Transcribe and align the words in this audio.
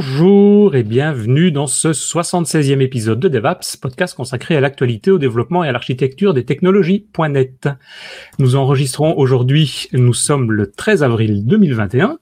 Bonjour 0.00 0.76
et 0.76 0.84
bienvenue 0.84 1.50
dans 1.50 1.66
ce 1.66 1.88
76e 1.88 2.80
épisode 2.80 3.18
de 3.18 3.26
DevApps, 3.26 3.76
podcast 3.76 4.14
consacré 4.14 4.54
à 4.54 4.60
l'actualité, 4.60 5.10
au 5.10 5.18
développement 5.18 5.64
et 5.64 5.68
à 5.68 5.72
l'architecture 5.72 6.34
des 6.34 6.44
technologies.net. 6.44 7.68
Nous 8.38 8.54
enregistrons 8.54 9.18
aujourd'hui, 9.18 9.88
nous 9.92 10.14
sommes 10.14 10.52
le 10.52 10.70
13 10.70 11.02
avril 11.02 11.44
2021, 11.46 12.20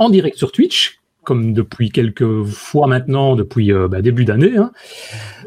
en 0.00 0.10
direct 0.10 0.36
sur 0.36 0.52
Twitch, 0.52 1.00
comme 1.24 1.52
depuis 1.52 1.90
quelques 1.90 2.44
fois 2.44 2.86
maintenant, 2.86 3.36
depuis 3.36 3.72
euh, 3.72 3.88
bah, 3.88 4.02
début 4.02 4.24
d'année. 4.24 4.56
Hein. 4.56 4.72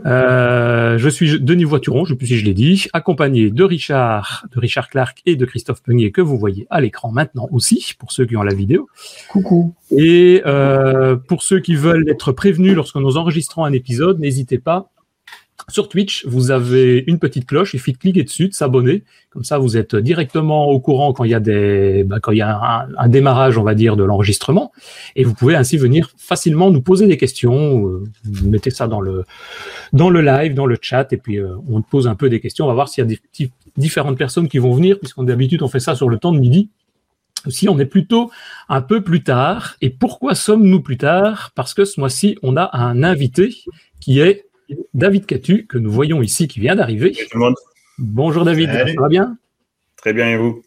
Euh, 0.05 0.97
je 0.97 1.09
suis 1.09 1.39
Denis 1.39 1.63
Voituron, 1.63 2.05
je 2.05 2.11
ne 2.11 2.15
sais 2.15 2.17
plus 2.17 2.27
si 2.27 2.37
je 2.37 2.45
l'ai 2.45 2.53
dit, 2.53 2.87
accompagné 2.93 3.51
de 3.51 3.63
Richard, 3.63 4.45
de 4.53 4.59
Richard 4.59 4.89
Clark 4.89 5.21
et 5.25 5.35
de 5.35 5.45
Christophe 5.45 5.81
Peunier 5.81 6.11
que 6.11 6.21
vous 6.21 6.37
voyez 6.37 6.67
à 6.69 6.81
l'écran 6.81 7.11
maintenant 7.11 7.47
aussi, 7.51 7.93
pour 7.99 8.11
ceux 8.11 8.25
qui 8.25 8.37
ont 8.37 8.43
la 8.43 8.53
vidéo. 8.53 8.87
Coucou. 9.29 9.73
Et 9.91 10.41
euh, 10.45 11.15
pour 11.15 11.43
ceux 11.43 11.59
qui 11.59 11.75
veulent 11.75 12.09
être 12.09 12.31
prévenus 12.31 12.75
lorsque 12.75 12.95
nous 12.95 13.17
enregistrons 13.17 13.65
un 13.65 13.73
épisode, 13.73 14.19
n'hésitez 14.19 14.59
pas 14.59 14.89
sur 15.69 15.89
Twitch, 15.89 16.25
vous 16.27 16.51
avez 16.51 17.03
une 17.07 17.17
petite 17.17 17.47
cloche, 17.47 17.73
il 17.73 17.77
suffit 17.77 17.93
de 17.93 17.97
cliquer 17.97 18.23
dessus, 18.23 18.49
de 18.49 18.53
s'abonner. 18.53 19.03
Comme 19.31 19.43
ça, 19.43 19.57
vous 19.57 19.77
êtes 19.77 19.95
directement 19.95 20.67
au 20.67 20.79
courant 20.79 21.11
quand 21.11 21.23
il 21.23 21.31
y 21.31 21.33
a 21.33 21.39
des, 21.39 22.03
bah, 22.03 22.19
quand 22.21 22.31
il 22.31 22.37
y 22.37 22.41
a 22.41 22.87
un, 22.97 23.09
démarrage, 23.09 23.57
on 23.57 23.63
va 23.63 23.73
dire, 23.73 23.95
de 23.95 24.03
l'enregistrement. 24.03 24.71
Et 25.15 25.23
vous 25.23 25.33
pouvez 25.33 25.55
ainsi 25.55 25.77
venir 25.77 26.11
facilement 26.17 26.71
nous 26.71 26.81
poser 26.81 27.07
des 27.07 27.17
questions. 27.17 27.79
Vous 28.23 28.49
mettez 28.49 28.69
ça 28.69 28.87
dans 28.87 29.01
le, 29.01 29.25
dans 29.91 30.09
le 30.09 30.21
live, 30.21 30.53
dans 30.53 30.67
le 30.67 30.77
chat, 30.79 31.11
et 31.13 31.17
puis 31.17 31.39
euh, 31.39 31.55
on 31.67 31.81
pose 31.81 32.07
un 32.07 32.15
peu 32.15 32.29
des 32.29 32.39
questions. 32.39 32.65
On 32.65 32.67
va 32.67 32.73
voir 32.73 32.89
s'il 32.89 33.03
y 33.03 33.07
a 33.07 33.09
des 33.09 33.51
différentes 33.77 34.17
personnes 34.17 34.47
qui 34.47 34.59
vont 34.59 34.73
venir, 34.73 34.99
puisqu'on 34.99 35.23
d'habitude 35.23 35.63
on 35.63 35.67
fait 35.67 35.79
ça 35.79 35.95
sur 35.95 36.09
le 36.09 36.17
temps 36.17 36.31
de 36.31 36.39
midi. 36.39 36.69
Si 37.47 37.69
on 37.69 37.79
est 37.79 37.85
plutôt 37.85 38.31
un 38.69 38.81
peu 38.81 39.01
plus 39.01 39.23
tard. 39.23 39.75
Et 39.81 39.89
pourquoi 39.89 40.35
sommes-nous 40.35 40.81
plus 40.81 40.97
tard? 40.97 41.51
Parce 41.55 41.73
que 41.73 41.85
ce 41.85 41.99
mois-ci, 41.99 42.37
on 42.43 42.57
a 42.57 42.69
un 42.73 43.03
invité 43.03 43.55
qui 43.99 44.19
est 44.19 44.45
David 44.93 45.25
Catu, 45.25 45.65
que 45.67 45.77
nous 45.77 45.91
voyons 45.91 46.21
ici, 46.21 46.47
qui 46.47 46.59
vient 46.59 46.75
d'arriver. 46.75 47.15
Bonjour 47.97 48.43
David, 48.43 48.71
ça 48.71 49.01
va 49.01 49.07
bien? 49.07 49.37
Très 49.97 50.13
bien, 50.13 50.29
et 50.29 50.37
vous? 50.37 50.63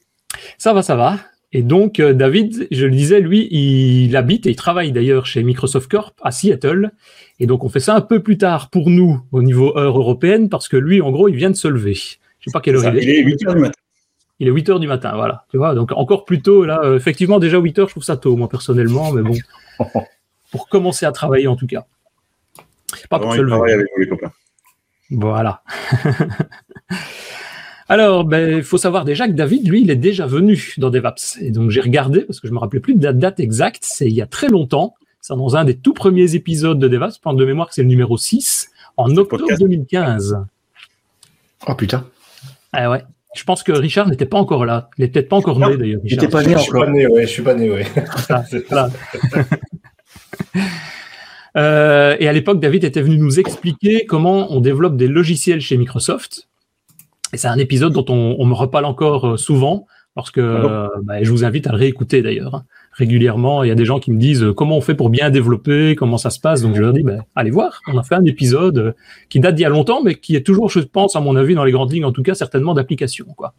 Ça 0.57 0.73
va, 0.73 0.83
ça 0.83 0.97
va. 0.97 1.19
Et 1.53 1.63
donc, 1.63 1.99
euh, 1.99 2.13
David, 2.13 2.69
je 2.71 2.85
le 2.85 2.91
disais, 2.91 3.21
lui, 3.21 3.49
il 3.51 4.15
habite 4.17 4.47
et 4.47 4.51
il 4.51 4.57
travaille 4.57 4.93
d'ailleurs 4.93 5.25
chez 5.25 5.43
Microsoft 5.43 5.91
Corp 5.91 6.15
à 6.23 6.31
Seattle. 6.31 6.91
Et 7.41 7.47
donc, 7.47 7.65
on 7.65 7.71
fait 7.71 7.81
ça 7.81 7.95
un 7.95 8.03
peu 8.03 8.23
plus 8.23 8.37
tard 8.37 8.69
pour 8.69 8.91
nous 8.91 9.23
au 9.33 9.43
niveau 9.43 9.77
heure 9.79 9.99
européenne 9.99 10.51
parce 10.51 10.69
que 10.69 10.77
lui, 10.77 11.01
en 11.01 11.11
gros, 11.11 11.29
il 11.29 11.37
vient 11.37 11.51
de 11.51 11.57
se 11.57 11.69
lever. 11.69 11.95
Je 11.95 12.11
sais 12.45 12.53
pas 12.53 12.61
quelle 12.61 12.77
heure 12.77 12.93
il 12.95 12.99
est. 12.99 13.03
Il 13.03 13.11
est 13.11 13.23
8 13.23 13.47
heures 13.47 13.55
du 13.55 13.61
matin. 13.61 13.81
Il 14.41 14.49
est 14.49 14.51
8 14.51 14.69
heures 14.69 14.81
du 14.81 14.87
matin, 14.87 15.13
voilà. 15.15 15.47
Tu 15.51 15.57
vois, 15.57 15.75
donc 15.75 15.91
encore 15.93 16.25
plus 16.25 16.43
tôt, 16.43 16.65
là, 16.65 16.81
euh, 16.85 16.97
effectivement, 16.97 17.39
déjà 17.39 17.59
8 17.59 17.79
heures, 17.79 17.89
je 17.89 17.95
trouve 17.95 18.05
ça 18.05 18.17
tôt, 18.17 18.37
moi, 18.37 18.49
personnellement, 18.49 19.11
mais 19.13 19.23
bon. 19.23 19.35
pour 20.51 20.69
commencer 20.69 21.07
à 21.07 21.13
travailler, 21.13 21.49
en 21.49 21.57
tout 21.57 21.67
cas. 21.67 21.87
Pas 23.09 23.19
pour 23.19 23.33
avec 23.33 23.87
les 23.99 24.09
copains. 24.09 24.33
Voilà. 25.11 25.63
Alors, 27.89 28.25
il 28.25 28.29
ben, 28.29 28.63
faut 28.63 28.77
savoir 28.77 29.07
déjà 29.07 29.27
que 29.27 29.33
David, 29.33 29.67
lui, 29.67 29.81
il 29.81 29.91
est 29.91 29.97
déjà 29.97 30.27
venu 30.27 30.75
dans 30.77 30.91
DevApps. 30.91 31.39
Et 31.41 31.51
donc, 31.51 31.71
j'ai 31.71 31.81
regardé, 31.81 32.21
parce 32.21 32.41
que 32.41 32.47
je 32.47 32.53
me 32.53 32.59
rappelais 32.59 32.81
plus 32.81 32.95
de 32.95 33.03
la 33.03 33.15
date 33.15 33.41
exacte, 33.41 33.83
c'est 33.83 34.07
il 34.07 34.15
y 34.15 34.21
a 34.21 34.27
très 34.27 34.49
longtemps. 34.49 34.95
C'est 35.23 35.35
dans 35.35 35.57
un 35.57 35.65
des 35.65 35.77
tout 35.77 35.95
premiers 35.95 36.35
épisodes 36.35 36.79
de 36.79 36.89
DevApps, 36.89 37.19
pendant 37.19 37.39
de 37.39 37.47
mémoire 37.47 37.69
que 37.69 37.75
c'est 37.75 37.83
le 37.83 37.89
numéro 37.89 38.19
6, 38.19 38.71
en 38.99 39.17
octobre 39.17 39.47
2015. 39.59 40.45
Oh 41.67 41.75
putain. 41.75 42.05
Ah 42.73 42.91
ouais. 42.91 43.03
Je 43.35 43.45
pense 43.45 43.63
que 43.63 43.73
Richard 43.73 44.09
n'était 44.09 44.27
pas 44.27 44.39
encore 44.39 44.65
là. 44.65 44.91
Il 44.99 45.03
n'est 45.03 45.09
peut-être 45.09 45.29
pas 45.29 45.37
encore 45.37 45.59
né 45.59 45.77
d'ailleurs. 45.77 46.01
Il 46.05 46.11
n'était 46.11 46.29
pas 46.29 46.43
né 46.43 46.57
encore. 46.57 46.59
Je 46.59 46.65
suis 46.65 46.73
pas 46.73 46.91
né, 46.91 47.07
ouais. 47.07 47.23
Je 47.23 47.27
suis 47.27 47.43
pas 47.43 47.55
né, 47.55 47.71
ouais. 47.71 47.87
Euh, 51.59 52.17
et 52.21 52.29
à 52.29 52.33
l'époque, 52.33 52.61
David 52.61 52.85
était 52.85 53.03
venu 53.03 53.19
nous 53.19 53.41
expliquer 53.41 54.07
comment 54.07 54.53
on 54.53 54.61
développe 54.61 54.97
des 54.97 55.09
logiciels 55.09 55.61
chez 55.61 55.77
Microsoft. 55.77 56.49
Et 57.33 57.37
c'est 57.37 57.49
un 57.49 57.59
épisode 57.59 57.93
dont 57.93 58.07
on, 58.09 58.47
me 58.47 58.55
reparle 58.55 58.85
encore 58.85 59.27
euh, 59.27 59.37
souvent, 59.37 59.87
parce 60.15 60.31
que 60.31 60.41
euh, 60.41 60.87
bah, 61.03 61.23
je 61.23 61.31
vous 61.31 61.45
invite 61.45 61.67
à 61.67 61.73
le 61.73 61.79
réécouter 61.79 62.23
d'ailleurs. 62.23 62.55
Hein. 62.55 62.65
Régulièrement, 62.93 63.63
il 63.63 63.69
y 63.69 63.71
a 63.71 63.77
des 63.77 63.85
gens 63.85 64.01
qui 64.01 64.11
me 64.11 64.19
disent 64.19 64.47
comment 64.57 64.77
on 64.77 64.81
fait 64.81 64.95
pour 64.95 65.11
bien 65.11 65.31
développer, 65.31 65.95
comment 65.95 66.17
ça 66.17 66.31
se 66.31 66.41
passe. 66.41 66.63
Donc 66.63 66.75
je 66.75 66.81
leur 66.81 66.93
dis, 66.93 67.03
bah, 67.03 67.19
allez 67.37 67.51
voir. 67.51 67.81
On 67.87 67.99
a 67.99 68.03
fait 68.03 68.15
un 68.15 68.25
épisode 68.25 68.95
qui 69.29 69.41
date 69.41 69.57
d'il 69.57 69.63
y 69.63 69.67
a 69.67 69.69
longtemps, 69.69 70.03
mais 70.03 70.15
qui 70.15 70.37
est 70.37 70.45
toujours, 70.45 70.71
je 70.71 70.81
pense, 70.81 71.15
à 71.15 71.21
mon 71.21 71.37
avis, 71.37 71.55
dans 71.55 71.65
les 71.65 71.73
grandes 71.73 71.93
lignes, 71.93 72.05
en 72.05 72.13
tout 72.13 72.23
cas, 72.23 72.35
certainement 72.35 72.75
d'application. 72.75 73.27
Quoi. 73.37 73.55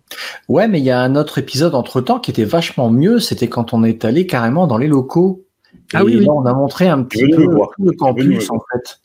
Ouais, 0.47 0.67
mais 0.67 0.79
il 0.79 0.85
y 0.85 0.91
a 0.91 0.99
un 0.99 1.15
autre 1.15 1.37
épisode 1.37 1.75
entre 1.75 2.01
temps 2.01 2.19
qui 2.19 2.31
était 2.31 2.43
vachement 2.43 2.89
mieux. 2.89 3.19
C'était 3.19 3.47
quand 3.47 3.73
on 3.73 3.83
est 3.83 4.03
allé 4.03 4.25
carrément 4.25 4.67
dans 4.67 4.77
les 4.77 4.87
locaux 4.87 5.45
ah 5.93 6.03
oui, 6.03 6.19
là, 6.19 6.31
on 6.31 6.45
a 6.45 6.53
montré 6.53 6.87
un 6.87 7.03
petit 7.03 7.27
peu 7.29 7.47
le 7.79 7.91
campus, 7.93 8.49
en 8.49 8.59
fait. 8.71 8.99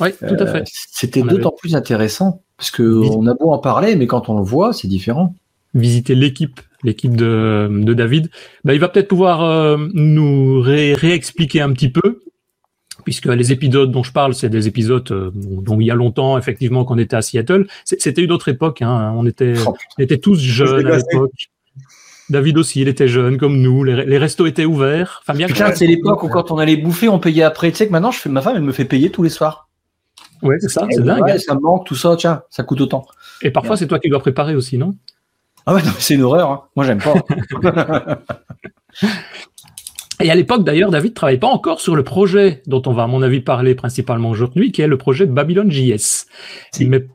Oui, 0.00 0.08
tout 0.12 0.42
à 0.42 0.46
fait. 0.46 0.60
Euh, 0.60 0.64
c'était 0.92 1.22
d'autant 1.22 1.54
plus 1.56 1.76
intéressant, 1.76 2.42
parce 2.56 2.70
qu'on 2.70 3.26
a 3.26 3.34
beau 3.34 3.52
en 3.52 3.58
parler, 3.58 3.96
mais 3.96 4.06
quand 4.06 4.28
on 4.28 4.36
le 4.38 4.44
voit, 4.44 4.72
c'est 4.72 4.88
différent. 4.88 5.34
Visiter 5.74 6.14
l'équipe, 6.14 6.60
l'équipe 6.82 7.16
de, 7.16 7.68
David, 7.94 8.30
bah, 8.64 8.74
il 8.74 8.80
va 8.80 8.88
peut-être 8.88 9.08
pouvoir 9.08 9.44
euh, 9.44 9.76
nous 9.92 10.60
réexpliquer 10.60 11.60
un 11.60 11.72
petit 11.72 11.90
peu, 11.90 12.22
puisque 13.04 13.26
les 13.26 13.52
épisodes 13.52 13.90
dont 13.90 14.02
je 14.02 14.12
parle, 14.12 14.34
c'est 14.34 14.48
des 14.48 14.66
épisodes 14.66 15.10
euh, 15.12 15.30
dont 15.34 15.80
il 15.80 15.86
y 15.86 15.90
a 15.90 15.94
longtemps, 15.94 16.38
effectivement, 16.38 16.84
qu'on 16.84 16.98
était 16.98 17.16
à 17.16 17.22
Seattle. 17.22 17.66
C'était 17.84 18.22
une 18.22 18.32
autre 18.32 18.48
époque, 18.48 18.82
hein. 18.82 19.14
on, 19.16 19.26
était, 19.26 19.54
oh, 19.66 19.74
on 19.98 20.02
était 20.02 20.18
tous 20.18 20.38
jeunes 20.38 20.86
à 20.86 20.96
l'époque. 20.96 21.50
David 22.30 22.56
aussi, 22.58 22.80
il 22.80 22.88
était 22.88 23.08
jeune 23.08 23.36
comme 23.36 23.60
nous, 23.60 23.84
les, 23.84 24.18
restos 24.18 24.46
étaient 24.46 24.64
ouverts. 24.64 25.22
Enfin, 25.22 25.36
bien 25.36 25.46
Putain, 25.46 25.74
c'est 25.74 25.86
l'époque 25.86 26.22
où 26.22 26.28
quand 26.28 26.50
on 26.50 26.58
allait 26.58 26.76
bouffer, 26.76 27.08
on 27.08 27.18
payait 27.18 27.42
après. 27.42 27.70
Tu 27.70 27.76
sais 27.76 27.86
que 27.86 27.92
maintenant, 27.92 28.10
je 28.10 28.18
fais, 28.18 28.30
ma 28.30 28.40
femme, 28.40 28.56
elle 28.56 28.62
me 28.62 28.72
fait 28.72 28.86
payer 28.86 29.10
tous 29.10 29.22
les 29.22 29.30
soirs. 29.30 29.68
Ouais, 30.42 30.56
c'est 30.60 30.68
ça, 30.68 30.86
c'est 30.90 31.02
dingue. 31.02 31.36
Ça 31.38 31.54
me 31.54 31.60
manque, 31.60 31.86
tout 31.86 31.94
ça, 31.94 32.16
tiens, 32.16 32.42
ça 32.50 32.62
coûte 32.62 32.80
autant. 32.80 33.06
Et 33.42 33.50
parfois, 33.50 33.76
c'est 33.76 33.86
toi 33.86 33.98
qui 33.98 34.08
dois 34.08 34.20
préparer 34.20 34.54
aussi, 34.54 34.78
non? 34.78 34.94
Ah 35.66 35.74
ouais, 35.74 35.82
c'est 35.98 36.14
une 36.14 36.22
horreur. 36.22 36.50
Hein. 36.50 36.62
Moi, 36.76 36.84
j'aime 36.84 37.00
pas. 37.00 37.14
Et 40.20 40.30
à 40.30 40.34
l'époque, 40.34 40.64
d'ailleurs, 40.64 40.90
David 40.90 41.10
ne 41.10 41.14
travaillait 41.14 41.40
pas 41.40 41.48
encore 41.48 41.80
sur 41.80 41.96
le 41.96 42.04
projet 42.04 42.62
dont 42.66 42.82
on 42.86 42.92
va, 42.92 43.02
à 43.04 43.06
mon 43.06 43.22
avis, 43.22 43.40
parler 43.40 43.74
principalement 43.74 44.30
aujourd'hui, 44.30 44.72
qui 44.72 44.80
est 44.82 44.86
le 44.86 44.96
projet 44.96 45.26
Babylon 45.26 45.70
JS. 45.70 46.26
Si. 46.72 46.86
Mais 46.86 47.06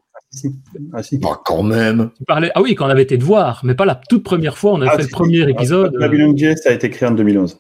ah, 0.94 1.04
si. 1.04 1.18
Bah, 1.18 1.42
quand 1.44 1.64
même. 1.64 2.12
Tu 2.18 2.24
parlais... 2.26 2.52
Ah 2.54 2.62
oui, 2.62 2.76
quand 2.76 2.86
on 2.86 2.90
avait 2.90 3.04
été 3.04 3.18
de 3.18 3.24
voir, 3.24 3.62
mais 3.64 3.74
pas 3.74 3.86
la 3.86 3.96
toute 3.96 4.24
première 4.24 4.58
fois, 4.58 4.74
on 4.74 4.82
a 4.82 4.88
ah, 4.88 4.96
fait 4.98 5.04
le 5.04 5.10
premier 5.10 5.50
épisode. 5.50 5.96
Babylon 5.98 6.36
JS 6.38 6.68
a 6.68 6.72
été 6.72 6.90
créé 6.90 7.10
en 7.10 7.14
2011. 7.14 7.60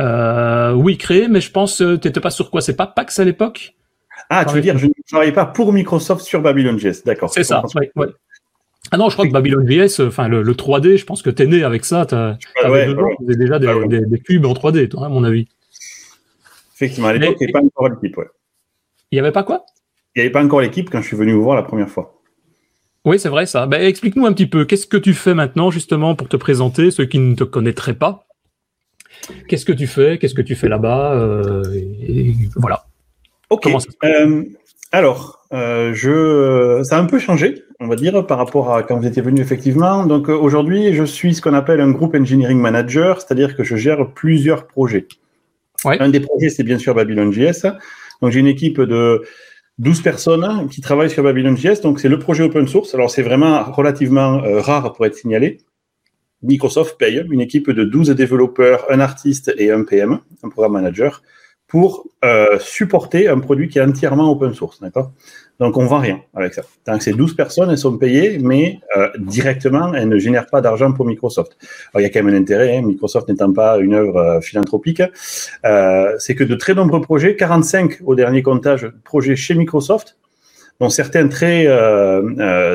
Euh, 0.00 0.72
oui, 0.72 0.96
créé, 0.96 1.28
mais 1.28 1.40
je 1.40 1.50
pense 1.50 1.78
que 1.78 1.84
euh, 1.84 1.98
tu 1.98 2.08
n'étais 2.08 2.20
pas 2.20 2.30
sur 2.30 2.50
quoi 2.50 2.60
C'est 2.60 2.76
pas 2.76 2.86
Pax 2.86 3.18
à 3.18 3.24
l'époque? 3.24 3.74
Ah, 4.30 4.44
tu 4.46 4.54
veux 4.54 4.62
dire, 4.62 4.78
je 4.78 4.86
ne 4.86 4.92
travaillais 5.06 5.32
pas 5.32 5.44
pour 5.44 5.72
Microsoft 5.72 6.24
sur 6.24 6.40
Babylon 6.40 6.78
JS, 6.78 7.04
d'accord. 7.04 7.30
C'est 7.30 7.44
ça, 7.44 7.62
oui. 7.96 8.06
Ah 8.90 8.96
non, 8.96 9.08
je 9.08 9.14
crois 9.14 9.26
que 9.26 9.32
Babylon 9.32 9.64
JS, 9.66 10.00
euh, 10.00 10.08
enfin 10.08 10.28
le, 10.28 10.42
3D, 10.54 10.96
je 10.96 11.04
pense 11.04 11.22
que 11.22 11.30
tu 11.30 11.42
es 11.42 11.46
né 11.46 11.62
avec 11.62 11.84
ça. 11.84 12.06
Tu 12.06 12.14
avais 12.14 12.94
déjà 13.20 13.58
des, 13.58 14.18
cubes 14.18 14.44
en 14.46 14.54
3D, 14.54 14.88
toi, 14.88 15.06
à 15.06 15.08
mon 15.08 15.24
avis. 15.24 15.46
Effectivement, 16.74 17.08
à 17.08 17.12
l'époque, 17.12 17.36
il 17.40 17.46
n'y 17.46 17.52
avait 17.52 17.52
pas 17.52 17.64
encore 17.64 17.88
l'équipe. 17.88 18.16
Ouais. 18.16 18.26
Il 19.10 19.16
n'y 19.16 19.20
avait 19.20 19.32
pas 19.32 19.44
quoi? 19.44 19.64
Il 20.14 20.20
n'y 20.20 20.22
avait 20.22 20.32
pas 20.32 20.44
encore 20.44 20.60
l'équipe 20.60 20.90
quand 20.90 21.00
je 21.00 21.06
suis 21.06 21.16
venu 21.16 21.32
vous 21.32 21.42
voir 21.42 21.56
la 21.56 21.62
première 21.62 21.88
fois. 21.88 22.20
Oui, 23.04 23.18
c'est 23.18 23.28
vrai 23.28 23.46
ça. 23.46 23.66
Ben, 23.66 23.82
explique-nous 23.82 24.26
un 24.26 24.32
petit 24.32 24.46
peu, 24.46 24.64
qu'est-ce 24.64 24.86
que 24.86 24.96
tu 24.96 25.12
fais 25.12 25.34
maintenant 25.34 25.70
justement 25.70 26.14
pour 26.14 26.28
te 26.28 26.36
présenter, 26.36 26.90
ceux 26.90 27.04
qui 27.04 27.18
ne 27.18 27.34
te 27.34 27.44
connaîtraient 27.44 27.94
pas? 27.94 28.26
Qu'est-ce 29.48 29.64
que 29.64 29.72
tu 29.72 29.86
fais? 29.86 30.18
Qu'est-ce 30.18 30.34
que 30.34 30.42
tu 30.42 30.54
fais 30.54 30.68
là-bas? 30.68 31.14
Euh, 31.14 31.62
Voilà. 32.56 32.84
Ok. 33.50 33.68
Euh, 34.04 34.44
alors, 34.92 35.44
euh, 35.52 35.92
je, 35.94 36.82
ça 36.84 36.96
a 36.96 37.00
un 37.00 37.06
peu 37.06 37.18
changé, 37.18 37.62
on 37.80 37.86
va 37.86 37.96
dire, 37.96 38.26
par 38.26 38.38
rapport 38.38 38.74
à 38.74 38.82
quand 38.82 38.98
vous 38.98 39.06
étiez 39.06 39.22
venu 39.22 39.40
effectivement. 39.40 40.06
Donc 40.06 40.28
aujourd'hui, 40.28 40.92
je 40.94 41.04
suis 41.04 41.34
ce 41.34 41.42
qu'on 41.42 41.54
appelle 41.54 41.80
un 41.80 41.90
groupe 41.90 42.14
engineering 42.14 42.58
manager, 42.58 43.20
c'est-à-dire 43.20 43.56
que 43.56 43.64
je 43.64 43.76
gère 43.76 44.12
plusieurs 44.12 44.66
projets. 44.66 45.06
Un 45.84 46.08
des 46.08 46.20
projets, 46.20 46.48
c'est 46.48 46.62
bien 46.62 46.78
sûr 46.78 46.94
Babylon.js. 46.94 47.66
Donc 48.20 48.30
j'ai 48.30 48.40
une 48.40 48.46
équipe 48.46 48.80
de 48.80 49.22
12 49.78 50.02
personnes 50.02 50.68
qui 50.68 50.80
travaillent 50.80 51.10
sur 51.10 51.22
Babylon.js. 51.22 51.80
Donc, 51.82 52.00
c'est 52.00 52.08
le 52.08 52.18
projet 52.18 52.42
open 52.42 52.68
source. 52.68 52.94
Alors, 52.94 53.10
c'est 53.10 53.22
vraiment 53.22 53.64
relativement 53.64 54.42
euh, 54.44 54.60
rare 54.60 54.92
pour 54.92 55.06
être 55.06 55.16
signalé. 55.16 55.58
Microsoft 56.42 56.98
paye 56.98 57.24
une 57.30 57.40
équipe 57.40 57.70
de 57.70 57.84
12 57.84 58.10
développeurs, 58.10 58.84
un 58.90 59.00
artiste 59.00 59.52
et 59.56 59.70
un 59.70 59.84
PM, 59.84 60.18
un 60.42 60.48
programme 60.48 60.72
manager, 60.72 61.22
pour 61.68 62.06
euh, 62.24 62.58
supporter 62.58 63.28
un 63.28 63.38
produit 63.38 63.68
qui 63.68 63.78
est 63.78 63.82
entièrement 63.82 64.30
open 64.30 64.52
source. 64.52 64.80
D'accord? 64.80 65.12
Donc, 65.60 65.76
on 65.76 65.84
ne 65.84 65.88
vend 65.88 66.00
rien 66.00 66.20
avec 66.34 66.54
ça. 66.54 66.62
Donc, 66.86 67.02
ces 67.02 67.12
12 67.12 67.36
personnes, 67.36 67.70
elles 67.70 67.78
sont 67.78 67.96
payées, 67.96 68.38
mais 68.40 68.80
euh, 68.96 69.08
directement, 69.18 69.94
elles 69.94 70.08
ne 70.08 70.18
génèrent 70.18 70.46
pas 70.46 70.60
d'argent 70.60 70.92
pour 70.92 71.06
Microsoft. 71.06 71.56
Alors, 71.92 72.00
il 72.00 72.02
y 72.02 72.06
a 72.06 72.08
quand 72.08 72.22
même 72.22 72.34
un 72.34 72.38
intérêt, 72.38 72.76
hein, 72.76 72.82
Microsoft 72.82 73.28
n'étant 73.28 73.52
pas 73.52 73.78
une 73.78 73.94
œuvre 73.94 74.16
euh, 74.16 74.40
philanthropique, 74.40 75.02
euh, 75.64 76.14
c'est 76.18 76.34
que 76.34 76.44
de 76.44 76.54
très 76.54 76.74
nombreux 76.74 77.00
projets, 77.00 77.36
45 77.36 78.00
au 78.04 78.14
dernier 78.14 78.42
comptage 78.42 78.90
projets 79.04 79.36
chez 79.36 79.54
Microsoft, 79.54 80.16
dont 80.80 80.88
certains 80.88 81.28
très 81.28 81.66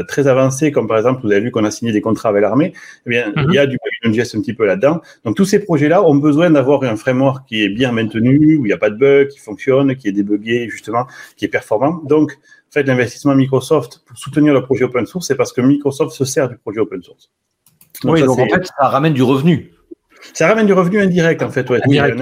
très 0.07 0.27
avancés, 0.27 0.71
comme 0.71 0.87
par 0.87 0.95
exemple, 0.95 1.19
vous 1.23 1.31
avez 1.31 1.41
vu 1.41 1.51
qu'on 1.51 1.65
a 1.65 1.71
signé 1.71 1.91
des 1.91 1.99
contrats 1.99 2.29
avec 2.29 2.41
l'armée. 2.41 2.71
Eh 3.05 3.09
bien, 3.09 3.33
il 3.35 3.53
y 3.53 3.57
a 3.57 3.65
du 3.65 3.77
JS 4.05 4.35
un 4.35 4.39
petit 4.39 4.53
peu 4.53 4.65
là-dedans. 4.65 5.01
Donc 5.25 5.35
tous 5.35 5.43
ces 5.43 5.59
projets-là 5.59 6.01
ont 6.03 6.15
besoin 6.15 6.49
d'avoir 6.49 6.83
un 6.83 6.95
framework 6.95 7.45
qui 7.49 7.63
est 7.65 7.69
bien 7.69 7.91
maintenu, 7.91 8.55
où 8.55 8.65
il 8.65 8.69
n'y 8.69 8.73
a 8.73 8.77
pas 8.77 8.91
de 8.91 8.95
bugs, 8.95 9.25
qui 9.25 9.39
fonctionne, 9.39 9.95
qui 9.97 10.07
est 10.07 10.13
débugué 10.13 10.69
justement, 10.69 11.05
qui 11.35 11.43
est 11.43 11.49
performant. 11.49 12.01
Donc 12.05 12.37
en 12.67 12.71
fait, 12.71 12.83
l'investissement 12.83 13.33
Microsoft 13.35 14.01
pour 14.05 14.17
soutenir 14.17 14.53
le 14.53 14.63
projet 14.63 14.83
open 14.83 15.05
source, 15.05 15.27
c'est 15.27 15.35
parce 15.35 15.53
que 15.53 15.61
Microsoft 15.61 16.15
se 16.15 16.25
sert 16.25 16.49
du 16.49 16.57
projet 16.57 16.79
open 16.79 17.01
source. 17.01 17.31
oui, 18.03 18.21
donc 18.23 18.39
en 18.39 18.47
fait, 18.47 18.65
ça 18.65 18.87
ramène 18.89 19.13
du 19.13 19.23
revenu. 19.23 19.71
Ça 20.33 20.47
ramène 20.47 20.65
du 20.65 20.73
revenu 20.73 20.99
indirect, 20.99 21.41
en 21.41 21.49
fait. 21.49 21.69
Ouais. 21.69 21.79
Indirect, 21.83 22.19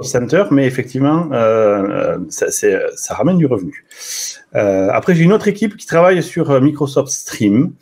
center, 0.00 0.44
mais 0.50 0.66
effectivement, 0.66 1.28
euh, 1.32 2.18
ça, 2.28 2.50
ça, 2.50 3.14
ramène 3.14 3.38
du 3.38 3.46
revenu. 3.46 3.86
Euh, 4.54 4.88
après, 4.92 5.14
j'ai 5.14 5.24
une 5.24 5.32
autre 5.32 5.48
équipe 5.48 5.76
qui 5.76 5.86
travaille 5.86 6.22
sur 6.22 6.50
euh, 6.50 6.60
Microsoft 6.60 7.10
Stream. 7.10 7.72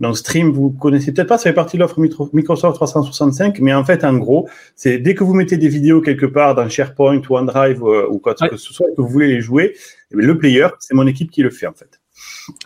Donc 0.00 0.18
Stream, 0.18 0.52
vous 0.52 0.70
connaissez 0.70 1.12
peut-être 1.12 1.28
pas, 1.28 1.38
ça 1.38 1.44
fait 1.44 1.54
partie 1.54 1.76
de 1.76 1.82
l'offre 1.82 1.98
Microsoft 2.32 2.74
365, 2.74 3.60
mais 3.60 3.72
en 3.72 3.84
fait, 3.84 4.04
en 4.04 4.14
gros, 4.14 4.48
c'est 4.74 4.98
dès 4.98 5.14
que 5.14 5.24
vous 5.24 5.34
mettez 5.34 5.56
des 5.56 5.68
vidéos 5.68 6.00
quelque 6.02 6.26
part 6.26 6.54
dans 6.54 6.68
SharePoint 6.68 7.22
ou 7.28 7.36
OneDrive 7.36 7.82
euh, 7.82 8.06
ou 8.10 8.18
quoi 8.18 8.34
que 8.34 8.56
ce 8.56 8.72
soit, 8.72 8.86
que 8.94 9.00
vous 9.00 9.08
voulez 9.08 9.28
les 9.28 9.40
jouer, 9.40 9.74
eh 10.12 10.16
le 10.16 10.36
player, 10.36 10.68
c'est 10.80 10.94
mon 10.94 11.06
équipe 11.06 11.30
qui 11.30 11.42
le 11.42 11.50
fait 11.50 11.66
en 11.66 11.72
fait. 11.72 12.00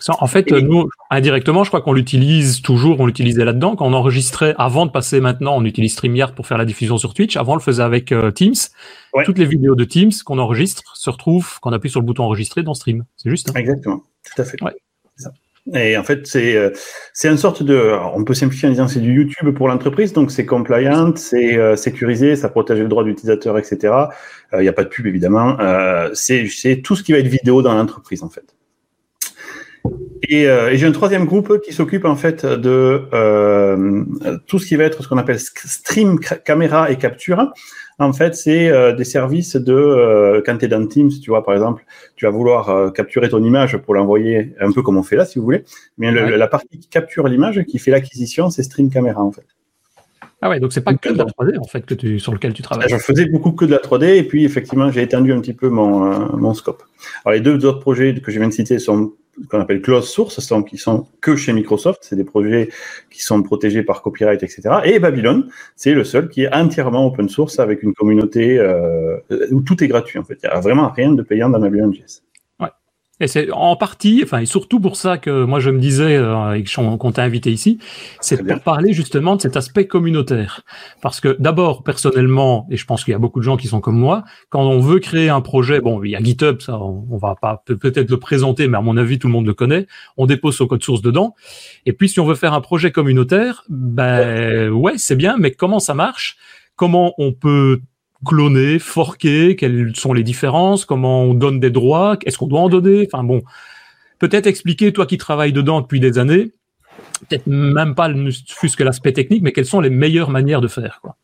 En 0.09 0.27
fait, 0.27 0.51
nous, 0.51 0.89
indirectement, 1.11 1.65
je 1.65 1.71
crois 1.71 1.81
qu'on 1.81 1.93
l'utilise 1.93 2.63
toujours, 2.63 3.01
on 3.01 3.07
l'utilisait 3.07 3.45
là-dedans. 3.45 3.77
Quand 3.77 3.87
on 3.87 3.93
enregistrait, 3.93 4.55
avant 4.59 4.87
de 4.87 4.91
passer 4.91 5.21
maintenant, 5.21 5.57
on 5.57 5.65
utilise 5.65 5.93
StreamYard 5.93 6.35
pour 6.35 6.47
faire 6.47 6.59
la 6.59 6.65
diffusion 6.65 6.99
sur 6.99 7.15
Twitch. 7.15 7.37
Avant, 7.37 7.53
on 7.53 7.57
le 7.57 7.61
faisait 7.61 7.83
avec 7.83 8.13
euh, 8.13 8.31
Teams. 8.31 8.55
Toutes 9.25 9.39
les 9.39 9.47
vidéos 9.47 9.75
de 9.75 9.85
Teams 9.85 10.13
qu'on 10.25 10.39
enregistre 10.39 10.97
se 10.97 11.11
retrouvent, 11.11 11.59
quand 11.61 11.71
on 11.71 11.73
appuie 11.73 11.91
sur 11.91 12.01
le 12.01 12.07
bouton 12.07 12.25
enregistrer 12.25 12.63
dans 12.63 12.75
Stream. 12.75 13.05
C'est 13.17 13.31
juste. 13.31 13.51
Hein. 13.51 13.55
Exactement, 13.57 14.05
tout 14.25 14.43
à 14.43 14.45
fait. 14.45 14.59
Et 15.75 15.97
en 15.97 16.03
fait, 16.03 16.27
c'est 16.27 16.57
euh, 16.57 16.71
c'est 17.13 17.29
une 17.29 17.37
sorte 17.37 17.63
de, 17.63 17.93
on 18.15 18.25
peut 18.25 18.35
simplifier 18.35 18.69
en 18.69 18.73
disant 18.73 18.89
c'est 18.89 19.01
du 19.01 19.13
YouTube 19.13 19.55
pour 19.55 19.69
l'entreprise, 19.69 20.13
donc 20.13 20.31
c'est 20.31 20.47
compliant, 20.47 21.15
c'est 21.17 21.57
euh, 21.57 21.77
sécurisé, 21.77 22.37
ça 22.37 22.49
protège 22.49 22.81
le 22.81 22.89
droit 22.89 23.05
d'utilisateur, 23.05 23.59
etc. 23.59 23.95
Il 24.53 24.61
n'y 24.61 24.69
a 24.69 24.73
pas 24.73 24.85
de 24.85 24.89
pub 24.89 25.07
évidemment. 25.07 25.57
c'est 26.13 26.47
c'est 26.49 26.83
tout 26.83 26.97
ce 26.97 27.03
qui 27.03 27.13
va 27.13 27.19
être 27.19 27.29
vidéo 27.29 27.63
dans 27.63 27.75
l'entreprise 27.75 28.23
en 28.23 28.31
fait. 28.31 28.55
Et, 30.23 30.47
euh, 30.47 30.71
et 30.71 30.77
j'ai 30.77 30.87
un 30.87 30.93
troisième 30.93 31.25
groupe 31.25 31.61
qui 31.63 31.73
s'occupe 31.73 32.05
en 32.05 32.17
fait 32.17 32.45
de 32.45 33.03
euh, 33.15 34.05
tout 34.47 34.59
ce 34.59 34.67
qui 34.67 34.77
va 34.77 34.85
être 34.85 35.03
ce 35.03 35.09
qu'on 35.09 35.19
appelle 35.19 35.41
stream, 35.41 36.19
caméra 36.21 36.91
et 36.91 36.97
capture. 36.97 37.53
En 38.01 38.15
fait, 38.15 38.35
c'est 38.35 38.71
euh, 38.71 38.95
des 38.95 39.05
services 39.05 39.57
de 39.57 39.75
euh, 39.75 40.41
quand 40.45 40.57
tu 40.57 40.65
es 40.65 40.69
dans 40.69 40.87
Teams, 40.87 41.11
tu 41.23 41.29
vois, 41.29 41.45
par 41.45 41.53
exemple, 41.53 41.85
tu 42.17 42.25
vas 42.25 42.31
vouloir 42.31 42.71
euh, 42.71 42.91
capturer 42.91 43.29
ton 43.29 43.45
image 43.45 43.77
pour 43.77 43.95
l'envoyer 43.95 44.55
un 44.59 44.73
peu 44.73 44.81
comme 44.81 44.97
on 44.97 45.03
fait 45.03 45.17
là, 45.17 45.27
si 45.27 45.39
vous 45.39 45.45
voulez. 45.45 45.65
Mais 45.99 46.11
la 46.11 46.49
partie 46.49 46.79
qui 46.79 46.89
capture 46.89 47.29
l'image, 47.29 47.63
qui 47.65 47.79
fait 47.79 47.91
l'acquisition, 47.91 48.49
c'est 48.49 48.63
stream 48.63 48.89
caméra 48.89 49.23
en 49.23 49.33
fait. 49.33 49.45
Ah 50.43 50.49
ouais, 50.49 50.59
donc 50.59 50.73
c'est 50.73 50.81
pas 50.81 50.95
que 50.95 51.11
de 51.11 51.19
la 51.19 51.25
3D 51.25 51.59
en 51.59 51.65
fait 51.65 51.85
que 51.85 51.95
tu, 51.95 52.19
sur 52.19 52.33
lequel 52.33 52.55
tu 52.55 52.63
travailles. 52.63 52.89
Je 52.89 52.97
faisais 52.97 53.27
beaucoup 53.27 53.53
que 53.53 53.67
de 53.67 53.73
la 53.73 53.79
3D 53.79 54.17
et 54.17 54.23
puis 54.23 54.45
effectivement 54.45 54.91
j'ai 54.91 55.03
étendu 55.03 55.33
un 55.33 55.41
petit 55.41 55.53
peu 55.53 55.69
mon, 55.69 56.37
mon 56.37 56.55
scope. 56.55 56.83
Alors 57.25 57.35
les 57.35 57.41
deux 57.41 57.65
autres 57.67 57.81
projets 57.81 58.15
que 58.15 58.33
je 58.33 58.39
viens 58.39 58.49
de 58.49 58.53
citer 58.53 58.79
sont 58.79 59.13
qu'on 59.49 59.61
appelle 59.61 59.81
closed 59.81 60.09
source, 60.09 60.41
sont, 60.41 60.63
qui 60.63 60.77
sont 60.77 61.07
que 61.21 61.37
chez 61.37 61.53
Microsoft, 61.53 62.01
c'est 62.03 62.17
des 62.17 62.25
projets 62.25 62.69
qui 63.11 63.23
sont 63.23 63.43
protégés 63.43 63.83
par 63.83 64.03
copyright, 64.03 64.43
etc. 64.43 64.63
Et 64.85 64.99
Babylon, 64.99 65.49
c'est 65.77 65.95
le 65.95 66.05
seul 66.05 66.29
qui 66.29 66.43
est 66.43 66.55
entièrement 66.55 67.07
open 67.07 67.29
source 67.29 67.59
avec 67.59 67.83
une 67.83 67.95
communauté 67.95 68.59
euh, 68.59 69.19
où 69.51 69.61
tout 69.63 69.83
est 69.83 69.89
gratuit 69.89 70.19
en 70.19 70.25
fait. 70.25 70.39
Il 70.43 70.47
n'y 70.47 70.53
a 70.53 70.61
vraiment 70.61 70.89
rien 70.91 71.13
de 71.13 71.23
payant 71.23 71.49
dans 71.49 71.61
Babylon.js. 71.61 72.23
Et 73.21 73.27
c'est 73.27 73.51
en 73.53 73.77
partie, 73.77 74.23
enfin, 74.25 74.39
et 74.39 74.47
surtout 74.47 74.81
pour 74.81 74.97
ça 74.97 75.19
que 75.19 75.45
moi 75.45 75.61
je 75.61 75.71
me 75.71 75.79
disais 75.79 76.17
euh, 76.17 76.55
et 76.55 76.65
qu'on 76.65 77.13
t'a 77.13 77.23
invité 77.23 77.53
ici, 77.53 77.79
c'est 78.21 78.43
pour 78.43 78.61
parler 78.61 78.95
justement 78.95 79.37
de 79.37 79.43
cet 79.43 79.57
aspect 79.57 79.87
communautaire. 79.87 80.63
Parce 81.03 81.21
que 81.21 81.37
d'abord, 81.39 81.83
personnellement, 81.83 82.67
et 82.71 82.79
je 82.79 82.87
pense 82.87 83.05
qu'il 83.05 83.13
y 83.13 83.15
a 83.15 83.19
beaucoup 83.19 83.41
de 83.41 83.45
gens 83.45 83.59
qui 83.59 83.69
sont 83.69 83.81
comme 83.81 83.99
moi, 83.99 84.25
quand 84.49 84.63
on 84.63 84.81
veut 84.81 85.01
créer 85.01 85.29
un 85.29 85.43
projet, 85.43 85.81
bon, 85.81 86.03
il 86.03 86.11
y 86.11 86.17
a 86.17 86.23
GitHub, 86.23 86.61
ça, 86.61 86.79
on, 86.79 87.19
va 87.19 87.35
pas 87.35 87.63
peut-être 87.67 88.11
le 88.11 88.19
présenter, 88.19 88.67
mais 88.69 88.79
à 88.79 88.81
mon 88.81 88.97
avis, 88.97 89.19
tout 89.19 89.27
le 89.27 89.33
monde 89.35 89.47
le 89.47 89.55
connaît. 89.55 89.87
On 90.17 90.25
dépose 90.25 90.57
son 90.57 90.67
code 90.67 90.83
source 90.83 91.03
dedans. 91.03 91.35
Et 91.85 91.93
puis, 91.93 92.09
si 92.09 92.21
on 92.21 92.25
veut 92.25 92.35
faire 92.35 92.55
un 92.55 92.63
projet 92.63 92.91
communautaire, 92.91 93.65
ben 93.69 94.71
ouais, 94.71 94.95
c'est 94.97 95.17
bien, 95.17 95.37
mais 95.39 95.51
comment 95.51 95.81
ça 95.81 95.93
marche? 95.93 96.37
Comment 96.77 97.13
on 97.19 97.33
peut 97.33 97.83
cloner, 98.25 98.79
forquer, 98.79 99.57
quelles 99.57 99.93
sont 99.95 100.13
les 100.13 100.23
différences, 100.23 100.85
comment 100.85 101.25
on 101.25 101.35
donne 101.35 101.61
des 101.61 101.71
droits, 101.71 102.19
est-ce 102.27 102.39
qu'on 102.39 102.47
doit 102.47 102.61
en 102.61 102.69
donner 102.69 103.09
Enfin 103.11 103.25
bon, 103.25 103.43
peut-être 104.19 104.47
expliquer, 104.47 104.93
toi 104.93 105.07
qui 105.07 105.19
travailles 105.19 105.53
dedans 105.53 105.81
depuis 105.81 106.01
des 106.01 106.19
années, 106.19 106.53
peut-être 107.29 107.47
même 107.47 107.95
pas 107.95 108.09
ne 108.09 108.31
fût-ce 108.31 108.77
que 108.77 108.85
l'aspect 108.85 109.13
technique, 109.13 109.43
mais 109.43 109.53
quelles 109.53 109.67
sont 109.67 109.81
les 109.81 109.91
meilleures 109.91 110.31
manières 110.31 110.61
de 110.61 110.69
faire 110.69 111.01
quoi. 111.03 111.17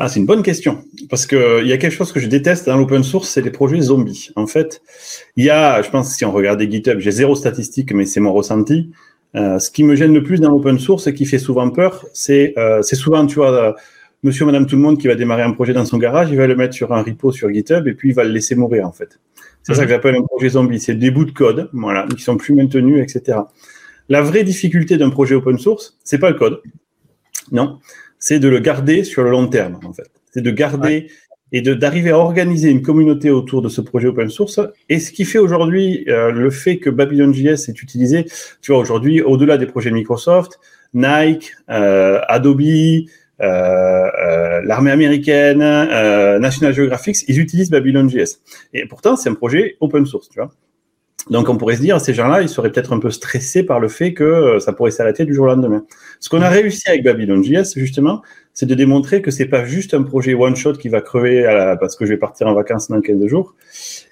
Ah, 0.00 0.08
c'est 0.08 0.20
une 0.20 0.26
bonne 0.26 0.44
question. 0.44 0.84
Parce 1.10 1.26
que 1.26 1.60
il 1.62 1.68
y 1.68 1.72
a 1.72 1.76
quelque 1.76 1.92
chose 1.94 2.12
que 2.12 2.20
je 2.20 2.28
déteste 2.28 2.66
dans 2.66 2.76
l'open 2.76 3.02
source, 3.02 3.28
c'est 3.28 3.40
les 3.40 3.50
projets 3.50 3.80
zombies. 3.80 4.30
En 4.36 4.46
fait, 4.46 4.80
il 5.36 5.44
y 5.44 5.50
a, 5.50 5.82
je 5.82 5.90
pense, 5.90 6.14
si 6.14 6.24
on 6.24 6.30
regardait 6.30 6.70
GitHub, 6.70 7.00
j'ai 7.00 7.10
zéro 7.10 7.34
statistique, 7.34 7.92
mais 7.92 8.06
c'est 8.06 8.20
mon 8.20 8.32
ressenti. 8.32 8.90
Euh, 9.34 9.58
ce 9.58 9.70
qui 9.70 9.82
me 9.82 9.96
gêne 9.96 10.14
le 10.14 10.22
plus 10.22 10.40
dans 10.40 10.50
l'open 10.50 10.78
source 10.78 11.08
et 11.08 11.14
qui 11.14 11.26
fait 11.26 11.40
souvent 11.40 11.68
peur, 11.70 12.06
c'est 12.12 12.54
euh, 12.56 12.82
souvent, 12.82 13.26
tu 13.26 13.34
vois, 13.36 13.74
monsieur, 14.22 14.44
madame, 14.44 14.66
tout 14.66 14.76
le 14.76 14.82
monde 14.82 14.98
qui 14.98 15.06
va 15.06 15.14
démarrer 15.14 15.42
un 15.42 15.52
projet 15.52 15.72
dans 15.72 15.84
son 15.84 15.98
garage, 15.98 16.30
il 16.30 16.36
va 16.36 16.46
le 16.46 16.56
mettre 16.56 16.74
sur 16.74 16.92
un 16.92 17.02
repo 17.02 17.32
sur 17.32 17.52
GitHub 17.52 17.86
et 17.86 17.94
puis 17.94 18.10
il 18.10 18.14
va 18.14 18.24
le 18.24 18.30
laisser 18.30 18.54
mourir, 18.54 18.86
en 18.86 18.92
fait. 18.92 19.18
C'est 19.62 19.74
ça 19.74 19.82
mhm. 19.82 19.86
que 19.86 19.92
j'appelle 19.92 20.16
un 20.16 20.22
projet 20.22 20.50
zombie. 20.50 20.80
C'est 20.80 20.94
des 20.94 21.10
bouts 21.10 21.24
de 21.24 21.30
code, 21.30 21.68
voilà, 21.72 22.06
qui 22.06 22.22
sont 22.22 22.36
plus 22.36 22.54
maintenus, 22.54 23.02
etc. 23.02 23.38
La 24.08 24.22
vraie 24.22 24.44
difficulté 24.44 24.96
d'un 24.96 25.10
projet 25.10 25.34
open 25.34 25.58
source, 25.58 25.98
c'est 26.04 26.18
pas 26.18 26.30
le 26.30 26.36
code. 26.36 26.60
Non. 27.52 27.78
C'est 28.18 28.38
de 28.38 28.48
le 28.48 28.58
garder 28.58 29.04
sur 29.04 29.22
le 29.22 29.30
long 29.30 29.46
terme, 29.46 29.78
en 29.84 29.92
fait. 29.92 30.10
C'est 30.32 30.42
de 30.42 30.50
garder 30.50 31.08
et 31.52 31.62
de, 31.62 31.74
d'arriver 31.74 32.10
à 32.10 32.18
organiser 32.18 32.70
une 32.70 32.82
communauté 32.82 33.30
autour 33.30 33.62
de 33.62 33.68
ce 33.68 33.80
projet 33.80 34.08
open 34.08 34.28
source. 34.28 34.60
Et 34.88 34.98
ce 34.98 35.12
qui 35.12 35.24
fait 35.24 35.38
aujourd'hui 35.38 36.04
euh, 36.08 36.30
le 36.30 36.50
fait 36.50 36.78
que 36.78 36.90
Babylon.js 36.90 37.68
est 37.68 37.82
utilisé, 37.82 38.26
tu 38.60 38.72
vois, 38.72 38.80
aujourd'hui, 38.80 39.22
au-delà 39.22 39.56
des 39.56 39.66
projets 39.66 39.90
Microsoft, 39.90 40.58
Nike, 40.94 41.52
euh, 41.70 42.20
Adobe, 42.28 42.62
l'armée 43.40 44.90
américaine, 44.90 45.62
euh, 45.62 46.38
National 46.38 46.72
Geographic, 46.72 47.16
ils 47.28 47.40
utilisent 47.40 47.70
Babylon.js. 47.70 48.40
Et 48.74 48.86
pourtant, 48.86 49.16
c'est 49.16 49.30
un 49.30 49.34
projet 49.34 49.76
open 49.80 50.06
source, 50.06 50.28
tu 50.28 50.38
vois. 50.38 50.50
Donc 51.30 51.48
on 51.50 51.58
pourrait 51.58 51.76
se 51.76 51.82
dire, 51.82 52.00
ces 52.00 52.14
gens-là, 52.14 52.40
ils 52.40 52.48
seraient 52.48 52.70
peut-être 52.70 52.92
un 52.92 53.00
peu 53.00 53.10
stressés 53.10 53.62
par 53.62 53.80
le 53.80 53.88
fait 53.88 54.14
que 54.14 54.58
ça 54.60 54.72
pourrait 54.72 54.92
s'arrêter 54.92 55.26
du 55.26 55.34
jour 55.34 55.44
au 55.44 55.48
lendemain. 55.48 55.84
Ce 56.20 56.30
qu'on 56.30 56.40
a 56.40 56.48
réussi 56.48 56.88
avec 56.88 57.02
Babylon.js, 57.04 57.74
justement, 57.76 58.22
c'est 58.54 58.64
de 58.64 58.74
démontrer 58.74 59.20
que 59.20 59.30
c'est 59.30 59.46
pas 59.46 59.64
juste 59.64 59.92
un 59.92 60.04
projet 60.04 60.32
one-shot 60.32 60.74
qui 60.74 60.88
va 60.88 61.02
crever 61.02 61.42
parce 61.80 61.96
que 61.96 62.06
je 62.06 62.12
vais 62.12 62.16
partir 62.16 62.46
en 62.46 62.54
vacances 62.54 62.88
dans 62.88 63.00
quelques 63.02 63.26
jours. 63.26 63.54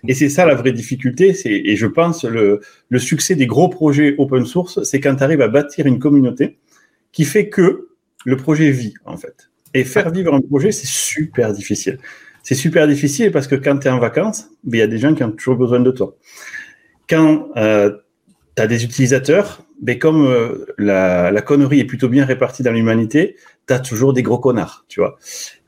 Et 0.07 0.15
c'est 0.15 0.29
ça 0.29 0.45
la 0.45 0.55
vraie 0.55 0.73
difficulté. 0.73 1.35
Et 1.47 1.75
je 1.77 1.87
pense 1.87 2.25
le, 2.25 2.61
le 2.91 2.99
succès 2.99 3.35
des 3.35 3.47
gros 3.47 3.71
projets 3.71 4.15
open 4.19 4.45
source, 4.45 4.83
c'est 4.83 5.01
quand 5.01 5.17
tu 5.17 5.23
arrives 5.23 5.41
à 5.41 5.49
bâtir 5.49 5.87
une 5.87 5.99
communauté 5.99 6.59
qui 7.13 7.25
fait 7.25 7.49
que 7.49 7.89
le 8.27 8.37
projet 8.37 8.71
vit, 8.73 8.95
en 9.05 9.17
fait. 9.17 9.51
Et 9.73 9.85
faire 9.85 10.11
vivre 10.11 10.35
un 10.35 10.41
projet, 10.41 10.73
c'est 10.73 10.89
super 10.89 11.53
difficile. 11.53 11.99
C'est 12.43 12.57
super 12.57 12.87
difficile 12.89 13.31
parce 13.31 13.47
que 13.47 13.55
quand 13.55 13.79
tu 13.79 13.87
es 13.87 13.91
en 13.91 14.01
vacances, 14.01 14.49
ben, 14.65 14.79
il 14.79 14.81
y 14.81 14.83
a 14.83 14.89
des 14.89 14.99
gens 14.99 15.15
qui 15.15 15.23
ont 15.23 15.31
toujours 15.31 15.57
besoin 15.57 15.79
de 15.81 15.93
toi. 15.93 16.17
Quand 17.09 17.49
euh, 17.57 17.91
tu 18.57 18.63
as 18.63 18.67
des 18.67 18.85
utilisateurs, 18.85 19.63
ben, 19.81 19.97
comme 19.97 20.27
euh, 20.27 20.67
la, 20.77 21.41
connerie 21.43 21.79
est 21.79 21.85
plutôt 21.85 22.09
bien 22.09 22.25
répartie 22.25 22.65
dans 22.65 22.73
l'humanité, 22.73 23.37
tu 23.69 23.75
as 23.75 23.79
toujours 23.79 24.13
des 24.13 24.25
gros 24.25 24.39
connards, 24.39 24.85
tu 24.89 24.99
vois, 24.99 25.19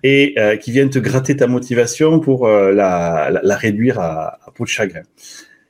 et 0.02 0.34
euh, 0.38 0.56
qui 0.56 0.72
viennent 0.72 0.90
te 0.90 0.98
gratter 0.98 1.36
ta 1.36 1.46
motivation 1.46 2.18
pour 2.18 2.48
la, 2.48 3.30
réduire 3.50 4.00
à, 4.00 4.38
à 4.44 4.50
peau 4.50 4.64
de 4.64 4.68
chagrin. 4.68 5.02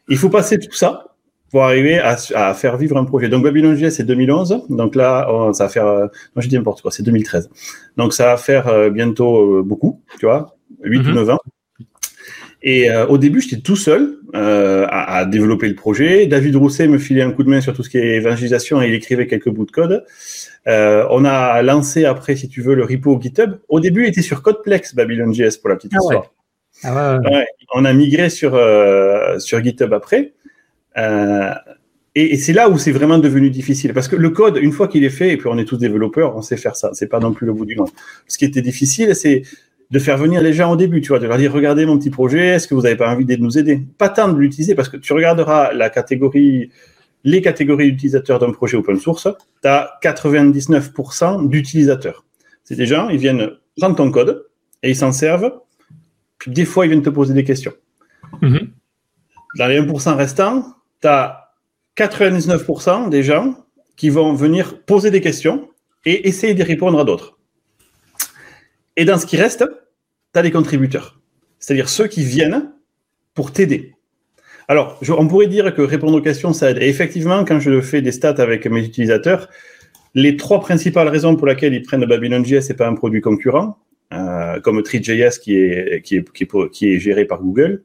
Il 0.09 0.17
faut 0.17 0.31
passer 0.31 0.59
tout 0.59 0.73
ça 0.73 1.17
pour 1.51 1.65
arriver 1.65 1.99
à, 1.99 2.17
à, 2.35 2.55
faire 2.55 2.77
vivre 2.77 2.97
un 2.97 3.05
projet. 3.05 3.29
Donc 3.29 3.45
Babylon.js 3.45 3.91
c'est 3.91 4.05
2011, 4.05 4.67
donc 4.69 4.95
là 4.95 5.29
oh, 5.31 5.53
ça 5.53 5.65
va 5.65 5.71
faire, 5.71 5.87
euh, 5.87 6.07
non 6.37 6.43
je 6.43 6.49
dis 6.49 6.57
n'importe 6.57 6.83
quoi, 6.83 6.91
c'est 6.91 7.03
2013. 7.03 7.51
Donc 7.97 8.13
ça 8.13 8.27
va 8.27 8.37
faire 8.37 8.69
euh, 8.69 8.91
bientôt 8.91 9.59
euh, 9.59 9.63
beaucoup, 9.63 10.03
tu 10.19 10.27
vois, 10.27 10.57
8 10.83 10.99
ou 10.99 11.03
9 11.13 11.25
mhm. 11.25 11.31
ans. 11.31 11.39
Et 12.61 12.91
au 13.09 13.19
début, 13.19 13.41
j'étais 13.41 13.63
tout 13.63 13.77
seul 13.77 14.19
à, 14.35 15.19
à, 15.19 15.25
développer 15.25 15.69
le 15.69 15.77
projet. 15.77 16.27
David 16.27 16.57
Rousset 16.57 16.89
me 16.89 16.99
filait 16.99 17.23
un 17.23 17.31
coup 17.31 17.45
de 17.45 17.49
main 17.49 17.61
sur 17.61 17.73
tout 17.73 17.85
ce 17.85 17.89
qui 17.89 17.99
est 17.99 18.17
évangélisation 18.17 18.83
et 18.83 18.89
il 18.89 18.95
écrivait 18.95 19.29
quelques 19.29 19.49
bouts 19.49 19.65
de 19.65 19.71
code. 19.71 20.05
on 20.67 21.25
a 21.25 21.63
lancé 21.63 22.05
après, 22.05 22.35
si 22.35 22.49
tu 22.49 22.61
veux, 22.61 22.75
le 22.75 22.83
repo 22.83 23.17
GitHub. 23.21 23.59
Au 23.69 23.79
début, 23.79 24.03
il 24.03 24.09
était 24.09 24.23
sur 24.23 24.43
Codeplex 24.43 24.97
Babylon.js 24.97 25.61
pour 25.61 25.71
la 25.71 25.77
petite 25.77 25.93
ah 25.95 25.99
histoire. 26.03 26.35
Ah 26.83 27.21
ouais. 27.21 27.47
on 27.75 27.85
a 27.85 27.93
migré 27.93 28.29
sur 28.29 28.61
sur 29.39 29.63
GitHub 29.63 29.93
après. 29.93 30.33
Euh, 30.99 31.55
et, 32.15 32.37
c'est 32.37 32.53
là 32.53 32.69
où 32.69 32.79
c'est 32.79 32.91
vraiment 32.91 33.19
devenu 33.19 33.51
difficile. 33.51 33.95
Parce 33.95 34.09
que 34.09 34.17
le 34.17 34.31
code, 34.31 34.59
une 34.61 34.73
fois 34.73 34.89
qu'il 34.89 35.05
est 35.05 35.11
fait, 35.11 35.33
et 35.33 35.37
puis 35.37 35.49
on 35.49 35.57
est 35.57 35.65
tous 35.65 35.77
développeurs, 35.77 36.37
on 36.37 36.43
sait 36.43 36.57
faire 36.57 36.75
ça. 36.75 36.91
C'est 36.93 37.07
pas 37.07 37.21
non 37.21 37.33
plus 37.33 37.47
le 37.47 37.53
bout 37.53 37.65
du 37.65 37.77
monde. 37.77 37.91
Ce 38.27 38.39
qui 38.39 38.45
était 38.45 38.63
difficile, 38.63 39.15
c'est 39.15 39.43
de 39.91 39.99
faire 39.99 40.19
venir 40.19 40.43
les 40.43 40.53
gens 40.53 40.73
au 40.73 40.77
début, 40.77 41.01
tu 41.01 41.09
vois, 41.09 41.19
de 41.19 41.27
leur 41.27 41.39
dire 41.39 41.53
regardez 41.53 41.87
mon 41.87 41.99
petit 41.99 42.11
projet, 42.11 42.49
est-ce 42.49 42.69
que 42.69 42.75
vous 42.75 42.83
n'avez 42.83 42.97
pas 42.97 43.11
envie 43.11 43.25
de 43.25 43.37
nous 43.37 43.57
aider? 43.57 43.81
Pas 43.97 44.09
tant 44.09 44.29
de 44.29 44.39
l'utiliser 44.39 44.75
parce 44.75 44.89
que 44.89 44.97
tu 44.99 45.13
regarderas 45.13 45.73
la 45.73 45.89
catégorie, 45.89 46.71
les 47.25 47.41
catégories 47.41 47.93
d'utilisateurs 47.93 48.39
d'un 48.39 48.53
projet 48.53 48.77
open 48.77 48.99
source, 48.99 49.29
tu 49.63 49.69
as 49.69 49.99
99% 50.03 51.49
d'utilisateurs. 51.49 52.25
C'est 52.65 52.77
des 52.77 52.87
gens, 52.87 53.09
ils 53.09 53.19
viennent 53.19 53.51
prendre 53.79 53.97
ton 53.97 54.11
code 54.11 54.47
et 54.83 54.91
ils 54.91 54.97
s'en 54.97 55.13
servent, 55.13 55.53
puis 56.39 56.51
des 56.51 56.67
fois 56.67 56.85
ils 56.85 56.91
viennent 56.91 57.03
te 57.03 57.11
poser 57.11 57.33
des 57.33 57.45
questions. 57.45 57.73
Mm-hmm. 58.43 58.69
Dans 59.57 59.67
les 59.69 59.81
1% 59.81 60.17
restants, 60.17 60.67
tu 61.01 61.09
as 61.09 61.51
99% 61.97 63.09
des 63.09 63.23
gens 63.23 63.55
qui 63.97 64.11
vont 64.11 64.33
venir 64.33 64.83
poser 64.83 65.11
des 65.11 65.21
questions 65.21 65.69
et 66.05 66.29
essayer 66.29 66.55
d'y 66.55 66.63
répondre 66.63 66.99
à 66.99 67.05
d'autres. 67.05 67.39
Et 68.97 69.05
dans 69.05 69.19
ce 69.19 69.27
qui 69.27 69.37
reste, 69.37 69.65
tu 70.33 70.39
as 70.39 70.43
des 70.43 70.51
contributeurs, 70.51 71.21
c'est-à-dire 71.59 71.89
ceux 71.89 72.07
qui 72.07 72.25
viennent 72.25 72.73
pour 73.35 73.53
t'aider. 73.53 73.95
Alors, 74.69 75.01
on 75.09 75.27
pourrait 75.27 75.47
dire 75.47 75.75
que 75.75 75.83
répondre 75.83 76.19
aux 76.19 76.21
questions, 76.21 76.53
ça 76.53 76.71
aide. 76.71 76.79
Et 76.83 76.89
effectivement, 76.89 77.45
quand 77.45 77.59
je 77.59 77.81
fais 77.81 78.03
des 78.03 78.13
stats 78.13 78.35
avec 78.39 78.67
mes 78.67 78.85
utilisateurs, 78.85 79.49
les 80.15 80.37
trois 80.37 80.61
principales 80.61 81.09
raisons 81.09 81.37
pour 81.37 81.47
lesquelles 81.47 81.75
ils 81.75 81.83
prennent 81.83 82.05
BabylonJS, 82.05 82.69
n'est 82.69 82.77
pas 82.77 82.87
un 82.87 82.95
produit 82.95 83.21
concurrent, 83.21 83.79
euh, 84.13 84.61
comme 84.61 84.83
Tree.js 84.83 85.39
qui 85.41 85.55
est 85.57 86.99
géré 86.99 87.25
par 87.25 87.41
Google. 87.41 87.83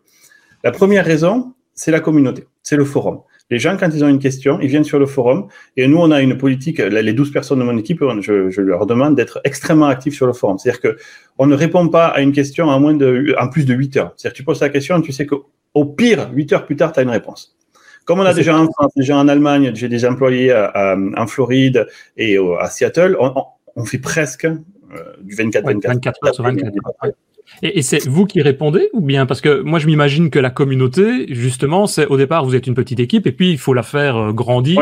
La 0.63 0.71
première 0.71 1.05
raison, 1.05 1.53
c'est 1.73 1.91
la 1.91 1.99
communauté, 1.99 2.45
c'est 2.61 2.75
le 2.75 2.85
forum. 2.85 3.21
Les 3.49 3.59
gens, 3.59 3.77
quand 3.77 3.89
ils 3.93 4.03
ont 4.03 4.07
une 4.07 4.19
question, 4.19 4.59
ils 4.61 4.67
viennent 4.67 4.83
sur 4.83 4.99
le 4.99 5.05
forum. 5.05 5.47
Et 5.77 5.87
nous, 5.87 5.97
on 5.97 6.11
a 6.11 6.21
une 6.21 6.37
politique, 6.37 6.79
les 6.79 7.13
12 7.13 7.31
personnes 7.31 7.59
de 7.59 7.63
mon 7.63 7.77
équipe, 7.77 8.03
je, 8.21 8.61
leur 8.61 8.85
demande 8.85 9.15
d'être 9.15 9.41
extrêmement 9.43 9.87
actifs 9.87 10.15
sur 10.15 10.25
le 10.25 10.33
forum. 10.33 10.57
C'est-à-dire 10.57 10.81
qu'on 10.81 11.45
ne 11.45 11.55
répond 11.55 11.87
pas 11.89 12.07
à 12.07 12.21
une 12.21 12.31
question 12.31 12.65
en, 12.67 12.79
moins 12.79 12.93
de, 12.93 13.35
en 13.39 13.49
plus 13.49 13.65
de 13.65 13.73
8 13.73 13.97
heures. 13.97 14.13
C'est-à-dire 14.15 14.33
que 14.33 14.37
tu 14.37 14.43
poses 14.43 14.61
la 14.61 14.69
question, 14.69 15.01
tu 15.01 15.11
sais 15.11 15.25
qu'au 15.25 15.85
pire, 15.85 16.31
8 16.33 16.53
heures 16.53 16.65
plus 16.65 16.77
tard, 16.77 16.93
tu 16.93 16.99
as 16.99 17.03
une 17.03 17.09
réponse. 17.09 17.55
Comme 18.05 18.19
on 18.19 18.25
a 18.25 18.33
déjà 18.33 18.57
en 18.57 18.65
France, 18.71 18.91
déjà 18.95 19.17
en 19.17 19.27
Allemagne, 19.27 19.71
j'ai 19.75 19.87
des 19.87 20.05
employés 20.05 20.53
en 20.75 21.27
Floride 21.27 21.87
et 22.17 22.37
à 22.59 22.69
Seattle, 22.69 23.17
on, 23.75 23.85
fait 23.85 23.99
presque 23.99 24.45
euh, 24.45 24.57
du 25.21 25.35
24-24. 25.35 25.87
24 25.87 26.27
heures 26.27 26.35
sur 26.35 26.43
24. 26.43 26.71
Et, 27.61 27.81
c'est 27.81 28.07
vous 28.07 28.25
qui 28.25 28.41
répondez 28.41 28.89
ou 28.93 29.01
bien 29.01 29.25
parce 29.25 29.41
que 29.41 29.61
moi 29.61 29.79
je 29.79 29.85
m'imagine 29.87 30.29
que 30.29 30.39
la 30.39 30.49
communauté 30.49 31.25
justement 31.33 31.87
c'est 31.87 32.07
au 32.07 32.17
départ 32.17 32.45
vous 32.45 32.55
êtes 32.55 32.67
une 32.67 32.73
petite 32.73 32.99
équipe 32.99 33.27
et 33.27 33.31
puis 33.31 33.51
il 33.51 33.57
faut 33.57 33.73
la 33.73 33.83
faire 33.83 34.17
euh, 34.17 34.31
grandir 34.33 34.81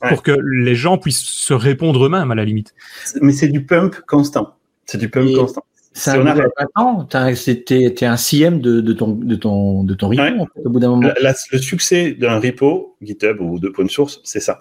pour 0.00 0.22
que 0.22 0.32
les 0.32 0.74
gens 0.74 0.98
puissent 0.98 1.22
se 1.22 1.54
répondre 1.54 2.04
eux-mêmes 2.04 2.30
à 2.30 2.34
la 2.34 2.44
limite. 2.44 2.74
Mais 3.20 3.32
c'est 3.32 3.48
du 3.48 3.64
pump 3.64 3.96
constant. 4.06 4.54
C'est 4.86 4.98
du 4.98 5.08
pump 5.08 5.28
constant. 5.34 5.64
C'est 5.92 6.12
un 6.12 7.34
C'était 7.34 8.06
un 8.06 8.16
CM 8.16 8.60
de, 8.60 8.80
de, 8.80 8.92
ton 8.92 9.12
de 9.12 9.34
ton 9.34 9.82
de 9.82 9.94
ton 9.94 10.08
repo 10.08 10.46
au 10.64 10.70
bout 10.70 10.78
d'un 10.78 10.90
moment. 10.90 11.08
le 11.20 11.58
succès 11.58 12.12
d'un 12.12 12.38
repo 12.38 12.96
GitHub 13.02 13.40
ou 13.40 13.58
de 13.58 13.68
point 13.68 13.88
source, 13.88 14.20
c'est 14.22 14.40
ça. 14.40 14.60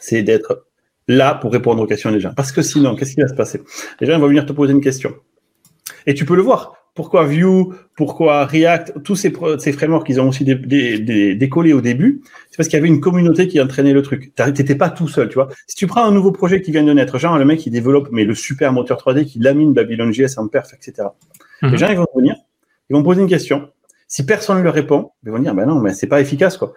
C'est 0.00 0.22
d'être 0.22 0.66
là 1.06 1.34
pour 1.34 1.52
répondre 1.52 1.82
aux 1.82 1.86
questions 1.86 2.10
des 2.10 2.20
gens. 2.20 2.32
Parce 2.34 2.50
que 2.50 2.62
sinon, 2.62 2.96
qu'est-ce 2.96 3.14
qui 3.14 3.20
va 3.20 3.28
se 3.28 3.34
passer? 3.34 3.60
Les 4.00 4.06
gens 4.06 4.18
vont 4.18 4.26
venir 4.26 4.44
te 4.44 4.52
poser 4.52 4.72
une 4.72 4.80
question. 4.80 5.14
Et 6.06 6.14
tu 6.14 6.24
peux 6.24 6.36
le 6.36 6.42
voir. 6.42 6.76
Pourquoi 6.94 7.26
Vue, 7.26 7.44
pourquoi 7.94 8.46
React, 8.46 9.02
tous 9.02 9.16
ces, 9.16 9.30
ces 9.58 9.72
frameworks 9.72 10.06
qu'ils 10.06 10.18
ont 10.18 10.28
aussi 10.28 10.44
décollé 10.44 11.74
au 11.74 11.82
début, 11.82 12.22
c'est 12.50 12.56
parce 12.56 12.68
qu'il 12.68 12.78
y 12.78 12.80
avait 12.80 12.88
une 12.88 13.02
communauté 13.02 13.48
qui 13.48 13.60
entraînait 13.60 13.92
le 13.92 14.00
truc. 14.00 14.32
Tu 14.34 14.42
n'étais 14.42 14.74
pas 14.76 14.88
tout 14.88 15.06
seul, 15.06 15.28
tu 15.28 15.34
vois. 15.34 15.48
Si 15.66 15.76
tu 15.76 15.86
prends 15.86 16.06
un 16.06 16.10
nouveau 16.10 16.32
projet 16.32 16.62
qui 16.62 16.72
vient 16.72 16.84
de 16.84 16.92
naître, 16.94 17.18
genre 17.18 17.38
le 17.38 17.44
mec 17.44 17.58
qui 17.58 17.70
développe 17.70 18.08
mais 18.12 18.24
le 18.24 18.34
super 18.34 18.72
moteur 18.72 18.98
3D 18.98 19.26
qui 19.26 19.38
lamine 19.40 19.74
Babylon.js 19.74 20.38
en 20.38 20.48
perf, 20.48 20.72
etc. 20.72 21.08
Mhm. 21.60 21.70
Les 21.70 21.76
gens 21.76 21.88
ils 21.90 21.98
vont 21.98 22.06
venir, 22.16 22.36
ils 22.88 22.96
vont 22.96 23.02
poser 23.02 23.20
une 23.20 23.28
question. 23.28 23.68
Si 24.08 24.24
personne 24.24 24.58
ne 24.58 24.62
leur 24.62 24.72
répond, 24.72 25.10
ils 25.22 25.30
vont 25.30 25.38
dire 25.38 25.54
ben 25.54 25.66
non, 25.66 25.80
mais 25.80 25.92
c'est 25.92 26.06
pas 26.06 26.22
efficace 26.22 26.56
quoi. 26.56 26.72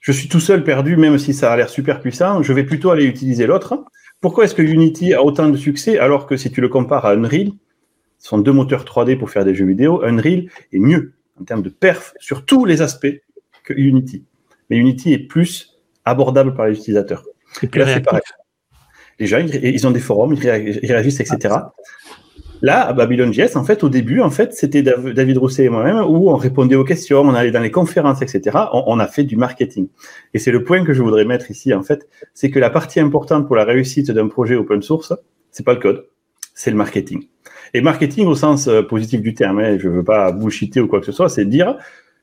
Je 0.00 0.12
suis 0.12 0.28
tout 0.28 0.40
seul 0.40 0.62
perdu, 0.62 0.98
même 0.98 1.16
si 1.16 1.32
ça 1.32 1.50
a 1.50 1.56
l'air 1.56 1.70
super 1.70 2.02
puissant. 2.02 2.42
Je 2.42 2.52
vais 2.52 2.64
plutôt 2.64 2.90
aller 2.90 3.06
utiliser 3.06 3.46
l'autre. 3.46 3.86
Pourquoi 4.20 4.44
est-ce 4.44 4.54
que 4.54 4.60
Unity 4.60 5.14
a 5.14 5.24
autant 5.24 5.48
de 5.48 5.56
succès 5.56 5.98
alors 5.98 6.26
que 6.26 6.36
si 6.36 6.52
tu 6.52 6.60
le 6.60 6.68
compares 6.68 7.06
à 7.06 7.14
Unreal, 7.14 7.52
ce 8.24 8.30
sont 8.30 8.38
deux 8.38 8.52
moteurs 8.52 8.86
3D 8.86 9.18
pour 9.18 9.28
faire 9.28 9.44
des 9.44 9.54
jeux 9.54 9.66
vidéo. 9.66 10.02
Unreal 10.02 10.46
est 10.72 10.78
mieux 10.78 11.12
en 11.38 11.44
termes 11.44 11.60
de 11.60 11.68
perf 11.68 12.14
sur 12.18 12.46
tous 12.46 12.64
les 12.64 12.80
aspects 12.80 13.20
que 13.64 13.74
Unity. 13.74 14.24
Mais 14.70 14.78
Unity 14.78 15.12
est 15.12 15.18
plus 15.18 15.78
abordable 16.06 16.54
par 16.54 16.66
les 16.66 16.78
utilisateurs. 16.78 17.22
Et 17.62 17.78
là, 17.78 17.86
c'est 17.86 18.00
pareil. 18.00 18.22
Les 19.18 19.26
gens, 19.26 19.46
ils 19.46 19.86
ont 19.86 19.90
des 19.90 20.00
forums, 20.00 20.32
ils 20.32 20.40
réagissent, 20.40 21.20
etc. 21.20 21.54
Là, 22.62 22.86
à 22.86 22.94
BabylonJS, 22.94 23.56
en 23.56 23.64
fait, 23.64 23.84
au 23.84 23.90
début, 23.90 24.22
en 24.22 24.30
fait, 24.30 24.54
c'était 24.54 24.80
David 24.80 25.36
Rousset 25.36 25.64
et 25.64 25.68
moi-même 25.68 25.98
où 25.98 26.30
on 26.30 26.36
répondait 26.36 26.76
aux 26.76 26.84
questions, 26.84 27.20
on 27.20 27.34
allait 27.34 27.50
dans 27.50 27.60
les 27.60 27.70
conférences, 27.70 28.22
etc. 28.22 28.56
On, 28.72 28.84
on 28.86 29.00
a 29.00 29.06
fait 29.06 29.24
du 29.24 29.36
marketing. 29.36 29.88
Et 30.32 30.38
c'est 30.38 30.50
le 30.50 30.64
point 30.64 30.82
que 30.82 30.94
je 30.94 31.02
voudrais 31.02 31.26
mettre 31.26 31.50
ici, 31.50 31.74
en 31.74 31.82
fait, 31.82 32.08
c'est 32.32 32.50
que 32.50 32.58
la 32.58 32.70
partie 32.70 33.00
importante 33.00 33.46
pour 33.46 33.56
la 33.56 33.64
réussite 33.64 34.10
d'un 34.10 34.28
projet 34.28 34.54
open 34.54 34.80
source, 34.80 35.12
c'est 35.50 35.66
pas 35.66 35.74
le 35.74 35.80
code, 35.80 36.06
c'est 36.54 36.70
le 36.70 36.76
marketing. 36.76 37.24
Et 37.74 37.80
marketing 37.80 38.26
au 38.26 38.34
sens 38.34 38.68
euh, 38.68 38.82
positif 38.82 39.20
du 39.20 39.34
terme, 39.34 39.58
hein, 39.58 39.76
je 39.78 39.88
ne 39.88 39.94
veux 39.94 40.04
pas 40.04 40.32
bullshiter 40.32 40.80
ou 40.80 40.86
quoi 40.86 41.00
que 41.00 41.06
ce 41.06 41.12
soit, 41.12 41.28
c'est 41.28 41.44
dire 41.44 41.76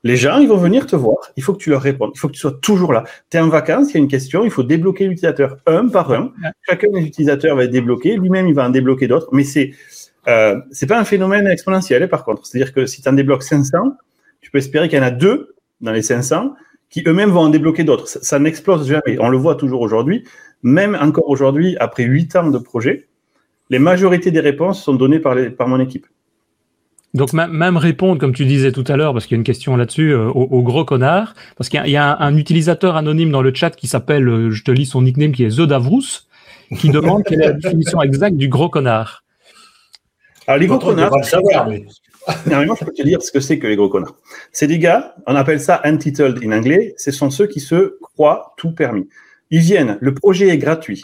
les 0.04 0.18
gens, 0.18 0.40
ils 0.40 0.48
vont 0.48 0.58
venir 0.58 0.88
te 0.88 0.96
voir, 0.96 1.32
il 1.36 1.44
faut 1.44 1.54
que 1.54 1.60
tu 1.60 1.70
leur 1.70 1.82
répondes, 1.82 2.12
il 2.16 2.20
faut 2.20 2.28
que 2.28 2.34
tu 2.34 2.40
sois 2.40 2.58
toujours 2.60 2.92
là. 2.92 3.04
Tu 3.30 3.38
es 3.38 3.40
en 3.40 3.50
vacances, 3.50 3.92
il 3.92 3.94
y 3.94 3.98
a 3.98 4.00
une 4.00 4.08
question, 4.08 4.44
il 4.44 4.50
faut 4.50 4.64
débloquer 4.64 5.06
l'utilisateur 5.06 5.58
un 5.68 5.88
par 5.88 6.12
un. 6.12 6.32
Chacun 6.68 6.88
des 6.92 7.02
utilisateurs 7.02 7.56
va 7.56 7.66
être 7.66 7.72
débloqué, 7.72 8.16
lui-même 8.18 8.48
il 8.48 8.56
va 8.56 8.66
en 8.66 8.70
débloquer 8.70 9.08
d'autres, 9.08 9.30
mais 9.32 9.44
c'est 9.44 9.74
euh, 10.28 10.60
c'est 10.72 10.88
pas 10.88 11.00
un 11.00 11.04
phénomène 11.04 11.48
exponentiel 11.48 12.08
par 12.10 12.24
contre. 12.24 12.46
C'est-à-dire 12.46 12.74
que 12.74 12.86
si 12.86 13.02
tu 13.02 13.10
en 13.10 13.14
débloques 13.14 13.44
500, 13.44 13.78
tu 14.42 14.50
peux 14.50 14.58
espérer 14.58 14.90
qu'il 14.90 14.98
y 14.98 15.02
en 15.02 15.06
a 15.06 15.12
deux 15.12 15.56
dans 15.82 15.92
les 15.92 16.02
500 16.02 16.56
qui 16.90 17.04
eux-mêmes 17.08 17.30
vont 17.30 17.42
en 17.42 17.50
débloquer 17.50 17.84
d'autres. 17.84 18.08
Ça, 18.08 18.22
ça 18.22 18.40
n'explose 18.40 18.88
jamais. 18.88 19.18
On 19.20 19.30
le 19.30 19.38
voit 19.38 19.56
toujours 19.56 19.82
aujourd'hui, 19.82 20.26
même 20.64 20.98
encore 21.00 21.30
aujourd'hui, 21.30 21.78
après 21.80 22.04
8 22.04 22.36
ans 22.36 22.50
de 22.50 22.58
projet, 22.58 23.08
les 23.72 23.80
majorités 23.80 24.32
des 24.32 24.42
réponses 24.42 24.84
sont 24.84 24.94
données 24.94 25.20
par, 25.20 25.36
par 25.58 25.68
mon 25.68 25.80
équipe. 25.80 26.06
Donc 27.14 27.34
même 27.34 27.78
répondre, 27.78 28.20
comme 28.20 28.34
tu 28.34 28.46
disais 28.46 28.72
tout 28.72 28.84
à 28.88 28.96
l'heure, 28.96 29.14
parce 29.14 29.26
qu'il 29.26 29.36
y 29.36 29.38
a 29.38 29.40
une 29.40 29.46
question 29.46 29.76
là-dessus, 29.76 30.12
euh, 30.12 30.30
au, 30.30 30.62
gros 30.62 30.86
connard, 30.86 31.34
parce 31.58 31.70
qu'il 31.70 31.86
y, 31.88 31.98
a, 31.98 32.18
un, 32.20 32.38
utilisateur 32.38 32.96
anonyme 32.96 33.32
dans 33.32 33.42
le 33.42 33.54
chat 33.54 33.72
qui 33.72 33.88
s'appelle, 33.88 34.28
euh, 34.30 34.52
je 34.52 34.64
te 34.64 34.72
lis 34.72 34.86
son 34.86 35.02
nickname, 35.02 35.34
qui 35.34 35.44
est 35.44 35.58
The 35.58 35.62
Davrous, 35.62 36.28
qui 36.78 36.90
demande 36.90 37.24
quelle 37.26 37.42
est 37.42 37.48
la 37.48 37.54
définition 37.54 38.02
exacte 38.02 38.38
du 38.38 38.48
gros 38.48 38.70
connard. 38.70 39.26
Alors 40.48 40.60
les 40.60 40.68
gros 40.68 40.80
connards, 40.80 41.24
savoir, 41.26 41.68
mais... 41.68 41.86
je 42.46 42.86
peux 42.86 42.94
te 42.94 43.04
dire 43.04 43.22
ce 43.22 43.32
que 43.32 43.42
c'est 43.42 43.60
que 43.60 43.68
les 43.68 43.76
gros 43.76 43.90
connards. 43.90 44.16
C'est 44.54 44.68
des 44.68 44.80
gars, 44.80 45.16
on 45.28 45.36
appelle 45.36 45.60
ça 45.60 45.82
entitled 45.86 46.40
en 46.46 46.52
anglais, 46.52 46.94
ce 46.98 47.12
sont 47.12 47.30
ceux 47.30 47.48
qui 47.48 47.60
se 47.60 47.98
croient 48.02 48.54
tout 48.58 48.72
permis. 48.72 49.08
Ils 49.50 49.60
viennent, 49.60 49.98
le 50.00 50.14
projet 50.14 50.48
est 50.48 50.58
gratuit 50.58 51.02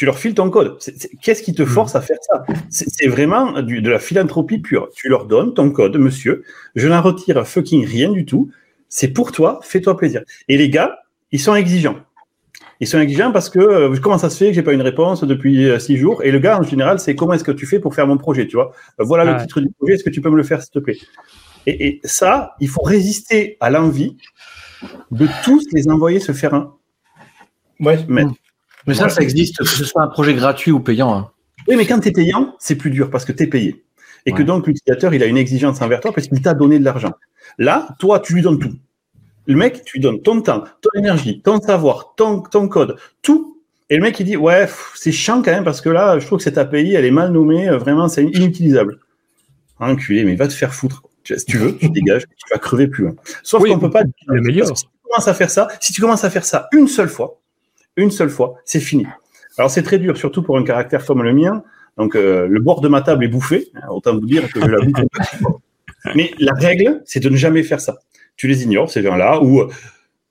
tu 0.00 0.06
leur 0.06 0.18
files 0.18 0.32
ton 0.32 0.48
code. 0.48 0.78
Qu'est-ce 1.20 1.42
qui 1.42 1.52
te 1.52 1.62
hmm. 1.62 1.66
force 1.66 1.94
à 1.94 2.00
faire 2.00 2.16
ça? 2.22 2.46
C'est 2.70 3.06
vraiment 3.06 3.60
de 3.60 3.90
la 3.90 3.98
philanthropie 3.98 4.58
pure. 4.58 4.88
Tu 4.94 5.10
leur 5.10 5.26
donnes 5.26 5.52
ton 5.52 5.70
code, 5.70 5.94
monsieur. 5.98 6.42
Je 6.74 6.88
n'en 6.88 7.02
retire 7.02 7.46
fucking 7.46 7.84
rien 7.84 8.10
du 8.10 8.24
tout. 8.24 8.50
C'est 8.88 9.08
pour 9.08 9.30
toi, 9.30 9.60
fais-toi 9.62 9.98
plaisir. 9.98 10.22
Et 10.48 10.56
les 10.56 10.70
gars, 10.70 11.00
ils 11.32 11.38
sont 11.38 11.54
exigeants. 11.54 11.96
Ils 12.80 12.86
sont 12.86 12.98
exigeants 12.98 13.30
parce 13.30 13.50
que 13.50 13.58
euh, 13.58 13.94
comment 14.02 14.16
ça 14.16 14.30
se 14.30 14.38
fait 14.38 14.46
que 14.46 14.52
j'ai 14.54 14.62
pas 14.62 14.72
une 14.72 14.80
réponse 14.80 15.22
depuis 15.22 15.68
euh, 15.68 15.78
six 15.78 15.98
jours? 15.98 16.22
Et 16.22 16.30
le 16.30 16.38
gars, 16.38 16.58
en 16.58 16.62
général, 16.62 16.98
c'est 16.98 17.14
comment 17.14 17.34
est-ce 17.34 17.44
que 17.44 17.52
tu 17.52 17.66
fais 17.66 17.78
pour 17.78 17.94
faire 17.94 18.06
mon 18.06 18.16
projet, 18.16 18.46
tu 18.46 18.56
vois? 18.56 18.72
Euh, 19.00 19.04
Voilà 19.04 19.30
le 19.30 19.38
titre 19.42 19.60
du 19.60 19.68
projet. 19.68 19.96
Est-ce 19.96 20.04
que 20.04 20.08
tu 20.08 20.22
peux 20.22 20.30
me 20.30 20.38
le 20.38 20.44
faire, 20.44 20.62
s'il 20.62 20.72
te 20.72 20.78
plaît? 20.78 20.96
Et, 21.66 22.00
ça, 22.04 22.54
il 22.58 22.70
faut 22.70 22.82
résister 22.82 23.58
à 23.60 23.68
l'envie 23.68 24.16
de 25.10 25.28
tous 25.44 25.62
les 25.74 25.90
envoyer 25.90 26.20
se 26.20 26.32
faire 26.32 26.54
un. 26.54 26.74
Ouais. 27.80 27.98
Hmm. 28.08 28.32
Mais 28.86 28.94
ça, 28.94 29.08
ça 29.08 29.22
existe, 29.22 29.58
que 29.58 29.64
ce 29.64 29.84
soit 29.84 30.02
un 30.02 30.08
projet 30.08 30.34
gratuit 30.34 30.72
ou 30.72 30.80
payant. 30.80 31.14
Hein. 31.14 31.30
Oui, 31.68 31.76
mais 31.76 31.86
quand 31.86 32.00
tu 32.00 32.08
es 32.08 32.12
payant, 32.12 32.54
c'est 32.58 32.76
plus 32.76 32.90
dur 32.90 33.10
parce 33.10 33.24
que 33.24 33.32
tu 33.32 33.42
es 33.44 33.46
payé. 33.46 33.84
Et 34.26 34.32
que 34.32 34.42
donc 34.42 34.66
l'utilisateur, 34.66 35.14
il 35.14 35.22
a 35.22 35.26
une 35.26 35.36
exigence 35.36 35.80
envers 35.80 36.00
toi 36.00 36.12
parce 36.12 36.28
qu'il 36.28 36.42
t'a 36.42 36.54
donné 36.54 36.78
de 36.78 36.84
l'argent. 36.84 37.12
Là, 37.58 37.88
toi, 37.98 38.20
tu 38.20 38.34
lui 38.34 38.42
donnes 38.42 38.58
tout. 38.58 38.74
Le 39.46 39.56
mec, 39.56 39.82
tu 39.84 39.96
lui 39.96 40.00
donnes 40.00 40.20
ton 40.20 40.40
temps, 40.42 40.64
ton 40.80 40.90
énergie, 40.98 41.40
ton 41.42 41.60
savoir, 41.60 42.14
ton, 42.16 42.40
ton 42.40 42.68
code, 42.68 42.96
tout. 43.22 43.58
Et 43.88 43.96
le 43.96 44.02
mec, 44.02 44.20
il 44.20 44.26
dit, 44.26 44.36
ouais, 44.36 44.68
c'est 44.94 45.10
chiant 45.10 45.42
quand 45.42 45.50
même 45.50 45.64
parce 45.64 45.80
que 45.80 45.88
là, 45.88 46.18
je 46.18 46.26
trouve 46.26 46.38
que 46.38 46.44
cette 46.44 46.58
API, 46.58 46.94
elle 46.94 47.04
est 47.04 47.10
mal 47.10 47.32
nommée, 47.32 47.68
euh, 47.68 47.78
vraiment, 47.78 48.08
c'est 48.08 48.22
inutilisable. 48.22 49.00
Enculé, 49.78 50.24
mais 50.24 50.36
va 50.36 50.46
te 50.46 50.52
faire 50.52 50.74
foutre. 50.74 51.02
Si 51.24 51.44
tu 51.44 51.58
veux, 51.58 51.76
tu 51.76 51.88
dégages, 51.90 52.24
tu 52.24 52.52
vas 52.52 52.58
crever 52.58 52.86
plus 52.86 53.04
loin. 53.04 53.14
Sauf 53.42 53.64
qu'on 53.64 53.78
peut 53.78 53.90
pas. 53.90 54.02
Si 54.02 54.26
tu 54.26 54.88
commences 55.04 55.28
à 55.28 55.34
faire 55.34 55.50
ça, 55.50 55.68
si 55.80 55.92
tu 55.92 56.00
commences 56.00 56.24
à 56.24 56.30
faire 56.30 56.44
ça 56.44 56.68
une 56.72 56.86
seule 56.86 57.08
fois, 57.08 57.39
une 57.96 58.10
seule 58.10 58.30
fois, 58.30 58.54
c'est 58.64 58.80
fini. 58.80 59.06
Alors 59.58 59.70
c'est 59.70 59.82
très 59.82 59.98
dur, 59.98 60.16
surtout 60.16 60.42
pour 60.42 60.56
un 60.56 60.64
caractère 60.64 61.04
comme 61.04 61.22
le 61.22 61.32
mien. 61.32 61.62
Donc 61.96 62.16
euh, 62.16 62.46
le 62.46 62.60
bord 62.60 62.80
de 62.80 62.88
ma 62.88 63.02
table 63.02 63.24
est 63.24 63.28
bouffé, 63.28 63.68
hein, 63.74 63.88
autant 63.90 64.14
vous 64.14 64.26
dire 64.26 64.50
que 64.52 64.60
je 64.60 64.66
la 64.66 64.80
bouffe. 64.80 65.44
Mais 66.14 66.30
la 66.38 66.54
règle, 66.54 67.02
c'est 67.04 67.20
de 67.20 67.28
ne 67.28 67.36
jamais 67.36 67.62
faire 67.62 67.80
ça. 67.80 67.98
Tu 68.36 68.48
les 68.48 68.62
ignores, 68.62 68.90
ces 68.90 69.02
gens-là, 69.02 69.42
ou 69.42 69.60
euh, 69.60 69.68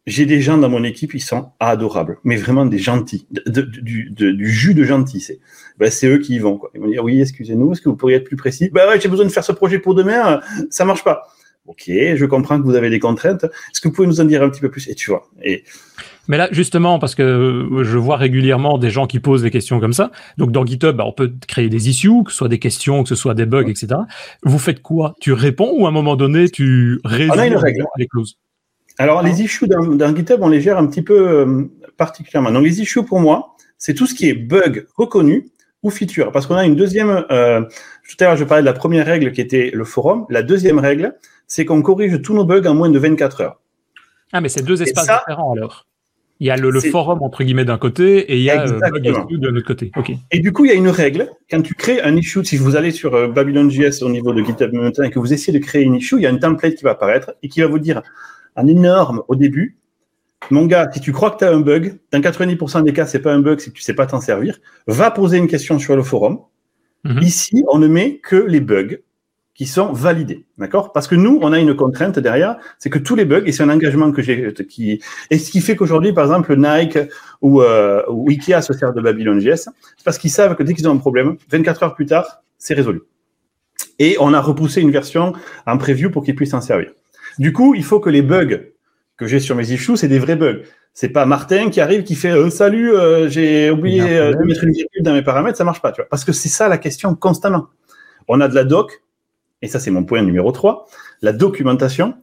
j'ai 0.07 0.25
des 0.25 0.41
gens 0.41 0.57
dans 0.57 0.69
mon 0.69 0.83
équipe, 0.83 1.13
ils 1.13 1.21
sont 1.21 1.51
adorables, 1.59 2.17
mais 2.23 2.35
vraiment 2.35 2.65
des 2.65 2.79
gentils, 2.79 3.27
du, 3.45 4.49
jus 4.49 4.73
de 4.73 4.83
gentil. 4.83 5.21
C'est 5.21 5.39
ben, 5.77 5.91
eux 6.05 6.17
qui 6.17 6.35
y 6.35 6.39
vont. 6.39 6.57
Quoi. 6.57 6.71
Ils 6.73 6.81
vont 6.81 6.87
dire 6.87 7.03
oui, 7.03 7.21
excusez-nous, 7.21 7.73
est-ce 7.73 7.81
que 7.81 7.89
vous 7.89 7.95
pourriez 7.95 8.17
être 8.17 8.23
plus 8.23 8.35
précis? 8.35 8.71
Ben 8.73 8.87
ouais, 8.87 8.99
j'ai 8.99 9.09
besoin 9.09 9.25
de 9.25 9.31
faire 9.31 9.43
ce 9.43 9.51
projet 9.51 9.77
pour 9.77 9.93
demain, 9.93 10.41
ça 10.71 10.85
marche 10.85 11.03
pas. 11.03 11.27
Ok, 11.67 11.83
je 11.87 12.25
comprends 12.25 12.59
que 12.59 12.65
vous 12.65 12.75
avez 12.75 12.89
des 12.89 12.99
contraintes. 12.99 13.43
Est-ce 13.43 13.79
que 13.79 13.89
vous 13.89 13.93
pouvez 13.93 14.07
nous 14.07 14.19
en 14.21 14.25
dire 14.25 14.41
un 14.41 14.49
petit 14.49 14.61
peu 14.61 14.71
plus? 14.71 14.87
Et 14.87 14.95
tu 14.95 15.11
vois. 15.11 15.29
Et 15.43 15.63
mais 16.29 16.37
là, 16.37 16.47
justement, 16.51 16.99
parce 16.99 17.15
que 17.15 17.67
je 17.81 17.97
vois 17.97 18.15
régulièrement 18.15 18.77
des 18.77 18.91
gens 18.91 19.07
qui 19.07 19.19
posent 19.19 19.41
des 19.41 19.49
questions 19.49 19.79
comme 19.79 19.93
ça. 19.93 20.11
Donc, 20.37 20.51
dans 20.51 20.63
GitHub, 20.63 20.95
bah, 20.95 21.03
on 21.07 21.11
peut 21.11 21.33
créer 21.47 21.69
des 21.69 21.89
issues, 21.89 22.23
que 22.23 22.31
ce 22.31 22.37
soit 22.37 22.47
des 22.47 22.59
questions, 22.59 23.01
que 23.01 23.09
ce 23.09 23.15
soit 23.15 23.33
des 23.33 23.47
bugs, 23.47 23.67
etc. 23.67 23.87
Vous 24.43 24.59
faites 24.59 24.83
quoi? 24.83 25.15
Tu 25.19 25.33
réponds 25.33 25.73
ou 25.75 25.87
à 25.87 25.89
un 25.89 25.91
moment 25.91 26.15
donné, 26.15 26.47
tu 26.47 26.99
résous 27.03 27.33
les 27.97 28.07
clauses? 28.07 28.37
Alors, 28.99 29.23
les 29.23 29.41
issues 29.41 29.67
dans, 29.67 30.15
GitHub, 30.15 30.37
on 30.41 30.49
les 30.49 30.61
gère 30.61 30.77
un 30.77 30.85
petit 30.85 31.01
peu 31.01 31.17
euh, 31.17 31.63
particulièrement. 31.97 32.51
Donc, 32.51 32.63
les 32.63 32.79
issues, 32.79 33.03
pour 33.03 33.19
moi, 33.19 33.55
c'est 33.79 33.95
tout 33.95 34.05
ce 34.05 34.13
qui 34.13 34.29
est 34.29 34.35
bug 34.35 34.85
reconnu 34.95 35.49
ou 35.81 35.89
feature. 35.89 36.31
Parce 36.31 36.45
qu'on 36.45 36.55
a 36.55 36.65
une 36.65 36.75
deuxième. 36.75 37.25
Euh, 37.31 37.61
tout 38.07 38.17
à 38.19 38.25
l'heure, 38.25 38.37
je 38.37 38.43
parlais 38.43 38.61
de 38.61 38.67
la 38.67 38.73
première 38.73 39.07
règle 39.07 39.31
qui 39.31 39.41
était 39.41 39.71
le 39.73 39.83
forum. 39.83 40.27
La 40.29 40.43
deuxième 40.43 40.77
règle, 40.77 41.15
c'est 41.47 41.65
qu'on 41.65 41.81
corrige 41.81 42.21
tous 42.21 42.35
nos 42.35 42.45
bugs 42.45 42.67
en 42.67 42.75
moins 42.75 42.91
de 42.91 42.99
24 42.99 43.41
heures. 43.41 43.59
Ah, 44.31 44.41
mais 44.41 44.49
c'est 44.49 44.61
deux 44.61 44.83
espaces 44.83 45.07
différents 45.07 45.53
alors. 45.53 45.87
Il 46.39 46.47
y 46.47 46.51
a 46.51 46.55
le, 46.55 46.79
forum 46.79 47.21
entre 47.21 47.43
guillemets 47.43 47.65
d'un 47.65 47.77
côté 47.77 48.19
et 48.31 48.37
il 48.37 48.43
y 48.43 48.49
a 48.49 48.65
le 48.65 48.71
euh, 48.71 48.79
bug 48.79 49.05
issue 49.05 49.37
de 49.39 49.49
l'autre 49.49 49.67
côté. 49.67 49.91
Et 50.31 50.39
du 50.39 50.53
coup, 50.53 50.63
il 50.63 50.69
y 50.69 50.71
a 50.71 50.75
une 50.75 50.87
règle. 50.87 51.29
Quand 51.51 51.61
tu 51.61 51.73
crées 51.73 52.01
un 52.01 52.15
issue, 52.15 52.45
si 52.45 52.55
vous 52.55 52.77
allez 52.77 52.91
sur 52.91 53.29
Babylon.js 53.29 54.01
au 54.03 54.09
niveau 54.09 54.33
de 54.33 54.41
GitHub 54.41 54.71
maintenant 54.71 55.03
et 55.03 55.09
que 55.09 55.19
vous 55.19 55.33
essayez 55.33 55.57
de 55.57 55.63
créer 55.63 55.83
une 55.83 55.95
issue, 55.95 56.15
il 56.15 56.21
y 56.21 56.27
a 56.27 56.29
une 56.29 56.39
template 56.39 56.75
qui 56.75 56.83
va 56.83 56.91
apparaître 56.91 57.33
et 57.43 57.49
qui 57.49 57.59
va 57.59 57.67
vous 57.67 57.79
dire 57.79 58.01
un 58.55 58.67
énorme 58.67 59.23
au 59.27 59.35
début. 59.35 59.77
Mon 60.51 60.65
gars, 60.65 60.89
si 60.93 61.01
tu 61.01 61.11
crois 61.11 61.31
que 61.31 61.39
tu 61.39 61.43
as 61.43 61.51
un 61.51 61.59
bug, 61.59 61.99
dans 62.11 62.19
90% 62.19 62.83
des 62.83 62.93
cas, 62.93 63.05
c'est 63.05 63.19
pas 63.19 63.33
un 63.33 63.39
bug, 63.39 63.59
c'est 63.59 63.71
que 63.71 63.75
tu 63.75 63.81
sais 63.81 63.93
pas 63.93 64.05
t'en 64.05 64.21
servir, 64.21 64.59
va 64.87 65.11
poser 65.11 65.37
une 65.37 65.47
question 65.47 65.77
sur 65.77 65.95
le 65.95 66.03
forum. 66.03 66.39
Mhm. 67.03 67.21
Ici, 67.21 67.63
on 67.71 67.79
ne 67.79 67.87
met 67.87 68.19
que 68.19 68.35
les 68.35 68.61
bugs 68.61 68.97
qui 69.59 69.65
sont 69.65 69.91
validés, 69.91 70.45
d'accord? 70.57 70.93
Parce 70.93 71.05
que 71.05 71.15
nous, 71.15 71.37
on 71.41 71.51
a 71.51 71.59
une 71.59 71.75
contrainte 71.75 72.17
derrière, 72.17 72.55
c'est 72.77 72.89
que 72.89 72.97
tous 72.97 73.17
les 73.17 73.25
bugs, 73.25 73.43
et 73.45 73.51
c'est 73.51 73.61
un 73.61 73.69
engagement 73.69 74.09
que 74.13 74.21
j'ai, 74.21 74.53
qui, 74.69 75.01
et 75.29 75.37
ce 75.37 75.51
qui 75.51 75.59
fait 75.59 75.75
qu'aujourd'hui, 75.75 76.13
par 76.13 76.23
exemple, 76.23 76.55
Nike 76.55 76.97
ou, 77.41 77.61
euh, 77.61 78.01
ou 78.07 78.29
Ikea 78.29 78.61
se 78.61 78.71
sert 78.71 78.93
de 78.93 79.01
Babylon.js, 79.01 79.67
c'est 79.97 80.05
parce 80.05 80.17
qu'ils 80.17 80.29
savent 80.29 80.55
que 80.55 80.63
dès 80.63 80.73
qu'ils 80.73 80.87
ont 80.87 80.93
un 80.93 80.97
problème, 80.97 81.35
24 81.51 81.83
heures 81.83 81.93
plus 81.93 82.05
tard, 82.05 82.41
c'est 82.57 82.73
résolu. 82.73 83.01
Et 83.99 84.15
on 84.21 84.33
a 84.33 84.39
repoussé 84.39 84.79
une 84.79 84.91
version 84.91 85.33
en 85.67 85.77
preview 85.77 86.09
pour 86.09 86.23
qu'ils 86.23 86.35
puissent 86.35 86.51
s'en 86.51 86.61
servir. 86.61 86.93
Du 87.37 87.51
coup, 87.51 87.75
il 87.75 87.83
faut 87.83 87.99
que 87.99 88.09
les 88.09 88.21
bugs 88.21 88.61
que 89.17 89.27
j'ai 89.27 89.41
sur 89.41 89.57
mes 89.57 89.73
issues, 89.73 89.97
c'est 89.97 90.07
des 90.07 90.19
vrais 90.19 90.37
bugs. 90.37 90.61
C'est 90.93 91.09
pas 91.09 91.25
Martin 91.25 91.69
qui 91.69 91.81
arrive 91.81 92.03
qui 92.03 92.15
fait 92.15 92.31
euh, 92.31 92.49
salut, 92.49 92.93
euh, 92.93 93.27
j'ai 93.27 93.71
oublié 93.71 94.03
euh, 94.03 94.33
de 94.33 94.43
mettre 94.45 94.63
une 94.63 94.71
virgule 94.71 95.03
dans 95.03 95.13
mes 95.13 95.21
paramètres, 95.21 95.57
ça 95.57 95.65
marche 95.65 95.81
pas, 95.81 95.91
tu 95.91 95.99
vois. 95.99 96.07
Parce 96.09 96.23
que 96.23 96.31
c'est 96.31 96.47
ça 96.47 96.69
la 96.69 96.77
question 96.77 97.13
constamment. 97.13 97.67
On 98.29 98.39
a 98.39 98.47
de 98.47 98.55
la 98.55 98.63
doc, 98.63 99.01
et 99.61 99.67
ça 99.67 99.79
c'est 99.79 99.91
mon 99.91 100.03
point 100.03 100.21
numéro 100.21 100.51
3, 100.51 100.87
la 101.21 101.33
documentation. 101.33 102.15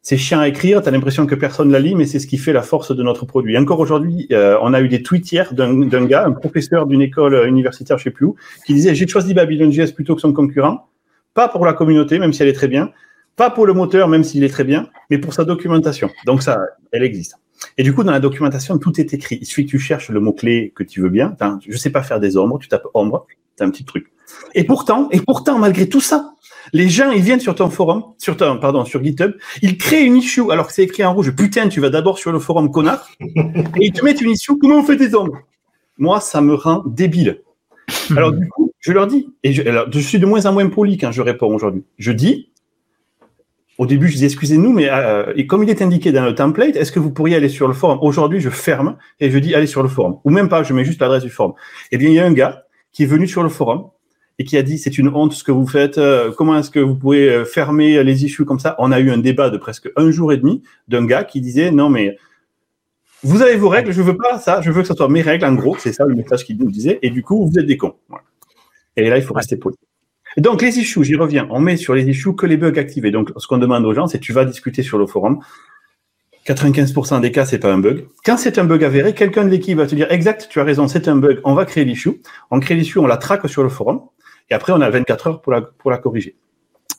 C'est 0.00 0.16
chiant 0.16 0.38
à 0.38 0.48
écrire, 0.48 0.80
tu 0.80 0.88
as 0.88 0.92
l'impression 0.92 1.26
que 1.26 1.34
personne 1.34 1.70
la 1.72 1.80
lit, 1.80 1.94
mais 1.94 2.06
c'est 2.06 2.20
ce 2.20 2.26
qui 2.26 2.38
fait 2.38 2.52
la 2.52 2.62
force 2.62 2.96
de 2.96 3.02
notre 3.02 3.26
produit. 3.26 3.58
Encore 3.58 3.80
aujourd'hui, 3.80 4.28
on 4.30 4.72
a 4.72 4.80
eu 4.80 4.88
des 4.88 5.02
tweets 5.02 5.32
hier 5.32 5.52
d'un 5.52 6.06
gars, 6.06 6.24
un 6.24 6.32
professeur 6.32 6.86
d'une 6.86 7.02
école 7.02 7.46
universitaire, 7.46 7.98
je 7.98 8.04
sais 8.04 8.10
plus 8.10 8.26
où, 8.26 8.36
qui 8.64 8.74
disait 8.74 8.94
j'ai 8.94 9.06
choisi 9.06 9.34
Babylon.js 9.34 9.92
plutôt 9.92 10.14
que 10.14 10.20
son 10.20 10.32
concurrent, 10.32 10.88
pas 11.34 11.48
pour 11.48 11.66
la 11.66 11.72
communauté, 11.72 12.18
même 12.18 12.32
si 12.32 12.42
elle 12.42 12.48
est 12.48 12.54
très 12.54 12.68
bien, 12.68 12.92
pas 13.36 13.50
pour 13.50 13.66
le 13.66 13.74
moteur, 13.74 14.08
même 14.08 14.24
s'il 14.24 14.44
est 14.44 14.48
très 14.48 14.64
bien, 14.64 14.88
mais 15.10 15.18
pour 15.18 15.34
sa 15.34 15.44
documentation. 15.44 16.10
Donc 16.24 16.42
ça, 16.42 16.58
elle 16.92 17.02
existe. 17.02 17.34
Et 17.76 17.82
du 17.82 17.92
coup, 17.92 18.04
dans 18.04 18.12
la 18.12 18.20
documentation, 18.20 18.78
tout 18.78 18.98
est 19.00 19.12
écrit. 19.12 19.38
Il 19.40 19.46
suffit 19.46 19.66
que 19.66 19.70
tu 19.70 19.78
cherches 19.80 20.10
le 20.10 20.20
mot-clé 20.20 20.72
que 20.74 20.84
tu 20.84 21.00
veux 21.00 21.10
bien. 21.10 21.36
Je 21.68 21.76
sais 21.76 21.90
pas 21.90 22.02
faire 22.02 22.20
des 22.20 22.36
ombres, 22.36 22.58
tu 22.58 22.68
tapes 22.68 22.86
ombre, 22.94 23.26
c'est 23.56 23.64
un 23.64 23.70
petit 23.70 23.84
truc. 23.84 24.12
Et 24.54 24.64
pourtant, 24.64 25.08
et 25.10 25.20
pourtant, 25.20 25.58
malgré 25.58 25.88
tout 25.88 26.00
ça, 26.00 26.34
les 26.72 26.88
gens, 26.88 27.10
ils 27.10 27.22
viennent 27.22 27.40
sur 27.40 27.54
ton 27.54 27.70
forum, 27.70 28.04
sur 28.18 28.36
ton, 28.36 28.58
pardon, 28.58 28.84
sur 28.84 29.02
GitHub, 29.02 29.32
ils 29.62 29.78
créent 29.78 30.04
une 30.04 30.16
issue 30.16 30.50
alors 30.50 30.66
que 30.66 30.72
c'est 30.72 30.84
écrit 30.84 31.04
en 31.04 31.14
rouge. 31.14 31.30
Putain, 31.34 31.68
tu 31.68 31.80
vas 31.80 31.90
d'abord 31.90 32.18
sur 32.18 32.32
le 32.32 32.38
forum 32.38 32.70
connard, 32.70 33.08
et 33.20 33.86
ils 33.86 33.92
te 33.92 34.04
mettent 34.04 34.20
une 34.20 34.30
issue. 34.30 34.58
Comment 34.58 34.76
on 34.76 34.82
fait 34.82 34.96
des 34.96 35.14
ombres 35.14 35.38
Moi, 35.98 36.20
ça 36.20 36.40
me 36.40 36.54
rend 36.54 36.82
débile. 36.86 37.42
Alors 38.10 38.32
du 38.32 38.46
coup, 38.48 38.72
je 38.80 38.92
leur 38.92 39.06
dis, 39.06 39.28
et 39.42 39.52
je, 39.52 39.62
je 39.90 39.98
suis 39.98 40.18
de 40.18 40.26
moins 40.26 40.44
en 40.46 40.52
moins 40.52 40.68
poli 40.68 40.98
quand 40.98 41.10
je 41.10 41.22
réponds 41.22 41.54
aujourd'hui. 41.54 41.84
Je 41.98 42.12
dis, 42.12 42.50
au 43.78 43.86
début, 43.86 44.08
je 44.08 44.14
disais 44.14 44.26
excusez-nous, 44.26 44.72
mais 44.72 44.88
euh, 44.90 45.32
et 45.36 45.46
comme 45.46 45.62
il 45.62 45.70
est 45.70 45.80
indiqué 45.82 46.10
dans 46.10 46.24
le 46.24 46.34
template, 46.34 46.74
est-ce 46.76 46.90
que 46.90 46.98
vous 46.98 47.12
pourriez 47.12 47.36
aller 47.36 47.48
sur 47.48 47.68
le 47.68 47.74
forum? 47.74 47.98
Aujourd'hui, 48.02 48.40
je 48.40 48.50
ferme 48.50 48.96
et 49.20 49.30
je 49.30 49.38
dis 49.38 49.54
allez 49.54 49.68
sur 49.68 49.84
le 49.84 49.88
forum. 49.88 50.18
Ou 50.24 50.30
même 50.30 50.48
pas, 50.48 50.64
je 50.64 50.74
mets 50.74 50.84
juste 50.84 51.00
l'adresse 51.00 51.22
du 51.22 51.30
forum. 51.30 51.54
Eh 51.92 51.96
bien, 51.96 52.08
il 52.08 52.14
y 52.14 52.18
a 52.18 52.26
un 52.26 52.32
gars 52.32 52.64
qui 52.92 53.04
est 53.04 53.06
venu 53.06 53.28
sur 53.28 53.44
le 53.44 53.48
forum 53.48 53.88
et 54.38 54.44
qui 54.44 54.56
a 54.56 54.62
dit 54.62 54.78
c'est 54.78 54.98
une 54.98 55.08
honte 55.08 55.32
ce 55.32 55.44
que 55.44 55.52
vous 55.52 55.66
faites. 55.66 55.98
Euh, 55.98 56.32
comment 56.36 56.58
est-ce 56.58 56.70
que 56.70 56.80
vous 56.80 56.94
pouvez 56.94 57.28
euh, 57.28 57.44
fermer 57.44 58.02
les 58.04 58.24
issues 58.24 58.44
comme 58.44 58.60
ça? 58.60 58.76
On 58.78 58.92
a 58.92 59.00
eu 59.00 59.10
un 59.10 59.18
débat 59.18 59.50
de 59.50 59.56
presque 59.56 59.90
un 59.96 60.10
jour 60.10 60.32
et 60.32 60.36
demi 60.36 60.62
d'un 60.86 61.04
gars 61.04 61.24
qui 61.24 61.40
disait 61.40 61.70
non 61.70 61.88
mais 61.88 62.16
vous 63.22 63.42
avez 63.42 63.56
vos 63.56 63.68
règles, 63.68 63.92
je 63.92 64.00
veux 64.00 64.16
pas 64.16 64.38
ça, 64.38 64.60
je 64.60 64.70
veux 64.70 64.82
que 64.82 64.88
ce 64.88 64.94
soit 64.94 65.08
mes 65.08 65.22
règles. 65.22 65.44
En 65.44 65.54
gros, 65.54 65.76
c'est 65.78 65.92
ça 65.92 66.04
le 66.04 66.14
message 66.14 66.44
qu'il 66.44 66.56
nous 66.56 66.70
disait. 66.70 67.00
Et 67.02 67.10
du 67.10 67.22
coup, 67.22 67.44
vous 67.48 67.58
êtes 67.58 67.66
des 67.66 67.76
cons. 67.76 67.96
Et 68.96 69.08
là, 69.10 69.16
il 69.18 69.24
faut 69.24 69.34
rester 69.34 69.56
poli. 69.56 69.76
Donc 70.36 70.62
les 70.62 70.78
issues, 70.78 71.02
j'y 71.02 71.16
reviens. 71.16 71.48
On 71.50 71.58
met 71.58 71.76
sur 71.76 71.94
les 71.94 72.08
issues 72.08 72.34
que 72.36 72.46
les 72.46 72.56
bugs 72.56 72.78
activés. 72.78 73.10
Donc 73.10 73.32
ce 73.36 73.46
qu'on 73.48 73.58
demande 73.58 73.84
aux 73.84 73.92
gens, 73.94 74.06
c'est 74.06 74.20
tu 74.20 74.32
vas 74.32 74.44
discuter 74.44 74.84
sur 74.84 74.98
le 74.98 75.06
forum. 75.06 75.40
95% 76.46 77.20
des 77.20 77.32
cas, 77.32 77.44
c'est 77.44 77.58
pas 77.58 77.72
un 77.72 77.78
bug. 77.78 78.06
Quand 78.24 78.36
c'est 78.36 78.58
un 78.58 78.64
bug 78.64 78.84
avéré, 78.84 79.14
quelqu'un 79.14 79.44
de 79.44 79.50
l'équipe 79.50 79.76
va 79.76 79.86
te 79.86 79.94
dire 79.94 80.10
exact, 80.10 80.46
tu 80.48 80.60
as 80.60 80.64
raison, 80.64 80.86
c'est 80.86 81.08
un 81.08 81.16
bug. 81.16 81.40
On 81.44 81.54
va 81.54 81.64
créer 81.64 81.84
l'issue. 81.84 82.22
On 82.50 82.60
crée 82.60 82.74
l'issue, 82.74 82.98
on 82.98 83.06
la 83.06 83.16
traque 83.16 83.48
sur 83.48 83.62
le 83.62 83.68
forum. 83.68 84.02
Et 84.50 84.54
après, 84.54 84.72
on 84.72 84.80
a 84.80 84.90
24 84.90 85.26
heures 85.26 85.40
pour 85.40 85.52
la, 85.52 85.62
pour 85.62 85.90
la 85.90 85.98
corriger. 85.98 86.36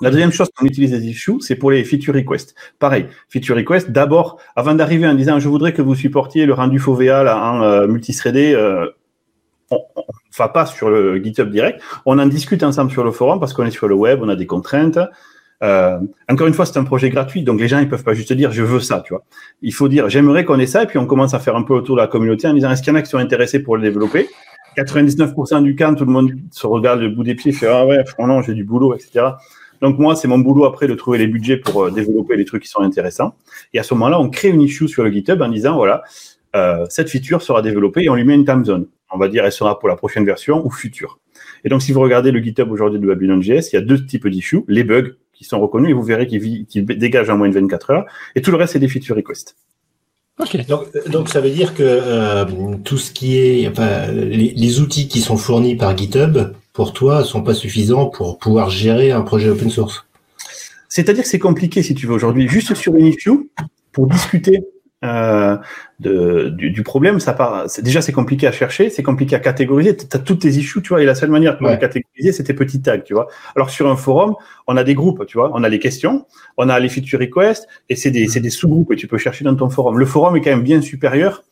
La 0.02 0.12
deuxième 0.12 0.32
chose 0.32 0.48
qu'on 0.56 0.66
utilise 0.66 0.94
les 0.94 1.08
issues, 1.08 1.42
c'est 1.42 1.56
pour 1.56 1.72
les 1.72 1.84
feature 1.84 2.14
requests. 2.14 2.56
Pareil, 2.80 3.08
feature 3.28 3.58
request, 3.58 3.92
d'abord, 3.92 4.40
avant 4.56 4.74
d'arriver 4.74 5.06
en 5.06 5.14
disant 5.14 5.40
je 5.40 5.50
voudrais 5.50 5.74
que 5.74 5.82
vous 5.82 5.96
supportiez 5.96 6.46
le 6.46 6.54
rendu 6.54 6.80
FOVA 6.80 7.36
en 7.38 7.62
euh, 7.64 7.86
multithreadé, 7.86 8.54
euh, 8.54 8.88
on, 9.72 9.82
va 10.38 10.48
pas 10.48 10.66
sur 10.66 10.90
le 10.90 11.22
GitHub 11.22 11.50
direct, 11.50 11.82
on 12.06 12.18
en 12.18 12.28
discute 12.28 12.64
ensemble 12.64 12.92
sur 12.92 13.04
le 13.04 13.12
forum 13.12 13.42
parce 13.42 13.54
qu'on 13.54 13.66
est 13.66 13.72
sur 13.72 13.90
le 13.90 13.96
web, 13.96 14.20
on 14.22 14.30
a 14.30 14.38
des 14.38 14.46
contraintes. 14.46 15.00
Euh, 15.62 16.00
encore 16.30 16.48
une 16.48 16.54
fois, 16.54 16.66
c'est 16.66 16.80
un 16.80 16.86
projet 16.86 17.10
gratuit, 17.10 17.44
donc 17.44 17.60
les 17.60 17.68
gens 17.68 17.80
ils 17.80 17.90
peuvent 17.90 18.06
pas 18.06 18.14
juste 18.14 18.32
dire 18.32 18.54
je 18.54 18.64
veux 18.64 18.80
ça, 18.80 19.02
tu 19.06 19.14
vois. 19.14 19.26
Il 19.62 19.74
faut 19.74 19.90
dire 19.90 20.08
j'aimerais 20.08 20.46
qu'on 20.46 20.60
ait 20.60 20.66
ça, 20.66 20.84
et 20.84 20.88
puis 20.88 20.98
on 20.98 21.06
commence 21.06 21.34
à 21.34 21.40
faire 21.40 21.58
un 21.58 21.64
peu 21.64 21.74
autour 21.74 21.98
de 21.98 22.02
la 22.02 22.08
communauté 22.08 22.48
en 22.48 22.54
disant 22.54 22.72
est-ce 22.72 22.82
qu'il 22.82 22.94
y 22.94 22.96
en 22.96 23.00
a 23.00 23.02
qui 23.02 23.10
sont 23.10 23.18
intéressés 23.18 23.62
pour 23.62 23.76
le 23.76 23.84
développer? 23.84 24.30
99% 24.84 25.64
du 25.64 25.76
cas, 25.76 25.94
tout 25.94 26.06
le 26.06 26.12
monde 26.12 26.32
se 26.52 26.68
regarde 26.68 27.02
le 27.02 27.10
bout 27.10 27.24
des 27.24 27.36
pieds, 27.36 27.52
fait 27.52 27.68
ah 27.68 27.86
ouais, 27.86 28.04
franchement 28.06 28.42
j'ai 28.42 28.54
du 28.54 28.64
boulot, 28.64 28.94
etc. 28.94 29.26
Donc 29.82 29.98
moi, 29.98 30.16
c'est 30.16 30.28
mon 30.28 30.40
boulot 30.40 30.66
après 30.66 30.88
de 30.88 30.96
trouver 30.96 31.18
les 31.18 31.28
budgets 31.28 31.58
pour 31.58 31.86
euh, 31.86 31.92
développer 31.92 32.36
les 32.36 32.46
trucs 32.46 32.64
qui 32.64 32.70
sont 32.70 32.82
intéressants. 32.82 33.36
Et 33.74 33.80
à 33.80 33.84
ce 33.84 33.94
moment-là, 33.94 34.20
on 34.20 34.30
crée 34.30 34.50
une 34.50 34.62
issue 34.62 34.88
sur 34.88 35.04
le 35.04 35.12
GitHub 35.12 35.42
en 35.42 35.48
disant 35.48 35.76
voilà, 35.76 36.04
euh, 36.56 36.86
cette 36.90 37.10
feature 37.10 37.42
sera 37.42 37.62
développée 37.62 38.04
et 38.04 38.10
on 38.10 38.16
lui 38.16 38.26
met 38.26 38.36
une 38.36 38.46
time 38.46 38.66
zone 38.66 38.88
on 39.12 39.18
va 39.18 39.28
dire, 39.28 39.46
elle 39.46 39.52
sera 39.52 39.80
pour 39.80 39.90
la 39.90 39.96
prochaine 39.96 40.26
version 40.26 40.66
ou 40.66 40.70
future. 40.70 41.20
Et 41.64 41.70
donc, 41.70 41.82
si 41.82 41.92
vous 41.92 42.00
regardez 42.00 42.32
le 42.32 42.40
GitHub 42.40 42.72
aujourd'hui 42.72 43.00
de 43.00 43.08
Babylon.js, 43.08 43.70
il 43.72 43.76
y 43.76 43.78
a 43.78 43.82
deux 43.82 44.06
types 44.06 44.28
d'issues, 44.28 44.64
les 44.68 44.84
bugs 44.84 45.12
qui 45.34 45.44
sont 45.44 45.60
reconnus 45.60 45.90
et 45.90 45.94
vous 45.94 46.04
verrez 46.04 46.28
qu'ils 46.28 46.66
dégagent 46.86 47.30
en 47.30 47.38
moins 47.38 47.50
de 47.50 47.54
24 47.54 47.92
heures, 47.92 48.06
et 48.36 48.42
tout 48.42 48.52
le 48.52 48.58
reste, 48.58 48.74
c'est 48.74 48.80
des 48.80 48.88
feature 48.88 49.16
requests. 49.16 49.56
Ok. 50.40 50.58
Donc, 51.10 51.30
ça 51.30 51.42
veut 51.42 51.50
dire 51.50 51.74
que 51.74 51.84
euh, 51.84 52.46
tout 52.86 52.98
ce 52.98 53.12
qui 53.12 53.38
est, 53.38 53.68
enfin, 53.68 54.08
les, 54.12 54.80
outils 54.80 55.10
qui 55.10 55.20
sont 55.20 55.36
fournis 55.36 55.76
par 55.76 55.98
GitHub, 55.98 56.54
pour 56.72 56.94
toi, 56.94 57.26
sont 57.26 57.44
pas 57.44 57.54
suffisants 57.54 58.08
pour 58.08 58.40
pouvoir 58.40 58.70
gérer 58.70 59.12
un 59.12 59.22
projet 59.22 59.50
open 59.50 59.70
source. 59.70 60.06
C'est-à-dire 60.88 61.24
que 61.24 61.30
c'est 61.30 61.40
compliqué, 61.40 61.84
si 61.84 61.94
tu 61.94 62.08
veux, 62.08 62.14
aujourd'hui, 62.14 62.48
juste 62.48 62.74
sur 62.74 62.96
une 62.96 63.08
issue, 63.08 63.50
pour 63.92 64.08
discuter 64.08 64.64
euh, 65.06 65.58
de, 66.00 66.50
du, 66.50 66.84
problème, 66.84 67.20
ça 67.20 67.34
part. 67.34 67.68
Déjà, 67.82 68.02
c'est 68.02 68.12
compliqué 68.12 68.48
à 68.48 68.52
chercher, 68.52 68.90
c'est 68.90 69.04
compliqué 69.04 69.36
à 69.36 69.40
catégoriser. 69.40 69.96
Tu 69.96 70.06
as 70.12 70.20
toutes 70.20 70.42
tes 70.42 70.50
issues, 70.50 70.82
tu 70.82 70.90
vois, 70.90 71.02
et 71.02 71.06
la 71.06 71.16
seule 71.16 71.30
manière 71.30 71.58
de 71.58 71.68
les 71.68 71.80
catégoriser, 71.80 72.32
c'était 72.34 72.54
petit 72.54 72.82
tag, 72.82 73.04
tu 73.04 73.14
vois. 73.14 73.28
Alors 73.56 73.70
sur 73.70 73.90
un 73.90 73.96
forum, 73.96 74.36
on 74.68 74.76
a 74.76 74.84
des 74.84 74.96
groupes, 74.96 75.26
tu 75.26 75.38
vois, 75.38 75.52
on 75.54 75.64
a 75.64 75.70
les 75.70 75.80
questions, 75.80 76.26
on 76.58 76.68
a 76.70 76.80
les 76.80 76.90
feature 76.90 77.20
requests, 77.20 77.68
et 77.88 77.96
c'est 77.96 78.12
des, 78.12 78.28
des 78.28 78.50
sous-groupes, 78.50 78.92
et 78.92 78.96
tu 78.96 79.08
peux 79.08 79.18
chercher 79.18 79.46
dans 79.46 79.56
ton 79.56 79.70
forum. 79.70 79.98
Le 79.98 80.06
forum 80.06 80.36
est 80.36 80.42
quand 80.42 80.52
même 80.52 80.64
bien 80.64 80.82
supérieur. 80.82 81.44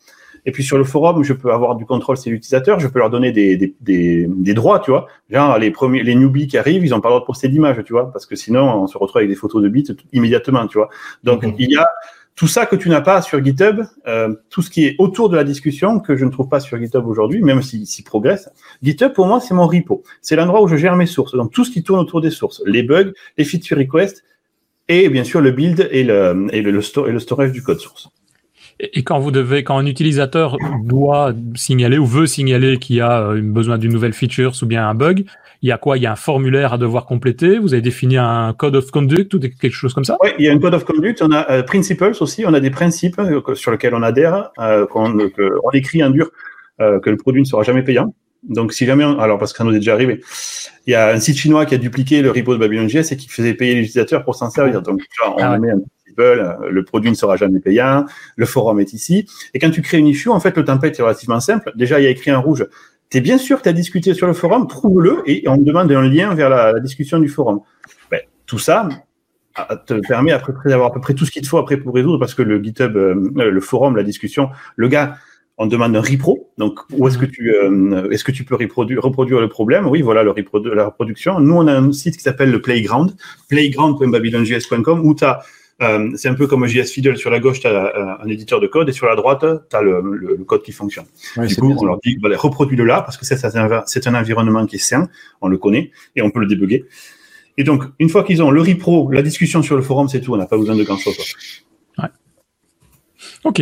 Et 0.45 0.51
puis 0.51 0.63
sur 0.63 0.77
le 0.77 0.85
forum, 0.85 1.23
je 1.23 1.33
peux 1.33 1.51
avoir 1.51 1.75
du 1.75 1.85
contrôle 1.85 2.15
sur 2.15 2.31
l'utilisateur, 2.31 2.79
je 2.79 2.87
peux 2.87 2.99
leur 2.99 3.09
donner 3.09 3.33
des, 3.33 3.57
des, 3.57 3.75
des, 3.81 4.27
des, 4.29 4.53
droits, 4.53 4.79
tu 4.79 4.91
vois. 4.91 5.07
Genre 5.29 5.57
les 5.57 5.71
premiers, 5.71 6.03
les 6.03 6.15
newbies 6.15 6.47
qui 6.47 6.57
arrivent, 6.57 6.85
ils 6.85 6.95
ont 6.95 7.01
pas 7.01 7.09
le 7.09 7.15
droit 7.15 7.19
de 7.19 7.25
poster 7.25 7.49
d'image, 7.49 7.83
tu 7.83 7.91
vois, 7.91 8.13
parce 8.13 8.25
que 8.25 8.37
sinon 8.37 8.83
on 8.83 8.87
se 8.87 8.97
retrouve 8.97 9.17
avec 9.17 9.29
des 9.29 9.35
photos 9.35 9.61
de 9.61 9.67
bits 9.67 9.87
immédiatement, 10.13 10.65
tu 10.67 10.77
vois. 10.77 10.87
Donc 11.23 11.43
mhm. 11.43 11.55
il 11.59 11.71
y 11.71 11.75
a 11.75 11.85
tout 12.37 12.47
ça 12.47 12.67
que 12.67 12.75
tu 12.75 12.87
n'as 12.87 13.01
pas 13.01 13.23
sur 13.23 13.43
GitHub, 13.43 13.81
euh, 14.05 14.33
tout 14.51 14.61
ce 14.61 14.69
qui 14.69 14.85
est 14.85 14.95
autour 14.99 15.27
de 15.29 15.35
la 15.35 15.43
discussion 15.43 15.99
que 15.99 16.15
je 16.15 16.23
ne 16.23 16.29
trouve 16.29 16.47
pas 16.47 16.59
sur 16.59 16.77
GitHub 16.77 17.05
aujourd'hui, 17.07 17.41
même 17.41 17.63
s'il 17.63 17.87
si, 17.87 18.03
progresse. 18.03 18.47
GitHub, 18.83 19.11
pour 19.11 19.25
moi, 19.25 19.41
c'est 19.41 19.55
mon 19.55 19.65
repo. 19.65 20.03
C'est 20.21 20.35
l'endroit 20.35 20.61
où 20.61 20.67
je 20.67 20.75
gère 20.75 20.95
mes 20.95 21.07
sources. 21.07 21.33
Donc, 21.35 21.51
tout 21.51 21.65
ce 21.65 21.71
qui 21.71 21.81
tourne 21.81 21.99
autour 21.99 22.21
des 22.21 22.29
sources, 22.29 22.61
les 22.67 22.83
bugs, 22.83 23.11
les 23.39 23.43
feature 23.43 23.79
requests 23.79 24.23
et 24.87 25.09
bien 25.09 25.23
sûr 25.23 25.41
le 25.41 25.51
build 25.51 25.89
et 25.91 26.03
le, 26.03 26.47
et 26.51 26.61
le, 26.61 26.69
et 26.69 27.11
le 27.11 27.19
storage 27.19 27.51
du 27.51 27.63
code 27.63 27.79
source. 27.79 28.07
Et 28.79 29.03
quand 29.03 29.19
vous 29.19 29.31
devez, 29.31 29.63
quand 29.63 29.77
un 29.77 29.85
utilisateur 29.85 30.57
doit 30.83 31.33
signaler 31.55 31.97
ou 31.97 32.05
veut 32.05 32.27
signaler 32.27 32.77
qu'il 32.77 33.01
a 33.01 33.21
euh, 33.21 33.41
besoin 33.41 33.77
d'une 33.77 33.91
nouvelle 33.91 34.13
feature 34.13 34.53
ou 34.61 34.65
bien 34.65 34.87
un 34.87 34.93
bug, 34.93 35.25
il 35.63 35.69
y 35.69 35.71
a 35.71 35.79
quoi? 35.79 35.97
Il 35.97 36.03
y 36.03 36.05
a 36.05 36.11
un 36.11 36.15
formulaire 36.15 36.73
à 36.73 36.77
devoir 36.77 37.07
compléter? 37.07 37.57
Vous 37.57 37.73
avez 37.73 37.81
défini 37.81 38.17
un 38.17 38.53
code 38.53 38.75
of 38.75 38.91
conduct 38.91 39.33
ou 39.33 39.39
quelque 39.39 39.71
chose 39.71 39.95
comme 39.95 40.05
ça? 40.05 40.17
Oui, 40.21 40.29
il 40.37 40.45
y 40.45 40.49
a 40.49 40.53
un 40.53 40.59
code 40.59 40.75
of 40.75 40.85
conduct. 40.85 41.23
On 41.23 41.31
a 41.31 41.49
euh, 41.49 41.63
principles 41.63 42.13
aussi. 42.19 42.45
On 42.45 42.53
a 42.53 42.59
des 42.59 42.69
principes 42.69 43.17
euh, 43.17 43.55
sur 43.55 43.71
lesquels 43.71 43.95
on 43.95 44.03
adhère. 44.03 44.51
qu'on 44.91 45.17
on 45.17 45.71
écrit 45.73 46.01
un 46.03 46.11
dur 46.11 46.29
que 46.79 47.09
le 47.09 47.17
produit 47.17 47.41
ne 47.41 47.47
sera 47.47 47.63
jamais 47.63 47.81
payant. 47.81 48.13
Donc, 48.43 48.71
si 48.71 48.85
jamais, 48.85 49.03
alors 49.03 49.39
parce 49.39 49.51
que 49.51 49.57
ça 49.57 49.63
nous 49.63 49.71
est 49.71 49.79
déjà 49.79 49.93
arrivé, 49.93 50.21
il 50.85 50.91
y 50.91 50.95
a 50.95 51.09
un 51.09 51.19
site 51.19 51.37
chinois 51.37 51.65
qui 51.65 51.73
a 51.73 51.79
dupliqué 51.79 52.21
le 52.21 52.29
repo 52.29 52.53
de 52.53 52.59
BabylonJS 52.59 53.11
et 53.11 53.17
qui 53.17 53.27
faisait 53.27 53.55
payer 53.55 53.73
l'utilisateur 53.73 54.23
pour 54.23 54.35
s'en 54.35 54.51
servir. 54.51 54.83
Donc, 54.83 55.01
on 55.25 55.37
ah 55.39 55.57
met 55.57 55.71
un 55.71 55.79
le 56.17 56.83
produit 56.83 57.09
ne 57.09 57.15
sera 57.15 57.35
jamais 57.37 57.59
payant, 57.59 58.05
le 58.35 58.45
forum 58.45 58.79
est 58.79 58.93
ici. 58.93 59.27
Et 59.53 59.59
quand 59.59 59.69
tu 59.69 59.81
crées 59.81 59.97
une 59.97 60.07
issue, 60.07 60.29
en 60.29 60.39
fait, 60.39 60.55
le 60.57 60.63
template 60.63 60.99
est 60.99 61.01
relativement 61.01 61.39
simple. 61.39 61.71
Déjà, 61.75 61.99
il 61.99 62.03
y 62.03 62.07
a 62.07 62.09
écrit 62.09 62.31
en 62.31 62.41
rouge. 62.41 62.65
Tu 63.09 63.17
es 63.17 63.21
bien 63.21 63.37
sûr 63.37 63.57
que 63.57 63.63
tu 63.63 63.69
as 63.69 63.73
discuté 63.73 64.13
sur 64.13 64.27
le 64.27 64.33
forum, 64.33 64.67
trouve-le 64.67 65.23
et 65.25 65.47
on 65.47 65.57
demande 65.57 65.91
un 65.91 66.01
lien 66.07 66.33
vers 66.33 66.49
la, 66.49 66.79
discussion 66.79 67.19
du 67.19 67.29
forum. 67.29 67.61
Ben, 68.11 68.19
tout 68.45 68.59
ça 68.59 68.89
te 69.87 69.95
permet 70.07 70.31
après 70.31 70.53
d'avoir 70.65 70.89
à 70.89 70.93
peu 70.93 71.01
près 71.01 71.15
tout 71.15 71.25
ce 71.25 71.31
qu'il 71.31 71.41
te 71.41 71.47
faut 71.47 71.57
après 71.57 71.77
pour 71.77 71.95
résoudre 71.95 72.19
parce 72.19 72.35
que 72.35 72.43
le 72.43 72.61
GitHub, 72.61 72.95
euh, 72.95 73.15
le 73.35 73.61
forum, 73.61 73.95
la 73.95 74.03
discussion, 74.03 74.49
le 74.75 74.87
gars, 74.87 75.15
on 75.57 75.65
demande 75.65 75.95
un 75.95 76.01
repro. 76.01 76.51
Donc, 76.57 76.79
où 76.91 77.07
est-ce 77.07 77.17
que 77.17 77.25
tu, 77.25 77.55
euh, 77.55 78.09
est-ce 78.11 78.23
que 78.23 78.31
tu 78.31 78.43
peux 78.43 78.55
reproduire, 78.55 79.41
le 79.41 79.49
problème? 79.49 79.87
Oui, 79.87 80.01
voilà 80.01 80.23
la 80.23 80.31
reproduction. 80.85 81.39
Nous, 81.39 81.55
on 81.55 81.67
a 81.67 81.73
un 81.73 81.91
site 81.91 82.17
qui 82.17 82.23
s'appelle 82.23 82.51
le 82.51 82.61
Playground, 82.61 83.15
playground.babylonjs.com, 83.49 85.01
où 85.03 85.15
tu 85.15 85.23
as 85.23 85.39
euh, 85.81 86.11
c'est 86.15 86.27
un 86.27 86.33
peu 86.33 86.47
comme 86.47 86.65
JS 86.65 86.91
Fiddle. 86.91 87.17
Sur 87.17 87.29
la 87.29 87.39
gauche, 87.39 87.59
tu 87.59 87.67
as 87.67 87.71
euh, 87.71 88.23
un 88.23 88.27
éditeur 88.27 88.59
de 88.59 88.67
code 88.67 88.89
et 88.89 88.93
sur 88.93 89.05
la 89.05 89.15
droite, 89.15 89.45
tu 89.69 89.75
as 89.75 89.81
le, 89.81 90.43
code 90.45 90.63
qui 90.63 90.71
fonctionne. 90.71 91.05
du 91.37 91.55
coup, 91.55 91.75
on 91.77 91.85
leur 91.85 91.99
dit, 92.03 92.17
reproduis-le 92.23 92.83
là 92.83 93.01
parce 93.01 93.17
que 93.17 93.25
c'est 93.25 94.07
un, 94.07 94.15
environnement 94.15 94.65
qui 94.65 94.77
est 94.77 94.79
sain, 94.79 95.07
on 95.41 95.47
le 95.47 95.57
connaît 95.57 95.91
et 96.15 96.21
on 96.21 96.31
peut 96.31 96.39
le 96.39 96.47
débugger. 96.47 96.85
Et 97.57 97.63
donc, 97.63 97.83
une 97.99 98.09
fois 98.09 98.23
qu'ils 98.23 98.41
ont 98.41 98.51
le 98.51 98.61
repro, 98.61 99.11
la 99.11 99.21
discussion 99.21 99.61
sur 99.61 99.75
le 99.75 99.81
forum, 99.81 100.07
c'est 100.07 100.21
tout. 100.21 100.33
On 100.33 100.37
n'a 100.37 100.45
pas 100.45 100.57
besoin 100.57 100.75
de 100.75 100.83
grand-chose. 100.83 101.17
Ouais. 101.97 102.09
Ok. 103.43 103.61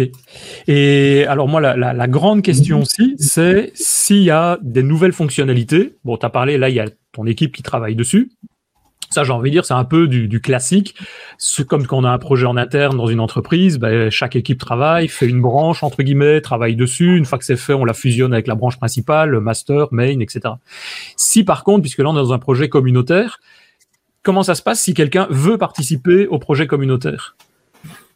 Et 0.68 1.26
alors 1.28 1.48
moi, 1.48 1.62
la, 1.62 2.08
grande 2.08 2.42
question 2.42 2.82
aussi, 2.82 3.16
c'est 3.18 3.72
s'il 3.74 4.24
y 4.24 4.32
a 4.32 4.58
des 4.62 4.84
nouvelles 4.84 5.14
fonctionnalités. 5.14 5.96
Bon, 6.04 6.18
tu 6.18 6.26
as 6.26 6.30
parlé, 6.30 6.58
là, 6.58 6.70
il 6.70 6.76
y 6.76 6.80
a 6.80 6.90
ton 7.12 7.26
équipe 7.26 7.56
qui 7.56 7.64
travaille 7.64 7.96
dessus. 7.96 8.32
Ça, 9.10 9.24
j'ai 9.24 9.32
envie 9.32 9.50
de 9.50 9.56
dire, 9.56 9.66
c'est 9.66 9.74
un 9.74 9.84
peu 9.84 10.08
du, 10.08 10.42
classique. 10.42 10.96
C'est 11.38 11.66
comme 11.66 11.88
quand 11.88 11.98
on 11.98 12.04
a 12.04 12.10
un 12.10 12.18
projet 12.18 12.46
en 12.46 12.58
interne 12.58 12.98
dans 12.98 13.08
une 13.08 13.20
entreprise, 13.20 13.78
ben, 13.78 14.10
chaque 14.10 14.36
équipe 14.36 14.60
travaille, 14.60 15.08
fait 15.08 15.28
une 15.28 15.42
branche, 15.42 15.84
entre 15.84 16.04
guillemets, 16.04 16.42
travaille 16.42 16.76
dessus. 16.76 17.18
Une 17.18 17.26
fois 17.26 17.38
que 17.38 17.46
c'est 17.46 17.56
fait, 17.56 17.74
on 17.74 17.86
la 17.86 17.94
fusionne 17.94 18.34
avec 18.34 18.48
la 18.48 18.56
branche 18.56 18.78
principale, 18.78 19.40
master, 19.40 19.88
main, 19.92 20.20
etc. 20.20 20.56
Si 21.16 21.44
par 21.44 21.64
contre, 21.64 21.82
puisque 21.82 22.00
là 22.00 22.10
on 22.10 22.14
est 22.14 22.18
dans 22.18 22.34
un 22.34 22.40
projet 22.40 22.70
communautaire, 22.70 23.40
comment 24.24 24.44
ça 24.44 24.56
se 24.56 24.62
passe 24.62 24.82
si 24.82 24.94
quelqu'un 24.94 25.28
veut 25.30 25.58
participer 25.58 26.28
au 26.28 26.40
projet 26.40 26.68
communautaire? 26.68 27.36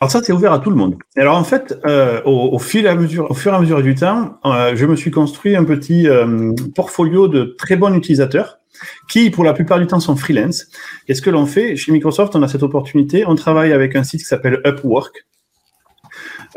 Alors 0.01 0.11
ça, 0.11 0.21
c'est 0.23 0.31
ouvert 0.31 0.53
à 0.53 0.59
tout 0.59 0.69
le 0.69 0.77
monde. 0.77 0.95
Alors 1.17 1.37
en 1.37 1.43
fait, 1.43 1.77
euh, 1.85 2.21
au, 2.23 2.57
fil 2.57 2.87
à 2.87 2.95
mesure, 2.95 3.29
au 3.29 3.33
fur 3.33 3.51
et 3.51 3.55
à 3.55 3.59
mesure 3.59 3.81
du 3.83 3.95
temps, 3.95 4.39
euh, 4.45 4.73
je 4.73 4.85
me 4.85 4.95
suis 4.95 5.11
construit 5.11 5.57
un 5.57 5.65
petit 5.65 6.07
euh, 6.07 6.53
portfolio 6.73 7.27
de 7.27 7.55
très 7.57 7.75
bons 7.75 7.93
utilisateurs 7.93 8.58
qui, 9.07 9.29
pour 9.29 9.43
la 9.43 9.53
plupart 9.53 9.79
du 9.79 9.87
temps, 9.87 9.99
sont 9.99 10.15
freelance. 10.15 10.67
Et 11.07 11.13
ce 11.13 11.21
que 11.21 11.29
l'on 11.29 11.45
fait 11.45 11.75
chez 11.75 11.91
Microsoft, 11.91 12.35
on 12.35 12.43
a 12.43 12.47
cette 12.47 12.63
opportunité. 12.63 13.25
On 13.25 13.35
travaille 13.35 13.73
avec 13.73 13.95
un 13.95 14.03
site 14.03 14.21
qui 14.21 14.25
s'appelle 14.25 14.61
Upwork. 14.65 15.25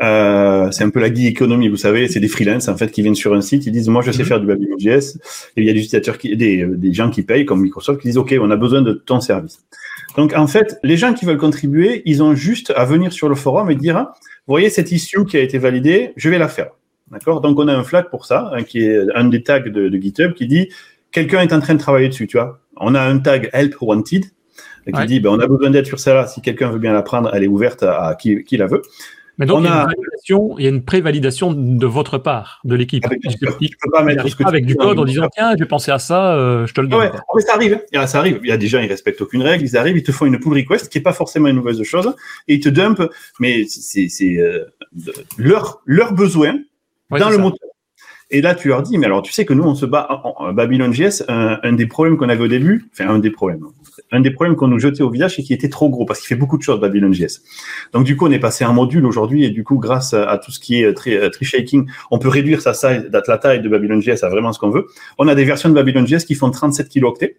Euh, 0.01 0.71
c'est 0.71 0.83
un 0.83 0.89
peu 0.89 0.99
la 0.99 1.13
gig 1.13 1.27
économie, 1.27 1.69
vous 1.69 1.77
savez, 1.77 2.07
c'est 2.07 2.19
des 2.19 2.27
freelance 2.27 2.67
en 2.67 2.75
fait 2.75 2.91
qui 2.91 3.01
viennent 3.01 3.15
sur 3.15 3.33
un 3.33 3.41
site, 3.41 3.65
ils 3.67 3.71
disent 3.71 3.89
moi 3.89 4.01
je 4.01 4.11
sais 4.11 4.23
mhm. 4.23 4.27
faire 4.27 4.39
du 4.39 4.47
Babylon.js 4.47 5.19
et 5.55 5.61
il 5.61 5.65
y 5.65 5.69
a 5.69 5.73
des 5.73 5.79
utilisateurs 5.79 6.17
qui, 6.17 6.35
des, 6.35 6.65
des 6.65 6.93
gens 6.93 7.09
qui 7.11 7.21
payent 7.21 7.45
comme 7.45 7.61
Microsoft 7.61 8.01
qui 8.01 8.07
disent 8.07 8.17
ok 8.17 8.35
on 8.41 8.49
a 8.49 8.55
besoin 8.55 8.81
de 8.81 8.93
ton 8.93 9.19
service. 9.19 9.59
Donc 10.17 10.33
en 10.33 10.47
fait 10.47 10.79
les 10.83 10.97
gens 10.97 11.13
qui 11.13 11.25
veulent 11.25 11.37
contribuer, 11.37 12.01
ils 12.05 12.23
ont 12.23 12.33
juste 12.33 12.73
à 12.75 12.85
venir 12.85 13.13
sur 13.13 13.29
le 13.29 13.35
forum 13.35 13.69
et 13.69 13.75
dire 13.75 14.07
vous 14.47 14.53
voyez 14.53 14.69
cette 14.69 14.91
issue 14.91 15.25
qui 15.25 15.37
a 15.37 15.41
été 15.41 15.57
validée, 15.57 16.13
je 16.17 16.29
vais 16.29 16.39
la 16.39 16.47
faire. 16.47 16.71
D'accord? 17.11 17.41
Donc 17.41 17.59
on 17.59 17.67
a 17.67 17.73
un 17.73 17.83
flag 17.83 18.09
pour 18.09 18.25
ça, 18.25 18.49
hein, 18.53 18.63
qui 18.63 18.79
est 18.79 19.05
un 19.13 19.25
des 19.25 19.43
tags 19.43 19.59
de, 19.59 19.69
de 19.89 19.97
GitHub 19.97 20.33
qui 20.33 20.47
dit 20.47 20.69
quelqu'un 21.13 21.41
est 21.41 21.53
en 21.53 21.61
train 21.61 21.75
de 21.75 21.79
travailler 21.79 22.09
dessus, 22.09 22.27
tu 22.27 22.37
vois. 22.37 22.59
On 22.77 22.95
a 22.95 23.01
un 23.01 23.19
tag 23.19 23.49
help 23.53 23.75
wanted 23.81 24.25
qui 24.93 25.05
dit 25.05 25.19
ben, 25.21 25.29
on 25.29 25.39
a 25.39 25.47
besoin 25.47 25.69
d'aide 25.69 25.85
sur 25.85 25.99
cela. 25.99 26.27
Si 26.27 26.41
quelqu'un 26.41 26.69
veut 26.69 26.79
bien 26.79 26.91
la 26.91 27.03
prendre, 27.03 27.33
elle 27.33 27.43
est 27.43 27.47
ouverte 27.47 27.83
à, 27.83 28.17
qui, 28.19 28.43
la 28.51 28.67
veut. 28.67 28.81
Mais 29.39 29.47
donc, 29.47 29.61
il, 29.61 29.65
y 29.65 29.67
a 29.67 29.87
il, 30.29 30.63
y 30.63 30.67
a 30.67 30.69
une 30.69 30.83
prévalidation 30.83 31.53
de 31.53 31.85
votre 31.87 32.19
part, 32.19 32.59
de 32.65 32.75
l'équipe. 32.75 33.03
Ne 33.09 33.17
peux 33.17 33.91
pas 33.91 34.03
mettre 34.03 34.27
ce 34.27 34.35
que 34.35 34.43
avec 34.43 34.65
du 34.65 34.75
code 34.75 34.99
en 34.99 35.05
disant 35.05 35.27
tiens, 35.33 35.55
j'ai 35.57 35.65
pensé 35.65 35.91
à 35.91 35.97
ça, 35.97 36.35
euh, 36.35 36.67
je 36.67 36.73
te 36.73 36.81
le 36.81 36.87
donne. 36.87 37.09
Ah 37.11 37.21
mais 37.35 37.41
ça 37.41 37.55
arrive, 37.55 37.81
ça 38.05 38.19
arrive. 38.19 38.39
Il 38.43 38.49
y 38.49 38.51
a 38.51 38.57
des 38.57 38.67
gens, 38.67 38.79
ils 38.79 38.89
respectent 38.89 39.21
aucune 39.21 39.41
règle, 39.41 39.63
ils 39.63 39.75
arrivent, 39.75 39.97
ils 39.97 40.03
te 40.03 40.11
font 40.11 40.25
une 40.25 40.39
pull 40.39 40.53
request 40.53 40.91
qui 40.91 40.99
n'est 40.99 41.03
pas 41.03 41.13
forcément 41.13 41.47
une 41.47 41.55
mauvaise 41.55 41.81
chose, 41.81 42.13
et 42.47 42.55
ils 42.55 42.59
te 42.59 42.69
dumpent, 42.69 43.09
mais 43.39 43.65
c'est 43.65 44.37
euh, 44.37 44.65
leur, 45.37 45.81
leur 45.85 46.13
besoin 46.13 46.59
dans 47.09 47.29
le 47.29 47.37
moteur. 47.39 47.72
Et 48.33 48.41
là, 48.41 48.55
tu 48.55 48.67
leur 48.67 48.81
dis, 48.81 48.97
mais 48.97 49.05
alors 49.05 49.21
tu 49.21 49.31
sais 49.31 49.45
que 49.45 49.53
nous, 49.53 49.63
on 49.63 49.75
se 49.75 49.85
bat 49.85 50.07
en, 50.23 50.51
Babylon.js, 50.53 51.23
un, 51.27 51.73
des 51.73 51.85
problèmes 51.85 52.17
qu'on 52.17 52.29
avait 52.29 52.43
au 52.43 52.47
début, 52.47 52.89
enfin 52.91 53.07
un 53.07 53.19
des 53.19 53.29
problèmes, 53.29 53.63
un 54.11 54.21
des 54.21 54.31
problèmes 54.31 54.55
qu'on 54.55 54.67
nous 54.67 54.79
jetait 54.79 55.03
au 55.03 55.11
visage, 55.11 55.35
c'est 55.35 55.43
qu'il 55.43 55.55
était 55.55 55.69
trop 55.69 55.87
gros 55.87 56.03
parce 56.03 56.19
qu'il 56.19 56.27
fait 56.27 56.35
beaucoup 56.35 56.57
de 56.57 56.63
choses 56.63 56.79
Babylon.js. 56.79 57.41
Donc 57.93 58.05
du 58.05 58.17
coup, 58.17 58.25
on 58.27 58.31
est 58.31 58.39
passé 58.39 58.65
en 58.65 58.73
module 58.73 59.05
aujourd'hui 59.05 59.45
et 59.45 59.51
du 59.51 59.63
coup, 59.63 59.77
grâce 59.77 60.15
à, 60.15 60.39
tout 60.39 60.51
ce 60.51 60.59
qui 60.59 60.81
est 60.81 60.93
tree, 60.95 61.15
euh, 61.15 61.29
shaking, 61.41 61.87
on 62.09 62.17
peut 62.17 62.27
réduire 62.27 62.59
sa 62.61 62.73
taille, 62.73 63.07
la 63.11 63.37
taille 63.37 63.61
de 63.61 63.69
Babylon.js 63.69 64.23
à 64.23 64.29
vraiment 64.29 64.51
ce 64.51 64.57
qu'on 64.57 64.71
veut. 64.71 64.87
On 65.19 65.27
a 65.27 65.35
des 65.35 65.45
versions 65.45 65.69
de 65.69 65.75
Babylon.js 65.75 66.25
qui 66.25 66.33
font 66.33 66.49
37 66.49 66.89
kilooctets 66.89 67.37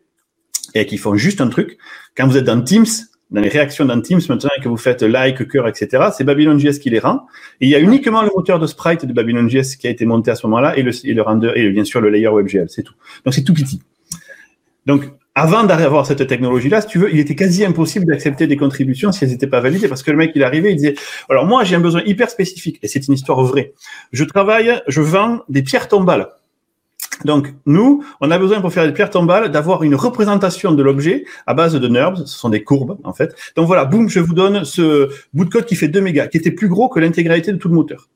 et 0.75 0.87
qui 0.87 0.97
font 0.97 1.17
juste 1.17 1.41
un 1.41 1.49
truc. 1.49 1.77
Quand 2.17 2.29
vous 2.29 2.37
êtes 2.37 2.45
dans 2.45 2.63
Teams, 2.63 2.87
dans 3.31 3.41
les 3.41 3.49
réactions 3.49 3.85
dans 3.85 4.01
Teams 4.01 4.21
maintenant 4.29 4.51
que 4.63 4.69
vous 4.69 4.77
faites 4.77 5.03
like, 5.03 5.49
cœur, 5.49 5.67
etc., 5.67 6.11
c'est 6.17 6.25
Babylon.js 6.25 6.79
qui 6.79 6.91
les 6.91 6.99
rend. 6.99 7.27
Et 7.61 7.67
il 7.67 7.69
y 7.69 7.75
a 7.75 7.81
uniquement 7.81 8.23
le 8.23 8.31
moteur 8.35 8.59
de 8.59 8.67
sprite 8.67 9.05
de 9.07 9.13
Babylon.js 9.13 9.77
qui 9.79 9.87
a 9.87 9.91
été 9.91 10.07
monté 10.07 10.31
à 10.31 10.35
ce 10.35 10.47
moment-là 10.47 10.77
et 10.77 10.83
le, 10.83 10.93
et 11.05 11.15
le 11.15 11.23
render 11.23 11.53
et 11.55 11.69
bien 11.71 11.85
sûr 11.85 12.01
le 12.01 12.11
layer 12.11 12.29
WebGL, 12.29 12.69
c'est 12.69 12.83
tout. 12.83 12.95
Donc 13.25 13.35
c'est 13.35 13.45
tout 13.45 13.55
petit. 13.55 13.81
Donc 14.87 15.05
avant 15.35 15.65
d'avoir 15.65 16.07
cette 16.07 16.25
technologie-là, 16.27 16.81
si 16.81 16.87
tu 16.87 16.99
veux, 16.99 17.13
il 17.13 17.19
était 17.19 17.35
quasi 17.35 17.65
impossible 17.65 18.07
d'accepter 18.07 18.47
des 18.47 18.57
contributions 18.57 19.11
si 19.11 19.25
elles 19.25 19.31
n'étaient 19.31 19.49
pas 19.49 19.61
validées 19.61 19.89
parce 19.89 20.05
que 20.05 20.13
le 20.13 20.17
mec 20.17 20.31
il 20.37 20.45
arrivait, 20.45 20.71
il 20.71 20.77
disait 20.77 20.95
alors 21.29 21.45
moi 21.45 21.65
j'ai 21.65 21.75
un 21.75 21.81
besoin 21.81 22.03
hyper 22.07 22.31
spécifique 22.31 22.79
et 22.83 22.89
c'est 22.89 23.09
une 23.09 23.15
histoire 23.15 23.43
vraie. 23.43 23.73
Je 24.13 24.23
travaille, 24.25 24.81
je 24.87 25.01
vends 25.01 25.41
des 25.49 25.63
pierres 25.63 25.89
tombales. 25.89 26.29
Donc, 27.25 27.55
nous, 27.67 28.05
on 28.21 28.31
a 28.31 28.39
besoin 28.39 28.61
pour 28.61 28.73
faire 28.73 28.87
des 28.87 28.93
pierres 28.93 29.11
tombales 29.11 29.51
d'avoir 29.51 29.83
une 29.83 29.95
représentation 29.95 30.73
de 30.73 30.83
l'objet 30.83 31.25
à 31.47 31.55
base 31.55 31.75
de 31.75 31.89
NURBS, 31.89 32.27
ce 32.27 32.39
sont 32.39 32.49
des 32.49 32.65
courbes 32.65 32.99
en 33.05 33.13
fait. 33.13 33.35
Donc 33.57 33.67
voilà, 33.67 33.85
boum, 33.85 34.09
je 34.09 34.21
vous 34.21 34.35
donne 34.35 34.65
ce 34.65 35.09
bout 35.33 35.45
de 35.45 35.51
code 35.51 35.65
qui 35.67 35.77
fait 35.77 35.89
2 35.89 36.01
mégas, 36.01 36.27
qui 36.29 36.39
était 36.39 36.51
plus 36.51 36.69
gros 36.69 36.89
que 36.89 37.01
l'intégralité 37.01 37.53
de 37.53 37.57
tout 37.57 37.69
le 37.69 37.75
moteur. 37.75 38.09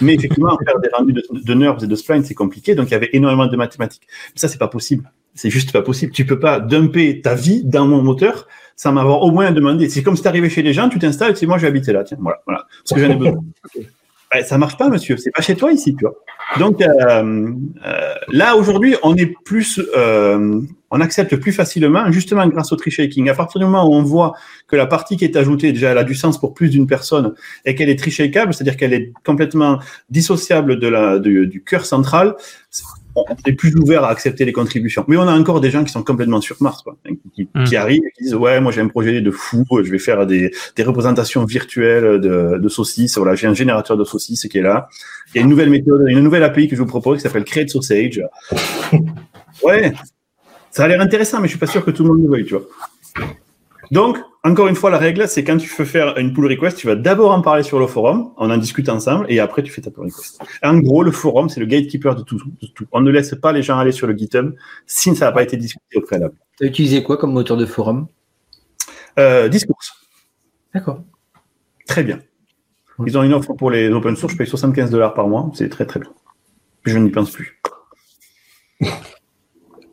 Mais 0.00 0.14
effectivement, 0.14 0.56
faire 0.64 0.78
des 0.80 0.88
rendus 0.92 1.14
de, 1.14 1.54
NURBS 1.54 1.84
et 1.84 1.86
de 1.86 1.96
splines, 1.96 2.24
c'est 2.24 2.34
compliqué, 2.34 2.74
donc 2.74 2.88
il 2.88 2.92
y 2.92 2.94
avait 2.94 3.10
énormément 3.12 3.46
de 3.46 3.56
mathématiques. 3.56 4.06
Ça, 4.34 4.48
c'est 4.48 4.58
pas 4.58 4.68
possible. 4.68 5.10
C'est 5.34 5.48
juste 5.48 5.72
pas 5.72 5.80
possible. 5.80 6.12
Tu 6.12 6.26
peux 6.26 6.38
pas 6.38 6.60
dumper 6.60 7.22
ta 7.22 7.34
vie 7.34 7.64
dans 7.64 7.86
mon 7.86 8.02
moteur 8.02 8.46
sans 8.76 8.92
m'avoir 8.92 9.22
au 9.22 9.30
moins 9.30 9.50
demandé. 9.50 9.88
C'est 9.88 10.02
comme 10.02 10.16
si 10.16 10.26
arrivé 10.28 10.50
chez 10.50 10.62
les 10.62 10.74
gens, 10.74 10.88
tu 10.88 10.98
t'installes, 10.98 11.32
tu 11.32 11.40
sais, 11.40 11.46
moi, 11.46 11.56
je 11.56 11.62
vais 11.62 11.68
habiter 11.68 11.92
là, 11.92 12.04
tiens, 12.04 12.18
voilà, 12.20 12.42
voilà, 12.46 12.66
parce 12.84 13.00
que 13.00 13.06
j'en 13.06 13.12
ai 13.12 13.16
besoin. 13.16 13.44
Ben, 14.32 14.42
ça 14.44 14.56
marche 14.56 14.78
pas, 14.78 14.88
monsieur. 14.88 15.16
C'est 15.18 15.30
pas 15.30 15.42
chez 15.42 15.56
toi 15.56 15.72
ici, 15.72 15.94
tu 15.94 16.04
vois. 16.04 16.14
Donc 16.58 16.80
euh, 16.82 17.52
euh, 17.86 18.14
là 18.28 18.56
aujourd'hui, 18.56 18.96
on 19.02 19.14
est 19.16 19.34
plus, 19.44 19.80
euh, 19.96 20.60
on 20.90 21.00
accepte 21.00 21.36
plus 21.36 21.52
facilement, 21.52 22.10
justement 22.10 22.46
grâce 22.46 22.72
au 22.72 22.76
tree 22.76 22.90
shaking. 22.90 23.28
À 23.28 23.34
partir 23.34 23.58
du 23.58 23.64
moment 23.66 23.86
où 23.86 23.92
on 23.94 24.02
voit 24.02 24.34
que 24.68 24.76
la 24.76 24.86
partie 24.86 25.16
qui 25.16 25.24
est 25.24 25.36
ajoutée 25.36 25.72
déjà 25.72 25.90
elle 25.90 25.98
a 25.98 26.04
du 26.04 26.14
sens 26.14 26.38
pour 26.38 26.54
plus 26.54 26.70
d'une 26.70 26.86
personne 26.86 27.34
et 27.64 27.74
qu'elle 27.74 27.88
est 27.88 27.98
tree 27.98 28.10
shakeable, 28.10 28.52
c'est-à-dire 28.52 28.76
qu'elle 28.76 28.92
est 28.92 29.12
complètement 29.24 29.78
dissociable 30.10 30.78
de 30.78 30.88
la 30.88 31.18
du, 31.18 31.46
du 31.46 31.62
cœur 31.62 31.84
central, 31.86 32.34
on 33.14 33.24
est 33.46 33.52
plus 33.52 33.74
ouvert 33.76 34.04
à 34.04 34.10
accepter 34.10 34.44
les 34.44 34.52
contributions. 34.52 35.04
Mais 35.08 35.16
on 35.16 35.22
a 35.28 35.38
encore 35.38 35.60
des 35.60 35.70
gens 35.70 35.84
qui 35.84 35.92
sont 35.92 36.02
complètement 36.02 36.40
sur 36.40 36.56
Mars, 36.60 36.82
quoi, 36.82 36.96
qui, 37.34 37.48
mmh. 37.54 37.64
qui, 37.64 37.76
arrivent 37.76 38.02
et 38.06 38.12
qui 38.12 38.24
disent 38.24 38.34
ouais, 38.34 38.60
moi 38.60 38.72
j'ai 38.72 38.80
un 38.80 38.88
projet 38.88 39.20
de 39.20 39.30
fou, 39.30 39.64
je 39.82 39.90
vais 39.90 39.98
faire 39.98 40.26
des, 40.26 40.50
des 40.76 40.82
représentations 40.82 41.44
virtuelles 41.44 42.20
de, 42.20 42.58
de 42.58 42.68
saucisses. 42.68 43.16
Voilà, 43.18 43.34
j'ai 43.34 43.46
un 43.46 43.54
générateur 43.54 43.96
de 43.96 44.04
saucisses 44.04 44.46
qui 44.48 44.58
est 44.58 44.62
là. 44.62 44.88
Il 45.34 45.38
y 45.38 45.40
a 45.40 45.42
une 45.42 45.50
nouvelle 45.50 45.70
méthode, 45.70 46.04
une 46.08 46.20
nouvelle 46.20 46.42
API 46.42 46.68
que 46.68 46.76
je 46.76 46.80
vous 46.80 46.86
propose 46.86 47.18
qui 47.18 47.22
s'appelle 47.22 47.44
Create 47.44 47.70
Sausage. 47.70 48.22
ouais, 49.62 49.92
ça 50.70 50.84
a 50.84 50.88
l'air 50.88 51.00
intéressant, 51.00 51.40
mais 51.40 51.48
je 51.48 51.52
suis 51.52 51.60
pas 51.60 51.66
sûr 51.66 51.84
que 51.84 51.90
tout 51.90 52.02
le 52.02 52.10
monde 52.10 52.22
le 52.22 52.30
veuille, 52.30 52.44
tu 52.44 52.54
vois. 52.54 52.66
Donc, 53.92 54.16
encore 54.42 54.68
une 54.68 54.74
fois, 54.74 54.88
la 54.88 54.96
règle, 54.96 55.28
c'est 55.28 55.44
quand 55.44 55.58
tu 55.58 55.68
veux 55.68 55.84
faire 55.84 56.16
une 56.16 56.32
pull 56.32 56.46
request, 56.46 56.78
tu 56.78 56.86
vas 56.86 56.96
d'abord 56.96 57.30
en 57.30 57.42
parler 57.42 57.62
sur 57.62 57.78
le 57.78 57.86
forum, 57.86 58.32
on 58.38 58.50
en 58.50 58.56
discute 58.56 58.88
ensemble, 58.88 59.26
et 59.28 59.38
après 59.38 59.62
tu 59.62 59.70
fais 59.70 59.82
ta 59.82 59.90
pull 59.90 60.06
request. 60.06 60.40
En 60.62 60.78
gros, 60.78 61.02
le 61.02 61.12
forum, 61.12 61.50
c'est 61.50 61.60
le 61.60 61.66
gatekeeper 61.66 62.16
de 62.16 62.22
tout, 62.22 62.40
On 62.90 63.02
ne 63.02 63.10
laisse 63.10 63.34
pas 63.34 63.52
les 63.52 63.62
gens 63.62 63.78
aller 63.78 63.92
sur 63.92 64.06
le 64.06 64.16
GitHub 64.16 64.54
si 64.86 65.14
ça 65.14 65.26
n'a 65.26 65.32
pas 65.32 65.42
été 65.42 65.58
discuté 65.58 65.98
au 65.98 66.00
préalable. 66.00 66.34
Tu 66.56 66.64
as 66.64 66.68
utilisé 66.68 67.02
quoi 67.02 67.18
comme 67.18 67.34
moteur 67.34 67.58
de 67.58 67.66
forum? 67.66 68.06
Euh, 69.18 69.48
Discourse. 69.48 69.92
D'accord. 70.72 71.02
Très 71.86 72.02
bien. 72.02 72.18
Ils 73.06 73.18
ont 73.18 73.22
une 73.22 73.34
offre 73.34 73.52
pour 73.52 73.70
les 73.70 73.90
open 73.90 74.16
source, 74.16 74.32
je 74.32 74.38
paye 74.38 74.46
75 74.46 74.90
dollars 74.90 75.12
par 75.12 75.28
mois, 75.28 75.50
c'est 75.52 75.68
très 75.68 75.84
très 75.84 76.00
bien. 76.00 76.10
Je 76.86 76.96
n'y 76.96 77.10
pense 77.10 77.30
plus. 77.30 77.60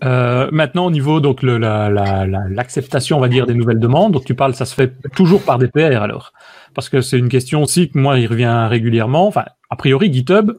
Euh, 0.04 0.50
maintenant, 0.52 0.86
au 0.86 0.92
niveau 0.92 1.20
donc 1.20 1.44
l'acceptation, 1.44 3.18
on 3.18 3.20
va 3.20 3.28
dire, 3.28 3.46
des 3.46 3.54
nouvelles 3.54 3.80
demandes. 3.80 4.14
Donc 4.14 4.26
tu 4.26 4.36
parles, 4.36 4.54
ça 4.54 4.66
se 4.66 4.74
fait 4.74 4.94
toujours 5.16 5.42
par 5.42 5.58
des 5.58 5.68
PR 5.68 6.02
alors, 6.02 6.34
parce 6.74 6.90
que 6.90 7.02
c'est 7.02 7.18
une 7.18 7.30
question 7.30 7.64
aussi 7.64 7.90
que 7.90 7.98
moi 7.98 8.20
il 8.20 8.28
revient 8.28 8.68
régulièrement. 8.70 9.28
Enfin, 9.28 9.46
a 9.70 9.76
priori, 9.76 10.12
GitHub, 10.12 10.52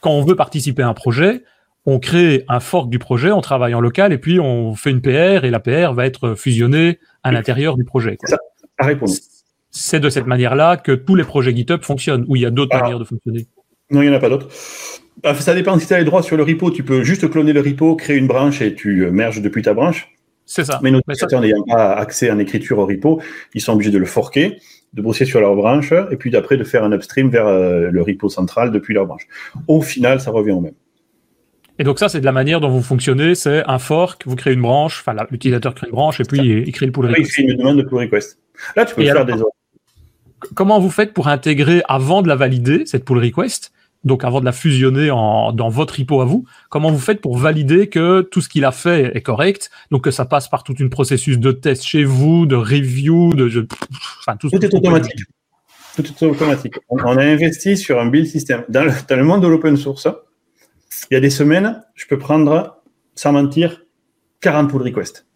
quand 0.00 0.10
on 0.10 0.22
veut 0.22 0.36
participer 0.36 0.82
à 0.82 0.88
un 0.88 0.94
projet, 0.94 1.44
on 1.86 1.98
crée 1.98 2.44
un 2.48 2.60
fork 2.60 2.90
du 2.90 2.98
projet, 2.98 3.32
on 3.32 3.40
travaille 3.40 3.74
en 3.74 3.80
local 3.80 4.12
et 4.12 4.18
puis 4.18 4.38
on 4.38 4.74
fait 4.74 4.90
une 4.90 5.00
PR 5.00 5.44
et 5.44 5.50
la 5.50 5.60
PR 5.60 5.94
va 5.94 6.06
être 6.06 6.34
fusionnée 6.34 6.98
à 7.22 7.32
l'intérieur 7.32 7.76
du 7.76 7.84
projet. 7.84 8.18
Ça, 8.24 8.36
C'est 9.70 10.00
de 10.00 10.10
cette 10.10 10.26
manière-là 10.26 10.76
que 10.76 10.92
tous 10.92 11.14
les 11.14 11.24
projets 11.24 11.54
GitHub 11.54 11.82
fonctionnent, 11.82 12.24
ou 12.28 12.36
il 12.36 12.42
y 12.42 12.46
a 12.46 12.50
d'autres 12.50 12.76
manières 12.76 12.98
de 12.98 13.04
fonctionner. 13.04 13.46
Non, 13.92 14.02
il 14.02 14.08
n'y 14.08 14.14
en 14.14 14.16
a 14.16 14.20
pas 14.20 14.30
d'autres. 14.30 14.48
Bah, 15.22 15.34
ça 15.34 15.54
dépend 15.54 15.78
si 15.78 15.86
tu 15.86 15.94
as 15.94 15.98
les 15.98 16.04
droits 16.04 16.22
sur 16.22 16.36
le 16.36 16.42
repo. 16.42 16.70
Tu 16.70 16.82
peux 16.82 17.02
juste 17.02 17.28
cloner 17.30 17.52
le 17.52 17.60
repo, 17.60 17.94
créer 17.94 18.16
une 18.16 18.26
branche 18.26 18.62
et 18.62 18.74
tu 18.74 19.04
euh, 19.04 19.10
merges 19.10 19.40
depuis 19.40 19.62
ta 19.62 19.74
branche. 19.74 20.08
C'est 20.46 20.64
ça. 20.64 20.80
Mais 20.82 20.90
nos 20.90 20.98
utilisateurs 20.98 21.40
n'ayant 21.40 21.62
pas 21.62 21.92
accès 21.92 22.30
en 22.30 22.38
écriture 22.38 22.78
au 22.78 22.86
repo, 22.86 23.22
ils 23.54 23.60
sont 23.60 23.72
obligés 23.74 23.90
de 23.90 23.98
le 23.98 24.06
forker, 24.06 24.58
de 24.92 25.02
bosser 25.02 25.24
sur 25.24 25.40
leur 25.40 25.54
branche 25.54 25.92
et 26.10 26.16
puis 26.16 26.30
d'après 26.30 26.56
de 26.56 26.64
faire 26.64 26.82
un 26.84 26.92
upstream 26.92 27.30
vers 27.30 27.46
euh, 27.46 27.90
le 27.90 28.02
repo 28.02 28.28
central 28.28 28.72
depuis 28.72 28.92
leur 28.92 29.06
branche. 29.06 29.28
Au 29.68 29.82
final, 29.82 30.20
ça 30.20 30.30
revient 30.30 30.52
au 30.52 30.60
même. 30.60 30.74
Et 31.78 31.84
donc 31.84 31.98
ça, 31.98 32.08
c'est 32.08 32.20
de 32.20 32.24
la 32.24 32.32
manière 32.32 32.60
dont 32.60 32.68
vous 32.68 32.82
fonctionnez, 32.82 33.34
c'est 33.34 33.62
un 33.66 33.78
fork, 33.78 34.24
vous 34.26 34.36
créez 34.36 34.52
une 34.52 34.62
branche, 34.62 35.00
enfin 35.00 35.16
l'utilisateur 35.30 35.74
crée 35.74 35.86
une 35.86 35.94
branche 35.94 36.20
et 36.20 36.24
puis 36.24 36.38
il, 36.38 36.72
crée 36.72 36.86
le 36.86 36.92
pull 36.92 37.06
request. 37.06 37.28
il 37.28 37.32
crée 37.32 37.42
une 37.44 37.56
demande 37.56 37.78
de 37.78 37.82
pull 37.82 37.98
request. 37.98 38.38
Là, 38.76 38.84
tu 38.84 38.94
peux 38.94 39.04
faire 39.04 39.24
des 39.24 39.34
autres. 39.34 39.56
Comment 40.54 40.80
vous 40.80 40.90
faites 40.90 41.14
pour 41.14 41.28
intégrer 41.28 41.82
avant 41.88 42.20
de 42.20 42.28
la 42.28 42.36
valider, 42.36 42.84
cette 42.84 43.04
pull 43.04 43.18
request, 43.18 43.72
donc 44.04 44.24
avant 44.24 44.40
de 44.40 44.44
la 44.44 44.52
fusionner 44.52 45.10
en, 45.10 45.52
dans 45.52 45.68
votre 45.68 45.98
repo 45.98 46.20
à 46.20 46.24
vous, 46.24 46.44
comment 46.68 46.90
vous 46.90 46.98
faites 46.98 47.20
pour 47.20 47.36
valider 47.36 47.88
que 47.88 48.22
tout 48.22 48.40
ce 48.40 48.48
qu'il 48.48 48.64
a 48.64 48.72
fait 48.72 49.16
est 49.16 49.22
correct, 49.22 49.70
donc 49.90 50.04
que 50.04 50.10
ça 50.10 50.24
passe 50.24 50.48
par 50.48 50.64
tout 50.64 50.74
un 50.80 50.88
processus 50.88 51.38
de 51.38 51.52
test 51.52 51.84
chez 51.84 52.04
vous, 52.04 52.46
de 52.46 52.56
review, 52.56 53.32
de, 53.34 53.66
enfin, 54.20 54.36
tout, 54.36 54.50
tout 54.50 54.64
est 54.64 54.74
automatique. 54.74 55.20
Tout 55.94 56.02
est 56.02 56.22
automatique. 56.26 56.74
On, 56.88 57.16
a 57.16 57.22
investi 57.22 57.76
sur 57.76 58.00
un 58.00 58.06
build 58.06 58.26
system. 58.26 58.64
Dans 58.68 58.84
le, 58.84 58.92
dans 59.08 59.16
le 59.16 59.24
monde 59.24 59.42
de 59.42 59.48
l'open 59.48 59.76
source, 59.76 60.08
il 61.10 61.14
y 61.14 61.16
a 61.16 61.20
des 61.20 61.30
semaines, 61.30 61.82
je 61.94 62.06
peux 62.06 62.18
prendre, 62.18 62.82
sans 63.14 63.32
mentir, 63.32 63.82
40 64.40 64.70
pull 64.70 64.82
requests. 64.82 65.26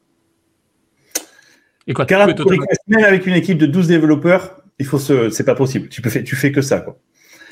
Et 1.87 1.93
quoi, 1.93 2.07
40 2.07 2.37
pull 2.37 2.61
requests, 2.61 2.83
même 2.89 3.05
avec 3.05 3.27
une 3.27 3.35
équipe 3.35 3.59
de 3.59 3.67
12 3.67 3.87
développeurs, 3.87 4.63
il 4.79 4.87
faut 4.87 4.99
se, 4.99 5.31
c'est 5.31 5.45
pas 5.45 5.55
possible. 5.55 5.89
Tu 5.89 6.03
peux 6.03 6.11
tu 6.11 6.37
fais 6.37 6.53
que 6.53 6.63
ça, 6.63 6.81
quoi. 6.81 6.99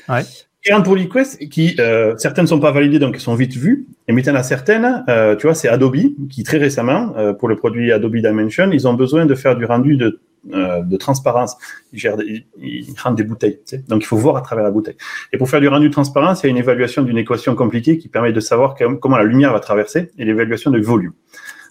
Ouais. 0.09 0.23
40 0.65 0.83
pull 0.83 0.99
requests 0.99 1.47
qui, 1.49 1.75
euh, 1.79 2.15
certaines 2.17 2.45
ne 2.45 2.49
sont 2.49 2.59
pas 2.59 2.71
validées, 2.71 2.97
donc 2.97 3.15
elles 3.15 3.21
sont 3.21 3.35
vite 3.35 3.55
vues. 3.55 3.87
Et 4.07 4.13
mais 4.13 4.27
en 4.29 4.35
a 4.35 4.43
certaines, 4.43 5.03
euh, 5.09 5.35
tu 5.35 5.45
vois, 5.45 5.55
c'est 5.55 5.69
Adobe 5.69 5.95
qui 6.29 6.43
très 6.43 6.57
récemment, 6.57 7.13
euh, 7.17 7.33
pour 7.33 7.47
le 7.47 7.55
produit 7.55 7.91
Adobe 7.91 8.15
Dimension, 8.15 8.71
ils 8.71 8.87
ont 8.87 8.95
besoin 8.95 9.27
de 9.27 9.35
faire 9.35 9.55
du 9.55 9.65
rendu 9.65 9.95
de, 9.95 10.19
euh, 10.53 10.81
de 10.81 10.97
transparence. 10.97 11.55
Ils, 11.93 11.99
gèrent 11.99 12.17
ils, 12.19 12.45
ils, 12.57 12.95
rendent 12.99 13.15
des 13.15 13.23
bouteilles, 13.23 13.57
tu 13.57 13.77
sais 13.77 13.83
donc 13.87 14.03
il 14.03 14.07
faut 14.07 14.17
voir 14.17 14.37
à 14.37 14.41
travers 14.41 14.63
la 14.63 14.71
bouteille. 14.71 14.97
Et 15.31 15.37
pour 15.37 15.49
faire 15.49 15.61
du 15.61 15.67
rendu 15.67 15.87
de 15.87 15.93
transparence, 15.93 16.41
il 16.41 16.47
y 16.47 16.47
a 16.47 16.49
une 16.49 16.57
évaluation 16.57 17.03
d'une 17.03 17.17
équation 17.19 17.53
compliquée 17.55 17.99
qui 17.99 18.09
permet 18.09 18.33
de 18.33 18.39
savoir 18.39 18.75
comment 18.99 19.17
la 19.17 19.23
lumière 19.23 19.53
va 19.53 19.59
traverser 19.59 20.11
et 20.17 20.25
l'évaluation 20.25 20.71
de 20.71 20.79
volume. 20.79 21.13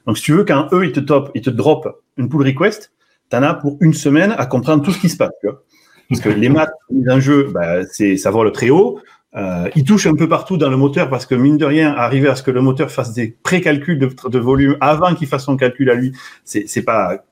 Donc 0.06 0.18
si 0.18 0.24
tu 0.24 0.32
veux, 0.32 0.44
quand 0.44 0.68
eux, 0.72 0.84
ils 0.84 0.92
te 0.92 1.00
top, 1.00 1.30
ils 1.34 1.42
te 1.42 1.50
drop 1.50 2.00
une 2.16 2.28
pull 2.28 2.46
request, 2.46 2.92
tu 3.30 3.36
en 3.36 3.42
as 3.42 3.54
pour 3.54 3.76
une 3.80 3.94
semaine 3.94 4.34
à 4.36 4.46
comprendre 4.46 4.84
tout 4.84 4.92
ce 4.92 5.00
qui 5.00 5.08
se 5.08 5.16
passe. 5.16 5.32
Tu 5.40 5.48
vois 5.48 5.64
parce 6.08 6.20
que 6.20 6.28
les 6.28 6.48
maths 6.48 6.72
d'un 6.90 7.20
jeu, 7.20 7.50
bah, 7.52 7.84
c'est 7.90 8.16
savoir 8.16 8.44
le 8.44 8.52
très 8.52 8.70
haut. 8.70 9.00
Euh, 9.36 9.68
il 9.74 9.84
touche 9.84 10.06
un 10.06 10.14
peu 10.14 10.28
partout 10.28 10.56
dans 10.56 10.70
le 10.70 10.76
moteur 10.76 11.10
parce 11.10 11.26
que 11.26 11.34
mine 11.34 11.56
de 11.56 11.64
rien, 11.64 11.92
arriver 11.92 12.28
à 12.28 12.36
ce 12.36 12.42
que 12.42 12.52
le 12.52 12.60
moteur 12.60 12.90
fasse 12.90 13.12
des 13.12 13.36
pré-calculs 13.42 13.98
de, 13.98 14.08
de, 14.28 14.38
volume 14.38 14.76
avant 14.80 15.14
qu'il 15.14 15.26
fasse 15.26 15.44
son 15.44 15.56
calcul 15.56 15.90
à 15.90 15.94
lui, 15.94 16.12
c'est 16.44 16.64
c'est 16.68 16.82
pas 16.82 17.24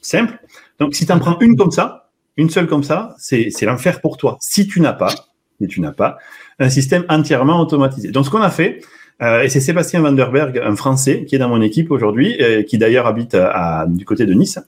simple. 0.00 0.38
Donc 0.78 0.94
si 0.94 1.04
tu 1.04 1.12
en 1.12 1.18
prends 1.18 1.38
une 1.40 1.56
comme 1.56 1.70
ça, 1.70 2.10
une 2.38 2.48
seule 2.48 2.66
comme 2.66 2.82
ça, 2.82 3.14
c'est 3.18 3.50
l'enfer 3.62 4.00
pour 4.00 4.16
toi. 4.16 4.38
Si 4.40 4.66
tu 4.66 4.80
n'as 4.80 4.94
pas, 4.94 5.12
et 5.60 5.66
tu 5.66 5.82
n'as 5.82 5.92
pas 5.92 6.16
un 6.58 6.70
système 6.70 7.04
entièrement 7.10 7.60
automatisé. 7.60 8.10
Donc 8.10 8.24
ce 8.24 8.30
qu'on 8.30 8.40
a 8.40 8.50
fait, 8.50 8.80
euh, 9.22 9.42
et 9.42 9.50
c'est 9.50 9.60
Sébastien 9.60 10.00
Vanderberg, 10.00 10.58
un 10.58 10.76
Français, 10.76 11.26
qui 11.26 11.34
est 11.34 11.38
dans 11.38 11.50
mon 11.50 11.60
équipe 11.60 11.90
aujourd'hui, 11.90 12.36
euh, 12.40 12.62
qui 12.62 12.78
d'ailleurs 12.78 13.06
habite 13.06 13.34
à, 13.34 13.86
du 13.86 14.06
côté 14.06 14.24
de 14.24 14.32
Nice 14.32 14.58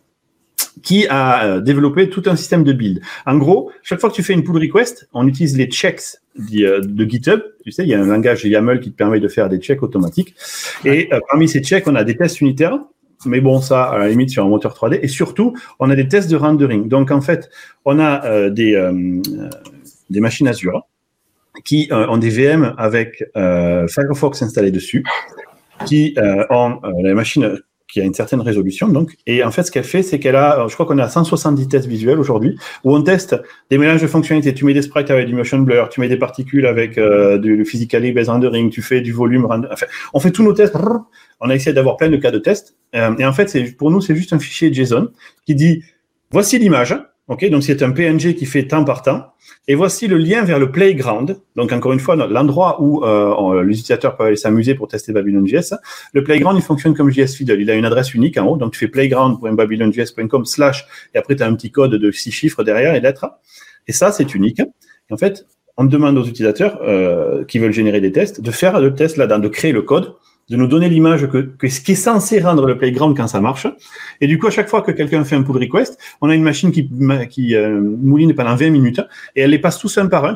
qui 0.82 1.06
a 1.08 1.44
euh, 1.44 1.60
développé 1.60 2.08
tout 2.08 2.22
un 2.26 2.36
système 2.36 2.64
de 2.64 2.72
build. 2.72 3.00
En 3.26 3.36
gros, 3.36 3.70
chaque 3.82 4.00
fois 4.00 4.10
que 4.10 4.14
tu 4.14 4.22
fais 4.22 4.32
une 4.32 4.44
pull 4.44 4.56
request, 4.56 5.08
on 5.12 5.26
utilise 5.26 5.56
les 5.56 5.66
checks 5.66 6.18
euh, 6.54 6.80
de 6.82 7.04
GitHub. 7.04 7.40
Tu 7.64 7.72
sais, 7.72 7.82
il 7.82 7.88
y 7.88 7.94
a 7.94 8.00
un 8.00 8.06
langage 8.06 8.44
YAML 8.44 8.80
qui 8.80 8.90
te 8.90 8.96
permet 8.96 9.20
de 9.20 9.28
faire 9.28 9.48
des 9.48 9.58
checks 9.58 9.82
automatiques. 9.82 10.34
Et 10.84 11.12
euh, 11.12 11.20
parmi 11.28 11.48
ces 11.48 11.62
checks, 11.62 11.86
on 11.86 11.94
a 11.94 12.04
des 12.04 12.16
tests 12.16 12.40
unitaires. 12.40 12.78
Mais 13.24 13.40
bon, 13.40 13.60
ça, 13.60 13.84
à 13.84 13.98
la 13.98 14.08
limite, 14.08 14.30
sur 14.30 14.44
un 14.44 14.48
moteur 14.48 14.74
3D. 14.74 14.98
Et 15.02 15.08
surtout, 15.08 15.54
on 15.78 15.90
a 15.90 15.94
des 15.94 16.08
tests 16.08 16.30
de 16.30 16.36
rendering. 16.36 16.88
Donc, 16.88 17.10
en 17.12 17.20
fait, 17.20 17.50
on 17.84 18.00
a 18.00 18.50
des, 18.50 18.90
des 20.10 20.20
machines 20.20 20.48
Azure 20.48 20.88
qui 21.64 21.88
ont 21.92 22.16
des 22.16 22.30
VM 22.30 22.74
avec 22.78 23.22
Firefox 23.36 24.42
installé 24.42 24.72
dessus, 24.72 25.04
qui 25.86 26.16
ont 26.50 26.80
les 27.04 27.14
machines 27.14 27.60
qui 27.92 28.00
a 28.00 28.04
une 28.04 28.14
certaine 28.14 28.40
résolution. 28.40 28.88
Donc, 28.88 29.16
et 29.26 29.44
en 29.44 29.50
fait, 29.50 29.64
ce 29.64 29.70
qu'elle 29.70 29.84
fait, 29.84 30.02
c'est 30.02 30.18
qu'elle 30.18 30.34
a, 30.34 30.66
je 30.66 30.72
crois 30.72 30.86
qu'on 30.86 30.96
a 30.96 31.08
170 31.08 31.68
tests 31.68 31.86
visuels 31.86 32.18
aujourd'hui, 32.18 32.56
où 32.84 32.96
on 32.96 33.02
teste 33.02 33.36
des 33.70 33.76
mélanges 33.76 34.00
de 34.00 34.06
fonctionnalités. 34.06 34.54
Tu 34.54 34.64
mets 34.64 34.72
des 34.72 34.80
sprites 34.80 35.10
avec 35.10 35.26
du 35.26 35.34
motion 35.34 35.58
blur, 35.58 35.90
tu 35.90 36.00
mets 36.00 36.08
des 36.08 36.16
particules 36.16 36.66
avec 36.66 36.96
euh, 36.96 37.36
du 37.36 37.66
physically 37.66 38.12
based 38.12 38.30
rendering, 38.30 38.70
tu 38.70 38.80
fais 38.80 39.02
du 39.02 39.12
volume. 39.12 39.44
Enfin, 39.44 39.86
on 40.14 40.20
fait 40.20 40.30
tous 40.30 40.42
nos 40.42 40.54
tests. 40.54 40.74
On 41.40 41.50
a 41.50 41.54
essayé 41.54 41.74
d'avoir 41.74 41.98
plein 41.98 42.08
de 42.08 42.16
cas 42.16 42.30
de 42.30 42.38
tests. 42.38 42.76
Euh, 42.94 43.14
et 43.18 43.26
en 43.26 43.32
fait, 43.34 43.50
c'est 43.50 43.76
pour 43.76 43.90
nous, 43.90 44.00
c'est 44.00 44.16
juste 44.16 44.32
un 44.32 44.38
fichier 44.38 44.72
JSON 44.72 45.10
qui 45.44 45.54
dit 45.54 45.84
voici 46.30 46.58
l'image. 46.58 46.96
Ok, 47.28 47.48
donc 47.50 47.62
c'est 47.62 47.82
un 47.82 47.92
PNG 47.92 48.34
qui 48.34 48.46
fait 48.46 48.66
temps 48.66 48.84
par 48.84 49.02
temps. 49.02 49.32
Et 49.68 49.76
voici 49.76 50.08
le 50.08 50.18
lien 50.18 50.42
vers 50.42 50.58
le 50.58 50.72
playground. 50.72 51.40
Donc 51.54 51.72
encore 51.72 51.92
une 51.92 52.00
fois, 52.00 52.16
l'endroit 52.16 52.82
où 52.82 53.04
euh, 53.04 53.62
les 53.62 53.74
utilisateurs 53.74 54.16
peuvent 54.16 54.26
aller 54.26 54.36
s'amuser 54.36 54.74
pour 54.74 54.88
tester 54.88 55.12
Babylon.js. 55.12 55.76
Le 56.12 56.24
playground, 56.24 56.58
il 56.58 56.62
fonctionne 56.62 56.94
comme 56.94 57.10
JS 57.10 57.36
Fiddle. 57.36 57.60
Il 57.60 57.70
a 57.70 57.74
une 57.74 57.84
adresse 57.84 58.12
unique 58.12 58.38
en 58.38 58.46
haut. 58.46 58.56
Donc 58.56 58.72
tu 58.72 58.78
fais 58.80 58.88
playground.babylonjs.com 58.88 60.44
slash 60.44 60.86
et 61.14 61.18
après 61.18 61.36
tu 61.36 61.44
as 61.44 61.46
un 61.46 61.54
petit 61.54 61.70
code 61.70 61.94
de 61.94 62.10
six 62.10 62.32
chiffres 62.32 62.64
derrière 62.64 62.94
et 62.94 63.00
lettres. 63.00 63.26
Et 63.86 63.92
ça, 63.92 64.10
c'est 64.10 64.34
unique. 64.34 64.60
Et 64.60 65.12
en 65.12 65.16
fait, 65.16 65.46
on 65.76 65.84
demande 65.84 66.18
aux 66.18 66.24
utilisateurs 66.24 66.80
euh, 66.82 67.44
qui 67.44 67.60
veulent 67.60 67.72
générer 67.72 68.00
des 68.00 68.12
tests 68.12 68.40
de 68.40 68.50
faire 68.50 68.80
le 68.80 68.94
test 68.94 69.16
là-dedans, 69.16 69.38
de 69.38 69.48
créer 69.48 69.72
le 69.72 69.82
code 69.82 70.14
de 70.52 70.56
nous 70.58 70.66
donner 70.66 70.90
l'image 70.90 71.26
que, 71.28 71.38
que, 71.38 71.66
ce 71.66 71.80
qui 71.80 71.92
est 71.92 71.94
censé 71.94 72.38
rendre 72.38 72.66
le 72.66 72.76
playground 72.76 73.16
quand 73.16 73.26
ça 73.26 73.40
marche. 73.40 73.66
Et 74.20 74.26
du 74.26 74.38
coup, 74.38 74.48
à 74.48 74.50
chaque 74.50 74.68
fois 74.68 74.82
que 74.82 74.92
quelqu'un 74.92 75.24
fait 75.24 75.34
un 75.34 75.42
pull 75.42 75.56
request, 75.56 75.98
on 76.20 76.28
a 76.28 76.34
une 76.34 76.42
machine 76.42 76.70
qui, 76.70 76.90
qui 77.30 77.56
euh, 77.56 77.80
mouline 77.80 78.34
pendant 78.34 78.54
20 78.54 78.68
minutes 78.68 79.00
et 79.34 79.40
elle 79.40 79.50
les 79.50 79.58
passe 79.58 79.78
tous 79.78 79.96
un 79.96 80.08
par 80.08 80.26
un, 80.26 80.34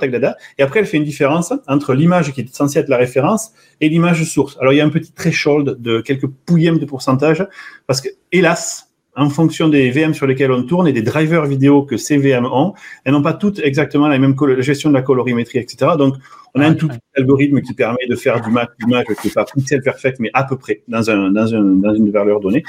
et 0.58 0.62
après 0.62 0.80
elle 0.80 0.86
fait 0.86 0.96
une 0.96 1.04
différence 1.04 1.52
entre 1.68 1.92
l'image 1.92 2.32
qui 2.32 2.40
est 2.40 2.54
censée 2.54 2.78
être 2.78 2.88
la 2.88 2.96
référence 2.96 3.52
et 3.82 3.90
l'image 3.90 4.24
source. 4.24 4.56
Alors 4.58 4.72
il 4.72 4.76
y 4.76 4.80
a 4.80 4.86
un 4.86 4.88
petit 4.88 5.12
threshold 5.12 5.76
de 5.82 6.00
quelques 6.00 6.28
pouillèmes 6.46 6.78
de 6.78 6.86
pourcentage 6.86 7.46
parce 7.86 8.00
que, 8.00 8.08
hélas, 8.32 8.85
en 9.16 9.30
fonction 9.30 9.68
des 9.68 9.90
VM 9.90 10.12
sur 10.14 10.26
lesquels 10.26 10.52
on 10.52 10.62
tourne 10.62 10.86
et 10.86 10.92
des 10.92 11.02
drivers 11.02 11.46
vidéo 11.46 11.82
que 11.82 11.96
ces 11.96 12.18
VM 12.18 12.44
ont, 12.44 12.74
elles 13.04 13.12
n'ont 13.12 13.22
pas 13.22 13.32
toutes 13.32 13.58
exactement 13.60 14.08
la 14.08 14.18
même 14.18 14.36
gestion 14.58 14.90
de 14.90 14.94
la 14.94 15.02
colorimétrie, 15.02 15.58
etc. 15.58 15.92
Donc, 15.98 16.16
on 16.54 16.60
a 16.60 16.66
un 16.66 16.74
tout 16.74 16.90
algorithme 17.16 17.60
qui 17.62 17.74
permet 17.74 18.06
de 18.08 18.14
faire 18.14 18.40
du 18.40 18.50
match, 18.50 18.70
du 18.78 18.86
match 18.86 19.06
qui 19.20 19.28
n'est 19.28 19.32
pas 19.32 19.44
pixel 19.44 19.80
perfect, 19.82 20.20
mais 20.20 20.30
à 20.34 20.44
peu 20.44 20.56
près 20.56 20.82
dans, 20.86 21.10
un, 21.10 21.30
dans, 21.30 21.54
un, 21.54 21.62
dans 21.62 21.94
une 21.94 22.10
valeur 22.10 22.40
donnée. 22.40 22.62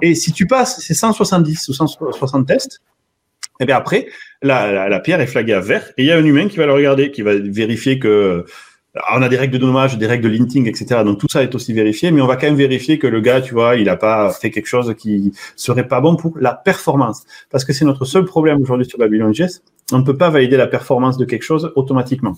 Et 0.00 0.14
si 0.14 0.32
tu 0.32 0.46
passes 0.46 0.80
ces 0.80 0.94
170 0.94 1.68
ou 1.68 1.72
160 1.72 2.46
tests, 2.46 2.80
et 3.60 3.66
bien 3.66 3.76
après, 3.76 4.06
la, 4.40 4.72
la, 4.72 4.88
la, 4.88 5.00
pierre 5.00 5.20
est 5.20 5.26
flaguée 5.26 5.54
à 5.54 5.60
vert 5.60 5.90
et 5.96 6.02
il 6.02 6.06
y 6.06 6.12
a 6.12 6.16
un 6.16 6.24
humain 6.24 6.46
qui 6.46 6.58
va 6.58 6.66
le 6.66 6.72
regarder, 6.72 7.10
qui 7.10 7.22
va 7.22 7.34
vérifier 7.34 7.98
que 7.98 8.44
on 9.12 9.22
a 9.22 9.28
des 9.28 9.36
règles 9.36 9.52
de 9.52 9.58
dommage, 9.58 9.98
des 9.98 10.06
règles 10.06 10.24
de 10.24 10.28
linting, 10.28 10.66
etc. 10.66 11.02
Donc 11.04 11.18
tout 11.18 11.28
ça 11.28 11.42
est 11.42 11.54
aussi 11.54 11.72
vérifié, 11.72 12.10
mais 12.10 12.20
on 12.20 12.26
va 12.26 12.36
quand 12.36 12.46
même 12.46 12.56
vérifier 12.56 12.98
que 12.98 13.06
le 13.06 13.20
gars, 13.20 13.40
tu 13.40 13.54
vois, 13.54 13.76
il 13.76 13.84
n'a 13.84 13.96
pas 13.96 14.32
fait 14.32 14.50
quelque 14.50 14.66
chose 14.66 14.94
qui 14.96 15.32
serait 15.56 15.86
pas 15.86 16.00
bon 16.00 16.16
pour 16.16 16.38
la 16.38 16.54
performance. 16.54 17.24
Parce 17.50 17.64
que 17.64 17.72
c'est 17.72 17.84
notre 17.84 18.04
seul 18.04 18.24
problème 18.24 18.62
aujourd'hui 18.62 18.86
sur 18.86 18.98
Babylon.js. 18.98 19.60
On 19.92 19.98
ne 19.98 20.04
peut 20.04 20.16
pas 20.16 20.30
valider 20.30 20.56
la 20.56 20.66
performance 20.66 21.16
de 21.16 21.24
quelque 21.24 21.42
chose 21.42 21.72
automatiquement. 21.76 22.36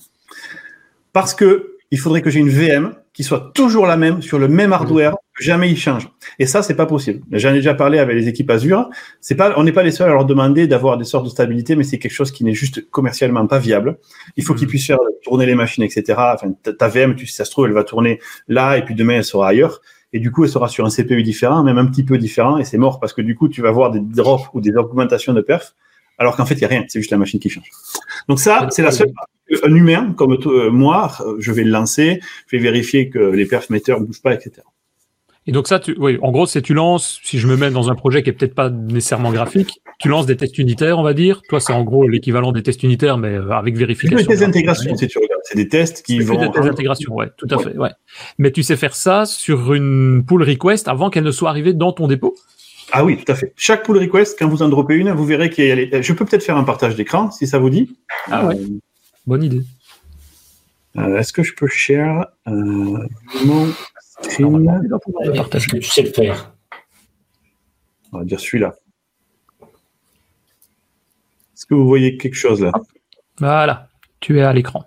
Parce 1.13 1.35
que 1.35 1.77
il 1.91 1.99
faudrait 1.99 2.23
que 2.23 2.31
j'ai 2.31 2.41
une 2.41 2.51
VM 2.51 2.95
qui 3.13 3.25
soit 3.25 3.51
toujours 3.55 3.87
la 3.87 3.97
même 3.97 4.23
sur 4.23 4.39
le 4.39 4.47
même 4.47 4.73
hardware, 4.73 5.17
jamais 5.41 5.71
il 5.71 5.77
change. 5.77 6.09
Et 6.39 6.47
ça, 6.47 6.63
c'est 6.63 6.75
pas 6.75 6.87
possible. 6.87 7.23
J'en 7.33 7.51
ai 7.51 7.55
déjà 7.55 7.75
parlé 7.75 7.99
avec 7.99 8.17
les 8.17 8.29
équipes 8.29 8.51
Azure. 8.51 8.89
C'est 9.21 9.35
pas, 9.35 9.55
on 9.57 9.65
n'est 9.65 9.73
pas 9.73 9.83
les 9.83 9.91
seuls 9.91 10.11
à 10.11 10.13
leur 10.13 10.25
demander 10.25 10.67
d'avoir 10.67 10.99
des 10.99 11.05
sortes 11.05 11.25
de 11.25 11.31
stabilité, 11.31 11.77
mais 11.77 11.85
c'est 11.85 11.99
quelque 11.99 12.13
chose 12.13 12.31
qui 12.31 12.45
n'est 12.45 12.55
juste 12.55 12.89
commercialement 12.91 13.47
pas 13.47 13.59
viable. 13.59 13.99
Il 14.37 14.45
faut 14.45 14.55
qu'ils 14.55 14.67
mm. 14.67 14.71
puissent 14.71 14.87
faire 14.87 14.99
tourner 15.23 15.47
les 15.47 15.55
machines, 15.55 15.83
etc. 15.83 16.15
Enfin, 16.35 16.53
ta 16.79 16.89
VM, 16.89 17.17
tu, 17.17 17.27
si 17.27 17.35
ça 17.35 17.45
se 17.45 17.51
trouve, 17.51 17.67
elle 17.67 17.73
va 17.73 17.85
tourner 17.85 18.21
là, 18.49 18.77
et 18.77 18.85
puis 18.85 18.95
demain, 18.95 19.15
elle 19.15 19.25
sera 19.25 19.49
ailleurs. 19.49 19.81
Et 20.13 20.19
du 20.19 20.31
coup, 20.31 20.45
elle 20.45 20.51
sera 20.51 20.69
sur 20.69 20.85
un 20.85 20.91
CPU 20.91 21.23
différent, 21.23 21.63
même 21.63 21.79
un 21.79 21.87
petit 21.87 22.05
peu 22.05 22.19
différent, 22.19 22.59
et 22.59 22.65
c'est 22.65 22.79
mort 22.79 22.99
parce 22.99 23.13
que 23.13 23.23
du 23.23 23.37
coup, 23.37 23.49
tu 23.49 23.63
vas 23.63 23.69
avoir 23.69 23.91
des 23.91 24.01
drops 24.01 24.51
ou 24.55 24.61
des 24.61 24.75
augmentations 24.77 25.33
de 25.33 25.41
perf 25.41 25.75
alors 26.19 26.37
qu'en 26.37 26.45
fait, 26.45 26.55
il 26.55 26.59
n'y 26.59 26.65
a 26.65 26.69
rien, 26.69 26.85
c'est 26.87 27.01
juste 27.01 27.13
la 27.13 27.17
machine 27.17 27.41
qui 27.41 27.49
change. 27.49 27.71
Donc 28.29 28.41
ça, 28.41 28.69
c'est 28.71 28.83
la 28.83 28.91
seule 28.91 29.11
un 29.65 29.75
humain, 29.75 30.13
comme 30.17 30.39
moi, 30.71 31.11
je 31.39 31.51
vais 31.51 31.65
le 31.65 31.71
lancer, 31.71 32.21
je 32.47 32.57
vais 32.57 32.63
vérifier 32.63 33.09
que 33.09 33.19
les 33.19 33.47
perfs 33.47 33.71
metteurs 33.71 34.01
ne 34.01 34.07
bougent 34.07 34.23
pas, 34.23 34.35
etc. 34.35 34.63
Et 35.47 35.53
donc 35.53 35.69
ça, 35.69 35.81
tu, 35.81 35.97
oui, 35.99 36.19
en 36.23 36.31
gros, 36.33 36.47
c'est 36.47 36.61
tu 36.61 36.75
lances, 36.75 37.19
si 37.25 37.39
je 37.39 37.47
me 37.47 37.57
mets 37.57 37.71
dans 37.71 37.91
un 37.91 37.95
projet 37.95 38.23
qui 38.23 38.31
est 38.31 38.33
peut-être 38.33 38.55
pas 38.55 38.69
nécessairement 38.69 39.33
graphique, 39.33 39.81
tu 39.99 40.09
lances 40.09 40.27
des 40.27 40.37
tests 40.37 40.59
unitaires, 40.59 40.99
on 40.99 41.03
va 41.03 41.15
dire. 41.15 41.41
Toi, 41.49 41.61
c'est 41.61 41.73
en 41.73 41.83
gros 41.83 42.07
l'équivalent 42.07 42.53
des 42.53 42.63
tests 42.63 42.83
unitaires, 42.83 43.17
mais 43.17 43.35
euh, 43.35 43.51
avec 43.51 43.77
vérification. 43.77 44.19
C'est 44.19 44.25
des 44.25 44.29
tests 44.29 44.43
d'intégration, 44.43 44.97
si 44.97 45.09
tu 45.09 45.19
regardes. 45.19 45.41
C'est 45.45 45.57
des 45.57 45.69
tests 45.69 46.05
qui 46.05 46.21
vont. 46.21 46.39
Des 46.39 46.51
tests 46.51 46.67
d'intégration, 46.67 47.15
ouais, 47.15 47.29
tout 47.37 47.49
à 47.51 47.59
fait, 47.59 47.77
ouais. 47.77 47.91
Mais 48.39 48.51
tu 48.51 48.63
sais 48.63 48.77
faire 48.77 48.95
ça 48.95 49.25
sur 49.25 49.73
une 49.73 50.25
pull 50.27 50.43
request 50.43 50.89
avant 50.89 51.09
qu'elle 51.09 51.25
ne 51.25 51.31
soit 51.31 51.49
arrivée 51.49 51.73
dans 51.73 51.93
ton 51.93 52.07
dépôt. 52.07 52.35
Ah 52.93 53.05
oui, 53.05 53.17
tout 53.17 53.33
à 53.33 53.35
fait. 53.35 53.53
Chaque 53.57 53.85
pull 53.85 53.99
request, 53.99 54.39
quand 54.39 54.49
vous 54.49 54.63
en 54.63 54.69
droppez 54.69 54.95
une, 54.95 55.11
vous 55.13 55.25
verrez 55.25 55.49
qu'il 55.49 55.65
y 55.65 55.73
a. 55.73 56.03
Je 56.03 56.13
peux 56.13 56.25
peut-être 56.27 56.43
faire 56.43 56.59
un 56.59 56.65
partage 56.65 56.97
d'écran, 56.97 57.31
si 57.31 57.47
ça 57.47 57.59
vous 57.59 57.71
dit. 57.71 57.97
Ah 58.31 58.47
ouais. 58.47 58.59
Bonne 59.27 59.43
idée. 59.43 59.63
Euh, 60.99 61.19
Est-ce 61.19 61.33
que 61.33 61.43
je 61.43 61.55
peux 61.55 61.69
share 61.69 62.27
euh, 62.49 62.99
mon 64.41 64.81
tu 65.59 65.83
sais 65.83 66.03
le 66.03 66.11
faire. 66.11 66.55
On 68.13 68.19
va 68.19 68.25
dire 68.25 68.41
celui-là. 68.41 68.75
Est-ce 71.55 71.67
que 71.67 71.75
vous 71.75 71.87
voyez 71.87 72.17
quelque 72.17 72.37
chose 72.37 72.63
là? 72.63 72.73
Voilà, 73.39 73.89
tu 74.21 74.39
es 74.39 74.43
à 74.43 74.53
l'écran. 74.53 74.85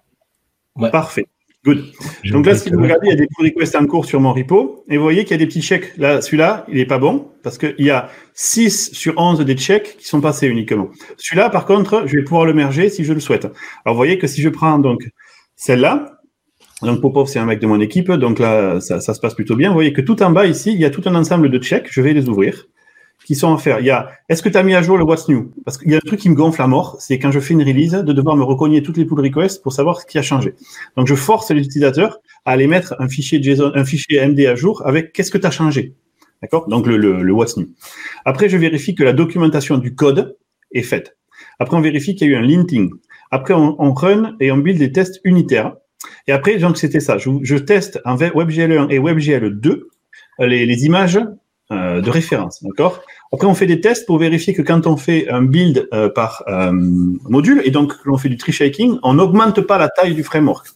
Parfait. 0.92 1.28
Good. 1.66 1.94
Donc 2.26 2.46
là, 2.46 2.56
si 2.56 2.70
vous 2.70 2.82
regardez, 2.82 3.08
il 3.08 3.10
y 3.12 3.14
a 3.14 3.16
des 3.16 3.28
pull 3.28 3.46
requests 3.46 3.76
en 3.78 3.86
cours 3.88 4.06
sur 4.06 4.20
mon 4.20 4.34
repo. 4.34 4.84
Et 4.90 4.98
vous 4.98 5.04
voyez 5.04 5.24
qu'il 5.24 5.32
y 5.32 5.36
a 5.36 5.38
des 5.38 5.46
petits 5.48 5.62
chèques. 5.62 5.96
Là, 5.98 6.22
celui-là, 6.22 6.66
il 6.68 6.76
n'est 6.76 6.86
pas 6.86 6.98
bon 6.98 7.32
parce 7.42 7.58
qu'il 7.58 7.76
y 7.80 7.90
a 7.90 8.10
6 8.34 8.92
sur 8.92 9.18
11 9.18 9.40
des 9.40 9.56
chèques 9.56 9.96
qui 9.98 10.06
sont 10.06 10.20
passés 10.20 10.48
uniquement. 10.48 10.90
Celui-là, 11.18 11.50
par 11.50 11.66
contre, 11.66 12.04
je 12.06 12.18
vais 12.18 12.24
pouvoir 12.24 12.46
le 12.46 12.54
merger 12.54 12.90
si 12.90 13.06
je 13.06 13.14
le 13.14 13.22
souhaite. 13.22 13.46
Alors, 13.46 13.94
vous 13.94 13.96
voyez 13.96 14.18
que 14.18 14.28
si 14.28 14.42
je 14.42 14.50
prends 14.50 14.78
donc 14.78 15.10
celle-là, 15.56 16.13
donc 16.84 17.02
Popov, 17.02 17.28
c'est 17.28 17.40
un 17.40 17.46
mec 17.46 17.60
de 17.60 17.68
mon 17.68 17.80
équipe, 17.80 18.12
donc 18.12 18.40
là, 18.40 18.80
ça, 18.80 19.00
se 19.00 19.20
passe 19.20 19.34
plutôt 19.34 19.56
bien. 19.56 19.70
Vous 19.70 19.76
voyez 19.76 19.94
que 19.94 20.02
tout 20.02 20.22
en 20.22 20.32
bas 20.32 20.46
ici, 20.46 20.72
il 20.74 20.80
y 20.80 20.86
a 20.86 20.90
tout 20.90 21.02
un 21.06 21.16
ensemble 21.16 21.50
de 21.50 21.60
checks, 21.60 21.88
je 21.90 22.02
vais 22.02 22.14
les 22.14 22.30
ouvrir, 22.30 22.68
qui 23.26 23.36
sont 23.36 23.54
à 23.54 23.58
faire. 23.58 23.80
Il 23.80 23.86
y 23.86 23.90
a, 23.90 24.10
est-ce 24.30 24.44
que 24.44 24.50
tu 24.50 24.58
as 24.58 24.64
mis 24.64 24.76
à 24.76 24.82
jour 24.82 24.98
le 24.98 25.04
What's 25.04 25.28
New? 25.30 25.52
Parce 25.66 25.78
qu'il 25.78 25.92
y 25.92 25.96
a 25.96 25.98
un 25.98 26.02
truc 26.02 26.20
qui 26.20 26.30
me 26.30 26.36
gonfle 26.36 26.62
à 26.62 26.68
mort, 26.68 26.98
c'est 27.00 27.20
quand 27.20 27.32
je 27.32 27.40
fais 27.40 27.54
une 27.54 27.64
release, 27.64 27.92
de 27.92 28.14
devoir 28.14 28.36
me 28.36 28.44
recogner 28.44 28.84
toutes 28.84 28.98
les 28.98 29.06
pull 29.06 29.20
requests 29.20 29.62
pour 29.62 29.74
savoir 29.74 30.02
ce 30.02 30.06
qui 30.06 30.18
a 30.18 30.22
changé. 30.22 30.54
Donc 30.98 31.08
je 31.08 31.16
force 31.16 31.50
les 31.52 31.62
utilisateurs 31.62 32.20
à 32.46 32.52
aller 32.52 32.68
mettre 32.68 32.96
un 33.00 33.08
fichier 33.08 33.42
JSON, 33.42 33.72
un 33.74 33.86
fichier 33.86 34.26
MD 34.28 34.46
à 34.46 34.56
jour 34.56 34.82
avec 34.86 35.14
qu'est-ce 35.14 35.32
que 35.32 35.38
tu 35.38 35.48
as 35.48 35.52
changé. 35.52 35.94
D'accord? 36.42 36.68
Donc 36.68 36.88
le, 36.88 36.98
le, 36.98 37.24
le 37.24 37.34
What's 37.34 37.56
New. 37.58 37.68
Après, 38.26 38.50
je 38.50 38.58
vérifie 38.58 38.96
que 38.96 39.04
la 39.04 39.14
documentation 39.14 39.78
du 39.78 39.96
code 39.96 40.38
est 40.74 40.82
faite. 40.82 41.18
Après, 41.60 41.78
on 41.78 41.82
vérifie 41.82 42.16
qu'il 42.16 42.30
y 42.30 42.32
a 42.32 42.34
eu 42.34 42.38
un 42.38 42.46
linting. 42.46 42.92
Après, 43.32 43.54
on, 43.54 43.82
on 43.82 43.94
run 43.94 44.36
et 44.40 44.52
on 44.52 44.58
build 44.58 44.80
des 44.80 44.92
tests 44.92 45.22
unitaires 45.24 45.76
et 46.28 46.32
après, 46.32 46.58
donc, 46.58 46.78
c'était 46.78 47.00
ça. 47.00 47.18
Je, 47.18 47.56
teste 47.56 48.00
en 48.06 48.16
WebGL1 48.16 48.90
et 48.90 49.00
WebGL2 49.00 49.84
euh, 50.40 50.48
les, 50.48 50.86
images 50.86 51.20
euh, 51.72 52.02
de 52.02 52.10
référence, 52.10 52.64
d'accord? 52.64 53.02
Après, 53.32 53.48
on 53.48 53.56
fait 53.56 53.66
des 53.66 53.82
tests 53.82 54.06
pour 54.06 54.20
vérifier 54.20 54.54
que 54.54 54.62
quand 54.62 54.86
on 54.88 54.96
fait 54.96 55.30
un 55.30 55.42
build 55.42 55.88
euh, 55.94 56.10
par 56.10 56.44
module, 56.72 57.62
et 57.66 57.72
donc 57.72 57.94
l'on 58.06 58.18
fait 58.18 58.30
du 58.30 58.38
tree 58.38 58.52
shaking, 58.52 59.00
on 59.04 59.16
n'augmente 59.16 59.62
pas 59.62 59.78
la 59.78 59.90
taille 59.90 60.14
du 60.14 60.24
framework. 60.24 60.68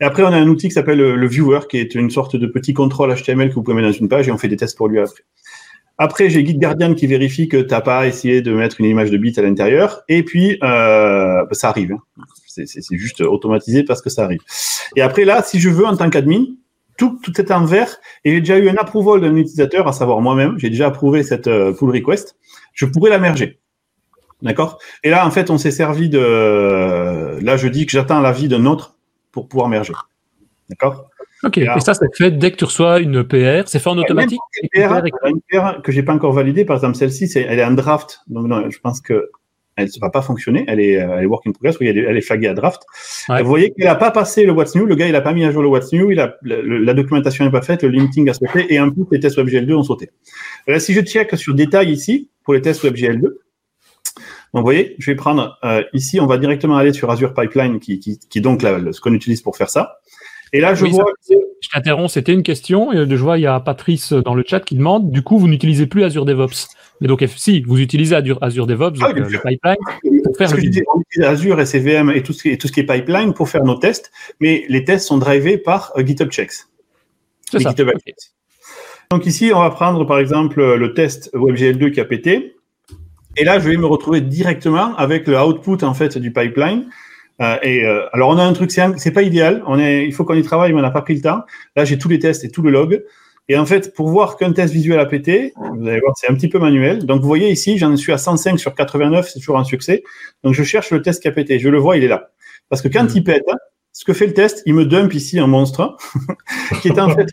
Et 0.00 0.04
après, 0.04 0.24
on 0.24 0.32
a 0.32 0.36
un 0.36 0.48
outil 0.48 0.68
qui 0.68 0.74
s'appelle 0.74 0.98
le, 0.98 1.26
Viewer, 1.28 1.60
qui 1.70 1.78
est 1.78 1.94
une 1.94 2.10
sorte 2.10 2.34
de 2.36 2.46
petit 2.46 2.74
contrôle 2.74 3.14
HTML 3.14 3.48
que 3.50 3.54
vous 3.54 3.62
pouvez 3.62 3.76
mettre 3.76 3.88
dans 3.88 3.98
une 3.98 4.08
page, 4.08 4.28
et 4.28 4.32
on 4.32 4.38
fait 4.38 4.48
des 4.48 4.56
tests 4.56 4.76
pour 4.76 4.88
lui 4.88 4.98
après. 4.98 5.22
Après, 5.96 6.28
j'ai 6.28 6.44
Git 6.44 6.58
Guardian 6.58 6.94
qui 6.94 7.06
vérifie 7.06 7.48
que 7.48 7.58
tu 7.58 7.68
n'as 7.68 7.80
pas 7.80 8.08
essayé 8.08 8.42
de 8.42 8.52
mettre 8.52 8.80
une 8.80 8.86
image 8.86 9.12
de 9.12 9.16
bit 9.16 9.38
à 9.38 9.42
l'intérieur. 9.42 10.02
Et 10.08 10.24
puis, 10.24 10.58
ça 10.60 11.68
arrive. 11.68 11.92
Hein. 11.92 12.24
C'est 12.54 12.96
juste 12.96 13.20
automatisé 13.20 13.82
parce 13.82 14.02
que 14.02 14.10
ça 14.10 14.24
arrive. 14.24 14.40
Et 14.96 15.02
après, 15.02 15.24
là, 15.24 15.42
si 15.42 15.58
je 15.58 15.70
veux, 15.70 15.86
en 15.86 15.96
tant 15.96 16.10
qu'admin, 16.10 16.44
tout, 16.96 17.18
tout 17.22 17.40
est 17.40 17.50
en 17.50 17.64
vert. 17.64 17.96
Et 18.24 18.32
j'ai 18.32 18.40
déjà 18.40 18.58
eu 18.58 18.68
un 18.68 18.76
approval 18.76 19.20
d'un 19.20 19.34
utilisateur, 19.36 19.88
à 19.88 19.92
savoir 19.92 20.20
moi-même, 20.20 20.58
j'ai 20.58 20.70
déjà 20.70 20.86
approuvé 20.86 21.22
cette 21.22 21.48
euh, 21.48 21.72
pull 21.72 21.90
request, 21.90 22.36
je 22.72 22.86
pourrais 22.86 23.10
la 23.10 23.18
merger. 23.18 23.58
D'accord? 24.42 24.78
Et 25.02 25.10
là, 25.10 25.26
en 25.26 25.30
fait, 25.30 25.50
on 25.50 25.58
s'est 25.58 25.70
servi 25.70 26.08
de... 26.08 27.38
Là, 27.40 27.56
je 27.56 27.68
dis 27.68 27.86
que 27.86 27.92
j'attends 27.92 28.20
l'avis 28.20 28.48
d'un 28.48 28.66
autre 28.66 28.96
pour 29.32 29.48
pouvoir 29.48 29.68
merger. 29.68 29.94
D'accord? 30.68 31.08
Ok, 31.42 31.58
et, 31.58 31.66
ça, 31.80 31.94
c'est 31.94 32.06
fait 32.16 32.30
dès 32.30 32.52
que 32.52 32.56
tu 32.56 32.64
reçois 32.64 33.00
une 33.00 33.22
PR, 33.24 33.66
c'est 33.66 33.78
fait 33.78 33.90
en 33.90 33.98
automatique 33.98 34.40
Une 34.62 34.68
PR, 34.70 35.02
une 35.26 35.40
PR 35.50 35.82
que 35.82 35.92
j'ai 35.92 36.02
pas 36.02 36.14
encore 36.14 36.32
validée, 36.32 36.64
par 36.64 36.76
exemple 36.76 36.96
celle-ci, 36.96 37.30
elle 37.36 37.58
est 37.58 37.64
en 37.64 37.72
draft, 37.72 38.20
donc 38.28 38.46
non, 38.46 38.70
je 38.70 38.78
pense 38.78 39.02
que 39.02 39.30
elle 39.76 39.86
ne 39.86 40.00
va 40.00 40.10
pas 40.10 40.22
fonctionner, 40.22 40.64
elle 40.68 40.80
est, 40.80 40.92
elle 40.92 41.22
est 41.22 41.26
work 41.26 41.46
in 41.46 41.52
progress, 41.52 41.76
elle 41.80 41.98
est, 41.98 42.02
elle 42.02 42.16
est 42.16 42.20
flaguée 42.20 42.48
à 42.48 42.54
draft. 42.54 42.82
Vous 43.28 43.44
voyez 43.44 43.72
qu'il 43.72 43.84
n'a 43.84 43.94
pas 43.94 44.10
passé 44.10 44.44
le 44.44 44.52
What's 44.52 44.74
New, 44.74 44.86
le 44.86 44.94
gars 44.94 45.06
il 45.06 45.12
n'a 45.12 45.20
pas 45.20 45.32
mis 45.32 45.44
à 45.44 45.50
jour 45.50 45.62
le 45.62 45.68
What's 45.68 45.92
New, 45.92 46.10
il 46.10 46.20
a, 46.20 46.36
la, 46.42 46.94
documentation 46.94 47.44
n'est 47.44 47.50
pas 47.50 47.62
faite, 47.62 47.82
le 47.82 47.90
linting 47.90 48.28
a 48.28 48.34
sauté 48.34 48.72
et 48.72 48.78
en 48.80 48.90
plus 48.90 49.04
les 49.10 49.20
tests 49.20 49.38
WebGL2 49.38 49.74
ont 49.74 49.82
sauté. 49.82 50.10
Là, 50.66 50.78
si 50.80 50.92
je 50.92 51.00
check 51.00 51.36
sur 51.36 51.54
détail 51.54 51.90
ici, 51.90 52.30
pour 52.44 52.54
les 52.54 52.60
tests 52.60 52.84
WebGL2, 52.84 53.22
donc 54.54 54.60
vous 54.60 54.66
voyez, 54.66 54.94
je 54.98 55.10
vais 55.10 55.16
prendre 55.16 55.58
euh, 55.64 55.82
ici, 55.92 56.20
on 56.20 56.26
va 56.26 56.38
directement 56.38 56.76
aller 56.76 56.92
sur 56.92 57.10
Azure 57.10 57.34
Pipeline, 57.34 57.80
qui, 57.80 57.98
qui, 57.98 58.20
qui 58.20 58.38
est 58.38 58.40
donc 58.40 58.62
ce 58.62 59.00
qu'on 59.00 59.12
utilise 59.12 59.42
pour 59.42 59.56
faire 59.56 59.68
ça. 59.68 59.98
Et 60.52 60.60
là, 60.60 60.74
je 60.74 60.86
vois. 60.86 61.06
Je 61.28 61.68
t'interromps, 61.72 62.12
c'était 62.12 62.32
une 62.32 62.44
question. 62.44 62.92
Et 62.92 63.04
je 63.08 63.16
vois, 63.16 63.38
il 63.38 63.42
y 63.42 63.46
a 63.46 63.58
Patrice 63.58 64.12
dans 64.12 64.34
le 64.34 64.44
chat 64.46 64.60
qui 64.60 64.76
demande 64.76 65.10
du 65.10 65.22
coup, 65.22 65.38
vous 65.38 65.48
n'utilisez 65.48 65.86
plus 65.86 66.04
Azure 66.04 66.24
DevOps. 66.24 66.68
Mais 67.04 67.08
donc, 67.08 67.22
si 67.36 67.60
vous 67.60 67.78
utilisez 67.78 68.16
Azure, 68.16 68.66
DevOps, 68.66 68.98
ah, 69.02 69.12
le 69.12 69.26
pipeline, 69.26 70.22
pour 70.24 70.38
faire 70.38 70.56
le 70.56 70.62
dis, 70.62 70.82
on 70.94 71.02
utilise 71.02 71.28
Azure, 71.28 71.60
et 71.60 72.22
tout 72.22 72.32
ce, 72.32 72.42
qui 72.42 72.48
est, 72.48 72.56
tout 72.56 72.66
ce 72.66 72.72
qui 72.72 72.80
est 72.80 72.84
pipeline 72.84 73.34
pour 73.34 73.50
faire 73.50 73.62
nos 73.62 73.74
tests, 73.74 74.10
mais 74.40 74.64
les 74.70 74.84
tests 74.84 75.08
sont 75.08 75.18
drivés 75.18 75.58
par 75.58 75.92
euh, 75.98 76.02
GitHub 76.02 76.30
Checks. 76.30 76.64
C'est 77.50 77.60
ça. 77.60 77.74
Donc 79.10 79.26
ici, 79.26 79.52
on 79.54 79.60
va 79.60 79.68
prendre 79.68 80.06
par 80.06 80.18
exemple 80.18 80.64
le 80.76 80.94
test 80.94 81.30
WebGL2 81.34 81.90
qui 81.90 82.00
a 82.00 82.06
pété. 82.06 82.56
Et 83.36 83.44
là, 83.44 83.58
je 83.58 83.68
vais 83.68 83.76
me 83.76 83.84
retrouver 83.84 84.22
directement 84.22 84.96
avec 84.96 85.26
le 85.28 85.38
output 85.38 85.84
en 85.84 85.92
fait 85.92 86.16
du 86.16 86.32
pipeline 86.32 86.88
euh, 87.42 87.56
et 87.62 87.84
euh, 87.84 88.06
alors 88.12 88.30
on 88.30 88.38
a 88.38 88.44
un 88.44 88.52
truc, 88.54 88.70
c'est 88.70 89.10
pas 89.10 89.22
idéal. 89.22 89.62
On 89.66 89.78
est, 89.78 90.06
il 90.06 90.14
faut 90.14 90.24
qu'on 90.24 90.34
y 90.34 90.42
travaille, 90.42 90.72
mais 90.72 90.78
on 90.78 90.82
n'a 90.82 90.90
pas 90.90 91.02
pris 91.02 91.16
le 91.16 91.20
temps. 91.20 91.42
Là, 91.76 91.84
j'ai 91.84 91.98
tous 91.98 92.08
les 92.08 92.18
tests 92.18 92.44
et 92.44 92.50
tout 92.50 92.62
le 92.62 92.70
log. 92.70 93.04
Et 93.48 93.56
en 93.58 93.66
fait, 93.66 93.94
pour 93.94 94.08
voir 94.08 94.36
qu'un 94.36 94.52
test 94.52 94.72
visuel 94.72 94.98
a 94.98 95.06
pété, 95.06 95.52
vous 95.56 95.86
allez 95.86 96.00
voir, 96.00 96.14
c'est 96.16 96.28
un 96.30 96.34
petit 96.34 96.48
peu 96.48 96.58
manuel. 96.58 97.04
Donc 97.04 97.20
vous 97.20 97.28
voyez 97.28 97.50
ici, 97.50 97.76
j'en 97.76 97.94
suis 97.96 98.12
à 98.12 98.18
105 98.18 98.58
sur 98.58 98.74
89, 98.74 99.28
c'est 99.28 99.38
toujours 99.38 99.58
un 99.58 99.64
succès. 99.64 100.02
Donc 100.42 100.54
je 100.54 100.62
cherche 100.62 100.90
le 100.90 101.02
test 101.02 101.20
qui 101.20 101.28
a 101.28 101.32
pété. 101.32 101.58
Je 101.58 101.68
le 101.68 101.78
vois, 101.78 101.96
il 101.96 102.04
est 102.04 102.08
là. 102.08 102.30
Parce 102.70 102.80
que 102.80 102.88
quand 102.88 103.04
mmh. 103.04 103.16
il 103.16 103.24
pète, 103.24 103.44
ce 103.92 104.04
que 104.04 104.12
fait 104.12 104.26
le 104.26 104.34
test, 104.34 104.62
il 104.66 104.74
me 104.74 104.86
dump 104.86 105.12
ici 105.12 105.38
un 105.38 105.46
monstre 105.46 105.96
qui 106.82 106.88
est 106.88 106.98
en 106.98 107.10
fait 107.10 107.28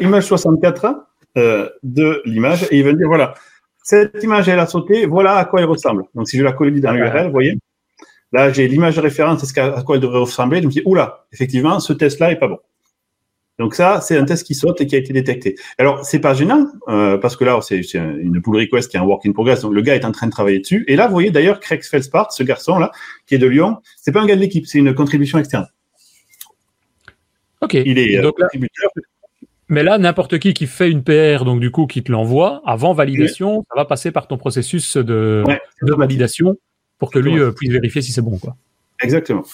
l'image 0.00 0.24
64 0.24 0.94
euh, 1.38 1.70
de 1.82 2.22
l'image 2.26 2.64
et 2.70 2.78
il 2.78 2.84
va 2.84 2.92
me 2.92 2.98
dire 2.98 3.08
voilà, 3.08 3.34
cette 3.82 4.22
image 4.22 4.48
elle 4.48 4.58
a 4.58 4.66
sauté, 4.66 5.06
voilà 5.06 5.36
à 5.36 5.44
quoi 5.46 5.60
elle 5.60 5.66
ressemble. 5.66 6.04
Donc 6.14 6.28
si 6.28 6.36
je 6.36 6.44
la 6.44 6.52
colle 6.52 6.78
dans 6.80 6.92
l'URL, 6.92 7.26
vous 7.26 7.32
voyez, 7.32 7.58
Là, 8.32 8.52
j'ai 8.52 8.66
l'image 8.66 8.96
de 8.96 9.00
référence, 9.00 9.44
c'est 9.44 9.58
à 9.58 9.82
quoi 9.82 9.96
elle 9.96 10.02
devrait 10.02 10.18
ressembler. 10.18 10.60
Je 10.60 10.66
me 10.66 10.70
dis, 10.70 10.82
oula, 10.84 11.26
effectivement, 11.32 11.78
ce 11.80 11.92
test-là 11.92 12.32
est 12.32 12.36
pas 12.36 12.48
bon. 12.48 12.58
Donc 13.58 13.74
ça, 13.74 14.00
c'est 14.02 14.18
un 14.18 14.24
test 14.24 14.46
qui 14.46 14.54
saute 14.54 14.80
et 14.80 14.86
qui 14.86 14.94
a 14.96 14.98
été 14.98 15.12
détecté. 15.12 15.56
Alors, 15.78 16.04
c'est 16.04 16.18
pas 16.18 16.34
gênant, 16.34 16.66
euh, 16.88 17.16
parce 17.16 17.36
que 17.36 17.44
là, 17.44 17.58
c'est 17.62 17.80
une 17.94 18.42
pull 18.42 18.56
request 18.56 18.90
qui 18.90 18.96
est 18.96 19.00
un 19.00 19.04
work 19.04 19.24
in 19.24 19.32
progress, 19.32 19.62
donc 19.62 19.72
le 19.72 19.80
gars 19.80 19.94
est 19.94 20.04
en 20.04 20.12
train 20.12 20.26
de 20.26 20.32
travailler 20.32 20.58
dessus. 20.60 20.84
Et 20.88 20.96
là, 20.96 21.06
vous 21.06 21.12
voyez 21.12 21.30
d'ailleurs 21.30 21.58
Craig 21.60 21.82
Felspart, 21.82 22.32
ce 22.32 22.42
garçon-là, 22.42 22.90
qui 23.26 23.34
est 23.34 23.38
de 23.38 23.46
Lyon, 23.46 23.78
c'est 23.96 24.12
pas 24.12 24.20
un 24.20 24.26
gars 24.26 24.36
de 24.36 24.40
l'équipe, 24.40 24.66
c'est 24.66 24.78
une 24.78 24.94
contribution 24.94 25.38
externe. 25.38 25.66
Ok. 27.62 27.74
Il 27.74 27.98
est 27.98 28.18
euh, 28.18 28.30
contributeur. 28.30 28.90
Mais 29.68 29.82
là, 29.82 29.98
n'importe 29.98 30.38
qui 30.38 30.54
qui 30.54 30.66
fait 30.66 30.90
une 30.90 31.02
PR, 31.02 31.44
donc 31.44 31.60
du 31.60 31.70
coup, 31.70 31.86
qui 31.86 32.02
te 32.02 32.12
l'envoie, 32.12 32.62
avant 32.66 32.92
validation, 32.92 33.64
ça 33.68 33.76
va 33.76 33.84
passer 33.84 34.12
par 34.12 34.28
ton 34.28 34.36
processus 34.36 34.96
de, 34.96 35.42
de 35.82 35.94
validation 35.94 36.56
pour 36.98 37.10
que 37.10 37.18
lui 37.18 37.38
euh, 37.38 37.52
puisse 37.52 37.70
vérifier 37.70 38.02
si 38.02 38.12
c'est 38.12 38.22
bon. 38.22 38.38
Quoi. 38.38 38.56
Exactement. 39.02 39.44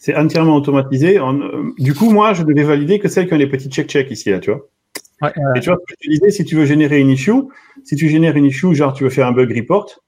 C'est 0.00 0.16
entièrement 0.16 0.56
automatisé. 0.56 1.18
Euh, 1.18 1.72
du 1.78 1.92
coup, 1.94 2.10
moi, 2.10 2.32
je 2.32 2.42
devais 2.42 2.62
valider 2.64 2.98
que 2.98 3.06
celles 3.06 3.28
qui 3.28 3.34
ont 3.34 3.36
les 3.36 3.46
petits 3.46 3.68
check-check 3.68 4.10
ici, 4.10 4.30
là, 4.30 4.38
tu 4.40 4.50
vois. 4.50 4.66
Et 5.54 5.60
tu 5.60 5.68
vois, 5.68 5.78
ce 5.78 5.94
que 5.94 6.00
je 6.00 6.06
te 6.06 6.10
disais, 6.10 6.30
si 6.30 6.46
tu 6.46 6.56
veux 6.56 6.64
générer 6.64 7.00
une 7.00 7.10
issue, 7.10 7.42
si 7.84 7.96
tu 7.96 8.08
génères 8.08 8.34
une 8.34 8.46
issue, 8.46 8.74
genre 8.74 8.94
tu 8.94 9.04
veux 9.04 9.10
faire 9.10 9.26
un 9.26 9.32
bug 9.32 9.54
report, 9.54 10.02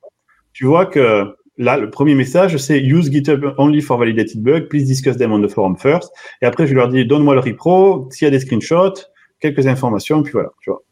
tu 0.55 0.65
vois 0.65 0.87
que 0.87 1.37
là, 1.59 1.77
le 1.77 1.91
premier 1.91 2.15
message, 2.15 2.57
c'est 2.57 2.81
use 2.81 3.13
GitHub 3.13 3.45
only 3.59 3.83
for 3.83 3.99
validated 3.99 4.43
bugs. 4.43 4.63
Please 4.71 4.85
discuss 4.85 5.19
them 5.19 5.31
on 5.31 5.47
the 5.47 5.51
forum 5.51 5.77
first. 5.77 6.11
Et 6.41 6.47
après, 6.47 6.67
je 6.67 6.75
leur 6.75 6.89
dis, 6.89 7.05
donne-moi 7.05 7.35
le 7.35 7.41
repro, 7.41 8.09
s'il 8.11 8.25
y 8.25 8.29
a 8.29 8.31
des 8.31 8.41
screenshots, 8.41 8.95
quelques 9.41 9.67
informations, 9.67 10.23
puis 10.23 10.33
voilà, 10.33 10.49
tu 10.63 10.71
vois. 10.71 10.83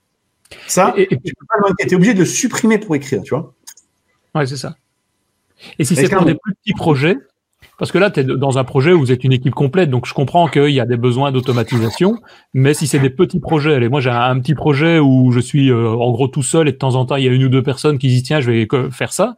Ça, 0.67 0.93
et, 0.99 1.07
tu 1.07 1.17
peux 1.17 1.47
pas 1.49 1.73
es 1.79 1.95
obligé 1.95 2.13
de 2.13 2.19
le 2.19 2.27
supprimer 2.27 2.77
pour 2.77 2.95
écrire, 2.95 3.23
tu 3.23 3.35
vois. 3.35 3.55
Ouais, 4.35 4.45
c'est 4.45 4.59
ça. 4.59 4.77
Et 5.79 5.87
si 5.87 5.97
c'est 5.97 6.11
pour 6.11 6.27
des 6.27 6.35
plus 6.35 6.55
petits 6.57 6.75
projets, 6.75 7.17
parce 7.79 7.93
que 7.93 7.99
là, 7.99 8.11
tu 8.11 8.21
es 8.21 8.25
dans 8.25 8.59
un 8.59 8.65
projet 8.65 8.93
où 8.93 8.99
vous 9.01 9.13
êtes 9.13 9.25
une 9.25 9.33
équipe 9.33 9.55
complète, 9.55 9.91
donc 9.91 10.07
je 10.07 10.15
comprends 10.15 10.49
qu'il 10.49 10.71
y 10.71 10.81
a 10.81 10.87
des 10.87 10.97
besoins 10.97 11.33
d'automatisation, 11.33 12.19
mais 12.53 12.75
si 12.75 12.87
c'est 12.87 12.99
des 12.99 13.11
petits 13.11 13.41
projets, 13.41 13.75
allez, 13.75 13.89
moi 13.89 14.01
j'ai 14.01 14.11
un, 14.11 14.39
petit 14.39 14.55
projet 14.55 14.99
où 14.99 15.33
je 15.33 15.41
suis 15.41 15.71
euh, 15.71 15.89
en 15.89 16.11
gros 16.13 16.29
tout 16.29 16.43
seul 16.43 16.69
et 16.69 16.73
de 16.73 16.77
temps 16.77 16.95
en 16.95 17.07
temps 17.07 17.17
il 17.17 17.25
y 17.25 17.29
a 17.29 17.33
une 17.33 17.45
ou 17.45 17.49
deux 17.49 17.63
personnes 17.63 17.99
qui 17.99 18.09
disent 18.09 18.23
tiens, 18.23 18.41
je 18.41 18.51
vais 18.51 18.69
faire 18.91 19.13
ça. 19.13 19.37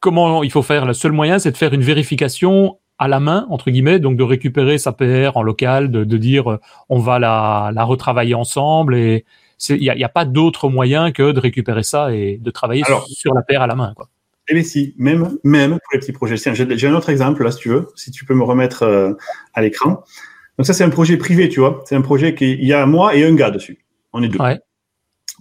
comment 0.00 0.42
il 0.42 0.50
faut 0.50 0.62
faire? 0.62 0.86
Le 0.86 0.94
seul 0.94 1.12
moyen, 1.12 1.38
c'est 1.38 1.52
de 1.52 1.56
faire 1.56 1.74
une 1.74 1.82
vérification 1.82 2.78
à 2.98 3.08
la 3.08 3.20
main, 3.20 3.46
entre 3.50 3.70
guillemets, 3.70 3.98
donc 3.98 4.16
de 4.16 4.22
récupérer 4.22 4.78
sa 4.78 4.92
PR 4.92 5.36
en 5.36 5.42
local, 5.42 5.90
de, 5.90 6.16
dire 6.16 6.58
on 6.88 6.98
va 6.98 7.18
la, 7.18 7.72
la 7.74 7.84
retravailler 7.84 8.34
ensemble 8.34 8.94
et 8.94 9.24
il 9.68 9.80
n'y 9.80 9.90
a, 9.90 10.06
a, 10.06 10.08
pas 10.08 10.24
d'autre 10.24 10.68
moyen 10.68 11.12
que 11.12 11.32
de 11.32 11.40
récupérer 11.40 11.82
ça 11.82 12.14
et 12.14 12.38
de 12.38 12.50
travailler 12.50 12.84
sur, 13.08 13.34
la 13.34 13.42
PR 13.42 13.62
à 13.62 13.66
la 13.66 13.74
main. 13.74 13.92
Quoi. 13.94 14.08
Eh 14.48 14.54
bien 14.54 14.62
si, 14.62 14.94
même, 14.98 15.38
même 15.44 15.70
pour 15.70 15.92
les 15.92 15.98
petits 15.98 16.12
projets. 16.12 16.36
J'ai 16.36 16.86
un 16.86 16.94
autre 16.94 17.10
exemple 17.10 17.44
là, 17.44 17.52
si 17.52 17.58
tu 17.58 17.68
veux, 17.68 17.88
si 17.94 18.10
tu 18.10 18.24
peux 18.24 18.34
me 18.34 18.42
remettre 18.42 18.82
euh, 18.82 19.12
à 19.54 19.62
l'écran. 19.62 20.02
Donc 20.58 20.66
ça, 20.66 20.72
c'est 20.72 20.84
un 20.84 20.90
projet 20.90 21.16
privé, 21.16 21.48
tu 21.48 21.60
vois. 21.60 21.82
C'est 21.86 21.94
un 21.94 22.02
projet 22.02 22.34
qui 22.34 22.52
il 22.52 22.66
y 22.66 22.72
a 22.72 22.84
moi 22.86 23.14
et 23.14 23.24
un 23.24 23.34
gars 23.34 23.50
dessus. 23.50 23.78
On 24.12 24.22
est 24.22 24.28
deux. 24.28 24.38
Ouais 24.40 24.60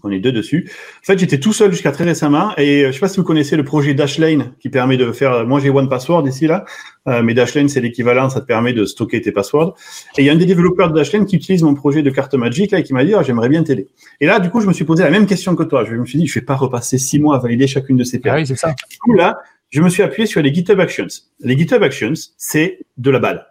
on 0.04 0.12
est 0.12 0.20
deux 0.20 0.32
dessus. 0.32 0.70
En 1.02 1.06
fait, 1.06 1.20
j'étais 1.20 1.40
tout 1.40 1.54
seul 1.54 1.72
jusqu'à 1.72 1.92
très 1.92 2.04
récemment 2.04 2.52
et 2.58 2.84
euh, 2.84 2.88
je 2.88 2.94
sais 2.94 3.00
pas 3.00 3.08
si 3.08 3.18
vous 3.18 3.24
connaissez 3.24 3.56
le 3.56 3.64
projet 3.64 3.94
Dashlane 3.94 4.54
qui 4.60 4.70
permet 4.70 4.98
de 4.98 5.12
faire. 5.12 5.46
Moi, 5.46 5.60
j'ai 5.60 5.70
One 5.70 5.90
Password 5.90 6.28
ici 6.28 6.48
là, 6.48 6.66
euh, 7.08 7.22
mais 7.24 7.34
Dashlane 7.34 7.70
c'est 7.70 7.82
l'équivalent, 7.82 8.30
ça 8.30 8.42
te 8.42 8.46
permet 8.46 8.74
de 8.74 8.86
stocker 8.86 9.22
tes 9.22 9.32
passwords. 9.32 9.76
Et 10.18 10.22
il 10.22 10.26
y 10.26 10.30
a 10.30 10.34
un 10.34 10.38
des 10.38 10.46
développeurs 10.46 10.92
de 10.92 10.96
Dashlane 10.96 11.26
qui 11.26 11.36
utilise 11.36 11.64
mon 11.64 11.74
projet 11.74 12.02
de 12.02 12.10
carte 12.10 12.34
magique 12.36 12.72
là 12.72 12.80
et 12.80 12.84
qui 12.84 12.94
m'a 12.94 13.04
dit 13.04 13.14
oh, 13.16 13.22
j'aimerais 13.26 13.50
bien 13.50 13.64
t'aider. 13.64 13.88
Et 14.22 14.26
là, 14.26 14.40
du 14.40 14.50
coup, 14.50 14.62
je 14.62 14.68
me 14.68 14.74
suis 14.74 14.86
posé 14.86 15.04
la 15.04 15.10
même 15.10 15.26
question 15.26 15.56
que 15.56 15.64
toi. 15.64 15.86
Je 15.86 15.96
me 15.96 16.06
suis 16.06 16.20
dit 16.20 16.28
je 16.28 16.40
vais 16.40 16.46
pas 16.46 16.56
repasser 16.56 16.98
six 16.98 17.20
mois 17.20 17.36
à 17.36 17.40
valider 17.40 17.68
chacune 17.68 17.98
de 17.98 18.04
ces 18.04 18.20
paires. 18.20 18.34
Ah 18.34 18.40
oui, 18.40 18.48
c'est 18.48 18.58
ça. 18.58 18.74
Du 18.90 18.98
coup 18.98 19.14
là, 19.14 19.38
je 19.70 19.82
me 19.82 19.90
suis 19.90 20.04
appuyé 20.04 20.26
sur 20.26 20.42
les 20.42 20.54
GitHub 20.54 20.80
Actions. 20.80 21.08
Les 21.42 21.58
GitHub 21.58 21.84
Actions, 21.84 22.14
c'est 22.38 22.80
de 22.98 23.12
la 23.12 23.20
balle. 23.20 23.46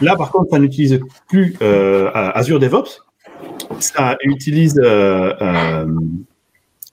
Là, 0.00 0.16
par 0.16 0.30
contre, 0.30 0.50
ça 0.50 0.58
n'utilise 0.58 1.00
plus 1.28 1.56
euh, 1.62 2.10
Azure 2.12 2.60
DevOps. 2.60 3.07
Ça 3.80 4.16
utilise 4.22 4.78
euh, 4.82 5.32
euh, 5.40 5.86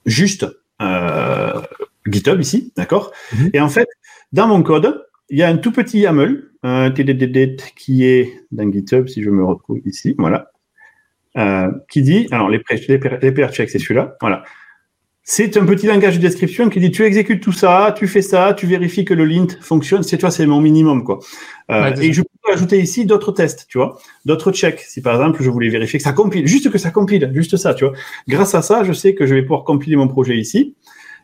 juste 0.06 0.46
euh, 0.82 1.62
GitHub 2.08 2.40
ici, 2.40 2.74
d'accord 2.76 3.12
mhm. 3.34 3.50
Et 3.54 3.60
en 3.60 3.70
fait, 3.70 3.88
dans 4.34 4.48
mon 4.48 4.62
code, 4.64 5.06
il 5.30 5.38
y 5.38 5.44
a 5.44 5.48
un 5.48 5.58
tout 5.58 5.72
petit 5.72 6.00
YAML 6.00 6.50
qui 7.76 8.06
est 8.06 8.42
dans 8.52 8.72
GitHub, 8.72 9.08
si 9.08 9.24
je 9.24 9.30
me 9.30 9.44
retrouve 9.44 9.80
ici, 9.86 10.16
voilà, 10.18 10.52
qui 11.90 12.02
dit, 12.02 12.28
alors 12.32 12.50
les, 12.50 12.62
les, 12.70 12.98
les 12.98 13.48
c'est 13.52 13.80
celui-là, 13.80 14.18
voilà. 14.22 14.44
C'est 15.28 15.58
un 15.58 15.66
petit 15.66 15.88
langage 15.88 16.18
de 16.18 16.22
description 16.22 16.70
qui 16.70 16.80
dit 16.80 16.92
tu 16.92 17.04
exécutes 17.04 17.42
tout 17.42 17.52
ça, 17.52 17.96
tu 17.98 18.08
fais 18.08 18.22
ça, 18.22 18.54
tu 18.54 18.68
vérifies 18.68 19.06
que 19.06 19.16
le 19.16 19.26
lint 19.26 19.48
fonctionne. 19.60 20.04
C'est 20.04 20.20
toi, 20.20 20.30
c'est 20.30 20.46
mon 20.46 20.62
minimum 20.62 21.04
quoi. 21.04 21.18
Euh, 21.72 21.96
et 22.00 22.14
je 22.14 22.22
peux 22.22 22.54
ajouter 22.54 22.80
ici 22.80 23.08
d'autres 23.08 23.32
tests, 23.32 23.66
tu 23.68 23.80
vois, 23.80 23.98
d'autres 24.26 24.52
checks. 24.52 24.82
Si 24.82 25.02
par 25.02 25.16
exemple 25.16 25.42
je 25.42 25.50
voulais 25.50 25.70
vérifier 25.70 25.98
que 25.98 26.04
ça 26.04 26.14
compile, 26.14 26.46
juste 26.46 26.70
que 26.70 26.78
ça 26.78 26.92
compile, 26.92 27.32
juste 27.34 27.58
ça, 27.58 27.74
tu 27.74 27.86
vois. 27.86 27.96
Grâce 28.28 28.54
à 28.54 28.62
ça, 28.62 28.84
je 28.84 28.94
sais 28.94 29.16
que 29.16 29.26
je 29.26 29.34
vais 29.34 29.42
pouvoir 29.42 29.64
compiler 29.64 29.96
mon 29.96 30.08
projet 30.08 30.38
ici. 30.38 30.76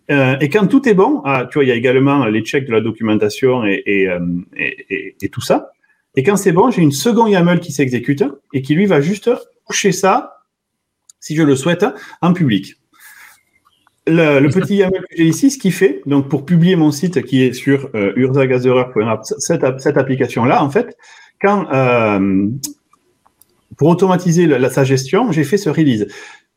Euh, 0.09 0.35
et 0.41 0.49
quand 0.49 0.65
tout 0.65 0.89
est 0.89 0.95
bon, 0.95 1.21
ah, 1.23 1.47
tu 1.47 1.59
vois, 1.59 1.63
il 1.63 1.67
y 1.67 1.71
a 1.71 1.75
également 1.75 2.25
les 2.25 2.41
checks 2.41 2.65
de 2.65 2.71
la 2.71 2.81
documentation 2.81 3.63
et, 3.65 3.83
et, 3.85 4.07
euh, 4.09 4.19
et, 4.57 5.15
et 5.21 5.29
tout 5.29 5.41
ça. 5.41 5.73
Et 6.15 6.23
quand 6.23 6.37
c'est 6.37 6.53
bon, 6.53 6.71
j'ai 6.71 6.81
une 6.81 6.91
seconde 6.91 7.29
YAML 7.29 7.59
qui 7.59 7.71
s'exécute 7.71 8.23
et 8.51 8.63
qui 8.63 8.73
lui 8.73 8.87
va 8.87 8.99
juste 8.99 9.29
coucher 9.63 9.91
ça, 9.91 10.39
si 11.19 11.35
je 11.35 11.43
le 11.43 11.55
souhaite, 11.55 11.85
en 12.23 12.33
public 12.33 12.80
le, 14.07 14.47
petit 14.49 14.75
YAML 14.75 15.01
que 15.01 15.15
j'ai 15.15 15.25
ici, 15.25 15.51
ce 15.51 15.57
qui 15.57 15.71
fait, 15.71 16.01
donc 16.05 16.27
pour 16.29 16.45
publier 16.45 16.75
mon 16.75 16.91
site 16.91 17.23
qui 17.23 17.43
est 17.43 17.53
sur 17.53 17.89
euh, 17.95 18.13
cette, 19.37 19.79
cette 19.79 19.97
application-là, 19.97 20.63
en 20.63 20.69
fait, 20.69 20.97
quand 21.41 21.71
euh, 21.71 22.47
pour 23.77 23.89
automatiser 23.89 24.45
la, 24.45 24.69
sa 24.69 24.83
gestion, 24.83 25.31
j'ai 25.31 25.43
fait 25.43 25.57
ce 25.57 25.69
release. 25.69 26.07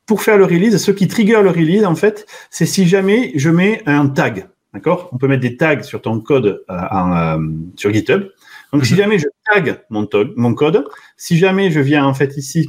Pour 0.07 0.22
faire 0.22 0.36
le 0.36 0.45
release, 0.45 0.76
ce 0.76 0.90
qui 0.90 1.09
trigger 1.09 1.42
le 1.42 1.51
release, 1.51 1.84
en 1.84 1.95
fait, 1.95 2.26
c'est 2.51 2.66
si 2.66 2.86
jamais 2.86 3.32
je 3.36 3.51
mets 3.51 3.82
un 3.86 4.09
tag. 4.09 4.49
D'accord? 4.74 5.09
On 5.12 5.18
peut 5.18 5.28
mettre 5.28 5.42
des 5.42 5.57
tags 5.57 5.82
sur 5.82 6.03
ton 6.03 6.20
code 6.20 6.64
euh, 6.68 6.78
en, 6.90 7.16
euh, 7.16 7.38
sur 7.76 7.92
GitHub. 7.92 8.24
Donc, 8.72 8.84
si 8.84 8.92
mhm. 8.95 8.99
jamais 8.99 9.18
je 9.18 9.26
tag 9.53 9.80
mon, 9.88 10.09
mon 10.36 10.55
code, 10.55 10.84
si 11.16 11.38
jamais 11.38 11.70
je 11.70 11.80
viens 11.80 12.05
en 12.05 12.12
fait 12.12 12.36
ici 12.36 12.68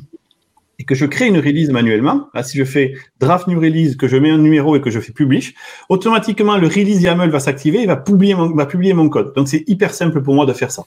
et 0.80 0.84
que 0.84 0.96
je 0.96 1.06
crée 1.06 1.28
une 1.28 1.38
release 1.38 1.70
manuellement, 1.70 2.30
là, 2.34 2.44
si 2.44 2.58
je 2.58 2.64
fais 2.64 2.94
draft 3.20 3.48
new 3.48 3.60
release, 3.60 3.96
que 3.96 4.08
je 4.08 4.18
mets 4.18 4.32
un 4.32 4.38
numéro 4.38 4.76
et 4.76 4.82
que 4.82 4.90
je 4.90 5.00
fais 5.00 5.14
publish, 5.14 5.54
automatiquement 5.90 6.58
le 6.58 6.68
release 6.68 7.02
YAML 7.02 7.30
va 7.30 7.40
s'activer 7.40 7.82
et 7.82 7.86
va 7.86 7.96
publier 7.96 8.36
mon, 8.36 8.54
va 8.54 8.66
publier 8.66 8.94
mon 8.94 9.10
code. 9.10 9.34
Donc 9.36 9.48
c'est 9.48 9.64
hyper 9.68 9.94
simple 9.94 10.22
pour 10.22 10.36
moi 10.36 10.46
de 10.46 10.54
faire 10.54 10.72
ça. 10.72 10.84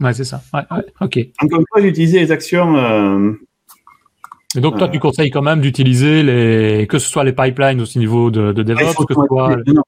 Ouais, 0.00 0.12
c'est 0.14 0.24
ça. 0.24 0.42
Ouais, 0.52 0.62
ouais, 0.70 0.84
ok. 1.00 1.18
Encore 1.40 1.60
une 1.60 1.66
fois, 1.70 1.80
j'ai 1.80 1.88
utilisé 1.88 2.20
les 2.20 2.32
actions. 2.32 2.76
Euh, 2.76 3.32
et 4.56 4.60
donc 4.60 4.76
toi, 4.76 4.88
tu 4.88 4.98
conseilles 4.98 5.30
quand 5.30 5.42
même 5.42 5.60
d'utiliser 5.60 6.22
les, 6.22 6.86
que 6.86 6.98
ce 6.98 7.08
soit 7.08 7.24
les 7.24 7.32
pipelines 7.32 7.80
au 7.80 7.98
niveau 7.98 8.30
de, 8.30 8.52
de 8.52 8.62
DevOps, 8.62 9.06
que 9.06 9.14
ce 9.14 9.20
soit. 9.26 9.56
Non, 9.66 9.82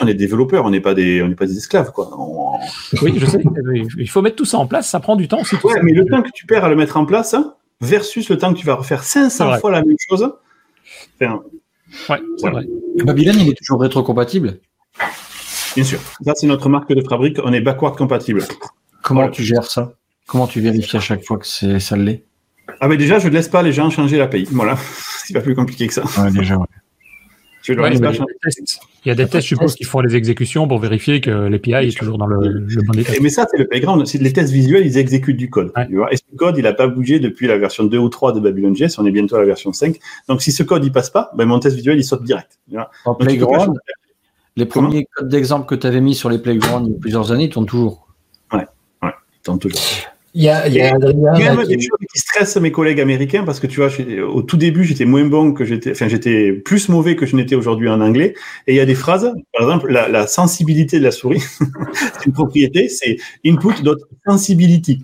on 0.00 0.06
est 0.06 0.14
développeurs, 0.14 0.64
on 0.64 0.70
n'est 0.70 0.80
pas 0.80 0.94
des, 0.94 1.22
on 1.22 1.28
n'est 1.28 1.36
pas 1.36 1.46
des 1.46 1.56
esclaves, 1.56 1.92
quoi. 1.92 2.10
Oui, 3.02 3.14
je 3.16 3.26
sais. 3.26 3.42
Il 3.98 4.08
faut 4.08 4.22
mettre 4.22 4.36
tout 4.36 4.44
ça 4.44 4.58
en 4.58 4.66
place. 4.66 4.88
Ça 4.88 5.00
prend 5.00 5.16
du 5.16 5.28
temps 5.28 5.40
aussi. 5.40 5.56
ouais, 5.62 5.82
mais 5.82 5.92
le 5.92 6.04
temps 6.06 6.22
que 6.22 6.30
tu 6.32 6.46
perds 6.46 6.64
à 6.64 6.68
le 6.68 6.76
mettre 6.76 6.96
en 6.96 7.04
place, 7.04 7.34
hein, 7.34 7.54
versus 7.80 8.28
le 8.28 8.38
temps 8.38 8.52
que 8.52 8.58
tu 8.58 8.66
vas 8.66 8.74
refaire 8.74 9.02
500 9.02 9.58
fois 9.58 9.70
la 9.70 9.82
même 9.82 9.96
chose. 10.08 10.32
Enfin, 11.20 11.42
ouais, 12.08 12.20
c'est 12.36 12.50
vrai. 12.50 12.66
Babylon, 13.04 13.34
il 13.38 13.48
est 13.48 13.56
toujours 13.56 13.80
rétrocompatible 13.80 14.60
Bien 15.74 15.84
sûr. 15.84 16.00
Ça, 16.24 16.34
c'est 16.34 16.46
notre 16.46 16.68
marque 16.68 16.92
de 16.92 17.02
fabrique. 17.02 17.38
On 17.44 17.52
est 17.52 17.60
backward 17.60 17.96
compatible. 17.96 18.44
Comment 19.02 19.28
tu 19.28 19.42
gères 19.42 19.64
ça? 19.64 19.94
Comment 20.26 20.46
tu 20.46 20.60
vérifies 20.60 20.96
à 20.96 21.00
chaque 21.00 21.24
fois 21.24 21.38
que 21.38 21.46
c'est 21.46 21.80
ça 21.80 21.96
l'est? 21.96 22.24
Ah, 22.80 22.88
mais 22.88 22.96
déjà, 22.96 23.18
je 23.18 23.28
ne 23.28 23.32
laisse 23.32 23.48
pas 23.48 23.62
les 23.62 23.72
gens 23.72 23.90
changer 23.90 24.18
l'API. 24.18 24.48
Voilà. 24.52 24.76
c'est 25.24 25.34
pas 25.34 25.40
plus 25.40 25.54
compliqué 25.54 25.86
que 25.86 25.94
ça. 25.94 26.04
Ouais, 26.22 26.30
déjà, 26.30 26.56
ouais 26.56 26.66
il 27.68 29.08
y 29.08 29.10
a 29.10 29.14
des 29.14 29.26
tests, 29.26 29.42
je 29.42 29.54
suppose, 29.54 29.74
qui 29.74 29.84
font 29.84 30.00
les 30.00 30.16
exécutions 30.16 30.66
pour 30.66 30.78
vérifier 30.78 31.20
que 31.20 31.30
l'API 31.30 31.88
est 31.88 31.96
toujours 31.96 32.18
dans 32.18 32.26
le, 32.26 32.66
bon 32.86 32.98
état. 32.98 33.12
Mais 33.20 33.28
ça, 33.28 33.46
c'est 33.50 33.58
le 33.58 33.66
playground. 33.66 34.04
Les 34.20 34.32
tests 34.32 34.52
visuels, 34.52 34.84
ils 34.84 34.98
exécutent 34.98 35.36
du 35.36 35.50
code. 35.50 35.72
Et 36.10 36.16
ce 36.16 36.22
code, 36.36 36.56
il 36.58 36.64
n'a 36.64 36.72
pas 36.72 36.86
bougé 36.86 37.20
depuis 37.20 37.46
la 37.46 37.58
version 37.58 37.84
2 37.84 37.98
ou 37.98 38.08
3 38.08 38.32
de 38.32 38.40
Babylon.js. 38.40 38.98
On 38.98 39.06
est 39.06 39.10
bientôt 39.10 39.36
à 39.36 39.40
la 39.40 39.46
version 39.46 39.72
5. 39.72 39.96
Donc, 40.28 40.42
si 40.42 40.52
ce 40.52 40.62
code, 40.62 40.84
il 40.84 40.92
passe 40.92 41.10
pas, 41.10 41.30
ben, 41.36 41.46
mon 41.46 41.58
test 41.58 41.76
visuel, 41.76 41.98
il 41.98 42.04
saute 42.04 42.24
direct. 42.24 42.58
En 43.04 43.14
playground, 43.14 43.78
les 44.56 44.66
premiers 44.66 45.06
codes 45.14 45.28
d'exemple 45.28 45.66
que 45.66 45.74
tu 45.74 45.86
avais 45.86 46.00
mis 46.00 46.14
sur 46.14 46.28
les 46.28 46.38
playgrounds 46.38 46.86
il 46.88 46.92
y 46.92 46.96
a 46.96 47.00
plusieurs 47.00 47.32
années, 47.32 47.44
ils 47.44 47.50
tournent 47.50 47.66
toujours. 47.66 48.06
Ouais, 48.52 48.66
ouais, 49.02 49.10
ils 49.34 49.42
tournent 49.42 49.58
toujours. 49.58 49.80
Il 50.34 50.42
y 50.42 50.48
a, 50.48 50.66
il 50.66 50.74
y 50.74 50.80
a 50.80 50.96
même 50.96 51.66
des 51.66 51.78
choses 51.78 51.98
qui 52.10 52.18
stressent 52.18 52.56
mes 52.56 52.72
collègues 52.72 53.00
américains 53.00 53.44
parce 53.44 53.60
que 53.60 53.66
tu 53.66 53.80
vois, 53.80 53.90
au 54.26 54.42
tout 54.42 54.56
début, 54.56 54.84
j'étais 54.84 55.04
moins 55.04 55.26
bon 55.26 55.52
que 55.52 55.64
j'étais, 55.64 55.90
enfin, 55.90 56.08
j'étais 56.08 56.52
plus 56.52 56.88
mauvais 56.88 57.16
que 57.16 57.26
je 57.26 57.36
n'étais 57.36 57.54
aujourd'hui 57.54 57.90
en 57.90 58.00
anglais. 58.00 58.34
Et 58.66 58.72
il 58.72 58.76
y 58.76 58.80
a 58.80 58.86
des 58.86 58.94
phrases, 58.94 59.30
par 59.52 59.62
exemple, 59.62 59.92
la, 59.92 60.08
la 60.08 60.26
sensibilité 60.26 60.98
de 60.98 61.04
la 61.04 61.10
souris, 61.10 61.42
c'est 61.92 62.26
une 62.26 62.32
propriété, 62.32 62.88
c'est 62.88 63.18
input.sensibility. 63.44 65.02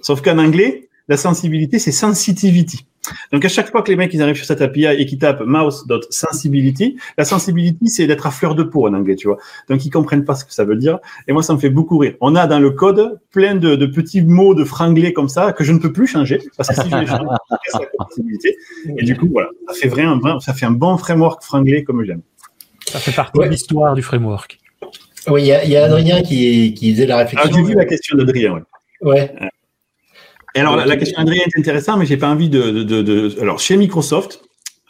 Sauf 0.00 0.22
qu'en 0.22 0.38
anglais, 0.38 0.88
la 1.08 1.16
sensibilité, 1.16 1.80
c'est 1.80 1.92
sensitivity. 1.92 2.86
Donc 3.32 3.44
à 3.44 3.48
chaque 3.48 3.70
fois 3.70 3.82
que 3.82 3.90
les 3.90 3.96
mecs 3.96 4.12
ils 4.14 4.22
arrivent 4.22 4.36
sur 4.36 4.46
cette 4.46 4.62
API 4.62 4.86
et 4.86 5.06
qu'ils 5.06 5.18
tapent 5.18 5.42
mouse.sensibility, 5.44 6.96
la 7.16 7.24
sensibility 7.24 7.88
c'est 7.88 8.06
d'être 8.06 8.26
à 8.26 8.30
fleur 8.30 8.54
de 8.54 8.62
peau 8.62 8.86
en 8.86 8.94
anglais, 8.94 9.16
tu 9.16 9.26
vois. 9.28 9.38
Donc 9.68 9.84
ils 9.84 9.90
comprennent 9.90 10.24
pas 10.24 10.34
ce 10.34 10.44
que 10.44 10.52
ça 10.52 10.64
veut 10.64 10.76
dire. 10.76 10.98
Et 11.26 11.32
moi 11.32 11.42
ça 11.42 11.52
me 11.54 11.58
fait 11.58 11.70
beaucoup 11.70 11.98
rire. 11.98 12.14
On 12.20 12.34
a 12.34 12.46
dans 12.46 12.60
le 12.60 12.70
code 12.70 13.20
plein 13.30 13.54
de, 13.54 13.76
de 13.76 13.86
petits 13.86 14.22
mots 14.22 14.54
de 14.54 14.64
franglais 14.64 15.12
comme 15.12 15.28
ça 15.28 15.52
que 15.52 15.64
je 15.64 15.72
ne 15.72 15.78
peux 15.78 15.92
plus 15.92 16.06
changer 16.06 16.40
parce 16.56 16.68
que 16.68 16.74
si 16.74 16.90
je 16.90 16.96
les 16.96 17.06
change, 17.06 17.26
c'est 17.66 17.78
la 17.78 18.04
sensibilité. 18.04 18.56
Et 18.96 19.04
du 19.04 19.16
coup 19.16 19.28
voilà, 19.30 19.48
ça 19.68 19.74
fait 19.74 19.88
vraiment, 19.88 20.40
ça 20.40 20.54
fait 20.54 20.66
un 20.66 20.70
bon 20.70 20.96
framework 20.96 21.42
franglais 21.42 21.84
comme 21.84 22.04
j'aime. 22.04 22.22
Ça 22.86 22.98
fait 22.98 23.12
partie 23.12 23.38
de 23.38 23.44
l'histoire 23.44 23.94
du 23.94 24.02
framework. 24.02 24.58
Oui, 25.26 25.42
il 25.42 25.46
y, 25.46 25.70
y, 25.70 25.76
a 25.76 25.84
Adrien 25.84 26.22
qui, 26.22 26.72
qui 26.72 26.92
faisait 26.92 27.06
la 27.06 27.18
réflexion. 27.18 27.50
Ah, 27.52 27.54
j'ai 27.54 27.62
vu 27.62 27.74
la 27.74 27.84
question 27.84 28.16
d'Adrien, 28.16 28.52
ouais. 28.54 28.62
Ouais. 29.02 29.34
Et 30.54 30.60
alors, 30.60 30.76
la, 30.76 30.96
question 30.96 31.22
d'Adrien 31.22 31.42
est 31.44 31.58
intéressante, 31.58 31.98
mais 31.98 32.06
j'ai 32.06 32.16
pas 32.16 32.28
envie 32.28 32.48
de, 32.48 32.82
de, 32.82 33.02
de, 33.02 33.36
Alors, 33.40 33.60
chez 33.60 33.76
Microsoft, 33.76 34.40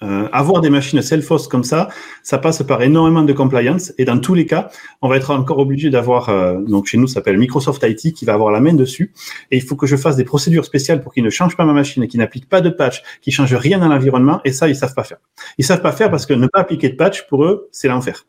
euh, 0.03 0.29
avoir 0.33 0.61
des 0.61 0.71
machines 0.71 1.03
Salesforce 1.03 1.49
comme 1.49 1.65
ça, 1.65 1.89
ça 2.23 2.39
passe 2.39 2.63
par 2.63 2.83
énormément 2.83 3.23
de 3.23 3.33
compliance. 3.33 3.93
Et 3.99 4.05
dans 4.05 4.19
tous 4.19 4.35
les 4.35 4.47
cas, 4.47 4.71
on 5.03 5.09
va 5.09 5.17
être 5.17 5.31
encore 5.31 5.59
obligé 5.59 5.91
d'avoir, 5.91 6.29
euh, 6.29 6.59
donc 6.61 6.87
chez 6.87 6.99
nous, 6.99 7.09
ça 7.09 7.15
s'appelle 7.15 7.39
Microsoft 7.39 7.83
IT, 7.83 8.15
qui 8.15 8.25
va 8.25 8.35
avoir 8.35 8.53
la 8.53 8.61
main 8.61 8.75
dessus. 8.75 9.13
Et 9.51 9.57
il 9.57 9.63
faut 9.63 9.75
que 9.77 9.87
je 9.87 9.97
fasse 9.97 10.17
des 10.17 10.25
procédures 10.25 10.65
spéciales 10.65 11.03
pour 11.03 11.13
qu'ils 11.13 11.25
ne 11.25 11.31
changent 11.31 11.57
pas 11.57 11.65
ma 11.65 11.73
machine 11.73 12.03
et 12.03 12.09
qu'ils 12.09 12.21
n'appliquent 12.21 12.49
pas 12.49 12.61
de 12.61 12.71
patch, 12.71 13.03
qu'ils 13.21 13.33
changent 13.33 13.55
rien 13.55 13.79
dans 13.79 13.89
l'environnement. 13.89 14.41
Et 14.45 14.53
ça, 14.53 14.69
ils 14.69 14.77
savent 14.77 14.95
pas 14.95 15.05
faire. 15.05 15.19
Ils 15.59 15.65
savent 15.65 15.83
pas 15.83 15.93
faire 15.93 16.11
parce 16.11 16.27
que 16.27 16.35
ne 16.35 16.47
pas 16.47 16.61
appliquer 16.61 16.91
de 16.91 16.97
patch, 16.97 17.27
pour 17.27 17.45
eux, 17.45 17.69
c'est 17.73 17.89
l'enfer. 17.89 18.25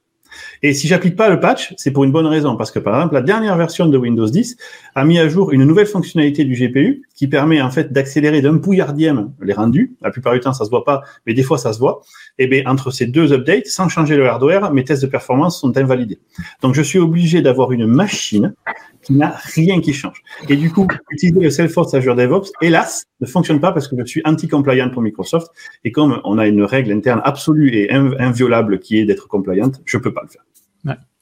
Et 0.62 0.74
si 0.74 0.88
j'applique 0.88 1.16
pas 1.16 1.30
le 1.30 1.39
patch, 1.39 1.74
c'est 1.78 1.91
pour 1.91 2.03
une 2.03 2.12
bonne 2.12 2.26
raison, 2.26 2.57
parce 2.57 2.72
que 2.72 2.80
par 2.80 2.95
exemple, 2.95 3.14
la 3.14 3.22
dernière 3.22 3.55
version 3.55 3.88
de 3.88 3.97
Windows 3.97 4.28
10 4.28 4.57
a 4.95 5.05
mis 5.05 5.18
à 5.20 5.30
jour 5.30 5.51
une 5.51 5.64
nouvelle 5.64 5.86
fonctionnalité 5.86 6.43
du 6.43 6.53
GPU 6.53 7.03
qui 7.16 7.28
permet 7.28 7.62
en 7.62 7.70
fait 7.70 7.93
d'accélérer 7.93 8.41
d'un 8.41 8.57
pouillardième 8.57 9.32
les 9.41 9.53
rendus. 9.53 9.95
La 10.01 10.12
plupart 10.12 10.34
du 10.34 10.41
temps, 10.41 10.53
ça 10.53 10.66
se 10.66 10.70
voit 10.70 10.84
pas, 10.84 11.01
mais 11.26 11.34
des 11.34 11.43
fois, 11.43 11.57
ça 11.57 11.72
se 11.74 11.80
voit. 11.80 12.01
Et 12.38 12.47
bien, 12.47 12.64
entre 12.66 12.91
ces 12.91 13.05
deux 13.05 13.32
updates, 13.32 13.68
sans 13.68 13.89
changer 13.89 14.18
le 14.18 14.28
hardware, 14.28 14.74
mes 14.74 14.84
tests 14.84 15.01
de 15.01 15.07
performance 15.07 15.60
sont 15.60 15.78
invalidés. 15.78 16.20
Donc, 16.62 16.76
je 16.76 16.82
suis 16.82 16.99
obligé 16.99 17.41
d'avoir 17.41 17.72
une 17.72 17.86
machine 17.86 18.53
qui 19.01 19.14
n'a 19.14 19.36
rien 19.55 19.80
qui 19.80 19.93
change. 19.93 20.24
Et 20.49 20.57
du 20.57 20.72
coup, 20.72 20.88
utiliser 21.12 21.39
le 21.39 21.49
Salesforce 21.49 21.93
Azure 21.93 22.16
DevOps, 22.16 22.51
hélas, 22.62 23.05
ne 23.22 23.28
fonctionne 23.28 23.60
pas 23.60 23.72
parce 23.72 23.88
que 23.88 23.95
je 23.97 24.05
suis 24.05 24.22
anti-compliant 24.26 24.89
pour 24.89 25.01
Microsoft. 25.01 25.47
Et 25.84 25.91
comme 25.91 26.22
on 26.24 26.38
a 26.38 26.47
une 26.47 26.64
règle 26.64 26.91
interne 26.91 27.22
absolue 27.24 27.76
et 27.76 27.91
inviolable 27.91 28.80
qui 28.80 28.99
est 28.99 29.05
d'être 29.05 29.28
compliant, 29.28 29.72
je 29.86 29.97
peux 29.97 30.14
pas 30.14 30.22
le 30.24 30.30
faire. 30.30 30.43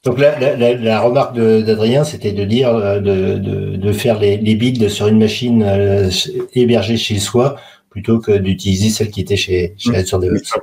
Donc 0.08 0.18
la, 0.20 1.00
remarque 1.00 1.36
d'Adrien, 1.36 2.02
c'était 2.02 2.32
de 2.32 2.42
dire 2.44 2.70
euh, 2.70 2.98
de, 2.98 3.92
faire 3.92 4.18
les, 4.18 4.38
builds 4.38 4.88
sur 4.88 5.06
une 5.06 5.18
machine 5.18 5.62
euh, 5.62 6.08
hébergée 6.54 6.96
chez 6.96 7.18
soi 7.18 7.56
plutôt 7.90 8.18
que 8.18 8.32
d'utiliser 8.38 8.88
celle 8.88 9.10
qui 9.10 9.20
était 9.20 9.36
chez, 9.36 9.74
chez 9.76 9.94
Azure 9.94 10.18
DevOps. 10.18 10.54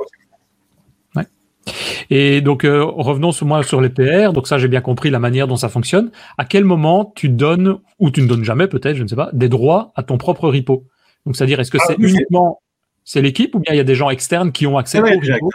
Ouais. 1.15 1.25
Et 2.09 2.41
donc 2.41 2.63
euh, 2.63 2.83
revenons 2.83 3.31
sur 3.31 3.45
moi 3.45 3.61
sur 3.61 3.81
les 3.81 3.89
PR. 3.89 4.33
Donc 4.33 4.47
ça 4.47 4.57
j'ai 4.57 4.67
bien 4.67 4.81
compris 4.81 5.11
la 5.11 5.19
manière 5.19 5.47
dont 5.47 5.57
ça 5.57 5.69
fonctionne. 5.69 6.09
À 6.39 6.45
quel 6.45 6.63
moment 6.63 7.13
tu 7.15 7.29
donnes 7.29 7.77
ou 7.99 8.09
tu 8.09 8.23
ne 8.23 8.27
donnes 8.27 8.43
jamais 8.43 8.67
peut-être, 8.67 8.95
je 8.95 9.03
ne 9.03 9.07
sais 9.07 9.15
pas, 9.15 9.29
des 9.31 9.47
droits 9.47 9.91
à 9.95 10.01
ton 10.01 10.17
propre 10.17 10.49
repo? 10.49 10.85
Donc 11.27 11.35
c'est-à-dire 11.35 11.59
est-ce 11.59 11.69
que 11.69 11.77
ah, 11.81 11.85
c'est 11.85 11.99
uniquement 11.99 12.61
c'est 13.03 13.21
l'équipe 13.21 13.53
ou 13.53 13.59
bien 13.59 13.75
il 13.75 13.77
y 13.77 13.81
a 13.81 13.83
des 13.83 13.93
gens 13.93 14.09
externes 14.09 14.51
qui 14.51 14.65
ont 14.65 14.79
accès 14.79 14.99
au 14.99 15.03
repo? 15.03 15.51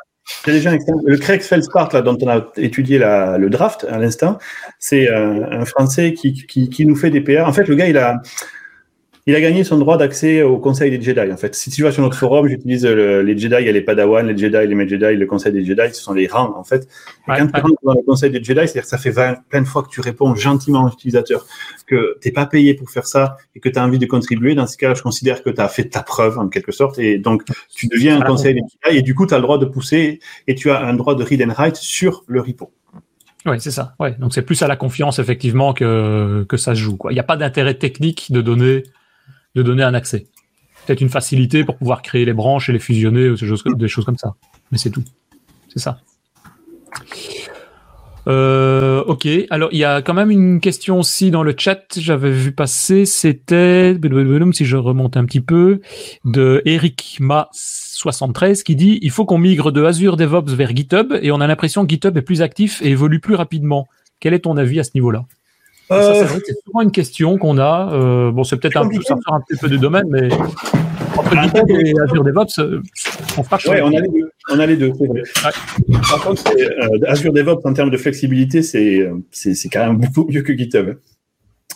Le 0.47 1.17
Craig 1.17 1.43
Feldspart, 1.43 1.93
là, 1.93 2.03
dont 2.03 2.17
on 2.21 2.29
a 2.29 2.47
étudié 2.57 2.99
le 2.99 3.49
draft 3.49 3.87
à 3.89 3.99
l'instant, 3.99 4.39
c'est 4.79 5.11
euh, 5.11 5.47
un 5.51 5.65
Français 5.65 6.15
qui, 6.15 6.47
qui, 6.47 6.87
nous 6.87 6.97
fait 6.97 7.11
des 7.11 7.21
PR. 7.21 7.47
En 7.47 7.53
fait, 7.53 7.69
le 7.69 7.75
gars, 7.75 7.87
il 7.87 7.99
a, 7.99 8.21
il 9.27 9.35
a 9.35 9.41
gagné 9.41 9.65
son 9.65 9.79
droit 9.79 9.97
d'accès 9.97 10.43
au 10.43 10.59
Conseil 10.59 10.91
des 10.91 11.01
Jedi. 11.01 11.33
En 11.33 11.37
fait, 11.37 11.55
si 11.55 11.71
tu 11.71 11.83
vas 11.83 11.93
sur 11.93 12.03
notre 12.03 12.17
forum, 12.17 12.49
j'utilise 12.49 12.87
les 12.87 13.37
Jedi, 13.39 13.57
il 13.61 13.67
y 13.67 13.69
a 13.69 13.73
les 13.73 13.81
Padawan, 13.83 14.27
les 14.27 14.37
Jedi, 14.37 14.75
les 14.75 14.89
Jedi, 14.89 15.17
le 15.17 15.27
Conseil 15.27 15.53
des 15.53 15.65
Jedi, 15.65 15.95
ce 15.95 16.03
sont 16.03 16.15
les 16.15 16.27
rangs 16.27 16.55
en 16.57 16.65
fait. 16.65 16.89
quand 17.27 17.47
tu 17.47 17.61
rentres 17.61 17.83
dans 17.83 17.95
le 17.95 18.03
Conseil 18.03 18.31
des 18.31 18.43
Jedi, 18.43 18.61
c'est-à-dire 18.61 18.83
que 18.83 18.89
ça 18.89 18.99
fait 18.99 19.11
20, 19.11 19.37
plein 19.49 19.63
de 19.63 19.67
fois 19.67 19.83
que 19.83 19.89
tu 19.89 20.01
réponds 20.01 20.35
gentiment 20.35 20.85
aux 20.85 20.91
utilisateurs, 20.91 21.47
que 21.87 22.19
tu 22.21 22.29
n'es 22.29 22.33
pas 22.33 22.47
payé 22.47 22.75
pour 22.75 22.91
faire 22.91 23.07
ça 23.07 23.37
et 23.55 23.61
que 23.61 23.69
tu 23.69 23.79
as 23.79 23.85
envie 23.85 23.99
de 23.99 24.07
contribuer. 24.07 24.55
Dans 24.55 24.67
ce 24.67 24.77
cas, 24.77 24.95
je 24.95 25.03
considère 25.03 25.43
que 25.43 25.51
tu 25.51 25.61
as 25.61 25.69
fait 25.69 25.85
ta 25.85 26.03
preuve 26.03 26.39
en 26.39 26.49
quelque 26.49 26.73
sorte 26.73 26.99
et 26.99 27.19
donc 27.19 27.45
tu 27.75 27.89
deviens 27.89 28.21
un 28.21 28.25
Conseil 28.25 28.55
des 28.55 28.61
Jedi 28.61 28.99
et 28.99 29.03
du 29.03 29.15
coup 29.15 29.27
tu 29.27 29.35
as 29.35 29.39
le 29.39 29.43
droit 29.43 29.59
de 29.59 29.67
pousser 29.67 30.21
et 30.47 30.55
tu 30.55 30.71
as 30.71 30.83
un 30.83 30.95
droit 30.95 31.15
de 31.15 31.23
read 31.23 31.43
and 31.43 31.53
write 31.53 31.77
sur 31.77 32.25
le 32.27 32.41
repo. 32.41 32.73
Oui, 33.47 33.57
c'est 33.59 33.71
ça. 33.71 33.95
Ouais. 33.99 34.15
Donc 34.19 34.35
c'est 34.35 34.43
plus 34.43 34.63
à 34.63 34.67
la 34.67 34.77
confiance 34.77 35.19
effectivement 35.19 35.73
que, 35.73 36.45
que 36.49 36.57
ça 36.57 36.75
se 36.75 36.81
joue. 36.81 36.99
Il 37.11 37.15
n'y 37.15 37.21
a 37.21 37.25
pas 37.25 37.37
d'intérêt 37.37 37.75
technique 37.75 38.31
de 38.31 38.43
donner 38.43 38.83
de 39.55 39.63
donner 39.63 39.83
un 39.83 39.95
accès. 39.95 40.27
Peut-être 40.87 41.01
une 41.01 41.09
facilité 41.09 41.65
pour 41.65 41.77
pouvoir 41.77 42.03
créer 42.03 42.25
les 42.25 42.33
branches 42.33 42.69
et 42.69 42.73
les 42.73 42.79
fusionner, 42.79 43.29
ou 43.29 43.37
des 43.37 43.89
choses 43.89 44.05
comme 44.05 44.19
ça. 44.19 44.35
Mais 44.73 44.79
c'est 44.79 44.91
tout. 44.91 45.05
C'est 45.69 45.81
ça. 45.81 46.01
Euh, 48.29 49.03
ok, 49.05 49.27
alors 49.49 49.71
il 49.73 49.79
y 49.79 49.85
a 49.85 50.03
quand 50.03 50.15
même 50.15 50.31
une 50.31 50.61
question 50.61 50.99
aussi 50.99 51.31
dans 51.31 51.43
le 51.43 51.55
chat, 51.57 51.99
j'avais 51.99 52.31
vu 52.31 52.53
passer, 52.53 53.07
c'était, 53.07 53.97
si 54.53 54.65
je 54.67 54.77
remonte 54.77 55.17
un 55.17 55.25
petit 55.25 55.41
peu, 55.41 55.81
de 56.25 56.61
Eric 56.67 57.19
Ma73 57.21 58.63
qui 58.63 58.77
dit 58.77 58.99
il 59.01 59.11
faut 59.11 59.25
qu'on 59.25 59.39
migre 59.39 59.73
de 59.73 59.83
Azure 59.83 60.17
DevOps 60.17 60.53
vers 60.55 60.77
GitHub 60.77 61.15
et 61.23 61.33
on 61.33 61.41
a 61.41 61.47
l'impression 61.47 61.85
que 61.87 61.91
GitHub 61.91 62.17
est 62.17 62.23
plus 62.23 62.43
actif 62.43 62.83
et 62.83 62.91
évolue 62.91 63.21
plus 63.21 63.35
rapidement. 63.35 63.89
Quel 64.21 64.35
est 64.35 64.41
ton 64.41 64.57
avis 64.59 64.81
à 64.81 64.85
ce 64.85 64.91
niveau-là? 64.95 65.25
Euh, 65.91 66.25
c'est 66.47 66.55
souvent 66.65 66.83
une 66.83 66.93
question 66.93 67.37
qu'on 67.39 67.59
a. 67.59 67.93
Euh, 67.93 68.31
bon, 68.31 68.45
c'est 68.45 68.57
peut-être 68.57 68.77
un, 68.77 68.89
peu, 68.89 68.97
un 69.27 69.41
petit 69.41 69.59
peu 69.61 69.69
du 69.69 69.79
domaine, 69.79 70.07
mais 70.09 70.29
entre 71.17 71.43
GitHub 71.43 71.71
et 71.71 71.95
Azure 72.03 72.25
DevOps, 72.25 72.59
euh, 72.59 72.81
on 73.37 73.43
fera 73.43 73.59
ouais, 73.69 73.83
on 73.83 73.89
a 73.89 74.01
les 74.01 74.09
deux. 74.09 74.31
On 74.53 74.61
a 74.61 74.67
les 74.67 74.77
deux, 74.77 74.93
Par 76.09 76.23
contre, 76.23 76.45
Azure 77.07 77.33
DevOps, 77.33 77.65
en 77.65 77.73
termes 77.73 77.91
de 77.91 77.97
flexibilité, 77.97 78.63
c'est 78.63 79.11
quand 79.73 79.87
même 79.87 79.97
beaucoup 79.97 80.27
mieux 80.31 80.43
que 80.43 80.57
GitHub. 80.57 80.97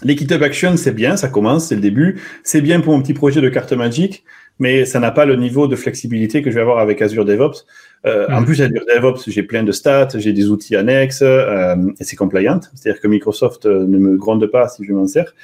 Les 0.03 0.17
GitHub 0.17 0.43
Actions, 0.43 0.77
c'est 0.77 0.93
bien, 0.95 1.17
ça 1.17 1.29
commence, 1.29 1.67
c'est 1.67 1.77
le 1.77 1.81
début. 1.81 2.21
C'est 2.43 2.61
bien 2.61 2.81
pour 2.81 2.95
un 2.95 3.01
petit 3.01 3.15
projet 3.15 3.41
de 3.41 3.49
carte 3.49 3.73
magique, 3.73 4.25
mais 4.59 4.85
ça 4.85 5.01
n'a 5.01 5.11
pas 5.11 5.25
le 5.25 5.37
niveau 5.37 5.67
de 5.67 5.77
flexibilité 5.77 6.43
que 6.43 6.51
je 6.51 6.57
vais 6.57 6.61
avoir 6.61 6.79
avec 6.79 7.01
Azure 7.01 7.25
DevOps. 7.25 7.65
Euh, 8.07 8.29
en 8.29 8.43
mm. 8.43 8.45
plus, 8.45 8.61
Azure 8.63 8.85
DevOps, 8.87 9.23
j'ai 9.27 9.43
plein 9.43 9.63
de 9.63 9.73
stats, 9.73 10.09
j'ai 10.15 10.33
des 10.33 10.49
outils 10.49 10.77
annexes 10.77 11.23
euh, 11.23 11.77
et 11.99 12.05
c'est 12.05 12.17
compliant. 12.17 12.61
C'est-à-dire 12.75 13.01
que 13.01 13.09
Microsoft 13.09 13.67
euh, 13.67 13.87
ne 13.87 13.99
me 13.99 14.17
gronde 14.17 14.47
pas 14.47 14.69
si 14.69 14.85
je 14.85 14.93
m'en 14.93 15.07
sers. 15.07 15.35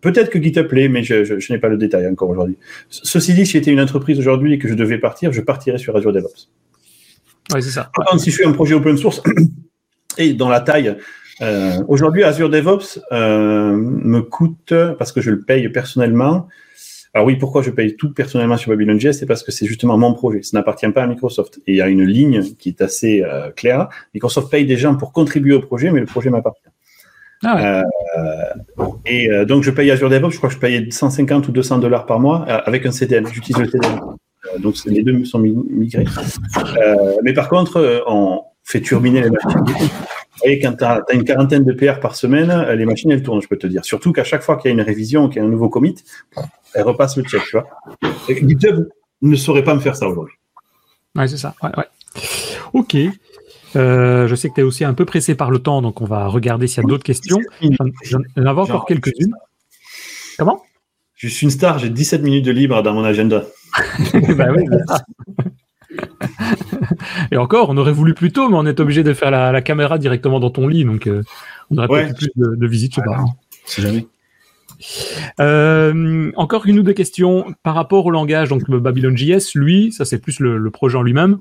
Peut-être 0.00 0.30
que 0.30 0.42
GitHub 0.42 0.72
l'est, 0.72 0.88
mais 0.88 1.02
je, 1.02 1.24
je, 1.24 1.52
n'ai 1.52 1.58
pas 1.58 1.68
le 1.68 1.76
détail 1.76 2.06
encore 2.06 2.30
aujourd'hui. 2.30 2.56
Ceci 2.88 3.34
dit, 3.34 3.44
si 3.44 3.52
j'étais 3.52 3.70
une 3.70 3.82
entreprise 3.82 4.18
aujourd'hui 4.18 4.54
et 4.54 4.58
que 4.58 4.66
je 4.66 4.72
devais 4.72 4.96
partir, 4.96 5.30
je 5.30 5.42
partirais 5.42 5.76
sur 5.76 5.94
Azure 5.94 6.12
DevOps. 6.12 6.48
Oui, 7.52 7.62
c'est 7.62 7.70
ça. 7.70 7.90
Par 7.94 8.06
contre, 8.06 8.22
si 8.22 8.30
je 8.30 8.36
fais 8.36 8.46
un 8.46 8.52
projet 8.52 8.72
open 8.72 8.96
source 8.96 9.22
et 10.16 10.32
dans 10.32 10.48
la 10.48 10.60
taille, 10.60 10.96
aujourd'hui, 11.86 12.24
Azure 12.24 12.48
DevOps 12.48 13.00
me 13.10 14.20
coûte, 14.20 14.72
parce 14.98 15.12
que 15.12 15.20
je 15.20 15.30
le 15.30 15.40
paye 15.42 15.68
personnellement, 15.68 16.48
alors 17.14 17.26
oui, 17.26 17.36
pourquoi 17.36 17.60
je 17.60 17.70
paye 17.70 17.94
tout 17.96 18.12
personnellement 18.12 18.56
sur 18.56 18.72
JS 18.72 19.12
C'est 19.12 19.26
parce 19.26 19.42
que 19.42 19.52
c'est 19.52 19.66
justement 19.66 19.98
mon 19.98 20.14
projet. 20.14 20.42
Ça 20.42 20.56
n'appartient 20.56 20.88
pas 20.88 21.02
à 21.02 21.06
Microsoft. 21.06 21.58
Et 21.66 21.72
il 21.72 21.76
y 21.76 21.82
a 21.82 21.88
une 21.88 22.04
ligne 22.04 22.42
qui 22.58 22.70
est 22.70 22.80
assez 22.80 23.22
euh, 23.22 23.50
claire. 23.50 23.88
Microsoft 24.14 24.50
paye 24.50 24.64
des 24.64 24.78
gens 24.78 24.96
pour 24.96 25.12
contribuer 25.12 25.54
au 25.54 25.60
projet, 25.60 25.90
mais 25.90 26.00
le 26.00 26.06
projet 26.06 26.30
m'appartient. 26.30 26.62
Ah 27.44 27.82
euh, 27.82 28.84
et 29.04 29.28
euh, 29.28 29.44
donc 29.44 29.64
je 29.64 29.72
paye 29.72 29.90
Azure 29.90 30.08
DevOps, 30.08 30.30
je 30.30 30.36
crois 30.36 30.48
que 30.48 30.54
je 30.54 30.60
payais 30.60 30.88
150 30.88 31.48
ou 31.48 31.52
200 31.52 31.78
dollars 31.78 32.06
par 32.06 32.20
mois 32.20 32.44
avec 32.44 32.86
un 32.86 32.92
CDN. 32.92 33.26
J'utilise 33.26 33.60
le 33.60 33.68
CDN. 33.68 34.00
donc 34.60 34.76
les 34.86 35.02
deux 35.02 35.24
sont 35.24 35.40
migrés. 35.40 36.04
mais 37.24 37.32
par 37.32 37.48
contre, 37.48 38.04
on 38.06 38.42
fait 38.62 38.80
turbiner 38.80 39.22
les 39.22 39.30
machines. 39.30 39.64
Et 40.44 40.58
quand 40.58 40.74
tu 40.76 40.84
as, 40.84 41.02
une 41.12 41.24
quarantaine 41.24 41.64
de 41.64 41.72
PR 41.72 42.00
par 42.00 42.16
semaine, 42.16 42.50
les 42.72 42.84
machines, 42.84 43.10
elles 43.10 43.22
tournent, 43.22 43.42
je 43.42 43.48
peux 43.48 43.58
te 43.58 43.66
dire. 43.66 43.84
Surtout 43.84 44.12
qu'à 44.12 44.24
chaque 44.24 44.42
fois 44.42 44.56
qu'il 44.56 44.70
y 44.70 44.72
a 44.72 44.74
une 44.74 44.80
révision, 44.80 45.28
qu'il 45.28 45.42
y 45.42 45.44
a 45.44 45.46
un 45.46 45.50
nouveau 45.50 45.68
commit, 45.68 45.94
elle 46.74 46.82
repasse 46.82 47.16
le 47.16 47.24
check, 47.24 47.42
tu 47.44 47.56
vois. 47.56 47.68
GitHub 48.28 48.88
ne 49.20 49.36
saurait 49.36 49.64
pas 49.64 49.74
me 49.74 49.80
faire 49.80 49.96
ça 49.96 50.08
aujourd'hui. 50.08 50.34
Ouais, 51.14 51.28
c'est 51.28 51.36
ça. 51.36 51.54
Ouais, 51.62 51.70
ouais. 51.76 51.84
Ok. 52.72 52.96
Euh, 53.74 54.28
je 54.28 54.34
sais 54.34 54.48
que 54.48 54.54
tu 54.54 54.60
es 54.60 54.64
aussi 54.64 54.84
un 54.84 54.94
peu 54.94 55.04
pressé 55.04 55.34
par 55.34 55.50
le 55.50 55.58
temps, 55.58 55.82
donc 55.82 56.00
on 56.00 56.04
va 56.04 56.26
regarder 56.26 56.66
s'il 56.66 56.82
y 56.82 56.86
a 56.86 56.88
d'autres 56.88 57.04
questions. 57.04 57.38
J'en 58.04 58.20
ai 58.36 58.48
encore 58.48 58.86
quelques-unes. 58.86 59.34
Comment? 60.38 60.62
Je 61.14 61.28
suis 61.28 61.44
une 61.44 61.50
star, 61.50 61.78
j'ai 61.78 61.88
17 61.88 62.22
minutes 62.22 62.44
de 62.44 62.50
libre 62.50 62.82
dans 62.82 62.94
mon 62.94 63.04
agenda. 63.04 63.44
bah 64.36 64.48
oui, 64.54 64.64
Et 67.30 67.36
encore, 67.36 67.70
on 67.70 67.76
aurait 67.76 67.92
voulu 67.92 68.14
plus 68.14 68.32
tôt, 68.32 68.48
mais 68.48 68.56
on 68.56 68.66
est 68.66 68.80
obligé 68.80 69.02
de 69.02 69.12
faire 69.12 69.30
la, 69.30 69.62
caméra 69.62 69.98
directement 69.98 70.40
dans 70.40 70.50
ton 70.50 70.68
lit, 70.68 70.84
donc 70.84 71.06
euh, 71.06 71.22
on 71.70 71.78
aurait 71.78 71.88
peut-être 71.88 72.16
plus 72.16 72.30
de, 72.36 72.66
visites, 72.66 72.94
je 72.94 73.00
sais 73.00 73.06
pas. 73.06 73.24
C'est 73.64 73.82
jamais. 73.82 74.06
Euh, 75.40 76.32
encore 76.36 76.66
une 76.66 76.78
ou 76.78 76.82
deux 76.82 76.92
questions 76.92 77.54
par 77.62 77.74
rapport 77.74 78.06
au 78.06 78.10
langage. 78.10 78.48
Donc 78.48 78.68
Babylon.js, 78.68 79.54
lui, 79.54 79.92
ça 79.92 80.04
c'est 80.04 80.18
plus 80.18 80.40
le, 80.40 80.70
projet 80.70 80.98
en 80.98 81.02
lui-même. 81.02 81.38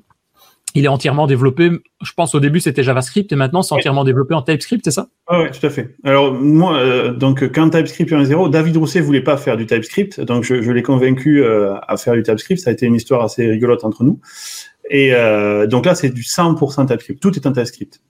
Il 0.74 0.86
est 0.86 0.90
entièrement 0.90 1.28
développé. 1.28 1.70
Je 2.02 2.14
pense 2.14 2.34
au 2.34 2.40
début 2.40 2.62
c'était 2.62 2.84
JavaScript 2.84 3.32
et 3.34 3.36
maintenant 3.36 3.62
c'est 3.62 3.76
entièrement 3.76 4.06
développé 4.06 4.34
en 4.34 4.42
TypeScript, 4.42 4.86
c'est 4.86 4.92
ça? 4.92 5.08
Ah 5.28 5.42
Oui, 5.42 5.48
tout 5.52 5.66
à 5.66 5.70
fait. 5.70 5.96
Alors 6.06 6.34
moi, 6.34 6.78
euh, 6.78 7.14
donc 7.14 7.52
quand 7.52 7.70
TypeScript 7.70 8.12
1.0, 8.12 8.50
David 8.50 8.78
Rousset 8.78 9.02
voulait 9.02 9.22
pas 9.22 9.36
faire 9.36 9.58
du 9.58 9.66
TypeScript, 9.66 10.22
donc 10.22 10.44
je, 10.44 10.54
l'ai 10.54 10.84
convaincu 10.84 11.44
euh, 11.44 11.76
à 11.88 11.98
faire 11.98 12.14
du 12.14 12.24
TypeScript. 12.24 12.62
Ça 12.62 12.70
a 12.70 12.74
été 12.74 12.86
une 12.86 12.96
histoire 12.96 13.22
assez 13.22 13.46
rigolote 13.50 13.84
entre 13.84 14.04
nous. 14.04 14.20
Et 14.94 15.12
donc 15.68 15.86
là, 15.86 15.96
c'est 15.96 16.10
du 16.10 16.22
100% 16.22 16.88
TypeScript. 16.88 17.22
Tout 17.22 17.36
est 17.36 17.48
en 17.48 17.54
TypeScript. 17.54 18.02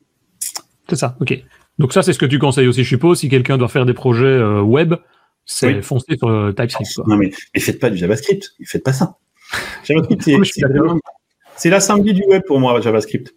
C'est 0.89 0.95
ça. 0.95 1.15
Ok. 1.21 1.41
Donc 1.77 1.93
ça, 1.93 2.01
c'est 2.01 2.11
ce 2.11 2.19
que 2.19 2.25
tu 2.25 2.39
conseilles 2.39 2.67
aussi, 2.67 2.83
je 2.83 2.89
suppose, 2.89 3.19
si 3.19 3.29
quelqu'un 3.29 3.57
doit 3.57 3.69
faire 3.69 3.85
des 3.85 3.93
projets 3.93 4.41
web 4.61 4.95
c'est 5.45 5.81
foncé 5.81 6.17
sur 6.17 6.29
euh, 6.29 6.51
TypeScript. 6.51 6.99
Non, 7.07 7.17
mais, 7.17 7.31
mais 7.53 7.59
faites 7.59 7.79
pas 7.79 7.89
du 7.89 7.97
JavaScript. 7.97 8.55
Faites 8.65 8.83
pas 8.83 8.93
ça. 8.93 9.17
JavaScript, 9.83 10.23
c'est 11.55 11.69
l'assembly 11.69 12.13
du 12.13 12.23
web 12.27 12.41
pour 12.47 12.59
moi, 12.59 12.79
JavaScript. 12.81 13.35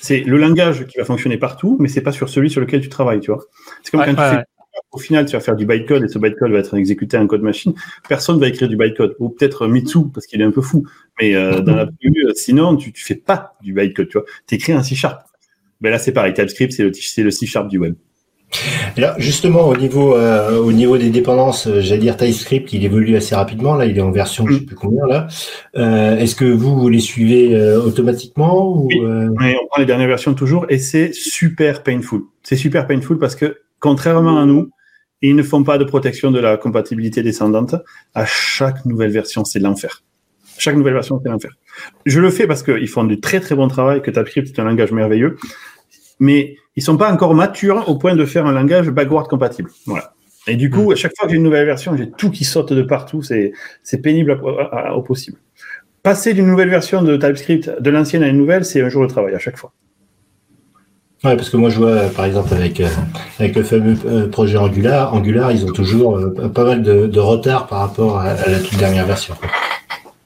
C'est 0.00 0.20
le 0.20 0.38
langage 0.38 0.86
qui 0.86 0.98
va 0.98 1.04
fonctionner 1.04 1.36
partout, 1.36 1.76
mais 1.80 1.88
c'est 1.88 2.00
pas 2.00 2.12
sur 2.12 2.28
celui 2.28 2.48
sur 2.50 2.60
lequel 2.60 2.80
tu 2.80 2.88
travailles, 2.88 3.20
tu 3.20 3.32
vois. 3.32 3.42
C'est 3.82 3.90
comme 3.90 4.04
quand 4.04 4.14
tu 4.14 4.36
fais 4.36 4.44
au 4.92 4.98
final, 4.98 5.26
tu 5.26 5.32
vas 5.32 5.40
faire 5.40 5.56
du 5.56 5.66
bytecode 5.66 6.04
et 6.04 6.08
ce 6.08 6.18
bytecode 6.18 6.52
va 6.52 6.58
être 6.58 6.76
exécuté 6.76 7.16
en 7.16 7.26
code 7.26 7.42
machine. 7.42 7.74
Personne 8.08 8.38
va 8.38 8.48
écrire 8.48 8.68
du 8.68 8.76
bytecode, 8.76 9.16
ou 9.18 9.28
peut-être 9.28 9.66
Mitsu 9.66 10.10
parce 10.12 10.26
qu'il 10.26 10.40
est 10.40 10.44
un 10.44 10.50
peu 10.50 10.62
fou. 10.62 10.86
Mais 11.20 11.34
euh, 11.34 11.60
dans 11.60 11.74
la 11.74 11.84
euh, 11.84 12.32
sinon, 12.34 12.76
tu, 12.76 12.92
tu 12.92 13.04
fais 13.04 13.14
pas 13.14 13.54
du 13.62 13.72
bytecode, 13.72 14.08
tu 14.08 14.18
vois. 14.18 14.26
Écris 14.50 14.72
un 14.72 14.82
C 14.82 14.94
sharp. 14.94 15.22
Ben 15.80 15.90
là, 15.90 15.98
c'est 15.98 16.12
pareil. 16.12 16.32
TypeScript, 16.32 16.72
c'est 16.72 16.82
le, 16.82 17.24
le 17.24 17.30
C 17.30 17.46
sharp 17.46 17.68
du 17.68 17.78
web. 17.78 17.94
Là, 18.96 19.14
justement, 19.18 19.68
au 19.68 19.76
niveau, 19.76 20.14
euh, 20.14 20.58
au 20.58 20.72
niveau 20.72 20.96
des 20.96 21.10
dépendances, 21.10 21.66
euh, 21.66 21.80
j'allais 21.80 22.00
dire 22.00 22.16
TypeScript, 22.16 22.72
il 22.72 22.84
évolue 22.84 23.16
assez 23.16 23.34
rapidement. 23.34 23.74
Là, 23.74 23.84
il 23.84 23.98
est 23.98 24.00
en 24.00 24.10
version, 24.10 24.46
je 24.46 24.54
sais 24.54 24.60
mm. 24.60 24.66
plus 24.66 24.76
combien 24.76 25.06
là. 25.06 25.26
Euh, 25.76 26.16
est-ce 26.16 26.34
que 26.34 26.44
vous, 26.44 26.78
vous 26.78 26.88
les 26.88 27.00
suivez 27.00 27.60
automatiquement 27.76 28.68
ou, 28.68 28.88
oui. 28.88 28.98
on 29.02 29.66
prend 29.66 29.80
les 29.80 29.86
dernières 29.86 30.08
versions 30.08 30.34
toujours, 30.34 30.66
et 30.68 30.78
c'est 30.78 31.12
super 31.12 31.82
painful. 31.82 32.22
C'est 32.42 32.56
super 32.56 32.86
painful 32.86 33.18
parce 33.18 33.34
que 33.34 33.58
contrairement 33.80 34.40
à 34.40 34.46
nous, 34.46 34.70
ils 35.22 35.34
ne 35.34 35.42
font 35.42 35.64
pas 35.64 35.78
de 35.78 35.84
protection 35.84 36.30
de 36.30 36.40
la 36.40 36.56
compatibilité 36.56 37.22
descendante. 37.22 37.74
À 38.14 38.26
chaque 38.26 38.84
nouvelle 38.84 39.10
version, 39.10 39.44
c'est 39.44 39.58
l'enfer. 39.58 40.02
Chaque 40.58 40.76
nouvelle 40.76 40.94
version, 40.94 41.20
c'est 41.22 41.28
l'enfer. 41.28 41.52
Je 42.04 42.20
le 42.20 42.30
fais 42.30 42.46
parce 42.46 42.62
qu'ils 42.62 42.88
font 42.88 43.04
du 43.04 43.20
très 43.20 43.40
très 43.40 43.54
bon 43.54 43.68
travail, 43.68 44.02
que 44.02 44.10
TypeScript 44.10 44.48
est 44.48 44.60
un 44.60 44.64
langage 44.64 44.92
merveilleux 44.92 45.36
mais 46.18 46.56
ils 46.76 46.82
sont 46.82 46.96
pas 46.96 47.12
encore 47.12 47.34
matures 47.34 47.88
au 47.88 47.96
point 47.96 48.14
de 48.14 48.24
faire 48.24 48.46
un 48.46 48.52
langage 48.52 48.90
backward 48.90 49.28
compatible. 49.28 49.70
Voilà. 49.86 50.14
Et 50.46 50.56
du 50.56 50.70
coup, 50.70 50.92
à 50.92 50.94
chaque 50.94 51.12
fois 51.16 51.26
que 51.26 51.32
j'ai 51.32 51.38
une 51.38 51.42
nouvelle 51.42 51.66
version, 51.66 51.96
j'ai 51.96 52.10
tout 52.10 52.30
qui 52.30 52.44
saute 52.44 52.72
de 52.72 52.82
partout. 52.82 53.22
C'est 53.22 53.52
pénible 54.02 54.40
au 54.94 55.02
possible. 55.02 55.38
Passer 56.02 56.34
d'une 56.34 56.46
nouvelle 56.46 56.70
version 56.70 57.02
de 57.02 57.16
TypeScript 57.16 57.80
de 57.80 57.90
l'ancienne 57.90 58.22
à 58.22 58.28
une 58.28 58.38
nouvelle, 58.38 58.64
c'est 58.64 58.80
un 58.80 58.88
jour 58.88 59.02
de 59.02 59.08
travail 59.08 59.34
à 59.34 59.38
chaque 59.38 59.56
fois. 59.56 59.72
Ouais, 61.24 61.34
parce 61.34 61.50
que 61.50 61.56
moi 61.56 61.70
je 61.70 61.78
vois 61.78 62.02
par 62.14 62.26
exemple 62.26 62.52
avec, 62.54 62.82
avec 63.38 63.56
le 63.56 63.62
fameux 63.62 64.28
projet 64.28 64.58
Angular, 64.58 65.14
Angular, 65.14 65.50
ils 65.50 65.64
ont 65.64 65.72
toujours 65.72 66.20
pas 66.54 66.64
mal 66.64 66.82
de, 66.82 67.18
retard 67.18 67.66
par 67.66 67.80
rapport 67.80 68.18
à, 68.18 68.34
la 68.34 68.60
toute 68.60 68.78
dernière 68.78 69.06
version. 69.06 69.34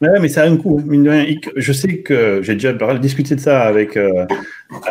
Ouais, 0.00 0.18
mais 0.18 0.28
ça 0.28 0.44
a 0.44 0.48
un 0.48 0.56
coût. 0.56 0.82
Je 1.56 1.72
sais 1.72 1.98
que 1.98 2.40
j'ai 2.42 2.54
déjà 2.54 2.72
discuté 2.94 3.34
de 3.34 3.40
ça 3.40 3.60
avec, 3.60 3.98
euh, 3.98 4.24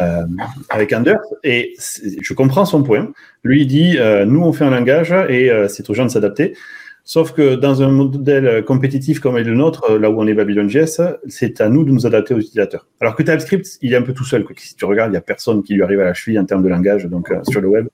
euh, 0.02 0.24
avec 0.70 0.94
Anders 0.94 1.18
et 1.44 1.74
je 2.22 2.34
comprends 2.36 2.66
son 2.66 2.84
point. 2.84 3.12
Lui, 3.44 3.62
il 3.62 3.68
dit 3.68 3.98
euh, 3.98 4.26
nous, 4.26 4.42
on 4.42 4.54
fait 4.54 4.66
un 4.66 4.70
langage 4.70 5.12
et 5.30 5.52
c'est 5.68 5.90
aux 5.90 5.96
gens 5.96 6.06
de 6.06 6.12
s'adapter. 6.12 6.56
Sauf 7.10 7.32
que 7.32 7.56
dans 7.56 7.82
un 7.82 7.90
modèle 7.90 8.64
compétitif 8.64 9.20
comme 9.20 9.36
est 9.36 9.44
le 9.44 9.56
nôtre, 9.56 9.98
là 9.98 10.12
où 10.12 10.22
on 10.22 10.28
est 10.28 10.36
Babylon.js, 10.36 11.18
c'est 11.26 11.60
à 11.60 11.68
nous 11.68 11.84
de 11.84 11.90
nous 11.90 12.06
adapter 12.06 12.36
aux 12.36 12.40
utilisateurs. 12.40 12.86
Alors 13.02 13.16
que 13.16 13.24
TypeScript, 13.24 13.80
il 13.82 13.94
est 13.94 13.96
un 13.96 14.04
peu 14.04 14.14
tout 14.14 14.26
seul. 14.26 14.46
Si 14.58 14.76
tu 14.76 14.86
regardes, 14.86 15.10
il 15.10 15.14
n'y 15.14 15.18
a 15.18 15.22
personne 15.22 15.64
qui 15.64 15.74
lui 15.74 15.82
arrive 15.82 16.02
à 16.02 16.04
la 16.04 16.14
cheville 16.14 16.38
en 16.38 16.46
termes 16.46 16.62
de 16.62 16.70
langage 16.70 17.06
donc, 17.06 17.34
sur 17.50 17.62
le 17.62 17.68
web. 17.68 17.88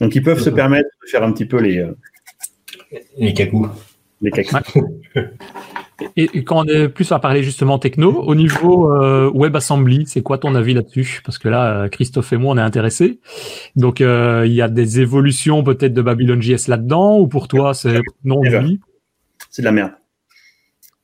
Donc, 0.00 0.14
ils 0.14 0.22
peuvent 0.22 0.40
se 0.40 0.48
permettre 0.48 0.88
de 1.04 1.10
faire 1.10 1.22
un 1.24 1.32
petit 1.32 1.44
peu 1.44 1.60
les. 1.60 1.86
les 3.18 3.34
cacous. 3.34 3.68
Les. 4.20 4.30
Et, 6.16 6.44
quand 6.44 6.64
on 6.64 6.64
est 6.64 6.88
plus 6.88 7.10
à 7.10 7.18
parler 7.18 7.42
justement 7.42 7.78
techno, 7.78 8.22
au 8.22 8.34
niveau 8.36 8.92
euh, 8.92 9.30
WebAssembly, 9.34 10.06
c'est 10.06 10.22
quoi 10.22 10.38
ton 10.38 10.54
avis 10.54 10.74
là-dessus? 10.74 11.22
Parce 11.24 11.38
que 11.38 11.48
là, 11.48 11.72
euh, 11.72 11.88
Christophe 11.88 12.32
et 12.32 12.36
moi, 12.36 12.54
on 12.54 12.58
est 12.58 12.62
intéressés. 12.62 13.18
Donc, 13.74 14.00
euh, 14.00 14.44
il 14.46 14.52
y 14.52 14.62
a 14.62 14.68
des 14.68 15.00
évolutions 15.00 15.64
peut-être 15.64 15.94
de 15.94 16.40
JS 16.40 16.68
là-dedans, 16.68 17.18
ou 17.18 17.26
pour 17.26 17.48
toi, 17.48 17.74
c'est 17.74 18.00
non 18.24 18.38
oui? 18.40 18.80
C'est 19.50 19.62
de 19.62 19.64
la 19.64 19.72
merde. 19.72 19.92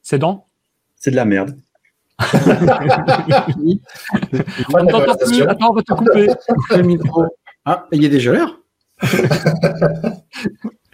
C'est 0.03 0.19
dans? 0.19 0.47
C'est 0.97 1.11
de 1.11 1.17
la 1.17 1.25
merde. 1.25 1.57
on 4.73 4.87
t'entend 4.87 5.17
plus. 5.17 5.43
Attends, 5.43 5.71
on 5.71 5.75
va 5.75 5.83
te 5.83 5.93
couper. 5.93 6.29
Le 6.71 6.83
micro. 6.83 7.25
Ah, 7.65 7.87
il 7.91 8.03
y 8.03 8.07
a 8.07 8.09
déjà 8.09 8.33
l'heure 8.33 8.61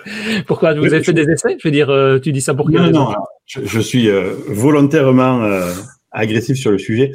Pourquoi 0.47 0.75
Vous 0.75 0.93
avez 0.93 1.03
fait 1.03 1.13
des 1.13 1.29
essais? 1.29 1.57
Je 1.59 1.69
veux 1.69 1.73
dire, 1.73 1.91
euh, 1.91 2.19
tu 2.19 2.33
dis 2.33 2.41
ça 2.41 2.55
pour 2.55 2.71
Non, 2.71 2.91
non, 2.91 3.15
je, 3.47 3.81
suis 3.81 4.09
euh, 4.09 4.35
volontairement 4.49 5.43
euh, 5.43 5.73
agressif 6.11 6.57
sur 6.57 6.71
le 6.71 6.79
sujet. 6.79 7.13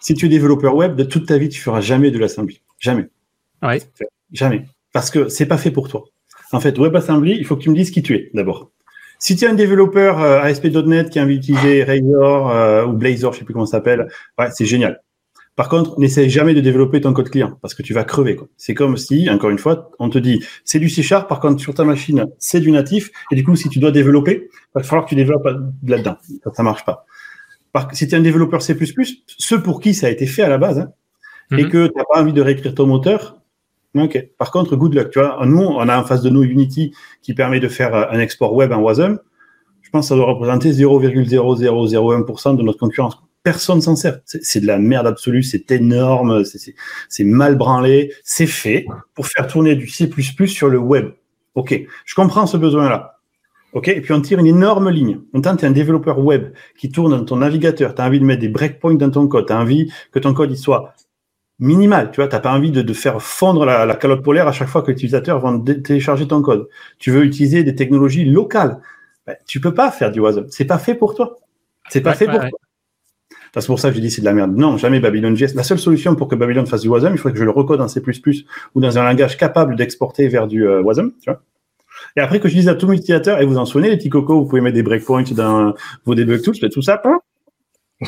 Si 0.00 0.14
tu 0.14 0.26
es 0.26 0.28
développeur 0.28 0.74
web, 0.74 0.96
de 0.96 1.04
toute 1.04 1.26
ta 1.26 1.38
vie, 1.38 1.48
tu 1.48 1.60
feras 1.60 1.80
jamais 1.80 2.10
de 2.10 2.18
l'assembly. 2.18 2.60
Jamais. 2.78 3.08
Ouais. 3.62 3.80
Jamais. 4.32 4.66
Parce 4.92 5.10
que 5.10 5.28
c'est 5.28 5.46
pas 5.46 5.58
fait 5.58 5.70
pour 5.70 5.88
toi. 5.88 6.04
En 6.52 6.60
fait, 6.60 6.78
WebAssembly, 6.78 7.36
il 7.38 7.46
faut 7.46 7.56
que 7.56 7.62
tu 7.62 7.70
me 7.70 7.74
dises 7.74 7.90
qui 7.90 8.02
tu 8.02 8.14
es 8.14 8.30
d'abord. 8.34 8.70
Si 9.18 9.36
tu 9.36 9.44
es 9.44 9.48
un 9.48 9.54
développeur 9.54 10.18
ASP.NET 10.18 11.08
qui 11.08 11.18
a 11.18 11.22
envie 11.22 11.38
d'utiliser 11.38 11.84
Razor 11.84 12.88
ou 12.88 12.92
Blazor, 12.92 13.32
je 13.32 13.38
sais 13.38 13.44
plus 13.44 13.54
comment 13.54 13.66
ça 13.66 13.78
s'appelle, 13.78 14.08
ouais, 14.38 14.48
c'est 14.52 14.66
génial. 14.66 15.00
Par 15.62 15.68
contre, 15.68 15.96
n'essaye 16.00 16.28
jamais 16.28 16.54
de 16.54 16.60
développer 16.60 17.00
ton 17.00 17.12
code 17.12 17.30
client 17.30 17.56
parce 17.62 17.72
que 17.74 17.84
tu 17.84 17.94
vas 17.94 18.02
crever. 18.02 18.36
C'est 18.56 18.74
comme 18.74 18.96
si, 18.96 19.30
encore 19.30 19.48
une 19.48 19.58
fois, 19.58 19.92
on 20.00 20.10
te 20.10 20.18
dit 20.18 20.44
c'est 20.64 20.80
du 20.80 20.88
C 20.90 21.04
Sharp, 21.04 21.28
par 21.28 21.38
contre 21.38 21.60
sur 21.60 21.72
ta 21.72 21.84
machine 21.84 22.26
c'est 22.40 22.58
du 22.58 22.72
natif, 22.72 23.12
et 23.30 23.36
du 23.36 23.44
coup 23.44 23.54
si 23.54 23.68
tu 23.68 23.78
dois 23.78 23.92
développer, 23.92 24.48
il 24.50 24.70
va 24.74 24.82
falloir 24.82 25.04
que 25.04 25.10
tu 25.10 25.14
développes 25.14 25.46
là-dedans. 25.86 26.16
Ça, 26.42 26.50
ça 26.52 26.62
marche 26.64 26.84
pas. 26.84 27.06
si 27.92 28.08
tu 28.08 28.12
es 28.12 28.18
un 28.18 28.22
développeur 28.22 28.60
C++, 28.60 28.76
ceux 29.38 29.62
pour 29.62 29.78
qui 29.78 29.94
ça 29.94 30.08
a 30.08 30.10
été 30.10 30.26
fait 30.26 30.42
à 30.42 30.48
la 30.48 30.58
base, 30.58 30.80
hein, 30.80 30.90
et 31.56 31.62
mhm. 31.62 31.70
que 31.70 31.86
tu 31.86 31.92
n'as 31.94 32.06
pas 32.12 32.20
envie 32.20 32.32
de 32.32 32.42
réécrire 32.42 32.74
ton 32.74 32.88
moteur, 32.88 33.38
ok. 33.94 34.30
Par 34.38 34.50
contre, 34.50 34.74
good 34.74 34.94
luck. 34.94 35.10
Tu 35.10 35.20
vois, 35.20 35.46
nous, 35.46 35.62
on 35.62 35.88
a 35.88 35.96
en 35.96 36.02
face 36.02 36.22
de 36.22 36.30
nous 36.30 36.42
Unity 36.42 36.92
qui 37.22 37.34
permet 37.34 37.60
de 37.60 37.68
faire 37.68 37.94
un 37.94 38.18
export 38.18 38.52
web 38.52 38.72
en 38.72 38.80
WASM. 38.80 39.20
Je 39.80 39.90
pense 39.90 40.06
que 40.06 40.08
ça 40.08 40.16
doit 40.16 40.26
représenter 40.26 40.72
0,0001% 40.72 42.56
de 42.56 42.62
notre 42.64 42.80
concurrence 42.80 43.22
personne 43.42 43.80
s'en 43.80 43.96
sert. 43.96 44.20
C'est 44.24 44.60
de 44.60 44.66
la 44.66 44.78
merde 44.78 45.06
absolue, 45.06 45.42
c'est 45.42 45.70
énorme, 45.70 46.42
c'est 47.08 47.24
mal 47.24 47.56
branlé, 47.56 48.12
c'est 48.22 48.46
fait 48.46 48.86
pour 49.14 49.26
faire 49.26 49.46
tourner 49.46 49.74
du 49.74 49.88
C++ 49.88 50.08
sur 50.46 50.68
le 50.68 50.78
web. 50.78 51.10
Ok, 51.54 51.78
je 52.04 52.14
comprends 52.14 52.46
ce 52.46 52.56
besoin-là. 52.56 53.18
Ok, 53.72 53.88
et 53.88 54.00
puis 54.02 54.12
on 54.12 54.20
tire 54.20 54.38
une 54.38 54.46
énorme 54.46 54.90
ligne. 54.90 55.20
Maintenant, 55.32 55.56
tu 55.56 55.64
es 55.64 55.68
un 55.68 55.72
développeur 55.72 56.18
web 56.18 56.52
qui 56.78 56.90
tourne 56.90 57.12
dans 57.12 57.24
ton 57.24 57.36
navigateur, 57.36 57.94
tu 57.94 58.02
as 58.02 58.06
envie 58.06 58.20
de 58.20 58.24
mettre 58.24 58.40
des 58.40 58.48
breakpoints 58.48 58.94
dans 58.94 59.10
ton 59.10 59.26
code, 59.28 59.46
tu 59.46 59.52
as 59.52 59.58
envie 59.58 59.90
que 60.12 60.18
ton 60.18 60.34
code 60.34 60.50
il 60.50 60.58
soit 60.58 60.94
minimal, 61.58 62.10
tu 62.10 62.16
vois, 62.16 62.28
tu 62.28 62.38
pas 62.40 62.52
envie 62.52 62.70
de, 62.70 62.92
faire 62.92 63.22
fondre 63.22 63.64
la, 63.64 63.94
calotte 63.94 64.22
polaire 64.22 64.48
à 64.48 64.52
chaque 64.52 64.68
fois 64.68 64.82
que 64.82 64.90
l'utilisateur 64.90 65.40
va 65.40 65.58
télécharger 65.82 66.26
ton 66.26 66.42
code. 66.42 66.68
Tu 66.98 67.10
veux 67.10 67.24
utiliser 67.24 67.62
des 67.62 67.74
technologies 67.74 68.24
locales. 68.24 68.80
Ben, 69.26 69.36
tu 69.46 69.60
peux 69.60 69.72
pas 69.72 69.90
faire 69.90 70.10
du 70.10 70.20
WASM. 70.20 70.46
C'est 70.50 70.64
pas 70.64 70.78
fait 70.78 70.94
pour 70.94 71.14
toi. 71.14 71.38
C'est 71.88 72.00
pas 72.00 72.14
fait 72.14 72.26
pour 72.26 72.40
toi. 72.40 72.58
C'est 73.54 73.66
pour 73.66 73.78
ça 73.78 73.90
que 73.90 73.96
je 73.96 74.00
dis 74.00 74.10
c'est 74.10 74.22
de 74.22 74.26
la 74.26 74.32
merde. 74.32 74.56
Non, 74.56 74.78
jamais 74.78 74.98
Babylon.js. 74.98 75.54
La 75.54 75.62
seule 75.62 75.78
solution 75.78 76.14
pour 76.14 76.28
que 76.28 76.34
Babylon 76.34 76.64
fasse 76.64 76.82
du 76.82 76.88
WASM, 76.88 77.12
il 77.12 77.18
faudrait 77.18 77.32
que 77.32 77.38
je 77.38 77.44
le 77.44 77.50
recode 77.50 77.80
en 77.80 77.88
C++ 77.88 78.00
ou 78.74 78.80
dans 78.80 78.98
un 78.98 79.04
langage 79.04 79.36
capable 79.36 79.76
d'exporter 79.76 80.28
vers 80.28 80.46
du 80.46 80.66
euh, 80.66 80.82
WASM, 80.82 81.12
tu 81.20 81.30
vois. 81.30 81.42
Et 82.16 82.20
après 82.20 82.40
que 82.40 82.48
je 82.48 82.54
dise 82.54 82.68
à 82.68 82.74
tous 82.74 82.88
mes 82.88 82.96
utilisateurs, 82.96 83.40
et 83.40 83.46
vous 83.46 83.58
en 83.58 83.64
souvenez, 83.64 83.90
les 83.90 83.96
petits 83.96 84.10
cocos, 84.10 84.40
vous 84.40 84.46
pouvez 84.46 84.60
mettre 84.60 84.74
des 84.74 84.82
breakpoints 84.82 85.24
dans 85.32 85.74
vos 86.04 86.14
debug 86.14 86.42
tools, 86.42 86.58
tout 86.70 86.82
ça, 86.82 87.00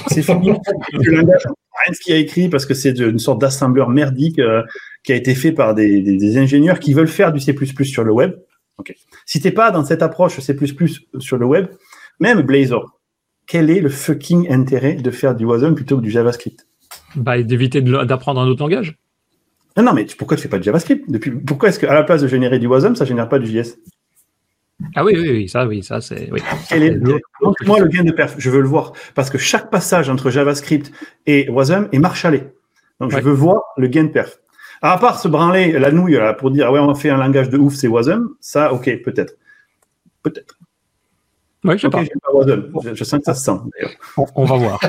c'est 0.08 0.22
fini. 0.22 0.52
le 0.92 1.12
langage, 1.12 1.42
rien 1.44 1.94
ce 1.94 2.00
qui 2.00 2.12
a 2.12 2.16
écrit 2.16 2.48
parce 2.48 2.66
que 2.66 2.74
c'est 2.74 2.98
une 2.98 3.18
sorte 3.18 3.40
d'assembleur 3.40 3.90
merdique 3.90 4.38
euh, 4.38 4.62
qui 5.04 5.12
a 5.12 5.16
été 5.16 5.34
fait 5.34 5.52
par 5.52 5.74
des, 5.74 6.00
des, 6.00 6.36
ingénieurs 6.36 6.80
qui 6.80 6.94
veulent 6.94 7.08
faire 7.08 7.32
du 7.32 7.40
C++ 7.40 7.54
sur 7.84 8.04
le 8.04 8.12
web. 8.12 8.32
Okay. 8.78 8.96
Si 9.24 9.40
t'es 9.40 9.52
pas 9.52 9.70
dans 9.70 9.84
cette 9.84 10.02
approche 10.02 10.38
C++ 10.40 10.56
sur 11.18 11.36
le 11.36 11.46
web, 11.46 11.68
même 12.18 12.42
Blazor, 12.42 12.98
quel 13.46 13.70
est 13.70 13.80
le 13.80 13.88
fucking 13.88 14.50
intérêt 14.50 14.94
de 14.94 15.10
faire 15.10 15.34
du 15.34 15.44
WASM 15.44 15.74
plutôt 15.74 15.96
que 15.98 16.02
du 16.02 16.10
JavaScript? 16.10 16.66
Bah, 17.16 17.42
d'éviter 17.42 17.80
d'apprendre 17.80 18.40
un 18.40 18.46
autre 18.46 18.62
langage. 18.62 18.96
Non, 19.76 19.82
non, 19.82 19.92
mais 19.92 20.06
pourquoi 20.16 20.36
tu 20.36 20.42
fais 20.44 20.48
pas 20.48 20.58
de 20.58 20.64
JavaScript? 20.64 21.10
Depuis, 21.10 21.30
Pourquoi 21.30 21.68
est-ce 21.68 21.80
qu'à 21.80 21.92
la 21.92 22.04
place 22.04 22.22
de 22.22 22.28
générer 22.28 22.58
du 22.58 22.66
WASM, 22.66 22.94
ça 22.94 23.04
génère 23.04 23.28
pas 23.28 23.38
du 23.38 23.46
JS? 23.46 23.76
Ah 24.94 25.04
oui, 25.04 25.14
oui, 25.16 25.30
oui, 25.30 25.48
ça, 25.48 25.66
oui, 25.66 25.82
ça, 25.82 26.00
c'est. 26.00 26.30
Oui. 26.32 26.40
Moi 27.66 27.80
le 27.80 27.88
gain? 27.88 28.04
De 28.04 28.12
perf 28.12 28.34
Je 28.38 28.50
veux 28.50 28.60
le 28.60 28.68
voir 28.68 28.92
parce 29.14 29.30
que 29.30 29.38
chaque 29.38 29.70
passage 29.70 30.08
entre 30.08 30.30
JavaScript 30.30 30.92
et 31.26 31.48
WASM 31.48 31.88
est 31.92 31.98
marchalé. 31.98 32.44
Donc, 33.00 33.10
je 33.10 33.18
veux 33.18 33.32
voir 33.32 33.62
le 33.76 33.88
gain 33.88 34.04
de 34.04 34.08
perf. 34.08 34.38
À 34.82 34.98
part 34.98 35.18
se 35.18 35.28
branler 35.28 35.72
la 35.72 35.90
nouille 35.90 36.12
là, 36.12 36.34
pour 36.34 36.50
dire, 36.50 36.70
ouais, 36.70 36.78
on 36.78 36.94
fait 36.94 37.10
un 37.10 37.16
langage 37.16 37.48
de 37.48 37.56
ouf, 37.56 37.74
c'est 37.74 37.88
WASM, 37.88 38.28
ça, 38.40 38.72
ok, 38.72 39.02
peut-être. 39.02 39.34
Peut-être. 40.22 40.58
Oui, 41.64 41.76
je 41.76 41.82
sais 41.82 41.90
pas. 41.90 42.02
Je, 42.92 43.04
sens 43.04 43.18
que 43.20 43.24
ça 43.24 43.34
se 43.34 43.44
sent. 43.44 43.58
On, 44.36 44.44
va 44.44 44.56
voir. 44.56 44.80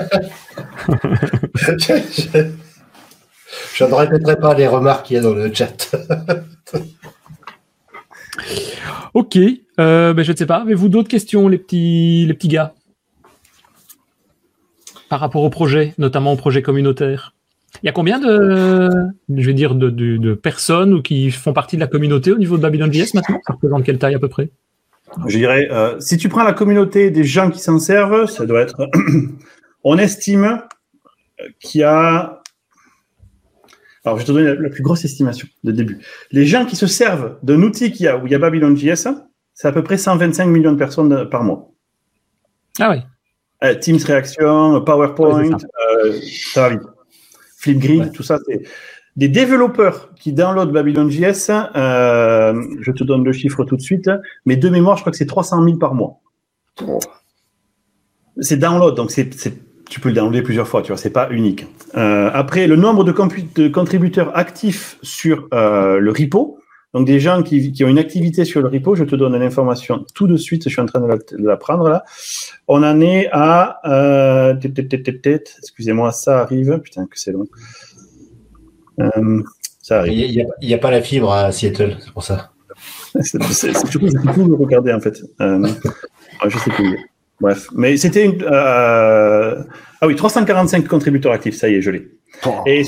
je, 3.73 3.83
ne 3.83 3.93
répéterai 3.93 4.35
pas 4.37 4.53
les 4.53 4.67
remarques 4.67 5.05
qu'il 5.05 5.15
y 5.15 5.19
a 5.19 5.21
dans 5.21 5.33
le 5.33 5.53
chat. 5.53 5.95
ok. 9.13 9.37
Euh, 9.79 10.13
ben, 10.13 10.23
je 10.23 10.31
ne 10.31 10.37
sais 10.37 10.45
pas. 10.45 10.57
Avez-vous 10.57 10.89
d'autres 10.89 11.07
questions, 11.07 11.47
les 11.47 11.57
petits, 11.57 12.25
les 12.27 12.33
petits 12.33 12.49
gars? 12.49 12.73
Par 15.07 15.21
rapport 15.21 15.43
au 15.43 15.49
projet, 15.49 15.93
notamment 15.97 16.33
au 16.33 16.37
projet 16.37 16.61
communautaire 16.61 17.35
il 17.83 17.87
y 17.87 17.89
a 17.89 17.91
combien 17.91 18.19
de, 18.19 18.89
je 19.29 19.45
vais 19.45 19.53
dire, 19.53 19.75
de, 19.75 19.89
de, 19.89 20.33
personnes 20.33 21.01
qui 21.01 21.29
font 21.31 21.53
partie 21.53 21.75
de 21.75 21.81
la 21.81 21.87
communauté 21.87 22.31
au 22.31 22.37
niveau 22.37 22.57
de 22.57 22.61
Babylon.js 22.61 23.13
maintenant? 23.13 23.39
Ça 23.45 23.53
représente 23.53 23.83
quelle 23.83 23.97
taille 23.97 24.15
à 24.15 24.19
peu 24.19 24.29
près? 24.29 24.49
Je 25.27 25.37
dirais, 25.37 25.67
euh, 25.71 25.99
si 25.99 26.17
tu 26.17 26.29
prends 26.29 26.43
la 26.43 26.53
communauté 26.53 27.11
des 27.11 27.23
gens 27.23 27.49
qui 27.49 27.59
s'en 27.59 27.79
servent, 27.79 28.25
ça 28.27 28.45
doit 28.45 28.61
être. 28.61 28.89
on 29.83 29.97
estime 29.97 30.63
qu'il 31.59 31.81
y 31.81 31.83
a. 31.83 32.41
Alors, 34.03 34.19
je 34.19 34.23
vais 34.23 34.27
te 34.27 34.31
donner 34.31 34.55
la, 34.55 34.69
plus 34.69 34.83
grosse 34.83 35.03
estimation 35.03 35.47
de 35.63 35.71
début. 35.71 35.99
Les 36.31 36.45
gens 36.45 36.65
qui 36.65 36.75
se 36.75 36.85
servent 36.85 37.37
d'un 37.41 37.61
outil 37.63 37.91
qui 37.91 38.07
a, 38.07 38.17
où 38.17 38.27
il 38.27 38.31
y 38.31 38.35
a 38.35 38.39
Babylon.js, 38.39 39.09
c'est 39.53 39.67
à 39.67 39.71
peu 39.71 39.83
près 39.83 39.97
125 39.97 40.45
millions 40.45 40.73
de 40.73 40.77
personnes 40.77 41.27
par 41.29 41.43
mois. 41.43 41.71
Ah 42.79 42.91
oui. 42.91 43.01
Euh, 43.63 43.73
Teams 43.75 43.99
Reaction, 44.05 44.81
PowerPoint, 44.81 45.57
euh, 46.03 46.19
ça. 46.53 46.69
va 46.69 46.69
vite. 46.69 46.81
Flipgrid, 47.57 48.11
tout 48.11 48.21
ça, 48.21 48.37
c'est 48.45 48.61
des 49.15 49.29
développeurs 49.29 50.09
qui 50.19 50.33
downloadent 50.33 50.71
Babylon.js, 50.71 51.49
euh, 51.75 52.61
je 52.81 52.91
te 52.91 53.03
donne 53.03 53.23
le 53.23 53.31
chiffre 53.31 53.63
tout 53.63 53.77
de 53.77 53.81
suite, 53.81 54.09
mais 54.45 54.57
de 54.57 54.69
mémoire, 54.69 54.97
je 54.97 55.03
crois 55.03 55.11
que 55.11 55.17
c'est 55.17 55.25
300 55.25 55.63
000 55.63 55.77
par 55.77 55.93
mois. 55.93 56.19
C'est 58.41 58.57
download, 58.57 58.95
donc 58.95 59.11
tu 59.89 59.99
peux 60.01 60.09
le 60.09 60.15
downloader 60.15 60.41
plusieurs 60.41 60.67
fois, 60.67 60.81
tu 60.81 60.89
vois, 60.89 60.97
c'est 60.97 61.11
pas 61.11 61.29
unique. 61.31 61.65
Euh, 61.95 62.29
après, 62.33 62.67
le 62.67 62.75
nombre 62.75 63.05
de, 63.05 63.67
contributeurs 63.69 64.35
actifs 64.35 64.97
sur 65.01 65.47
euh, 65.53 65.99
le 65.99 66.11
repo, 66.11 66.59
donc 66.93 67.07
des 67.07 67.21
gens 67.21 67.41
qui, 67.43 67.73
ont 67.83 67.87
une 67.87 67.99
activité 67.99 68.43
sur 68.43 68.61
le 68.61 68.67
repo, 68.67 68.95
je 68.95 69.05
te 69.05 69.15
donne 69.15 69.37
l'information 69.37 70.05
tout 70.13 70.27
de 70.27 70.35
suite, 70.35 70.63
je 70.65 70.69
suis 70.69 70.81
en 70.81 70.85
train 70.85 70.99
de 70.99 71.17
la, 71.37 71.55
prendre 71.55 71.87
là. 71.87 72.03
On 72.67 72.83
en 72.83 72.99
est 72.99 73.29
à... 73.31 73.79
Excusez-moi, 75.59 76.11
ça 76.11 76.41
arrive, 76.41 76.79
putain 76.79 77.05
que 77.05 77.17
c'est 77.17 77.31
long. 77.31 77.47
Euh, 78.99 79.43
il 80.07 80.45
n'y 80.61 80.73
a, 80.73 80.77
pas 80.77 80.91
la 80.91 81.01
fibre 81.01 81.31
à 81.31 81.51
Seattle, 81.51 81.97
c'est 81.99 82.11
pour 82.11 82.23
ça. 82.23 82.51
c'est 83.21 83.75
surtout 83.75 83.99
que 83.99 84.05
le 84.05 84.55
regarder 84.55 84.93
en 84.93 84.99
fait. 84.99 85.21
Euh, 85.41 85.67
je 86.47 86.57
sais 86.57 86.71
plus. 86.71 86.97
Bref, 87.39 87.67
mais 87.75 87.97
c'était 87.97 88.25
une. 88.25 88.41
Euh, 88.43 89.63
ah 90.01 90.07
oui, 90.07 90.15
345 90.15 90.87
contributeurs 90.87 91.31
actifs, 91.31 91.55
ça 91.55 91.69
y 91.69 91.75
est, 91.75 91.81
je 91.81 91.91
l'ai. 91.91 92.11
Et 92.65 92.83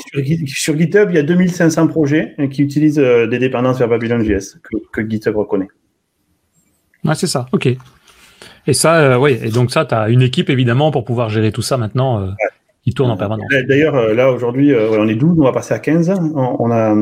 sur, 0.46 0.78
GitHub, 0.78 1.10
il 1.10 1.16
y 1.16 1.20
a 1.20 1.24
2500 1.24 1.88
projets 1.88 2.36
qui 2.52 2.64
utilisent 2.64 2.96
des 2.96 3.40
dépendances 3.40 3.80
vers 3.80 3.88
Babylon.js 3.88 4.60
que, 4.62 4.78
que 4.92 5.10
GitHub 5.10 5.38
reconnaît. 5.38 5.70
Ouais, 7.06 7.16
c'est 7.16 7.28
ça, 7.28 7.46
ok. 7.54 7.70
Et 8.68 8.74
ça, 8.74 9.18
oui, 9.20 9.38
et 9.42 9.50
donc 9.50 9.72
ça, 9.72 9.86
tu 9.86 9.96
as 9.96 10.10
une 10.10 10.22
équipe 10.22 10.50
évidemment 10.50 10.92
pour 10.92 11.06
pouvoir 11.06 11.30
gérer 11.30 11.54
tout 11.54 11.62
ça 11.62 11.78
maintenant 11.78 12.34
qui 12.88 12.94
tourne 12.94 13.12
en 13.12 13.18
permanence. 13.18 13.50
D'ailleurs, 13.68 14.14
là 14.14 14.32
aujourd'hui, 14.32 14.74
on 14.74 15.10
est 15.10 15.16
12, 15.16 15.40
on 15.40 15.44
va 15.44 15.52
passer 15.52 15.74
à 15.74 15.80
15. 15.80 16.14
on 16.34 16.72
a 16.72 16.96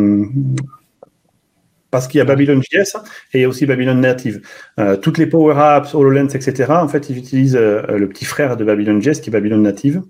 parce 1.95 2.09
qu'il 2.09 2.17
y 2.17 2.21
a 2.21 2.25
Babylon.js 2.25 2.97
et 3.33 3.37
il 3.37 3.41
y 3.41 3.43
a 3.45 3.47
aussi 3.47 3.65
Babylon 3.65 3.95
Native. 3.95 4.41
Euh, 4.81 4.97
toutes 4.97 5.17
les 5.17 5.27
Power 5.27 5.55
Apps, 5.57 5.95
HoloLens, 5.95 6.27
etc., 6.27 6.65
en 6.71 6.89
fait, 6.89 7.09
ils 7.09 7.17
utilisent 7.17 7.55
euh, 7.55 7.97
le 7.97 8.09
petit 8.09 8.25
frère 8.25 8.57
de 8.57 8.65
Babylon.js 8.65 9.21
qui 9.21 9.29
est 9.29 9.31
Babylon 9.31 9.59
Native, 9.59 10.03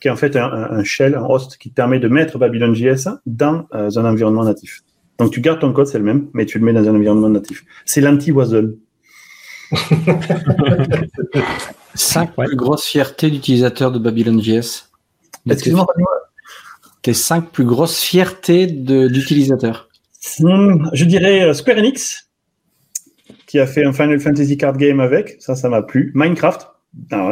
qui 0.00 0.06
est 0.06 0.12
en 0.12 0.16
fait 0.16 0.36
un, 0.36 0.84
shell, 0.84 1.16
un 1.16 1.24
host 1.24 1.56
qui 1.58 1.70
te 1.70 1.74
permet 1.74 1.98
de 1.98 2.06
mettre 2.06 2.38
Babylon.js 2.38 3.08
dans 3.26 3.66
euh, 3.74 3.90
un 3.96 4.04
environnement 4.04 4.44
natif. 4.44 4.82
Donc 5.18 5.32
tu 5.32 5.40
gardes 5.40 5.58
ton 5.58 5.72
code, 5.72 5.88
c'est 5.88 5.98
le 5.98 6.04
même, 6.04 6.28
mais 6.34 6.46
tu 6.46 6.60
le 6.60 6.64
mets 6.64 6.72
dans 6.72 6.88
un 6.88 6.94
environnement 6.94 7.30
natif. 7.30 7.64
C'est 7.84 8.00
l'anti-Wazzle. 8.00 8.76
Cinq 11.94 12.36
plus 12.36 12.54
grosses 12.54 12.86
fiertés 12.86 13.28
d'utilisateurs 13.28 13.90
de 13.90 13.98
Babylon.js. 13.98 14.84
Excuse-moi, 15.50 15.86
Tes 17.02 17.14
cinq 17.14 17.50
plus 17.50 17.64
grosses 17.64 18.02
fiertés 18.02 18.66
d'utilisateurs. 18.66 19.88
Hmm, 20.40 20.88
je 20.92 21.04
dirais 21.04 21.42
euh, 21.42 21.52
Square 21.52 21.78
Enix, 21.78 22.30
qui 23.46 23.58
a 23.58 23.66
fait 23.66 23.84
un 23.84 23.92
Final 23.92 24.20
Fantasy 24.20 24.56
card 24.56 24.76
game 24.78 25.00
avec. 25.00 25.36
Ça, 25.38 25.54
ça 25.54 25.68
m'a 25.68 25.82
plu. 25.82 26.12
Minecraft, 26.14 26.66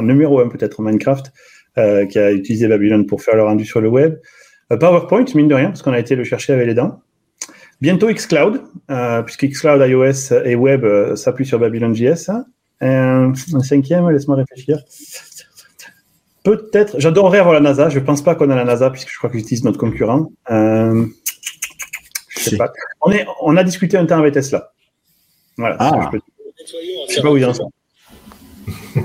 numéro 0.02 0.40
un 0.40 0.48
peut-être 0.48 0.82
Minecraft, 0.82 1.32
euh, 1.78 2.04
qui 2.06 2.18
a 2.18 2.32
utilisé 2.32 2.68
Babylon 2.68 3.04
pour 3.04 3.22
faire 3.22 3.34
le 3.34 3.44
rendu 3.44 3.64
sur 3.64 3.80
le 3.80 3.88
web. 3.88 4.18
Euh, 4.70 4.76
PowerPoint, 4.76 5.24
mine 5.34 5.48
de 5.48 5.54
rien, 5.54 5.68
parce 5.68 5.82
qu'on 5.82 5.92
a 5.92 5.98
été 5.98 6.14
le 6.16 6.24
chercher 6.24 6.52
avec 6.52 6.66
les 6.66 6.74
dents. 6.74 7.00
Bientôt 7.80 8.08
Xcloud, 8.08 8.62
puisque 9.24 9.46
Xcloud 9.46 9.82
iOS 9.88 10.34
et 10.44 10.54
web 10.54 10.86
s'appuie 11.16 11.44
sur 11.44 11.58
Babylon.js. 11.58 12.30
Un, 12.80 13.32
cinquième, 13.34 14.08
laisse-moi 14.10 14.36
réfléchir. 14.36 14.78
Peut-être, 16.42 16.98
j'adorerais 16.98 17.38
avoir 17.38 17.54
la 17.54 17.60
NASA. 17.60 17.88
Je 17.88 17.98
ne 17.98 18.04
pense 18.04 18.22
pas 18.22 18.34
qu'on 18.34 18.50
a 18.50 18.56
la 18.56 18.64
NASA, 18.64 18.90
puisque 18.90 19.10
je 19.10 19.18
crois 19.18 19.30
que 19.30 19.38
j'utilise 19.38 19.64
notre 19.64 19.78
concurrent. 19.78 20.30
On, 23.02 23.12
est, 23.12 23.26
on 23.40 23.56
a 23.56 23.64
discuté 23.64 23.96
un 23.96 24.06
temps 24.06 24.18
avec 24.18 24.34
Tesla. 24.34 24.72
Voilà. 25.56 25.76
Ah. 25.78 26.10
Je, 26.12 26.16
ne 26.16 26.22
sais 27.08 27.22
pas 27.22 27.30
où 27.30 27.36
il 27.36 27.44
en 27.44 27.54
ça. 27.54 27.64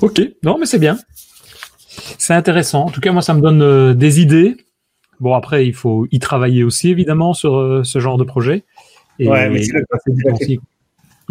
ok, 0.00 0.20
non, 0.42 0.58
mais 0.58 0.66
c'est 0.66 0.78
bien. 0.78 0.98
C'est 2.18 2.34
intéressant. 2.34 2.84
En 2.84 2.90
tout 2.90 3.00
cas, 3.00 3.12
moi, 3.12 3.22
ça 3.22 3.32
me 3.34 3.40
donne 3.40 3.62
euh, 3.62 3.94
des 3.94 4.20
idées. 4.20 4.56
Bon, 5.20 5.34
après, 5.34 5.66
il 5.66 5.72
faut 5.74 6.06
y 6.10 6.18
travailler 6.18 6.62
aussi, 6.64 6.90
évidemment, 6.90 7.32
sur 7.34 7.56
euh, 7.56 7.82
ce 7.84 7.98
genre 7.98 8.18
de 8.18 8.24
projet. 8.24 8.64
ouais, 9.18 9.48
mais 9.48 9.62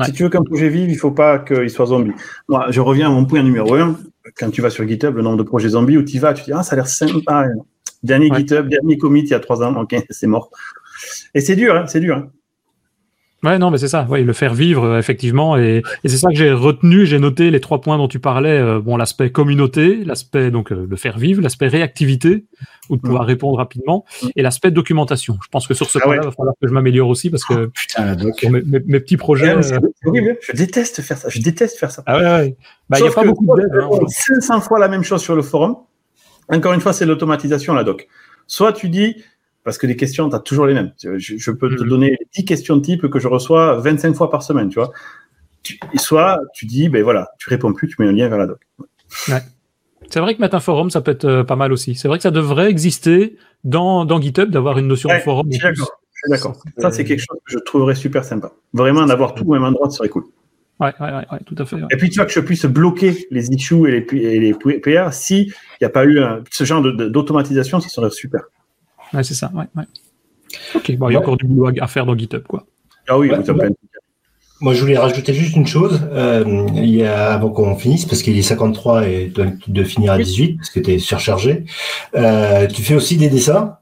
Si 0.04 0.12
tu 0.12 0.24
veux 0.24 0.30
qu'un 0.30 0.44
projet 0.44 0.68
vive, 0.70 0.90
il 0.90 0.94
ne 0.94 1.00
faut 1.00 1.12
pas 1.12 1.40
qu'il 1.40 1.70
soit 1.70 1.86
zombie. 1.86 2.12
Moi, 2.50 2.68
je 2.70 2.82
reviens 2.82 3.08
à 3.08 3.12
mon 3.12 3.26
point 3.26 3.42
numéro 3.44 3.76
un 3.76 3.98
quand 4.38 4.50
tu 4.50 4.62
vas 4.62 4.70
sur 4.70 4.88
GitHub, 4.88 5.16
le 5.16 5.22
nombre 5.22 5.38
de 5.38 5.44
projets 5.44 5.70
zombies 5.70 5.98
où 5.98 6.04
tu 6.04 6.20
vas, 6.20 6.34
tu 6.34 6.44
dis, 6.44 6.52
ah, 6.52 6.64
ça 6.64 6.74
a 6.74 6.76
l'air 6.78 6.88
sympa. 6.88 7.46
Dernier 8.04 8.30
GitHub, 8.36 8.68
dernier 8.68 8.98
commit 8.98 9.22
il 9.22 9.30
y 9.30 9.34
a 9.34 9.40
trois 9.40 9.64
ans, 9.64 9.76
ok, 9.76 9.96
c'est 10.10 10.28
mort. 10.28 10.50
Et 11.34 11.42
c'est 11.42 11.56
dur, 11.56 11.76
hein, 11.76 11.86
c'est 11.88 12.00
dur. 12.00 12.18
Hein. 12.18 12.32
Ouais, 13.46 13.60
non, 13.60 13.70
mais 13.70 13.78
c'est 13.78 13.88
ça, 13.88 14.08
ouais, 14.10 14.24
le 14.24 14.34
faire 14.34 14.56
vivre, 14.56 14.84
euh, 14.86 15.00
effectivement. 15.00 15.56
Et, 15.56 15.84
c'est 16.04 16.18
ça 16.18 16.30
que 16.30 16.36
j'ai 16.36 16.52
retenu, 16.52 17.06
j'ai 17.06 17.20
noté 17.20 17.52
les 17.52 17.60
trois 17.60 17.80
points 17.80 17.98
dont 17.98 18.08
tu 18.08 18.20
parlais. 18.20 18.58
Euh, 18.58 18.80
bon, 18.80 18.98
l'aspect 18.98 19.30
communauté, 19.30 20.04
l'aspect, 20.04 20.50
donc, 20.50 20.72
euh, 20.72 20.88
le 20.90 20.96
faire 20.96 21.20
vivre, 21.20 21.44
l'aspect 21.44 21.68
réactivité, 21.68 22.46
ou 22.90 22.96
de 22.96 23.02
pouvoir 23.02 23.24
mm. 23.24 23.28
répondre 23.28 23.58
rapidement, 23.58 24.04
et 24.36 24.42
l'aspect 24.42 24.72
documentation. 24.72 25.38
Je 25.44 25.48
pense 25.50 25.68
que 25.68 25.76
sur 25.76 25.92
ce 25.92 26.00
ah 26.00 26.06
point-là, 26.06 26.22
il 26.24 26.26
va 26.26 26.32
falloir 26.32 26.56
que 26.60 26.68
je 26.68 26.74
m'améliore 26.74 27.08
aussi 27.08 27.30
parce 27.30 27.46
que 27.46 27.70
oh, 28.00 28.50
mes, 28.50 29.00
petits 29.00 29.18
projets. 29.18 29.62
c'est 29.62 29.76
Je 30.42 30.54
déteste 30.54 31.02
faire 31.04 31.18
ça. 31.18 31.30
Je 31.30 31.40
déteste 31.40 31.78
faire 31.78 31.92
ça. 31.92 32.02
Ah 32.08 32.18
ouais, 32.18 32.24
ouais. 32.24 32.58
Bah, 32.90 32.98
il 33.00 33.04
n'y 33.04 33.10
a 33.10 33.12
pas 33.12 33.24
beaucoup 33.24 33.46
de 33.46 34.06
500 34.08 34.54
hein. 34.54 34.62
fois 34.62 34.80
la 34.80 34.88
même 34.88 35.04
chose 35.04 35.22
sur 35.22 35.36
le 35.36 35.44
forum. 35.44 35.76
Encore 36.50 36.74
une 36.74 36.82
fois, 36.82 36.94
c'est 36.94 37.06
l'automatisation, 37.06 37.74
la 37.76 37.84
doc. 37.84 38.08
Soit 38.48 38.74
tu 38.74 38.90
dis, 38.90 39.24
parce 39.66 39.80
que 39.80 39.88
les 39.88 39.96
questions, 39.96 40.30
tu 40.30 40.36
as 40.36 40.40
toujours 40.40 40.68
les 40.68 40.76
mêmes. 40.76 40.94
Je, 41.02 41.52
peux 41.52 41.76
te 41.76 41.84
mhm. 41.84 41.90
donner 41.90 42.18
10 42.36 42.46
questions 42.46 42.78
de 42.78 42.82
type 42.82 43.08
que 43.10 43.20
je 43.20 43.28
reçois 43.28 43.80
25 43.80 44.16
fois 44.16 44.30
par 44.30 44.44
semaine, 44.44 44.70
tu 44.70 44.76
vois. 44.76 44.92
soit 45.96 46.40
tu 46.54 46.68
dis, 46.68 46.88
ben 46.88 47.04
voilà, 47.04 47.30
tu 47.40 47.50
réponds 47.50 47.74
plus, 47.74 47.88
tu 47.88 47.96
mets 48.00 48.08
un 48.08 48.12
lien 48.12 48.30
vers 48.30 48.38
la 48.38 48.46
doc. 48.46 48.60
Ouais. 49.28 49.42
C'est 50.12 50.20
vrai 50.20 50.36
que 50.36 50.42
mettre 50.42 50.56
un 50.56 50.60
forum, 50.60 50.92
ça 50.92 51.02
peut 51.02 51.12
être 51.12 51.26
euh, 51.26 51.44
pas 51.44 51.56
mal 51.56 51.74
aussi. 51.74 51.96
C'est 51.96 52.08
vrai 52.08 52.20
que 52.20 52.22
ça 52.22 52.30
devrait 52.30 52.70
exister 52.70 53.38
dans, 53.64 54.06
dans 54.06 54.22
GitHub, 54.22 54.52
d'avoir 54.52 54.78
une 54.78 54.88
notion 54.88 55.10
de 55.10 55.20
forum. 55.20 55.48
Je 55.52 55.58
suis 55.58 56.30
d'accord. 56.30 56.62
Ça, 56.78 56.92
c'est 56.92 57.04
quelque 57.04 57.22
chose 57.22 57.40
que 57.44 57.52
je 57.52 57.58
trouverais 57.58 57.96
super 57.96 58.24
sympa. 58.24 58.52
Vraiment, 58.72 59.08
d'avoir 59.08 59.34
tout 59.34 59.46
au 59.46 59.54
même 59.54 59.64
endroit, 59.64 59.90
ce 59.90 59.98
serait 59.98 60.10
cool. 60.10 60.26
Ouais, 60.80 60.94
ouais, 61.00 61.12
ouais, 61.12 61.40
tout 61.44 61.56
à 61.58 61.66
fait. 61.66 61.78
Et 61.90 61.98
puis, 61.98 62.12
tu 62.12 62.20
vois, 62.20 62.28
que 62.28 62.34
je 62.34 62.40
puisse 62.40 62.66
bloquer 62.66 63.28
les 63.32 63.50
issues 63.50 63.88
et 63.88 63.92
les, 63.92 64.22
et 64.22 64.40
les 64.40 64.54
PR 64.54 65.12
s'il 65.12 65.52
n'y 65.82 65.88
a 65.88 65.90
pas 65.90 66.06
eu 66.06 66.20
ce 66.52 66.64
genre 66.66 66.84
d'automatisation, 66.84 67.80
ça 67.80 67.90
serait 67.90 68.12
super. 68.12 68.42
Ouais, 69.16 69.24
c'est 69.24 69.34
ça. 69.34 69.52
Ouais, 69.54 69.66
Ok, 70.76 70.92
bon, 70.98 71.10
il 71.10 71.14
y 71.14 71.16
a 71.16 71.20
encore 71.20 71.38
du 71.38 71.46
boulot 71.46 71.72
à 71.80 71.88
faire 71.88 72.06
dans 72.06 72.18
GitHub, 72.18 72.44
quoi. 72.44 72.66
Ah 73.08 73.18
oui, 73.18 73.32
Moi, 74.62 74.74
je 74.74 74.82
voulais 74.82 74.98
rajouter 74.98 75.34
juste 75.34 75.56
une 75.56 75.68
chose 75.68 76.02
euh, 76.12 76.68
il 76.76 76.90
y 76.90 77.04
a, 77.04 77.34
avant 77.34 77.50
qu'on 77.50 77.76
finisse, 77.76 78.06
parce 78.06 78.22
qu'il 78.22 78.38
est 78.38 78.42
53 78.42 79.08
et 79.08 79.28
de, 79.28 79.50
de 79.68 79.84
finir 79.84 80.14
à 80.14 80.18
18, 80.18 80.58
parce 80.58 80.70
que 80.70 80.80
tu 80.80 80.94
es 80.94 81.00
surchargé. 81.00 81.66
Euh, 82.16 82.68
tu 82.68 82.82
fais 82.82 82.96
aussi 82.96 83.18
des 83.18 83.30
dessins 83.30 83.78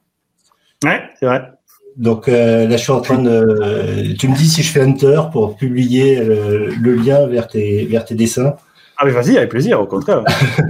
Ouais, 0.83 1.01
c'est 1.19 1.25
vrai. 1.25 1.49
Donc 1.95 2.27
euh, 2.27 2.67
là, 2.67 2.75
je 2.75 2.81
suis 2.81 2.91
en 2.91 3.01
train 3.01 3.19
de. 3.19 4.13
Tu 4.17 4.27
me 4.27 4.35
dis 4.35 4.49
si 4.49 4.63
je 4.63 4.71
fais 4.71 4.81
Hunter 4.81 5.21
pour 5.31 5.55
publier 5.55 6.23
le, 6.23 6.95
lien 6.95 7.27
vers 7.27 7.47
tes, 7.47 7.85
vers 7.85 8.03
tes 8.03 8.15
dessins. 8.15 8.55
Ah, 8.97 9.05
mais 9.05 9.11
vas-y, 9.11 9.37
avec 9.37 9.49
plaisir, 9.49 9.79
au 9.79 9.85
contraire. 9.85 10.23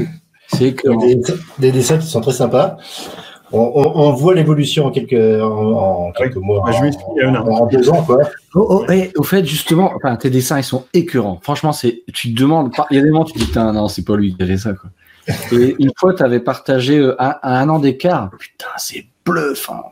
c'est 0.48 0.74
que. 0.74 1.00
Des, 1.00 1.22
des, 1.60 1.72
dessins 1.72 1.98
qui 1.98 2.08
sont 2.08 2.22
très 2.22 2.34
sympas 2.34 2.78
on, 3.54 4.12
voit 4.14 4.34
l'évolution 4.34 4.86
en 4.86 4.92
quelques, 4.92 5.14
en, 5.14 6.12
quelques 6.12 6.38
mois, 6.38 6.64
en, 6.64 7.66
deux 7.68 7.90
ans. 7.90 8.04
Quoi. 8.04 8.18
Oh, 8.56 8.86
oh, 8.88 8.92
et 8.92 9.12
au 9.16 9.24
fait, 9.24 9.46
justement, 9.46 9.92
enfin, 9.96 10.16
tes 10.16 10.30
dessins, 10.30 10.58
ils 10.58 10.64
sont 10.64 10.86
écœurants. 10.94 11.40
Franchement, 11.42 11.72
c'est, 11.72 12.04
tu 12.14 12.34
te 12.34 12.40
demandes, 12.40 12.72
il 12.90 12.98
y 12.98 13.00
a 13.00 13.04
des 13.04 13.12
moments, 13.12 13.26
tu 13.26 13.34
te 13.34 13.40
dis, 13.40 13.46
putain, 13.46 13.72
non, 13.74 13.88
c'est 13.88 14.06
pas 14.06 14.16
lui 14.16 14.36
qui 14.36 14.44
a 14.44 14.48
fait 14.48 14.58
ça. 14.58 14.74
Quoi. 14.74 14.90
Et 15.52 15.76
une 15.80 15.92
fois, 15.98 16.14
tu 16.14 16.24
avais 16.24 16.40
partagé 16.40 16.98
euh, 16.98 17.16
à, 17.20 17.60
un 17.60 17.70
an 17.70 17.80
d'écart. 17.80 18.32
Putain, 18.38 18.68
c'est 18.78 19.06
bluffant. 19.26 19.84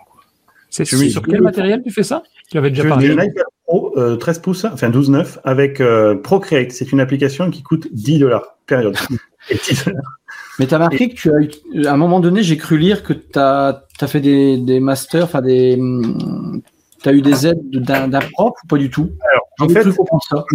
C'est 0.70 0.86
sur 0.86 1.22
quel 1.22 1.42
matériel 1.42 1.82
tu 1.84 1.92
fais 1.92 2.04
ça? 2.04 2.24
Tu 2.50 2.58
avais 2.58 2.70
déjà 2.70 2.88
parlé. 2.88 3.10
un 3.10 3.24
iPad 3.24 3.44
Pro 3.66 3.94
13 4.20 4.38
euh, 4.38 4.42
pouces, 4.42 4.66
enfin 4.66 4.90
12,9 4.90 5.40
avec 5.44 5.82
euh, 5.82 6.16
Procreate. 6.16 6.72
C'est 6.72 6.92
une 6.92 7.00
application 7.00 7.50
qui 7.52 7.62
coûte 7.62 7.88
10 7.92 8.20
dollars, 8.20 8.58
période. 8.68 8.96
Et 9.50 9.56
10 9.56 9.86
dollars. 9.86 10.20
Mais 10.62 10.68
tu 10.68 10.76
as 10.76 10.78
marqué 10.78 11.10
que 11.10 11.16
tu 11.16 11.32
as 11.34 11.40
eu, 11.42 11.88
à 11.88 11.94
un 11.94 11.98
moment 11.98 12.20
donné, 12.20 12.44
j'ai 12.44 12.56
cru 12.56 12.78
lire 12.78 13.02
que 13.02 13.14
tu 13.14 13.40
as, 13.40 13.84
fait 14.06 14.20
des, 14.20 14.58
des 14.58 14.80
masters, 14.80 15.24
enfin 15.24 15.42
des. 15.42 15.76
Tu 17.02 17.10
as 17.10 17.14
eu 17.14 17.24
des 17.24 17.48
aides 17.48 17.68
d'un 17.72 18.20
prof 18.32 18.54
ou 18.64 18.68
pas 18.68 18.78
du 18.78 18.92
tout? 18.92 19.10
Alors, 19.32 19.48
en 19.60 19.70
fait, 19.70 19.82
ça. 20.30 20.46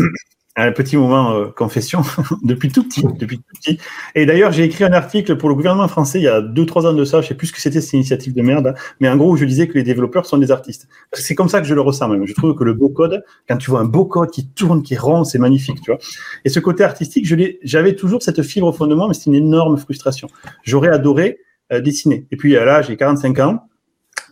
Un 0.64 0.72
petit 0.72 0.96
moment 0.96 1.32
euh, 1.32 1.46
confession 1.48 2.02
depuis 2.42 2.70
tout 2.70 2.82
petit, 2.82 3.02
depuis 3.18 3.38
tout 3.38 3.44
petit. 3.61 3.78
Et 4.14 4.24
d'ailleurs, 4.24 4.52
j'ai 4.52 4.64
écrit 4.64 4.84
un 4.84 4.92
article 4.92 5.36
pour 5.36 5.50
le 5.50 5.54
gouvernement 5.54 5.86
français 5.86 6.18
il 6.18 6.24
y 6.24 6.28
a 6.28 6.40
deux 6.40 6.64
trois 6.64 6.86
ans 6.86 6.94
de 6.94 7.04
ça. 7.04 7.20
Je 7.20 7.28
sais 7.28 7.34
plus 7.34 7.48
ce 7.48 7.52
que 7.52 7.61
c'était 7.61 7.80
cette 7.80 7.92
initiative 7.92 8.34
de 8.34 8.42
merde, 8.42 8.74
mais 9.00 9.09
en 9.09 9.16
gros, 9.16 9.36
je 9.36 9.44
disais 9.44 9.68
que 9.68 9.74
les 9.74 9.82
développeurs 9.82 10.24
sont 10.24 10.38
des 10.38 10.50
artistes. 10.50 10.88
C'est 11.12 11.34
comme 11.34 11.48
ça 11.48 11.61
que 11.61 11.66
je 11.66 11.74
le 11.74 11.82
ressens 11.82 12.09
même. 12.09 12.26
Je 12.26 12.32
trouve 12.32 12.54
que 12.54 12.64
le 12.64 12.72
beau 12.72 12.88
code, 12.88 13.22
quand 13.48 13.59
tu 13.59 13.70
vois 13.70 13.80
un 13.80 13.84
beau 13.84 14.07
code 14.07 14.30
qui 14.30 14.48
tourne, 14.48 14.82
qui 14.82 14.94
est 14.94 14.98
rond, 14.98 15.24
c'est 15.24 15.38
magnifique, 15.38 15.80
tu 15.82 15.90
vois. 15.90 16.00
Et 16.44 16.48
ce 16.48 16.59
côté 16.61 16.84
artistique, 16.84 17.26
j'avais 17.62 17.94
toujours 17.94 18.22
cette 18.22 18.42
fibre 18.42 18.68
au 18.68 18.72
fondement, 18.72 19.09
mais 19.09 19.14
c'est 19.14 19.26
une 19.26 19.34
énorme 19.34 19.76
frustration. 19.76 20.28
J'aurais 20.62 20.90
adoré 20.90 21.38
euh, 21.72 21.80
dessiner. 21.80 22.26
Et 22.30 22.36
puis 22.36 22.57
euh, 22.57 22.64
là, 22.64 22.80
j'ai 22.80 22.96
45 22.96 23.38
ans. 23.40 23.68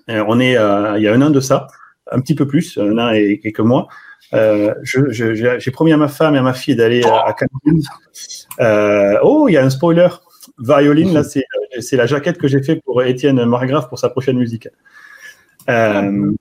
on 0.09 0.41
est 0.41 0.53
il 0.53 1.03
y 1.03 1.09
a 1.09 1.13
un 1.13 1.23
an 1.23 1.31
de 1.31 1.41
ça, 1.41 1.67
un 2.11 2.21
petit 2.21 2.35
peu 2.35 2.47
plus, 2.47 2.79
un 2.79 3.13
et 3.13 3.39
quelques 3.41 3.61
mois. 3.61 3.89
Euh, 4.33 4.75
j'ai 4.83 5.71
promis 5.71 5.93
à 5.93 5.97
ma 5.97 6.09
femme 6.09 6.35
et 6.35 6.39
à 6.39 6.43
ma 6.43 6.55
fille 6.55 6.77
d'aller 6.77 7.03
à 7.05 7.35
Cancun. 7.39 7.79
Euh, 8.61 9.19
oh, 9.23 9.49
il 9.49 9.53
y 9.53 9.57
a 9.57 9.65
un 9.65 9.71
spoiler. 9.71 10.09
Violine, 10.59 11.13
là, 11.13 11.23
c'est 11.25 11.97
la 11.97 12.07
jaquette 12.07 12.39
que 12.39 12.49
j'ai 12.49 12.63
fait 12.63 12.81
pour 12.85 13.03
Étienne 13.03 13.45
Margrave 13.45 13.89
pour 13.89 13.99
sa 13.99 14.09
prochaine 14.09 14.39
musique. 14.39 14.69
Euh, 15.69 16.33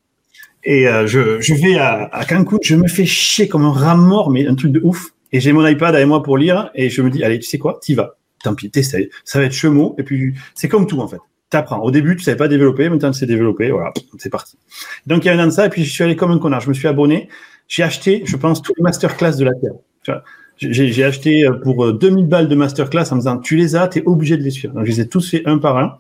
et 0.64 0.86
je, 1.06 1.42
je, 1.42 1.54
vais 1.54 1.78
à, 1.78 2.10
à, 2.12 2.26
Cancun, 2.26 2.58
je 2.62 2.76
me 2.76 2.88
fais 2.88 3.06
chier 3.06 3.48
comme 3.48 3.66
un 3.66 3.72
rat 3.72 3.96
mort, 3.96 4.30
mais 4.30 4.48
un 4.48 4.56
truc 4.56 4.72
de 4.72 4.82
ouf. 4.84 5.10
Et 5.32 5.40
j'ai 5.40 5.52
mon 5.52 5.66
iPad 5.66 5.96
avec 5.96 6.08
moi 6.08 6.22
pour 6.22 6.38
lire, 6.38 6.70
et 6.76 6.90
je 6.90 7.02
me 7.02 7.10
dis, 7.10 7.24
allez, 7.24 7.40
tu 7.40 7.48
sais 7.48 7.58
quoi, 7.58 7.80
t'y 7.82 7.96
vas. 7.96 8.18
Tant 8.44 8.54
pis, 8.54 8.70
t'essayes. 8.70 9.10
Ça 9.24 9.40
va 9.40 9.46
être 9.46 9.54
chemo, 9.54 9.96
et 9.98 10.04
puis 10.04 10.36
c'est 10.54 10.68
comme 10.68 10.86
tout 10.86 11.00
en 11.00 11.08
fait. 11.08 11.20
T'apprends. 11.54 11.82
Au 11.82 11.92
début, 11.92 12.16
tu 12.16 12.24
savais 12.24 12.36
pas 12.36 12.48
développer, 12.48 12.90
maintenant 12.90 13.12
tu 13.12 13.20
sais 13.20 13.28
développer, 13.28 13.70
voilà, 13.70 13.94
c'est 14.18 14.32
parti. 14.32 14.58
Donc 15.06 15.24
il 15.24 15.28
y 15.28 15.30
a 15.30 15.34
un 15.36 15.44
an 15.44 15.46
de 15.46 15.52
ça, 15.52 15.68
et 15.68 15.70
puis 15.70 15.86
je 15.86 15.92
suis 15.92 16.04
allé 16.04 16.16
comme 16.16 16.32
un 16.32 16.40
connard. 16.40 16.62
Je 16.62 16.70
me 16.70 16.74
suis 16.74 16.88
abonné 16.88 17.30
j'ai 17.68 17.84
acheté, 17.84 18.24
je 18.26 18.38
pense, 18.38 18.62
tous 18.62 18.74
les 18.78 18.84
masterclass 18.84 19.38
de 19.38 19.46
la 19.46 19.52
Terre. 19.54 20.22
J'ai 20.58 21.04
acheté 21.04 21.50
pour 21.64 21.92
2000 21.94 22.28
balles 22.28 22.48
de 22.48 22.56
masterclass 22.56 23.12
en 23.12 23.16
me 23.16 23.22
disant 23.22 23.38
tu 23.38 23.56
les 23.56 23.76
as, 23.76 23.88
tu 23.88 24.00
es 24.00 24.04
obligé 24.06 24.38
de 24.38 24.44
les 24.44 24.52
suivre. 24.52 24.74
Donc 24.74 24.86
je 24.86 24.92
les 24.92 25.02
ai 25.02 25.08
tous 25.08 25.30
fait 25.30 25.44
un 25.46 25.58
par 25.58 25.78
un. 25.78 25.98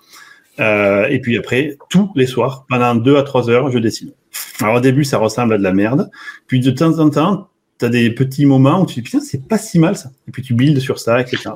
Euh, 0.59 1.07
et 1.07 1.19
puis 1.19 1.37
après, 1.37 1.77
tous 1.89 2.11
les 2.15 2.27
soirs, 2.27 2.65
pendant 2.69 2.93
deux 2.93 3.17
à 3.17 3.23
trois 3.23 3.49
heures, 3.49 3.71
je 3.71 3.79
dessine. 3.79 4.11
Alors 4.61 4.75
au 4.75 4.79
début, 4.79 5.03
ça 5.03 5.17
ressemble 5.17 5.55
à 5.55 5.57
de 5.57 5.63
la 5.63 5.73
merde. 5.73 6.11
Puis 6.45 6.59
de 6.59 6.69
temps 6.69 6.99
en 6.99 7.09
temps, 7.09 7.49
tu 7.79 7.85
as 7.85 7.89
des 7.89 8.11
petits 8.11 8.45
moments 8.45 8.81
où 8.81 8.85
tu 8.85 8.95
dis 8.95 9.01
putain, 9.01 9.19
c'est 9.19 9.47
pas 9.47 9.57
si 9.57 9.79
mal 9.79 9.97
ça. 9.97 10.11
Et 10.27 10.31
puis 10.31 10.41
tu 10.41 10.53
builds 10.53 10.79
sur 10.79 10.99
ça, 10.99 11.19
etc. 11.19 11.49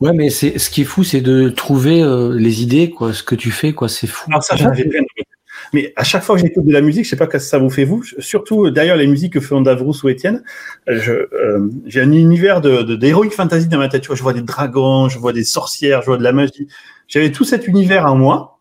Ouais, 0.00 0.12
mais 0.12 0.30
c'est 0.30 0.58
ce 0.58 0.70
qui 0.70 0.82
est 0.82 0.84
fou, 0.84 1.04
c'est 1.04 1.20
de 1.20 1.48
trouver 1.48 2.02
euh, 2.02 2.34
les 2.36 2.62
idées, 2.62 2.90
quoi, 2.90 3.12
ce 3.12 3.22
que 3.22 3.34
tu 3.34 3.50
fais, 3.50 3.72
quoi, 3.72 3.88
c'est 3.88 4.06
fou. 4.06 4.28
Alors 4.30 4.42
ça, 4.42 4.56
j'en 4.56 4.70
plein. 4.70 5.02
Mais 5.72 5.92
à 5.96 6.04
chaque 6.04 6.22
fois 6.22 6.36
que 6.36 6.42
j'écoute 6.42 6.64
de 6.64 6.72
la 6.72 6.80
musique, 6.80 7.04
je 7.04 7.10
sais 7.10 7.16
pas 7.16 7.26
que 7.26 7.38
ça 7.38 7.58
vous 7.58 7.70
fait 7.70 7.84
vous, 7.84 8.02
surtout 8.18 8.70
derrière 8.70 8.96
les 8.96 9.06
musiques 9.06 9.32
que 9.32 9.40
font 9.40 9.60
Davrous 9.60 9.94
ou 10.04 10.08
Étienne, 10.08 10.44
euh, 10.88 11.68
j'ai 11.86 12.00
un 12.00 12.12
univers 12.12 12.60
de 12.60 12.94
d'heroic 12.94 13.30
fantasy 13.30 13.66
dans 13.66 13.78
ma 13.78 13.88
tête. 13.88 14.02
Tu 14.02 14.08
vois, 14.08 14.16
je 14.16 14.22
vois 14.22 14.32
des 14.32 14.42
dragons, 14.42 15.08
je 15.08 15.18
vois 15.18 15.32
des 15.32 15.44
sorcières, 15.44 16.02
je 16.02 16.06
vois 16.06 16.18
de 16.18 16.22
la 16.22 16.32
magie. 16.32 16.68
J'avais 17.08 17.32
tout 17.32 17.44
cet 17.44 17.66
univers 17.66 18.06
en 18.06 18.16
moi 18.16 18.55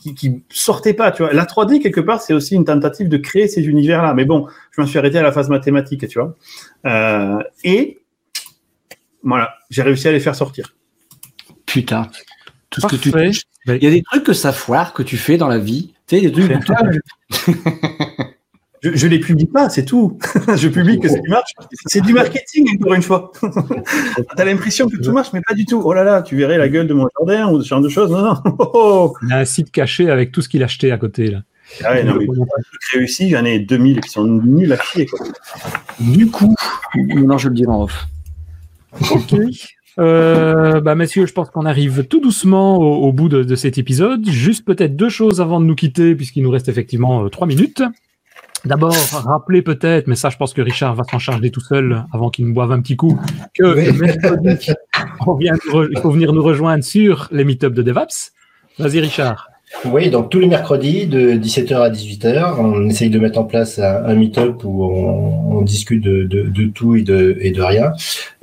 qui, 0.00 0.14
qui 0.14 0.42
sortait 0.48 0.94
pas. 0.94 1.10
Tu 1.12 1.22
vois, 1.22 1.32
la 1.32 1.44
3D 1.44 1.80
quelque 1.80 2.00
part, 2.00 2.20
c'est 2.20 2.32
aussi 2.32 2.54
une 2.54 2.64
tentative 2.64 3.08
de 3.08 3.16
créer 3.16 3.48
ces 3.48 3.62
univers-là. 3.62 4.14
Mais 4.14 4.24
bon, 4.24 4.46
je 4.72 4.80
m'en 4.80 4.86
suis 4.86 4.98
arrêté 4.98 5.18
à 5.18 5.22
la 5.22 5.32
phase 5.32 5.48
mathématique, 5.48 6.06
tu 6.08 6.18
vois. 6.18 6.36
Euh, 6.86 7.38
et 7.64 8.00
voilà, 9.22 9.54
j'ai 9.70 9.82
réussi 9.82 10.08
à 10.08 10.12
les 10.12 10.20
faire 10.20 10.34
sortir. 10.34 10.74
Putain, 11.66 12.08
tout 12.70 12.80
ce 12.80 12.86
que 12.86 12.96
tu 12.96 13.10
fais. 13.10 13.30
Il 13.66 13.84
y 13.84 13.86
a 13.86 13.90
des 13.90 14.02
trucs 14.02 14.24
que 14.24 14.32
ça 14.32 14.52
foire 14.52 14.92
que 14.92 15.02
tu 15.02 15.16
fais 15.16 15.36
dans 15.36 15.48
la 15.48 15.58
vie. 15.58 15.92
Tu 16.06 16.18
sais, 16.18 16.30
des 16.30 16.32
trucs. 16.32 16.50
Je, 18.82 18.90
je 18.94 19.06
les 19.06 19.20
publie 19.20 19.46
pas, 19.46 19.68
c'est 19.68 19.84
tout. 19.84 20.18
je 20.56 20.68
publie 20.68 20.98
que 20.98 21.08
ce 21.08 21.14
qui 21.14 21.28
marche. 21.28 21.52
C'est 21.86 22.00
du 22.00 22.12
marketing, 22.12 22.66
encore 22.76 22.94
une 22.94 23.02
fois. 23.02 23.32
tu 23.40 24.42
as 24.42 24.44
l'impression 24.44 24.88
que 24.88 24.96
tout 24.96 25.12
marche, 25.12 25.32
mais 25.32 25.42
pas 25.46 25.54
du 25.54 25.66
tout. 25.66 25.82
Oh 25.84 25.92
là 25.92 26.02
là, 26.02 26.22
tu 26.22 26.36
verrais 26.36 26.58
la 26.58 26.68
gueule 26.68 26.86
de 26.86 26.94
mon 26.94 27.06
jardin 27.18 27.50
ou 27.50 27.60
ce 27.62 27.68
genre 27.68 27.80
de 27.80 27.88
choses. 27.88 28.10
Non, 28.10 28.22
non. 28.22 28.34
Oh, 28.58 28.70
oh. 28.74 29.16
Il 29.26 29.32
a 29.32 29.38
un 29.38 29.44
site 29.44 29.70
caché 29.70 30.10
avec 30.10 30.32
tout 30.32 30.42
ce 30.42 30.48
qu'il 30.48 30.62
a 30.62 30.66
acheté 30.66 30.92
à 30.92 30.98
côté, 30.98 31.28
là. 31.28 31.42
Ah 31.84 31.92
ouais, 31.92 32.02
non, 32.02 32.16
mais 32.16 32.26
réussi, 32.92 33.30
j'en 33.30 33.44
ai 33.44 33.58
2000 33.60 34.00
qui 34.00 34.10
sont 34.10 34.24
nuls 34.24 34.72
à 34.72 34.78
chier. 34.78 35.06
Quoi. 35.06 35.26
Du 36.00 36.28
coup, 36.28 36.54
non, 36.96 37.38
je 37.38 37.48
le 37.48 37.54
dirai 37.54 37.70
en 37.70 37.84
off. 37.84 38.06
Ok. 39.10 39.34
Euh, 39.98 40.80
bah, 40.80 40.94
messieurs, 40.94 41.26
je 41.26 41.32
pense 41.32 41.50
qu'on 41.50 41.66
arrive 41.66 42.04
tout 42.04 42.20
doucement 42.20 42.78
au, 42.78 43.12
bout 43.12 43.28
de, 43.28 43.42
de, 43.42 43.54
cet 43.54 43.78
épisode. 43.78 44.28
Juste 44.28 44.64
peut-être 44.64 44.96
deux 44.96 45.08
choses 45.08 45.40
avant 45.40 45.60
de 45.60 45.66
nous 45.66 45.74
quitter, 45.74 46.14
puisqu'il 46.14 46.42
nous 46.42 46.50
reste 46.50 46.68
effectivement 46.68 47.24
euh, 47.24 47.28
trois 47.28 47.46
minutes. 47.46 47.82
D'abord, 48.64 48.94
rappeler 49.12 49.62
peut-être, 49.62 50.06
mais 50.06 50.16
ça, 50.16 50.28
je 50.28 50.36
pense 50.36 50.52
que 50.52 50.60
Richard 50.60 50.94
va 50.94 51.04
s'en 51.04 51.18
charger 51.18 51.50
tout 51.50 51.60
seul 51.60 52.04
avant 52.12 52.30
qu'il 52.30 52.46
me 52.46 52.52
boive 52.52 52.72
un 52.72 52.80
petit 52.80 52.96
coup, 52.96 53.18
que 53.54 53.90
mercredi, 53.98 54.72
il 55.26 55.98
faut 56.00 56.10
venir 56.10 56.32
nous 56.32 56.42
rejoindre 56.42 56.84
sur 56.84 57.28
les 57.30 57.44
meet-ups 57.44 57.74
de 57.74 57.82
DevApps. 57.82 58.32
Vas-y, 58.78 59.00
Richard. 59.00 59.49
Oui, 59.84 60.10
donc 60.10 60.30
tous 60.30 60.40
les 60.40 60.48
mercredis 60.48 61.06
de 61.06 61.32
17h 61.32 61.74
à 61.76 61.90
18h, 61.90 62.56
on 62.58 62.88
essaye 62.88 63.08
de 63.08 63.18
mettre 63.18 63.38
en 63.38 63.44
place 63.44 63.78
un, 63.78 64.14
meet-up 64.14 64.64
où 64.64 64.84
on, 64.84 65.62
discute 65.62 66.02
de, 66.02 66.66
tout 66.74 66.96
et 66.96 67.02
de, 67.02 67.36
et 67.40 67.50
de 67.50 67.62
rien. 67.62 67.92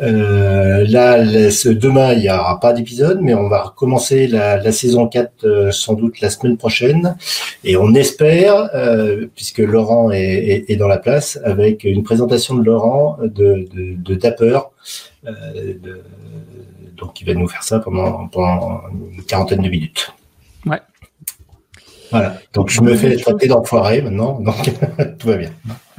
Euh, 0.02 0.86
là, 0.88 1.24
demain, 1.24 2.14
il 2.14 2.20
n'y 2.22 2.30
aura 2.30 2.60
pas 2.60 2.74
d'épisode, 2.74 3.20
mais 3.22 3.34
on 3.34 3.50
va 3.50 3.64
recommencer 3.64 4.28
la, 4.28 4.72
saison 4.72 5.08
4 5.08 5.32
euh, 5.44 5.72
sans 5.72 5.94
doute 5.94 6.22
la 6.22 6.30
semaine 6.30 6.58
prochaine. 6.58 7.18
Et 7.64 7.76
on 7.76 7.94
espère, 7.94 8.70
euh, 8.74 9.28
puisque 9.36 9.60
Laurent 9.60 10.12
est, 10.12 10.76
dans 10.78 10.88
la 10.88 10.98
place, 10.98 11.40
avec 11.44 11.84
une 11.84 12.04
présentation 12.04 12.56
de 12.56 12.64
Laurent 12.64 13.18
de, 13.22 13.68
de, 13.74 14.16
Dapper. 14.16 14.60
donc, 16.98 17.22
il 17.22 17.28
va 17.28 17.34
nous 17.34 17.48
faire 17.48 17.64
ça 17.64 17.80
pendant, 17.80 18.28
pendant 18.28 18.82
une 19.16 19.24
quarantaine 19.24 19.62
de 19.62 19.70
minutes. 19.70 20.14
Ouais. 20.66 20.80
Voilà. 22.12 22.38
Donc 22.54 22.70
je 22.70 22.82
me 22.82 22.96
fais 22.96 23.16
traiter 23.18 23.48
d'enfoiré 23.48 24.02
maintenant, 24.02 24.40
donc 24.40 24.56
tout 25.20 25.28
va 25.28 25.38
bien. 25.38 25.52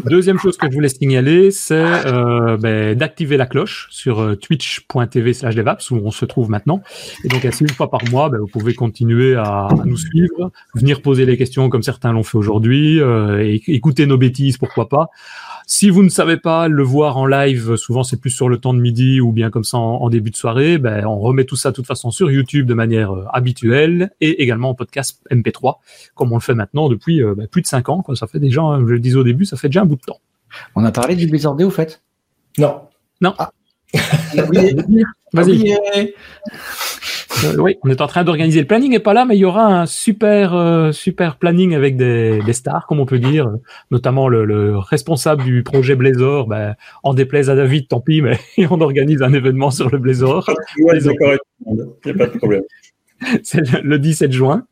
Deuxième 0.04 0.38
chose 0.38 0.56
que 0.56 0.68
je 0.70 0.74
voulais 0.74 0.88
signaler, 0.88 1.50
c'est 1.50 1.74
euh, 1.74 2.56
ben, 2.56 2.94
d'activer 2.94 3.36
la 3.36 3.46
cloche 3.46 3.88
sur 3.90 4.20
euh, 4.20 4.36
twitch.tv 4.36 5.34
slash 5.34 5.56
devaps 5.56 5.90
où 5.90 5.96
on 5.96 6.12
se 6.12 6.24
trouve 6.24 6.50
maintenant. 6.50 6.82
Et 7.24 7.28
donc 7.28 7.44
ainsi, 7.44 7.64
une 7.64 7.70
fois 7.70 7.90
par 7.90 8.00
mois, 8.11 8.28
ben, 8.30 8.38
vous 8.38 8.46
pouvez 8.46 8.74
continuer 8.74 9.34
à, 9.34 9.68
nous 9.84 9.96
suivre, 9.96 10.52
venir 10.74 11.02
poser 11.02 11.26
les 11.26 11.36
questions 11.36 11.68
comme 11.68 11.82
certains 11.82 12.12
l'ont 12.12 12.22
fait 12.22 12.38
aujourd'hui, 12.38 13.00
euh, 13.00 13.59
écouter 13.66 14.06
nos 14.06 14.16
bêtises, 14.18 14.56
pourquoi 14.56 14.88
pas. 14.88 15.09
Si 15.71 15.91
vous 15.91 16.03
ne 16.03 16.09
savez 16.09 16.39
pas 16.39 16.66
le 16.66 16.83
voir 16.83 17.19
en 17.19 17.27
live, 17.27 17.77
souvent 17.77 18.03
c'est 18.03 18.19
plus 18.19 18.31
sur 18.31 18.49
le 18.49 18.57
temps 18.57 18.73
de 18.73 18.81
midi 18.81 19.21
ou 19.21 19.33
bien 19.33 19.51
comme 19.51 19.64
ça 19.64 19.77
en, 19.77 20.09
début 20.09 20.31
de 20.31 20.37
soirée, 20.37 20.79
ben, 20.79 21.05
on 21.05 21.19
remet 21.19 21.45
tout 21.45 21.57
ça 21.57 21.73
de 21.73 21.77
toute 21.77 21.87
façon 21.87 22.11
sur 22.11 22.31
YouTube 22.31 22.64
de 22.66 22.73
manière 22.73 23.14
euh, 23.14 23.27
habituelle 23.35 24.11
et 24.23 24.43
également 24.43 24.71
en 24.71 24.75
podcast 24.75 25.21
MP3, 25.31 25.77
comme 26.14 26.33
on 26.33 26.37
le 26.37 26.41
fait 26.41 26.55
maintenant 26.55 26.89
depuis 26.89 27.23
euh, 27.23 27.35
ben, 27.35 27.47
plus 27.47 27.61
de 27.61 27.66
5 27.66 27.91
ans. 27.91 28.01
Quoi. 28.01 28.16
Ça 28.16 28.27
fait 28.27 28.41
déjà, 28.41 28.62
je 28.81 28.87
le 28.87 28.99
disais 28.99 29.19
au 29.19 29.25
début, 29.25 29.45
ça 29.45 29.59
fait 29.59 29.69
déjà 29.69 29.83
un 29.83 29.85
bout 29.85 29.97
de 29.97 30.01
temps. 30.01 30.21
On 30.75 30.83
a 30.87 30.91
parlé 30.91 31.16
du 31.16 31.27
Blizzard 31.27 31.55
au 31.61 31.71
fait? 31.71 32.03
Non. 32.57 32.81
Non. 33.21 33.35
Ah. 33.37 33.53
Vas-y. 35.35 35.77
Euh, 37.45 37.57
oui, 37.59 37.76
on 37.84 37.91
est 37.91 38.01
en 38.01 38.07
train 38.07 38.24
d'organiser. 38.24 38.61
Le 38.61 38.66
planning 38.66 38.91
n'est 38.91 38.99
pas 38.99 39.14
là, 39.14 39.24
mais 39.24 39.36
il 39.36 39.41
y 39.41 39.45
aura 39.45 39.64
un 39.64 39.86
super 39.86 40.55
euh, 40.55 40.93
super 40.93 41.36
planning 41.36 41.74
avec 41.74 41.97
des, 41.97 42.41
des, 42.45 42.53
stars, 42.53 42.86
comme 42.86 43.01
on 43.01 43.07
peut 43.07 43.18
dire, 43.18 43.51
notamment 43.91 44.28
le, 44.28 44.45
le 44.45 44.76
responsable 44.78 45.45
du 45.45 45.62
projet 45.62 45.95
Blazor. 45.95 46.47
Ben, 46.47 46.74
en 47.03 47.14
déplaise 47.14 47.51
à 47.51 47.55
David, 47.55 47.89
tant 47.89 48.01
pis, 48.01 48.22
mais 48.22 48.39
on 48.70 48.80
organise 48.80 49.22
un 49.22 49.32
événement 49.32 49.70
sur 49.70 49.89
le 49.91 49.99
Blazor. 49.99 50.51
Il 50.76 50.84
n'y 50.84 52.11
a 52.11 52.14
pas 52.14 52.26
de 52.26 52.39
problème. 52.39 52.62
C'est 53.43 53.82
le 53.82 53.99
17 53.99 54.32
juin. 54.32 54.64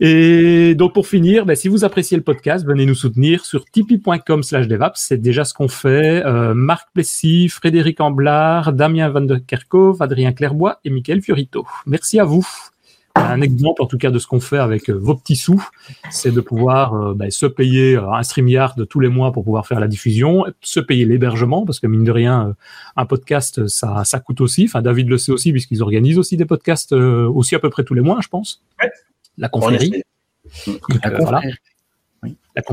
Et 0.00 0.76
donc 0.76 0.94
pour 0.94 1.08
finir, 1.08 1.44
ben, 1.44 1.56
si 1.56 1.66
vous 1.68 1.84
appréciez 1.84 2.16
le 2.16 2.22
podcast, 2.22 2.64
venez 2.64 2.86
nous 2.86 2.94
soutenir 2.94 3.44
sur 3.44 3.64
tipeee.com 3.64 4.44
slash 4.44 4.68
devaps. 4.68 5.00
C'est 5.00 5.18
déjà 5.18 5.44
ce 5.44 5.54
qu'on 5.54 5.68
fait. 5.68 6.24
Euh, 6.24 6.54
Marc 6.54 6.88
Plessis, 6.94 7.48
Frédéric 7.48 8.00
Amblard, 8.00 8.72
Damien 8.72 9.08
Van 9.08 9.22
der 9.22 9.44
Kerkhoff, 9.44 10.00
Adrien 10.00 10.32
Clairbois 10.32 10.78
et 10.84 10.90
Mickaël 10.90 11.20
Fiorito. 11.20 11.66
Merci 11.86 12.20
à 12.20 12.24
vous. 12.24 12.46
Un 13.16 13.40
exemple 13.40 13.82
en 13.82 13.86
tout 13.86 13.98
cas 13.98 14.12
de 14.12 14.20
ce 14.20 14.28
qu'on 14.28 14.38
fait 14.38 14.58
avec 14.58 14.88
euh, 14.88 14.92
vos 14.92 15.16
petits 15.16 15.34
sous, 15.34 15.66
c'est 16.08 16.30
de 16.30 16.40
pouvoir 16.40 16.94
euh, 16.94 17.14
ben, 17.14 17.32
se 17.32 17.46
payer 17.46 17.96
un 17.96 18.22
StreamYard 18.22 18.86
tous 18.86 19.00
les 19.00 19.08
mois 19.08 19.32
pour 19.32 19.42
pouvoir 19.42 19.66
faire 19.66 19.80
la 19.80 19.88
diffusion, 19.88 20.44
se 20.60 20.78
payer 20.78 21.04
l'hébergement, 21.04 21.64
parce 21.64 21.80
que 21.80 21.88
mine 21.88 22.04
de 22.04 22.12
rien, 22.12 22.54
un 22.94 23.06
podcast, 23.06 23.66
ça, 23.66 24.04
ça 24.04 24.20
coûte 24.20 24.40
aussi. 24.40 24.66
Enfin, 24.66 24.82
David 24.82 25.08
le 25.08 25.18
sait 25.18 25.32
aussi, 25.32 25.50
puisqu'ils 25.50 25.82
organisent 25.82 26.18
aussi 26.18 26.36
des 26.36 26.44
podcasts 26.44 26.92
aussi 26.92 27.56
à 27.56 27.58
peu 27.58 27.70
près 27.70 27.82
tous 27.82 27.94
les 27.94 28.02
mois, 28.02 28.20
je 28.22 28.28
pense 28.28 28.62
la 29.38 29.48
confrérie. 29.48 30.02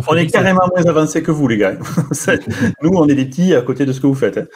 On 0.08 0.16
est 0.16 0.28
carrément 0.28 0.68
moins 0.76 0.86
avancé 0.86 1.22
que 1.22 1.32
vous, 1.32 1.48
les 1.48 1.58
gars. 1.58 1.78
nous, 2.82 2.90
on 2.90 3.08
est 3.08 3.14
des 3.16 3.26
petits 3.26 3.54
à 3.54 3.62
côté 3.62 3.86
de 3.86 3.94
ce 3.94 4.02
que 4.02 4.08
vous 4.08 4.16
faites. 4.16 4.38
Hein. 4.38 4.48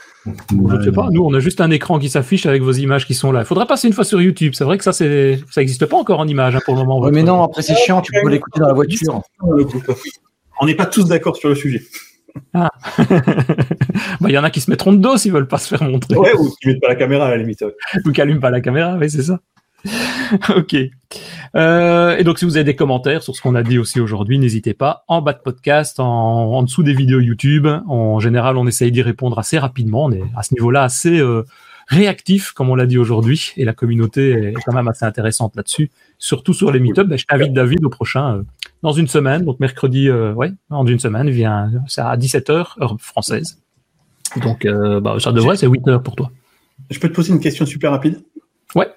Je 0.50 0.56
ne 0.56 0.84
sais 0.84 0.92
pas. 0.92 1.10
Nous, 1.12 1.24
on 1.24 1.34
a 1.34 1.40
juste 1.40 1.62
un 1.62 1.70
écran 1.70 2.00
qui 2.00 2.10
s'affiche 2.10 2.46
avec 2.48 2.64
vos 2.64 2.72
images 2.72 3.06
qui 3.06 3.14
sont 3.14 3.32
là. 3.32 3.42
Il 3.42 3.46
faudra 3.46 3.68
passer 3.68 3.88
une 3.88 3.94
fois 3.94 4.06
sur 4.06 4.22
YouTube. 4.22 4.54
C'est 4.56 4.64
vrai 4.64 4.78
que 4.78 4.84
ça, 4.84 4.92
c'est, 4.92 5.40
ça 5.52 5.62
n'existe 5.62 5.86
pas 5.86 5.98
encore 5.98 6.20
en 6.20 6.28
image 6.28 6.56
hein, 6.56 6.62
pour 6.66 6.76
le 6.76 6.84
moment. 6.84 7.10
mais 7.12 7.24
non, 7.24 7.44
après 7.44 7.62
c'est 7.62 7.76
chiant. 7.76 8.02
Tu 8.02 8.12
peux 8.12 8.30
l'écouter 8.30 8.60
dans 8.60 8.68
la 8.68 8.74
voiture. 8.74 9.22
On 10.62 10.66
n'est 10.66 10.76
pas 10.76 10.88
tous 10.88 11.06
d'accord 11.06 11.38
sur 11.38 11.50
le 11.50 11.56
sujet. 11.56 11.84
Ah. 12.54 12.70
Bah, 14.22 14.30
il 14.30 14.34
y 14.34 14.38
en 14.38 14.44
a 14.44 14.50
qui 14.50 14.60
se 14.60 14.70
mettront 14.70 14.92
de 14.92 14.98
dos 14.98 15.18
s'ils 15.18 15.32
veulent 15.32 15.48
pas 15.48 15.58
se 15.58 15.68
faire 15.68 15.84
montrer. 15.84 16.16
Ouais, 16.16 16.34
ou 16.34 16.50
qui 16.62 16.68
mettent 16.68 16.82
pas 16.82 16.90
la 16.90 16.96
caméra 16.96 17.28
à 17.28 17.30
la 17.30 17.38
limite. 17.38 17.64
Ou 18.06 18.12
qui 18.12 18.22
allument 18.22 18.42
pas 18.42 18.50
la 18.50 18.60
caméra, 18.60 18.98
oui, 19.00 19.10
c'est 19.10 19.24
ça. 19.24 19.40
ok. 20.56 20.76
Euh, 21.56 22.18
et 22.18 22.24
donc, 22.24 22.40
si 22.40 22.46
vous 22.46 22.58
avez 22.58 22.64
des 22.64 22.76
commentaires 22.76 23.24
sur 23.24 23.36
ce 23.36 23.42
qu'on 23.42 23.56
a 23.56 23.64
dit 23.64 23.78
aussi 23.78 24.00
aujourd'hui, 24.00 24.40
n'hésitez 24.40 24.74
pas. 24.74 25.04
En 25.08 25.22
bas 25.22 25.34
de 25.34 25.40
podcast, 25.40 26.00
en, 26.00 26.62
dessous 26.64 26.84
des 26.84 26.94
vidéos 26.94 27.20
YouTube. 27.20 27.68
En 27.88 28.20
général, 28.20 28.58
on 28.58 28.68
essaye 28.68 28.92
d'y 28.92 29.02
répondre 29.02 29.40
assez 29.40 29.58
rapidement. 29.58 30.06
On 30.06 30.12
est 30.12 30.24
à 30.36 30.44
ce 30.44 30.54
niveau-là 30.54 30.84
assez 30.84 31.20
euh, 31.20 31.44
réactif, 31.88 32.52
comme 32.52 32.70
on 32.70 32.76
l'a 32.76 32.86
dit 32.86 32.98
aujourd'hui. 32.98 33.54
Et 33.58 33.66
la 33.66 33.74
communauté 33.74 34.32
est 34.32 34.54
quand 34.66 34.74
même 34.74 34.88
assez 34.88 35.06
intéressante 35.06 35.56
là-dessus. 35.56 35.90
Surtout 36.18 36.54
sur 36.54 36.72
les 36.72 36.80
meet-ups. 36.80 37.08
Ben, 37.08 37.18
je 37.18 37.26
t'invite, 37.26 37.54
David, 37.54 37.84
au 37.86 37.90
prochain, 37.90 38.36
euh, 38.36 38.44
dans 38.84 38.92
une 38.92 39.08
semaine. 39.08 39.44
Donc, 39.44 39.60
mercredi, 39.60 40.12
ouais, 40.12 40.52
dans 40.70 40.86
une 40.86 41.00
semaine, 41.00 41.30
vient, 41.30 41.72
c'est 41.88 42.02
à 42.02 42.16
17h, 42.16 42.82
heure 42.82 42.98
française. 43.00 43.60
Donc, 44.44 44.68
bah, 45.02 45.16
ça 45.20 45.32
devrait, 45.32 45.58
c'est 45.58 45.68
8 45.68 45.88
heures 45.88 46.04
pour 46.04 46.16
toi. 46.16 46.32
Je 46.90 47.00
peux 47.00 47.10
te 47.10 47.14
poser 47.14 47.34
une 47.34 47.40
question 47.40 47.66
super 47.66 47.92
rapide? 47.92 48.22
Ouais. 48.76 48.88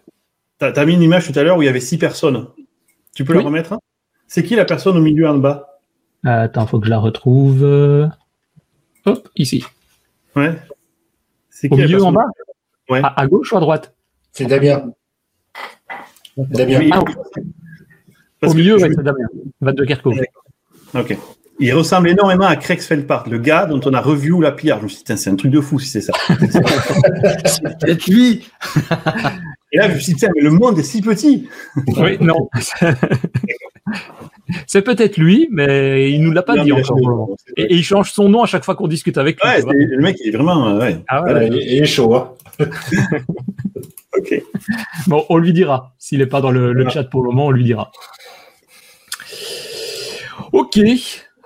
Tu 0.71 0.79
as, 0.79 0.87
mis 0.87 0.95
une 0.95 1.03
image 1.03 1.31
tout 1.31 1.39
à 1.39 1.43
l'heure 1.43 1.57
où 1.57 1.63
il 1.63 1.67
y 1.67 1.69
avait 1.69 1.81
six 1.81 1.99
personnes. 1.99 2.47
Tu 3.15 3.25
peux 3.25 3.35
la 3.35 3.41
remettre 3.41 3.79
C'est 4.29 4.45
qui 4.45 4.55
la 4.55 4.65
personne 4.65 4.97
au 4.97 5.01
milieu 5.01 5.29
en 5.29 5.39
bas? 5.39 5.81
Attends, 6.25 6.67
faut 6.67 6.79
que 6.79 6.87
je 6.87 6.91
la 6.91 6.99
retrouve. 6.99 7.65
Hop, 9.05 9.29
ici. 9.37 9.65
Ouais. 10.37 10.57
C'est 11.51 11.71
au 11.73 11.77
milieu 11.77 12.03
en 12.03 12.13
bas? 12.13 12.27
Ouais. 12.89 13.01
à, 13.03 13.27
gauche 13.27 13.53
ou 13.53 13.57
à 13.57 13.61
droite? 13.61 13.95
C'est 14.33 14.47
Damien. 14.47 14.93
Damien. 16.37 16.91
Ah, 16.93 17.03
au 18.47 18.55
milieu, 18.55 18.79
c'est 18.79 19.03
Damien. 19.03 19.27
Va 19.61 19.73
de 19.73 19.85
Kerko. 19.85 20.15
Ok. 20.95 21.17
Il 21.59 21.73
ressemble 21.75 22.09
énormément 22.09 22.47
à 22.47 22.57
Craig 22.57 22.81
Feldpart, 22.81 23.29
le 23.29 23.39
gars 23.39 23.67
dont 23.67 23.81
on 23.85 23.95
a 23.95 24.01
revu 24.01 24.41
la 24.41 24.53
pierre. 24.53 24.79
Je 24.79 24.85
me 24.85 24.89
suis 24.89 25.05
dit, 25.05 25.17
c'est 25.17 25.31
un 25.31 25.37
truc 25.37 25.53
de 25.53 25.61
fou 25.61 25.79
si 25.79 25.89
c'est 25.89 26.01
ça. 26.01 26.13
c'est 26.29 27.63
peut-être 27.79 28.07
lui. 28.07 28.49
Et 29.73 29.79
là, 29.79 29.89
je 29.89 29.95
me 29.95 30.01
suis 30.01 30.13
dit, 30.15 30.27
mais 30.35 30.43
le 30.43 30.51
monde 30.51 30.79
est 30.79 30.83
si 30.83 31.01
petit. 31.01 31.49
Oui, 31.97 32.19
non. 32.21 32.51
c'est 34.67 34.83
peut-être 34.83 35.17
lui, 35.17 35.49
mais 35.51 36.13
il 36.13 36.23
nous 36.23 36.31
l'a 36.31 36.43
pas 36.43 36.63
dit 36.63 36.73
encore. 36.73 37.31
Et, 37.57 37.75
il 37.75 37.83
change 37.83 38.13
son 38.13 38.29
nom 38.29 38.43
à 38.43 38.47
chaque 38.47 38.65
fois 38.65 38.75
qu'on 38.75 38.87
discute 38.87 39.17
avec 39.17 39.43
lui. 39.43 39.49
Ouais, 39.49 39.63
le 39.75 40.03
mec, 40.03 40.17
il 40.23 40.29
est 40.29 40.37
vraiment. 40.37 40.77
Ouais. 40.77 40.99
Ah 41.09 41.23
ouais, 41.23 41.49
il, 41.49 41.83
est 41.83 41.87
chaud. 41.87 42.15
Hein. 42.15 42.35
ok. 44.19 44.43
Bon, 45.07 45.25
on 45.31 45.39
lui 45.39 45.55
dira. 45.55 45.95
S'il 45.99 46.19
n'est 46.19 46.27
pas 46.27 46.43
dans 46.43 46.51
le, 46.51 46.75
le, 46.75 46.89
chat 46.91 47.05
pour 47.05 47.23
le 47.23 47.31
moment, 47.31 47.47
on 47.47 47.51
lui 47.51 47.65
dira. 47.65 47.91
Ok. 50.53 50.79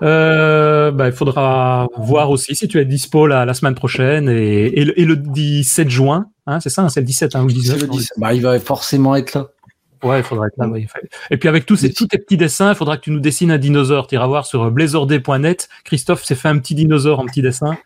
Euh, 0.03 0.90
bah, 0.90 1.07
il 1.07 1.12
faudra 1.12 1.88
voir 1.97 2.30
aussi 2.30 2.55
si 2.55 2.68
tu 2.68 2.78
es 2.78 2.84
dispo 2.84 3.26
la, 3.26 3.44
la 3.44 3.55
semaine 3.55 3.74
prochaine 3.74 4.28
et, 4.28 4.66
et, 4.80 4.84
le, 4.84 5.01
et, 5.01 5.05
le, 5.05 5.16
17 5.16 5.88
juin, 5.88 6.26
hein, 6.47 6.61
c'est 6.61 6.68
ça, 6.68 6.82
hein, 6.82 6.88
c'est 6.88 7.01
le 7.01 7.07
17 7.07 7.34
hein, 7.34 7.42
ou 7.42 7.47
le 7.47 7.55
19 7.55 7.82
le 7.82 7.88
17. 7.88 8.11
Bah, 8.18 8.34
il 8.34 8.42
va 8.42 8.59
forcément 8.61 9.16
être 9.16 9.34
là. 9.34 9.49
Ouais, 10.03 10.20
il 10.20 10.22
faudra 10.22 10.49
être 10.49 10.57
là. 10.59 10.68
Ouais. 10.68 10.86
Et 11.30 11.38
puis 11.38 11.49
avec 11.49 11.64
tous 11.64 11.76
ces, 11.76 11.92
tous 11.92 12.07
tes 12.07 12.18
petits 12.18 12.36
dessins, 12.36 12.72
il 12.72 12.76
faudra 12.76 12.99
que 12.99 13.03
tu 13.03 13.11
nous 13.11 13.20
dessines 13.20 13.51
un 13.51 13.59
dinosaure. 13.59 14.07
Tu 14.07 14.14
iras 14.14 14.26
voir 14.26 14.44
sur 14.44 14.70
blazerday.net. 14.70 15.68
Christophe 15.84 16.24
s'est 16.24 16.34
fait 16.34 16.49
un 16.49 16.59
petit 16.59 16.74
dinosaure 16.74 17.18
en 17.18 17.24
petit 17.24 17.42
dessin. 17.42 17.76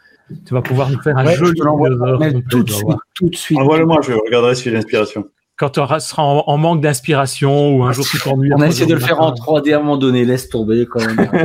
Tu 0.47 0.53
vas 0.53 0.63
pouvoir 0.63 0.91
nous 0.91 1.01
faire 1.01 1.17
un 1.17 1.25
ouais, 1.25 1.37
joli 1.37 1.55
dinosaure. 1.55 2.21
Tout 2.51 2.63
de 2.65 2.71
suite, 2.71 2.87
tout 3.15 3.29
de 3.29 3.37
suite. 3.37 3.59
Envoie-le-moi, 3.59 4.01
je 4.03 4.13
regarderai 4.13 4.57
si 4.57 4.65
j'ai 4.65 4.73
l'inspiration 4.73 5.27
quand 5.61 5.69
tu 5.69 5.81
seras 5.81 6.23
en, 6.23 6.43
en 6.47 6.57
manque 6.57 6.81
d'inspiration 6.81 7.77
ou 7.77 7.85
un 7.85 7.93
jour 7.93 8.07
tu 8.11 8.19
t'ennuies. 8.19 8.51
On 8.55 8.63
a 8.63 8.67
essayé 8.67 8.87
de 8.87 8.95
le 8.95 9.01
faire 9.01 9.21
en 9.21 9.31
3D 9.33 9.75
à 9.75 9.77
un 9.77 9.81
moment 9.81 9.99
donné, 9.99 10.25
laisse 10.25 10.49
tomber 10.49 10.87
quand 10.87 11.05
même. 11.05 11.31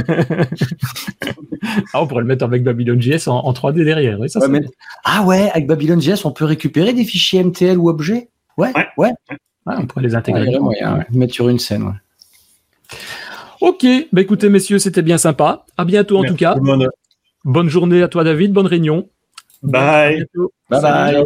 ah, 1.94 2.02
on 2.02 2.08
pourrait 2.08 2.22
le 2.22 2.28
mettre 2.28 2.46
avec 2.46 2.64
Babylon.js 2.64 3.28
en, 3.28 3.40
en 3.40 3.52
3D 3.52 3.84
derrière. 3.84 4.18
Oui, 4.18 4.30
ça, 4.30 4.40
ouais, 4.40 4.48
mais... 4.48 4.62
Ah 5.04 5.24
ouais, 5.26 5.50
avec 5.52 5.68
Babylon.js, 5.68 6.26
on 6.26 6.32
peut 6.32 6.46
récupérer 6.46 6.94
des 6.94 7.04
fichiers 7.04 7.44
MTL 7.44 7.78
ou 7.78 7.90
objets 7.90 8.30
Ouais, 8.58 8.72
ouais. 8.96 9.12
ouais. 9.26 9.76
on 9.76 9.86
pourrait 9.86 10.06
les 10.06 10.16
intégrer. 10.16 10.48
Ouais, 10.48 10.60
moyen, 10.60 11.04
mettre 11.12 11.34
sur 11.34 11.50
une 11.50 11.60
scène. 11.60 12.00
Ok, 13.60 13.86
bah 14.14 14.22
écoutez 14.22 14.48
messieurs, 14.48 14.80
c'était 14.80 15.02
bien 15.02 15.18
sympa. 15.18 15.66
À 15.76 15.84
bientôt 15.84 16.20
en 16.20 16.22
Merci 16.22 16.36
tout 16.36 16.40
cas. 16.40 16.56
Bonne 17.44 17.70
journée 17.70 18.02
à 18.02 18.08
toi 18.08 18.24
David, 18.24 18.54
bonne 18.54 18.68
réunion. 18.68 19.10
Bye. 19.62 20.26
Bye 20.70 20.82
bye. 20.82 21.26